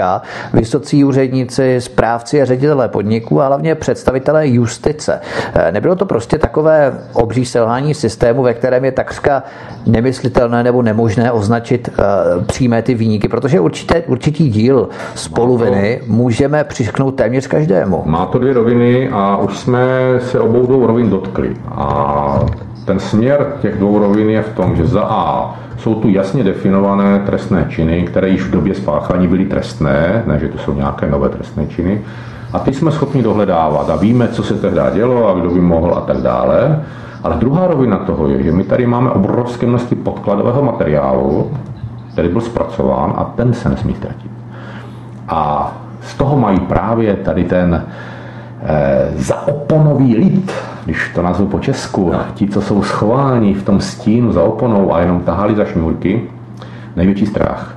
vysocí 0.54 1.04
úředníci, 1.04 1.82
správci 1.82 2.42
a 2.42 2.46
ředitelé 2.46 2.88
podniků 2.88 3.42
a 3.42 3.48
hlavně 3.48 3.76
představitelé 3.76 4.48
justice. 4.48 5.22
Eh, 5.54 5.72
nebylo 5.72 5.96
to 5.96 6.06
prostě 6.06 6.38
takové 6.38 6.94
obří 7.14 7.46
selhání 7.46 7.94
systému, 7.94 8.44
ve 8.44 8.54
kterém 8.54 8.86
je 8.86 8.92
takřka 8.92 9.44
nemyslitelné 9.86 10.64
nebo 10.64 10.82
nemožné 10.82 11.32
označit 11.32 11.90
uh, 11.90 12.44
přímé 12.44 12.82
ty 12.82 12.94
výniky, 12.94 13.28
protože 13.28 13.60
určitě, 13.60 14.04
určitý 14.08 14.50
díl 14.50 14.90
spoluviny 15.16 16.02
můžeme 16.08 16.64
přišknout 16.64 17.16
téměř 17.16 17.48
každému. 17.48 18.04
Má 18.06 18.26
to 18.26 18.40
dvě 18.40 18.54
roviny 18.54 19.10
a 19.12 19.38
už 19.38 19.58
jsme 19.58 19.82
se 20.20 20.40
obou 20.40 20.66
dvou 20.66 20.88
rovin 20.88 21.10
dotkli. 21.10 21.56
A 21.72 22.46
ten 22.90 23.00
směr 23.00 23.48
těch 23.62 23.78
dvou 23.78 24.00
rovin 24.00 24.30
je 24.30 24.42
v 24.42 24.56
tom, 24.56 24.76
že 24.76 24.88
za 24.88 25.02
A 25.02 25.56
jsou 25.78 25.96
tu 25.96 26.10
jasně 26.10 26.44
definované 26.44 27.20
trestné 27.20 27.66
činy, 27.70 28.04
které 28.04 28.30
již 28.30 28.42
v 28.42 28.52
době 28.52 28.76
spáchání 28.76 29.28
byly 29.28 29.46
trestné, 29.46 30.24
ne, 30.28 30.40
že 30.40 30.48
to 30.48 30.58
jsou 30.58 30.74
nějaké 30.74 31.08
nové 31.08 31.30
trestné 31.30 31.68
činy, 31.68 32.02
a 32.54 32.60
ty 32.60 32.74
jsme 32.74 32.92
schopni 32.92 33.24
dohledávat 33.24 33.90
a 33.90 33.96
víme, 33.96 34.28
co 34.28 34.44
se 34.44 34.54
tehdy 34.54 34.80
dělo 34.94 35.30
a 35.30 35.40
kdo 35.40 35.50
by 35.50 35.62
mohl 35.62 35.94
a 35.94 36.02
tak 36.02 36.18
dále. 36.18 36.84
Ale 37.24 37.36
druhá 37.36 37.68
rovina 37.68 37.98
toho 37.98 38.28
je, 38.28 38.44
že 38.44 38.52
my 38.52 38.64
tady 38.64 38.88
máme 38.88 39.10
obrovské 39.10 39.68
množství 39.68 39.98
podkladového 39.98 40.64
materiálu, 40.64 41.52
který 42.12 42.30
byl 42.30 42.42
zpracován 42.42 43.14
a 43.18 43.24
ten 43.24 43.54
se 43.54 43.70
nesmí 43.70 43.94
ztratit. 43.94 44.32
A 45.28 45.72
z 46.02 46.14
toho 46.14 46.38
mají 46.38 46.60
právě 46.60 47.16
tady 47.16 47.44
ten 47.44 47.86
eh, 48.64 49.12
zaoponový 49.16 50.16
lid, 50.16 50.52
když 50.86 51.12
to 51.16 51.22
nazvu 51.22 51.46
po 51.46 51.60
česku, 51.60 52.12
no. 52.14 52.20
ti, 52.34 52.48
co 52.48 52.62
jsou 52.62 52.84
schováni 52.84 53.54
v 53.54 53.64
tom 53.64 53.82
stínu 53.82 54.32
za 54.32 54.44
oponou 54.44 54.94
a 54.94 55.02
jenom 55.02 55.20
tahali 55.20 55.56
za 55.56 55.66
šňůrky, 55.66 56.22
největší 56.96 57.26
strach. 57.26 57.76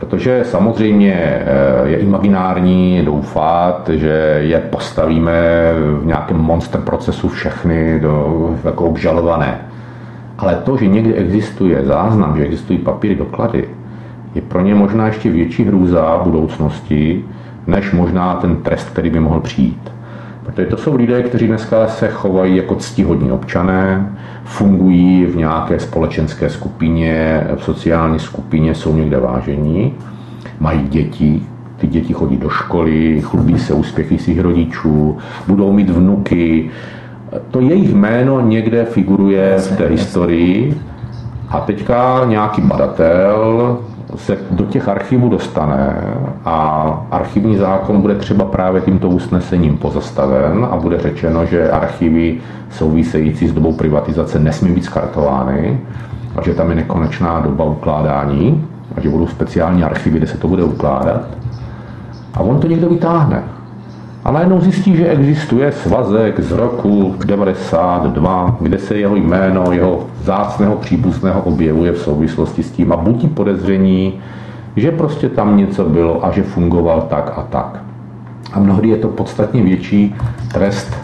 Protože 0.00 0.44
samozřejmě 0.44 1.14
eh, 1.14 1.88
je 1.88 1.96
imaginární 1.96 3.02
doufat, 3.04 3.88
že 3.92 4.38
je 4.40 4.58
postavíme 4.58 5.32
v 6.00 6.06
nějakém 6.06 6.36
monster 6.36 6.80
procesu 6.80 7.28
všechny 7.28 8.00
do, 8.00 8.50
jako 8.64 8.84
obžalované. 8.84 9.58
Ale 10.38 10.54
to, 10.54 10.76
že 10.76 10.86
někde 10.86 11.14
existuje 11.14 11.84
záznam, 11.84 12.36
že 12.36 12.44
existují 12.44 12.78
papíry, 12.78 13.14
doklady, 13.14 13.68
je 14.34 14.42
pro 14.42 14.60
ně 14.60 14.74
možná 14.74 15.06
ještě 15.06 15.30
větší 15.30 15.64
hrůza 15.64 16.20
budoucnosti, 16.24 17.24
než 17.68 17.92
možná 17.92 18.34
ten 18.34 18.56
trest, 18.56 18.90
který 18.90 19.10
by 19.10 19.20
mohl 19.20 19.40
přijít. 19.40 19.92
Protože 20.42 20.66
to 20.66 20.76
jsou 20.76 20.96
lidé, 20.96 21.22
kteří 21.22 21.46
dneska 21.46 21.86
se 21.86 22.08
chovají 22.08 22.56
jako 22.56 22.74
ctihodní 22.74 23.32
občané, 23.32 24.12
fungují 24.44 25.26
v 25.26 25.36
nějaké 25.36 25.80
společenské 25.80 26.50
skupině, 26.50 27.46
v 27.56 27.64
sociální 27.64 28.18
skupině, 28.18 28.74
jsou 28.74 28.96
někde 28.96 29.20
vážení, 29.20 29.94
mají 30.60 30.88
děti, 30.88 31.42
ty 31.76 31.86
děti 31.86 32.12
chodí 32.12 32.36
do 32.36 32.48
školy, 32.48 33.20
chlubí 33.20 33.58
se 33.58 33.74
úspěchy 33.74 34.18
svých 34.18 34.40
rodičů, 34.40 35.18
budou 35.46 35.72
mít 35.72 35.90
vnuky. 35.90 36.70
To 37.50 37.60
jejich 37.60 37.94
jméno 37.94 38.40
někde 38.40 38.84
figuruje 38.84 39.58
v 39.58 39.76
té 39.76 39.86
historii 39.86 40.80
a 41.48 41.60
teďka 41.60 42.24
nějaký 42.26 42.62
badatel 42.62 43.78
se 44.16 44.36
do 44.50 44.64
těch 44.64 44.88
archivů 44.88 45.28
dostane 45.28 45.96
a 46.44 46.80
archivní 47.10 47.56
zákon 47.56 48.00
bude 48.00 48.14
třeba 48.14 48.44
právě 48.44 48.80
tímto 48.80 49.08
usnesením 49.08 49.76
pozastaven 49.76 50.68
a 50.70 50.76
bude 50.76 51.00
řečeno, 51.00 51.46
že 51.46 51.70
archivy 51.70 52.40
související 52.70 53.48
s 53.48 53.52
dobou 53.52 53.72
privatizace 53.72 54.38
nesmí 54.38 54.74
být 54.74 54.84
skartovány 54.84 55.80
a 56.36 56.42
že 56.42 56.54
tam 56.54 56.70
je 56.70 56.76
nekonečná 56.76 57.40
doba 57.40 57.64
ukládání 57.64 58.66
a 58.96 59.00
že 59.00 59.10
budou 59.10 59.26
speciální 59.26 59.84
archivy, 59.84 60.18
kde 60.18 60.26
se 60.26 60.38
to 60.38 60.48
bude 60.48 60.64
ukládat. 60.64 61.22
A 62.34 62.40
on 62.40 62.60
to 62.60 62.66
někdo 62.66 62.88
vytáhne. 62.88 63.42
A 64.24 64.30
najednou 64.30 64.60
zjistí, 64.60 64.96
že 64.96 65.08
existuje 65.08 65.72
svazek 65.72 66.40
z 66.40 66.52
roku 66.52 67.14
92, 67.26 68.56
kde 68.60 68.78
se 68.78 68.96
jeho 68.96 69.16
jméno, 69.16 69.72
jeho 69.72 70.06
zácného 70.22 70.76
příbuzného 70.76 71.40
objevuje 71.40 71.92
v 71.92 71.98
souvislosti 71.98 72.62
s 72.62 72.70
tím 72.70 72.92
a 72.92 72.96
budí 72.96 73.28
podezření, 73.28 74.20
že 74.76 74.90
prostě 74.90 75.28
tam 75.28 75.56
něco 75.56 75.84
bylo 75.84 76.26
a 76.26 76.30
že 76.30 76.42
fungoval 76.42 77.00
tak 77.10 77.32
a 77.36 77.42
tak. 77.42 77.82
A 78.52 78.58
mnohdy 78.58 78.88
je 78.88 78.96
to 78.96 79.08
podstatně 79.08 79.62
větší 79.62 80.14
trest, 80.52 80.96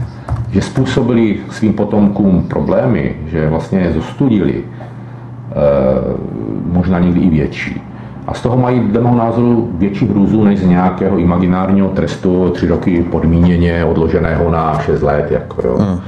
že 0.51 0.62
způsobili 0.62 1.39
svým 1.51 1.73
potomkům 1.73 2.43
problémy, 2.43 3.16
že 3.27 3.49
vlastně 3.49 3.78
je 3.78 3.93
zostudili, 3.93 4.65
eh, 4.65 5.55
možná 6.73 6.99
někdy 6.99 7.20
i 7.20 7.31
větší. 7.31 7.84
A 8.26 8.34
z 8.34 8.42
toho 8.42 8.56
mají 8.56 8.80
dle 8.80 9.01
mého 9.01 9.16
názoru 9.16 9.68
větší 9.72 10.09
hrůzu 10.09 10.44
než 10.44 10.59
z 10.59 10.66
nějakého 10.66 11.18
imaginárního 11.18 11.88
trestu 11.88 12.51
tři 12.51 12.68
roky 12.68 13.02
podmíněně 13.10 13.84
odloženého 13.84 14.51
na 14.51 14.78
6 14.78 15.02
let. 15.02 15.30
Jako, 15.30 15.68
jo. 15.68 15.76
Hmm. 15.78 16.01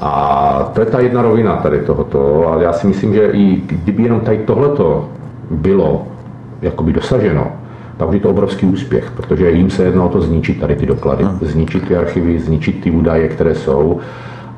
A 0.00 0.70
to 0.74 0.80
je 0.80 0.86
ta 0.86 1.00
jedna 1.00 1.22
rovina 1.22 1.56
tady 1.56 1.78
tohoto. 1.78 2.52
A 2.52 2.62
já 2.62 2.72
si 2.72 2.86
myslím, 2.86 3.14
že 3.14 3.30
i 3.32 3.62
kdyby 3.66 4.02
jenom 4.02 4.20
tady 4.20 4.38
tohleto 4.38 5.08
bylo 5.50 6.06
jakoby 6.62 6.92
dosaženo, 6.92 7.46
tak 7.96 8.12
je 8.12 8.20
to 8.20 8.30
obrovský 8.30 8.66
úspěch, 8.66 9.10
protože 9.16 9.50
jim 9.50 9.70
se 9.70 9.84
jedno 9.84 10.06
o 10.06 10.08
to 10.08 10.20
zničit 10.20 10.60
tady 10.60 10.76
ty 10.76 10.86
doklady, 10.86 11.24
hmm. 11.24 11.38
zničit 11.42 11.88
ty 11.88 11.96
archivy, 11.96 12.38
zničit 12.38 12.80
ty 12.80 12.90
údaje, 12.90 13.28
které 13.28 13.54
jsou 13.54 13.98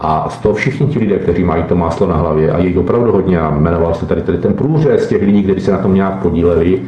a 0.00 0.28
z 0.28 0.38
toho 0.38 0.54
všichni 0.54 0.86
ti 0.86 0.98
lidé, 0.98 1.18
kteří 1.18 1.44
mají 1.44 1.62
to 1.62 1.76
máslo 1.76 2.06
na 2.06 2.16
hlavě, 2.16 2.52
a 2.52 2.58
je 2.58 2.66
jich 2.68 2.78
opravdu 2.78 3.12
hodně, 3.12 3.40
a 3.40 3.50
jmenoval 3.50 3.94
se 3.94 4.06
tady, 4.06 4.22
tady 4.22 4.38
ten 4.38 4.54
průřez 4.54 5.08
těch 5.08 5.22
lidí, 5.22 5.42
kteří 5.42 5.60
se 5.60 5.70
na 5.70 5.78
tom 5.78 5.94
nějak 5.94 6.22
podíleli, 6.22 6.82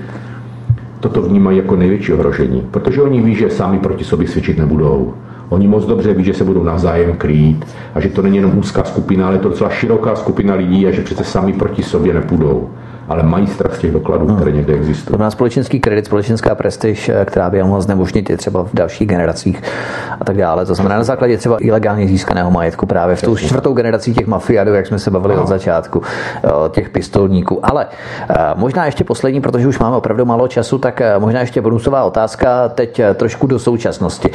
toto 1.00 1.22
vnímají 1.22 1.56
jako 1.56 1.76
největší 1.76 2.12
ohrožení, 2.12 2.68
protože 2.70 3.02
oni 3.02 3.20
ví, 3.20 3.34
že 3.34 3.50
sami 3.50 3.78
proti 3.78 4.04
sobě 4.04 4.28
svědčit 4.28 4.58
nebudou. 4.58 5.14
Oni 5.48 5.68
moc 5.68 5.86
dobře 5.86 6.14
ví, 6.14 6.24
že 6.24 6.34
se 6.34 6.44
budou 6.44 6.62
navzájem 6.62 7.12
krýt 7.16 7.66
a 7.94 8.00
že 8.00 8.08
to 8.08 8.22
není 8.22 8.36
jenom 8.36 8.58
úzká 8.58 8.84
skupina, 8.84 9.26
ale 9.26 9.36
je 9.36 9.40
to 9.40 9.48
docela 9.48 9.70
široká 9.70 10.16
skupina 10.16 10.54
lidí 10.54 10.86
a 10.86 10.90
že 10.90 11.02
přece 11.02 11.24
sami 11.24 11.52
proti 11.52 11.82
sobě 11.82 12.14
nepůjdou 12.14 12.70
ale 13.08 13.22
mají 13.22 13.46
strach 13.46 13.76
z 13.76 13.78
těch 13.78 13.92
dokladů, 13.92 14.26
hmm. 14.26 14.36
které 14.36 14.52
někde 14.52 14.74
existují. 14.74 15.16
To 15.16 15.22
má 15.22 15.30
společenský 15.30 15.80
kredit, 15.80 16.06
společenská 16.06 16.54
prestiž, 16.54 17.08
eh, 17.08 17.24
která 17.24 17.50
by 17.50 17.62
mohla 17.62 17.80
znemožnit 17.80 18.30
je 18.30 18.36
třeba 18.36 18.64
v 18.64 18.74
dalších 18.74 19.08
generacích 19.08 19.62
a 20.20 20.24
tak 20.24 20.36
dále. 20.36 20.66
To 20.66 20.74
znamená 20.74 20.96
na 20.96 21.04
základě 21.04 21.36
třeba 21.36 21.56
ilegálně 21.60 22.08
získaného 22.08 22.50
majetku 22.50 22.86
právě 22.86 23.16
v 23.16 23.22
tu 23.22 23.36
čtvrtou 23.36 23.72
generací 23.72 24.14
těch 24.14 24.26
mafiádů, 24.26 24.74
jak 24.74 24.86
jsme 24.86 24.98
se 24.98 25.10
bavili 25.10 25.36
no. 25.36 25.42
od 25.42 25.48
začátku, 25.48 26.02
eh, 26.44 26.48
těch 26.70 26.90
pistolníků. 26.90 27.66
Ale 27.66 27.86
eh, 28.30 28.34
možná 28.54 28.86
ještě 28.86 29.04
poslední, 29.04 29.40
protože 29.40 29.68
už 29.68 29.78
máme 29.78 29.96
opravdu 29.96 30.24
málo 30.24 30.48
času, 30.48 30.78
tak 30.78 31.02
možná 31.18 31.40
ještě 31.40 31.60
bonusová 31.60 32.04
otázka 32.04 32.68
teď 32.68 33.00
trošku 33.14 33.46
do 33.46 33.58
současnosti. 33.58 34.30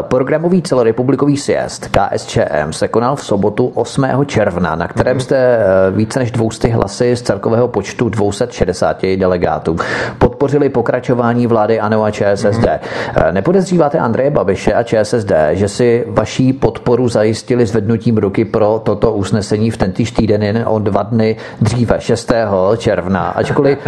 Programový 0.00 0.62
celorepublikový 0.62 1.36
sjezd 1.36 1.88
KSČM 1.88 2.72
se 2.72 2.88
konal 2.88 3.16
v 3.16 3.24
sobotu 3.24 3.72
8. 3.74 4.04
června, 4.26 4.74
na 4.74 4.88
kterém 4.88 5.16
mhm. 5.16 5.20
jste 5.20 5.58
více 5.90 6.18
než 6.18 6.30
200 6.30 6.68
hlasy 6.68 7.16
z 7.16 7.22
celkového 7.22 7.68
počtu 7.68 8.09
260 8.10 9.02
delegátů 9.16 9.76
podpořili 10.18 10.68
pokračování 10.68 11.46
vlády 11.46 11.80
ANO 11.80 12.04
a 12.04 12.10
ČSSD. 12.10 12.46
Mm-hmm. 12.46 13.32
Nepodezříváte 13.32 13.98
Andreje 13.98 14.30
Babiše 14.30 14.72
a 14.72 14.82
ČSSD, 14.82 15.32
že 15.50 15.68
si 15.68 16.04
vaší 16.08 16.52
podporu 16.52 17.08
zajistili 17.08 17.66
zvednutím 17.66 18.16
ruky 18.16 18.44
pro 18.44 18.80
toto 18.84 19.12
usnesení 19.12 19.70
v 19.70 19.76
tentýž 19.76 20.10
týden 20.10 20.42
jen 20.42 20.64
o 20.66 20.78
dva 20.78 21.02
dny 21.02 21.36
dříve, 21.60 21.96
6. 21.98 22.32
června, 22.76 23.20
ačkoliv, 23.20 23.78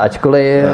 ačkoliv 0.00 0.64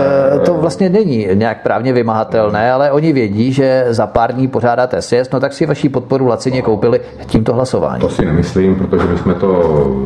to 0.45 0.55
vlastně 0.55 0.89
není 0.89 1.29
nějak 1.35 1.63
právně 1.63 1.93
vymahatelné, 1.93 2.73
ale 2.73 2.91
oni 2.91 3.13
vědí, 3.13 3.53
že 3.53 3.85
za 3.89 4.07
pár 4.07 4.33
dní 4.33 4.49
pořádáte 4.49 5.03
sjezd, 5.03 5.33
no 5.33 5.41
tak 5.41 5.53
si 5.53 5.67
vaší 5.67 5.89
podporu 5.89 6.27
lacině 6.27 6.63
koupili 6.63 7.01
tímto 7.27 7.55
hlasováním. 7.55 8.01
To 8.01 8.09
si 8.09 8.25
nemyslím, 8.25 8.75
protože 8.75 9.07
my 9.07 9.19
jsme 9.19 9.35
to 9.35 9.63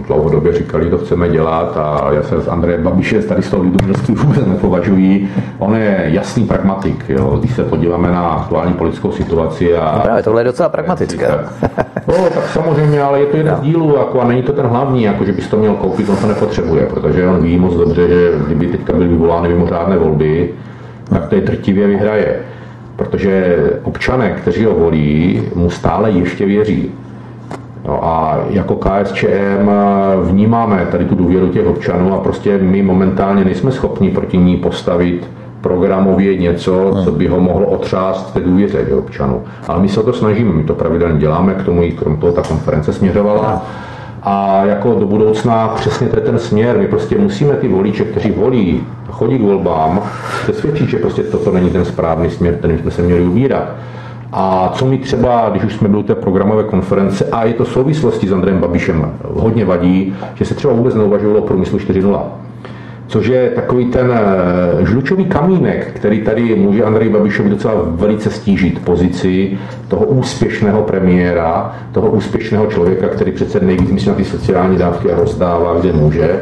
dlouhodobě 0.07 0.53
říkali, 0.53 0.91
to 0.91 0.99
chceme 0.99 1.29
dělat 1.29 1.77
a 1.77 2.11
já 2.13 2.23
se 2.23 2.41
s 2.41 2.49
Andrejem 2.49 2.83
Babiše 2.87 3.23
tady 3.23 3.43
z 3.43 3.51
toho 3.51 3.63
lidomělství 3.63 4.15
vůbec 4.15 4.47
nepovažuji. 4.47 5.29
On 5.59 5.77
je 5.77 6.05
jasný 6.07 6.45
pragmatik, 6.45 7.05
jo. 7.09 7.37
když 7.39 7.55
se 7.55 7.65
podíváme 7.65 8.11
na 8.11 8.29
aktuální 8.29 8.75
politickou 8.75 9.13
situaci. 9.13 9.77
A... 9.77 9.93
No 9.95 10.01
právě 10.01 10.23
tohle 10.23 10.41
je 10.41 10.45
docela 10.45 10.69
pragmatické. 10.69 11.29
no, 12.09 12.15
tak 12.35 12.49
samozřejmě, 12.49 13.03
ale 13.03 13.21
je 13.21 13.27
to 13.27 13.37
jeden 13.37 13.53
no. 13.53 13.59
z 13.59 13.63
dílů 13.63 13.97
jako, 13.97 14.21
a 14.21 14.29
není 14.29 14.43
to 14.43 14.53
ten 14.53 14.67
hlavní, 14.67 15.03
jako, 15.03 15.25
že 15.25 15.33
bys 15.33 15.49
to 15.49 15.57
měl 15.57 15.75
koupit, 15.75 16.09
on 16.09 16.17
to 16.17 16.27
nepotřebuje, 16.27 16.87
protože 16.87 17.27
on 17.27 17.43
ví 17.43 17.59
moc 17.59 17.75
dobře, 17.75 18.09
že 18.09 18.33
kdyby 18.47 18.67
teďka 18.67 18.93
byly 18.93 19.09
vyvolány 19.09 19.49
mimořádné 19.49 19.99
volby, 19.99 20.51
tak 21.09 21.27
to 21.27 21.35
je 21.35 21.41
drtivě 21.41 21.87
vyhraje. 21.87 22.37
Protože 22.97 23.57
občané, 23.83 24.31
kteří 24.31 24.65
ho 24.65 24.75
volí, 24.75 25.43
mu 25.55 25.71
stále 25.71 26.11
ještě 26.11 26.47
věří. 26.47 26.93
No 27.89 28.05
a 28.05 28.39
jako 28.51 28.75
KSČM 28.75 29.71
vnímáme 30.23 30.87
tady 30.91 31.05
tu 31.05 31.15
důvěru 31.15 31.49
těch 31.49 31.67
občanů 31.67 32.15
a 32.15 32.19
prostě 32.19 32.59
my 32.59 32.83
momentálně 32.83 33.45
nejsme 33.45 33.73
schopni 33.73 34.11
proti 34.11 34.39
ní 34.39 34.57
postavit 34.57 35.31
programově 35.61 36.37
něco, 36.37 37.01
co 37.05 37.13
by 37.13 37.27
ho 37.27 37.41
mohlo 37.41 37.67
otřást 37.67 38.35
té 38.35 38.41
důvěře 38.41 38.85
těch 38.85 38.99
občanů. 38.99 39.43
Ale 39.69 39.81
my 39.81 39.89
se 39.89 40.01
o 40.01 40.03
to 40.03 40.13
snažíme, 40.13 40.53
my 40.53 40.65
to 40.65 40.75
pravidelně 40.75 41.19
děláme, 41.19 41.55
k 41.55 41.63
tomu 41.63 41.83
i 41.83 41.93
krom 41.93 42.17
toho 42.17 42.33
ta 42.33 42.43
konference 42.43 42.93
směřovala. 42.93 43.67
A 44.23 44.65
jako 44.65 44.95
do 44.95 45.07
budoucna 45.07 45.69
přesně 45.69 46.07
to 46.07 46.17
je 46.17 46.23
ten 46.23 46.39
směr. 46.39 46.79
My 46.79 46.87
prostě 46.87 47.19
musíme 47.19 47.55
ty 47.55 47.69
voliče, 47.69 48.05
kteří 48.05 48.31
volí, 48.31 48.81
chodí 49.11 49.39
k 49.39 49.43
volbám, 49.43 50.01
přesvědčit, 50.43 50.89
že 50.89 50.99
prostě 50.99 51.23
toto 51.23 51.53
není 51.53 51.71
ten 51.71 51.85
správný 51.85 52.31
směr, 52.31 52.55
kterým 52.55 52.79
jsme 52.79 52.91
se 52.91 53.03
měli 53.03 53.23
ubírat. 53.23 53.69
A 54.33 54.73
co 54.75 54.87
mi 54.87 54.99
třeba, 54.99 55.49
když 55.51 55.65
už 55.65 55.75
jsme 55.75 55.89
byli 55.89 56.03
u 56.03 56.07
té 56.07 56.15
programové 56.15 56.63
konference, 56.63 57.25
a 57.33 57.45
je 57.45 57.55
to 57.55 57.65
souvislosti 57.65 58.29
s 58.29 58.33
Andrejem 58.33 58.61
Babišem, 58.61 59.13
hodně 59.25 59.65
vadí, 59.65 60.15
že 60.35 60.45
se 60.45 60.55
třeba 60.55 60.75
vůbec 60.75 60.95
neuvažovalo 60.95 61.39
o 61.39 61.47
průmyslu 61.47 61.79
4.0 61.79 62.23
což 63.09 63.27
je 63.27 63.51
takový 63.51 63.85
ten 63.85 64.11
eh, 64.13 64.87
žlučový 64.87 65.25
kamínek, 65.25 65.93
který 65.93 66.23
tady 66.23 66.55
může 66.55 66.85
Andrej 66.85 67.09
Babišovi 67.09 67.51
docela 67.51 67.75
velice 67.87 68.31
stížit 68.31 68.85
pozici 68.85 69.59
toho 69.89 70.07
úspěšného 70.07 70.83
premiéra, 70.83 71.77
toho 71.93 72.11
úspěšného 72.11 72.67
člověka, 72.67 73.09
který 73.09 73.33
přece 73.33 73.61
nejvíc 73.61 73.91
myslí 73.91 74.09
na 74.09 74.15
ty 74.15 74.25
sociální 74.25 74.77
dávky 74.77 75.13
a 75.13 75.17
rozdává, 75.17 75.79
kde 75.81 75.93
může 75.93 76.41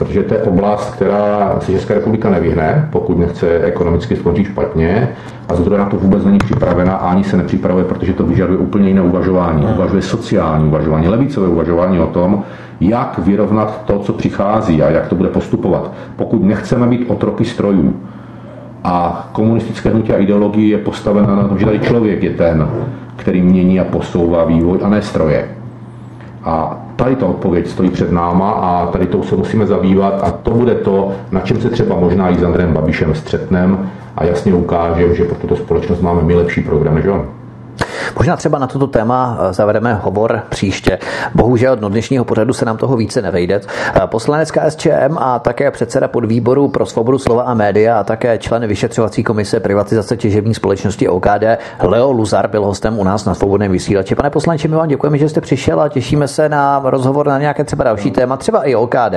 protože 0.00 0.22
to 0.22 0.34
je 0.34 0.42
oblast, 0.42 0.90
která 0.90 1.56
si 1.60 1.72
Česká 1.72 1.94
republika 1.94 2.30
nevyhne, 2.30 2.88
pokud 2.92 3.18
nechce 3.18 3.60
ekonomicky 3.60 4.16
skončit 4.16 4.44
špatně, 4.44 5.08
a 5.48 5.54
z 5.54 5.60
druhé 5.60 5.78
na 5.78 5.86
to 5.86 5.96
vůbec 5.96 6.24
není 6.24 6.38
připravena 6.38 6.94
a 6.94 7.10
ani 7.10 7.24
se 7.24 7.36
nepřipravuje, 7.36 7.84
protože 7.84 8.12
to 8.12 8.24
vyžaduje 8.24 8.58
úplně 8.58 8.88
jiné 8.88 9.02
uvažování. 9.02 9.66
Uvažuje 9.74 10.02
sociální 10.02 10.68
uvažování, 10.68 11.08
levicové 11.08 11.48
uvažování 11.48 12.00
o 12.00 12.06
tom, 12.06 12.42
jak 12.80 13.18
vyrovnat 13.18 13.82
to, 13.84 13.98
co 13.98 14.12
přichází 14.12 14.82
a 14.82 14.90
jak 14.90 15.08
to 15.08 15.14
bude 15.14 15.28
postupovat. 15.28 15.92
Pokud 16.16 16.44
nechceme 16.44 16.86
být 16.86 17.10
otroky 17.10 17.44
strojů, 17.44 17.94
a 18.84 19.28
komunistické 19.32 19.90
hnutí 19.90 20.12
a 20.12 20.16
ideologie 20.16 20.68
je 20.68 20.78
postavena 20.78 21.36
na 21.36 21.48
tom, 21.48 21.58
že 21.58 21.64
tady 21.64 21.78
člověk 21.78 22.22
je 22.22 22.30
ten, 22.30 22.68
který 23.16 23.42
mění 23.42 23.80
a 23.80 23.84
posouvá 23.84 24.44
vývoj 24.44 24.78
a 24.82 24.88
ne 24.88 25.02
stroje. 25.02 25.48
A 26.44 26.78
tady 27.04 27.16
ta 27.16 27.26
odpověď 27.26 27.68
stojí 27.68 27.90
před 27.90 28.12
náma 28.12 28.50
a 28.50 28.86
tady 28.86 29.06
tou 29.06 29.22
se 29.22 29.36
musíme 29.36 29.66
zabývat 29.66 30.20
a 30.22 30.30
to 30.30 30.50
bude 30.50 30.74
to, 30.74 31.12
na 31.30 31.40
čem 31.40 31.60
se 31.60 31.70
třeba 31.70 31.96
možná 31.96 32.30
i 32.30 32.38
s 32.38 32.42
Andrejem 32.42 32.74
Babišem 32.74 33.14
střetnem 33.14 33.90
a 34.16 34.24
jasně 34.24 34.54
ukážeme, 34.54 35.14
že 35.14 35.24
pro 35.24 35.34
tuto 35.34 35.56
společnost 35.56 36.00
máme 36.00 36.22
my 36.22 36.34
lepší 36.34 36.62
program 36.62 36.94
než 36.94 37.06
on. 37.06 37.39
Možná 38.16 38.36
třeba 38.36 38.58
na 38.58 38.66
toto 38.66 38.86
téma 38.86 39.38
eh, 39.40 39.52
zavedeme 39.52 39.94
hovor 39.94 40.42
příště. 40.48 40.98
Bohužel 41.34 41.76
do 41.76 41.88
dnešního 41.88 42.24
pořadu 42.24 42.52
se 42.52 42.64
nám 42.64 42.76
toho 42.76 42.96
více 42.96 43.22
nevejde. 43.22 43.60
Eh, 43.94 44.00
poslanec 44.06 44.50
KSČM 44.50 45.18
a 45.18 45.38
také 45.38 45.70
předseda 45.70 46.08
podvýboru 46.08 46.68
pro 46.68 46.86
svobodu 46.86 47.18
slova 47.18 47.42
a 47.42 47.54
média 47.54 48.00
a 48.00 48.04
také 48.04 48.38
člen 48.38 48.66
vyšetřovací 48.66 49.24
komise 49.24 49.60
privatizace 49.60 50.16
těžební 50.16 50.54
společnosti 50.54 51.08
OKD 51.08 51.58
Leo 51.82 52.12
Luzar 52.12 52.48
byl 52.48 52.64
hostem 52.64 52.98
u 52.98 53.04
nás 53.04 53.24
na 53.24 53.34
svobodném 53.34 53.72
vysílači. 53.72 54.14
Pane 54.14 54.30
poslanče, 54.30 54.68
my 54.68 54.76
vám 54.76 54.88
děkujeme, 54.88 55.18
že 55.18 55.28
jste 55.28 55.40
přišel 55.40 55.80
a 55.80 55.88
těšíme 55.88 56.28
se 56.28 56.48
na 56.48 56.82
rozhovor 56.84 57.26
na 57.26 57.38
nějaké 57.38 57.64
třeba 57.64 57.84
další 57.84 58.10
téma, 58.10 58.36
třeba 58.36 58.62
i 58.62 58.74
OKD. 58.74 59.16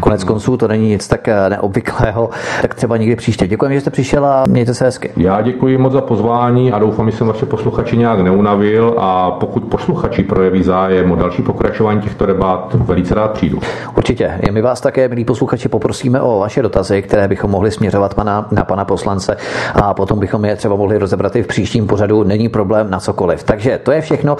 Konec 0.00 0.24
konců 0.24 0.56
to 0.56 0.68
není 0.68 0.88
nic 0.88 1.08
tak 1.08 1.28
eh, 1.28 1.50
neobvyklého, 1.50 2.30
tak 2.62 2.74
třeba 2.74 2.96
někdy 2.96 3.16
příště. 3.16 3.46
Děkujeme, 3.48 3.74
že 3.74 3.80
jste 3.80 3.90
přišel 3.90 4.26
a 4.26 4.44
mějte 4.48 4.74
se 4.74 4.84
hezky. 4.84 5.10
Já 5.16 5.40
děkuji 5.40 5.78
moc 5.78 5.92
za 5.92 6.00
pozvání 6.00 6.72
a 6.72 6.78
doufám, 6.78 7.10
že 7.10 7.16
jsem 7.16 7.26
vaše 7.26 7.46
posluchači 7.46 7.96
nějak 8.02 8.20
neunavil 8.20 8.94
a 8.98 9.30
pokud 9.30 9.64
posluchači 9.64 10.22
projeví 10.22 10.62
zájem 10.62 11.12
o 11.12 11.16
další 11.16 11.42
pokračování 11.42 12.00
těchto 12.00 12.26
debat, 12.26 12.74
velice 12.74 13.14
rád 13.14 13.30
přijdu. 13.30 13.58
Určitě. 13.96 14.40
My 14.50 14.62
vás 14.62 14.80
také, 14.80 15.08
milí 15.08 15.24
posluchači, 15.24 15.68
poprosíme 15.68 16.20
o 16.20 16.38
vaše 16.38 16.62
dotazy, 16.62 17.02
které 17.02 17.28
bychom 17.28 17.50
mohli 17.50 17.70
směřovat 17.70 18.14
pana, 18.14 18.46
na 18.50 18.64
pana 18.64 18.84
poslance 18.84 19.36
a 19.74 19.94
potom 19.94 20.18
bychom 20.18 20.44
je 20.44 20.56
třeba 20.56 20.76
mohli 20.76 20.98
rozebrat 20.98 21.36
i 21.36 21.42
v 21.42 21.46
příštím 21.46 21.86
pořadu. 21.86 22.24
Není 22.24 22.48
problém 22.48 22.90
na 22.90 23.00
cokoliv. 23.00 23.44
Takže 23.44 23.78
to 23.82 23.92
je 23.92 24.00
všechno. 24.00 24.36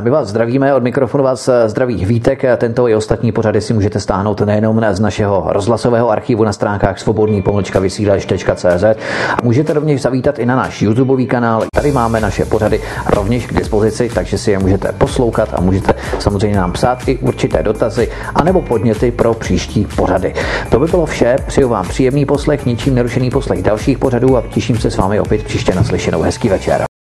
My 0.00 0.10
vás 0.10 0.28
zdravíme, 0.28 0.74
od 0.74 0.82
mikrofonu 0.82 1.24
vás 1.24 1.50
zdraví 1.66 2.04
Vítek. 2.04 2.44
Tento 2.56 2.88
i 2.88 2.94
ostatní 2.94 3.32
pořady 3.32 3.60
si 3.60 3.74
můžete 3.74 4.00
stáhnout 4.00 4.40
nejenom 4.40 4.80
z 4.90 5.00
našeho 5.00 5.46
rozhlasového 5.48 6.10
archivu 6.10 6.44
na 6.44 6.52
stránkách 6.52 6.98
svobodný 6.98 7.42
pomlčka 7.42 7.80
vysílač.cz 7.80 8.84
a 9.30 9.42
můžete 9.42 9.72
rovněž 9.72 10.02
zavítat 10.02 10.38
i 10.38 10.46
na 10.46 10.56
náš 10.56 10.82
YouTubeový 10.82 11.26
kanál. 11.26 11.62
Tady 11.74 11.92
máme 11.92 12.20
naše 12.20 12.44
pořady 12.44 12.80
rovněž 13.06 13.46
k 13.46 13.54
dispozici, 13.54 14.10
takže 14.14 14.38
si 14.38 14.50
je 14.50 14.58
můžete 14.58 14.92
poslouchat 14.92 15.48
a 15.52 15.60
můžete 15.60 15.94
samozřejmě 16.18 16.56
nám 16.56 16.72
psát 16.72 17.08
i 17.08 17.18
určité 17.18 17.62
dotazy 17.62 18.08
anebo 18.34 18.62
podněty 18.62 19.10
pro 19.10 19.34
příští 19.34 19.86
pořady. 19.96 20.34
To 20.70 20.78
by 20.78 20.86
bylo 20.86 21.06
vše, 21.06 21.36
přeju 21.46 21.68
vám 21.68 21.88
příjemný 21.88 22.26
poslech, 22.26 22.66
ničím 22.66 22.94
nerušený 22.94 23.30
poslech 23.30 23.62
dalších 23.62 23.98
pořadů 23.98 24.36
a 24.36 24.42
těším 24.42 24.78
se 24.78 24.90
s 24.90 24.96
vámi 24.96 25.20
opět 25.20 25.42
příště 25.42 25.74
naslyšenou. 25.74 26.22
Hezký 26.22 26.48
večer. 26.48 26.95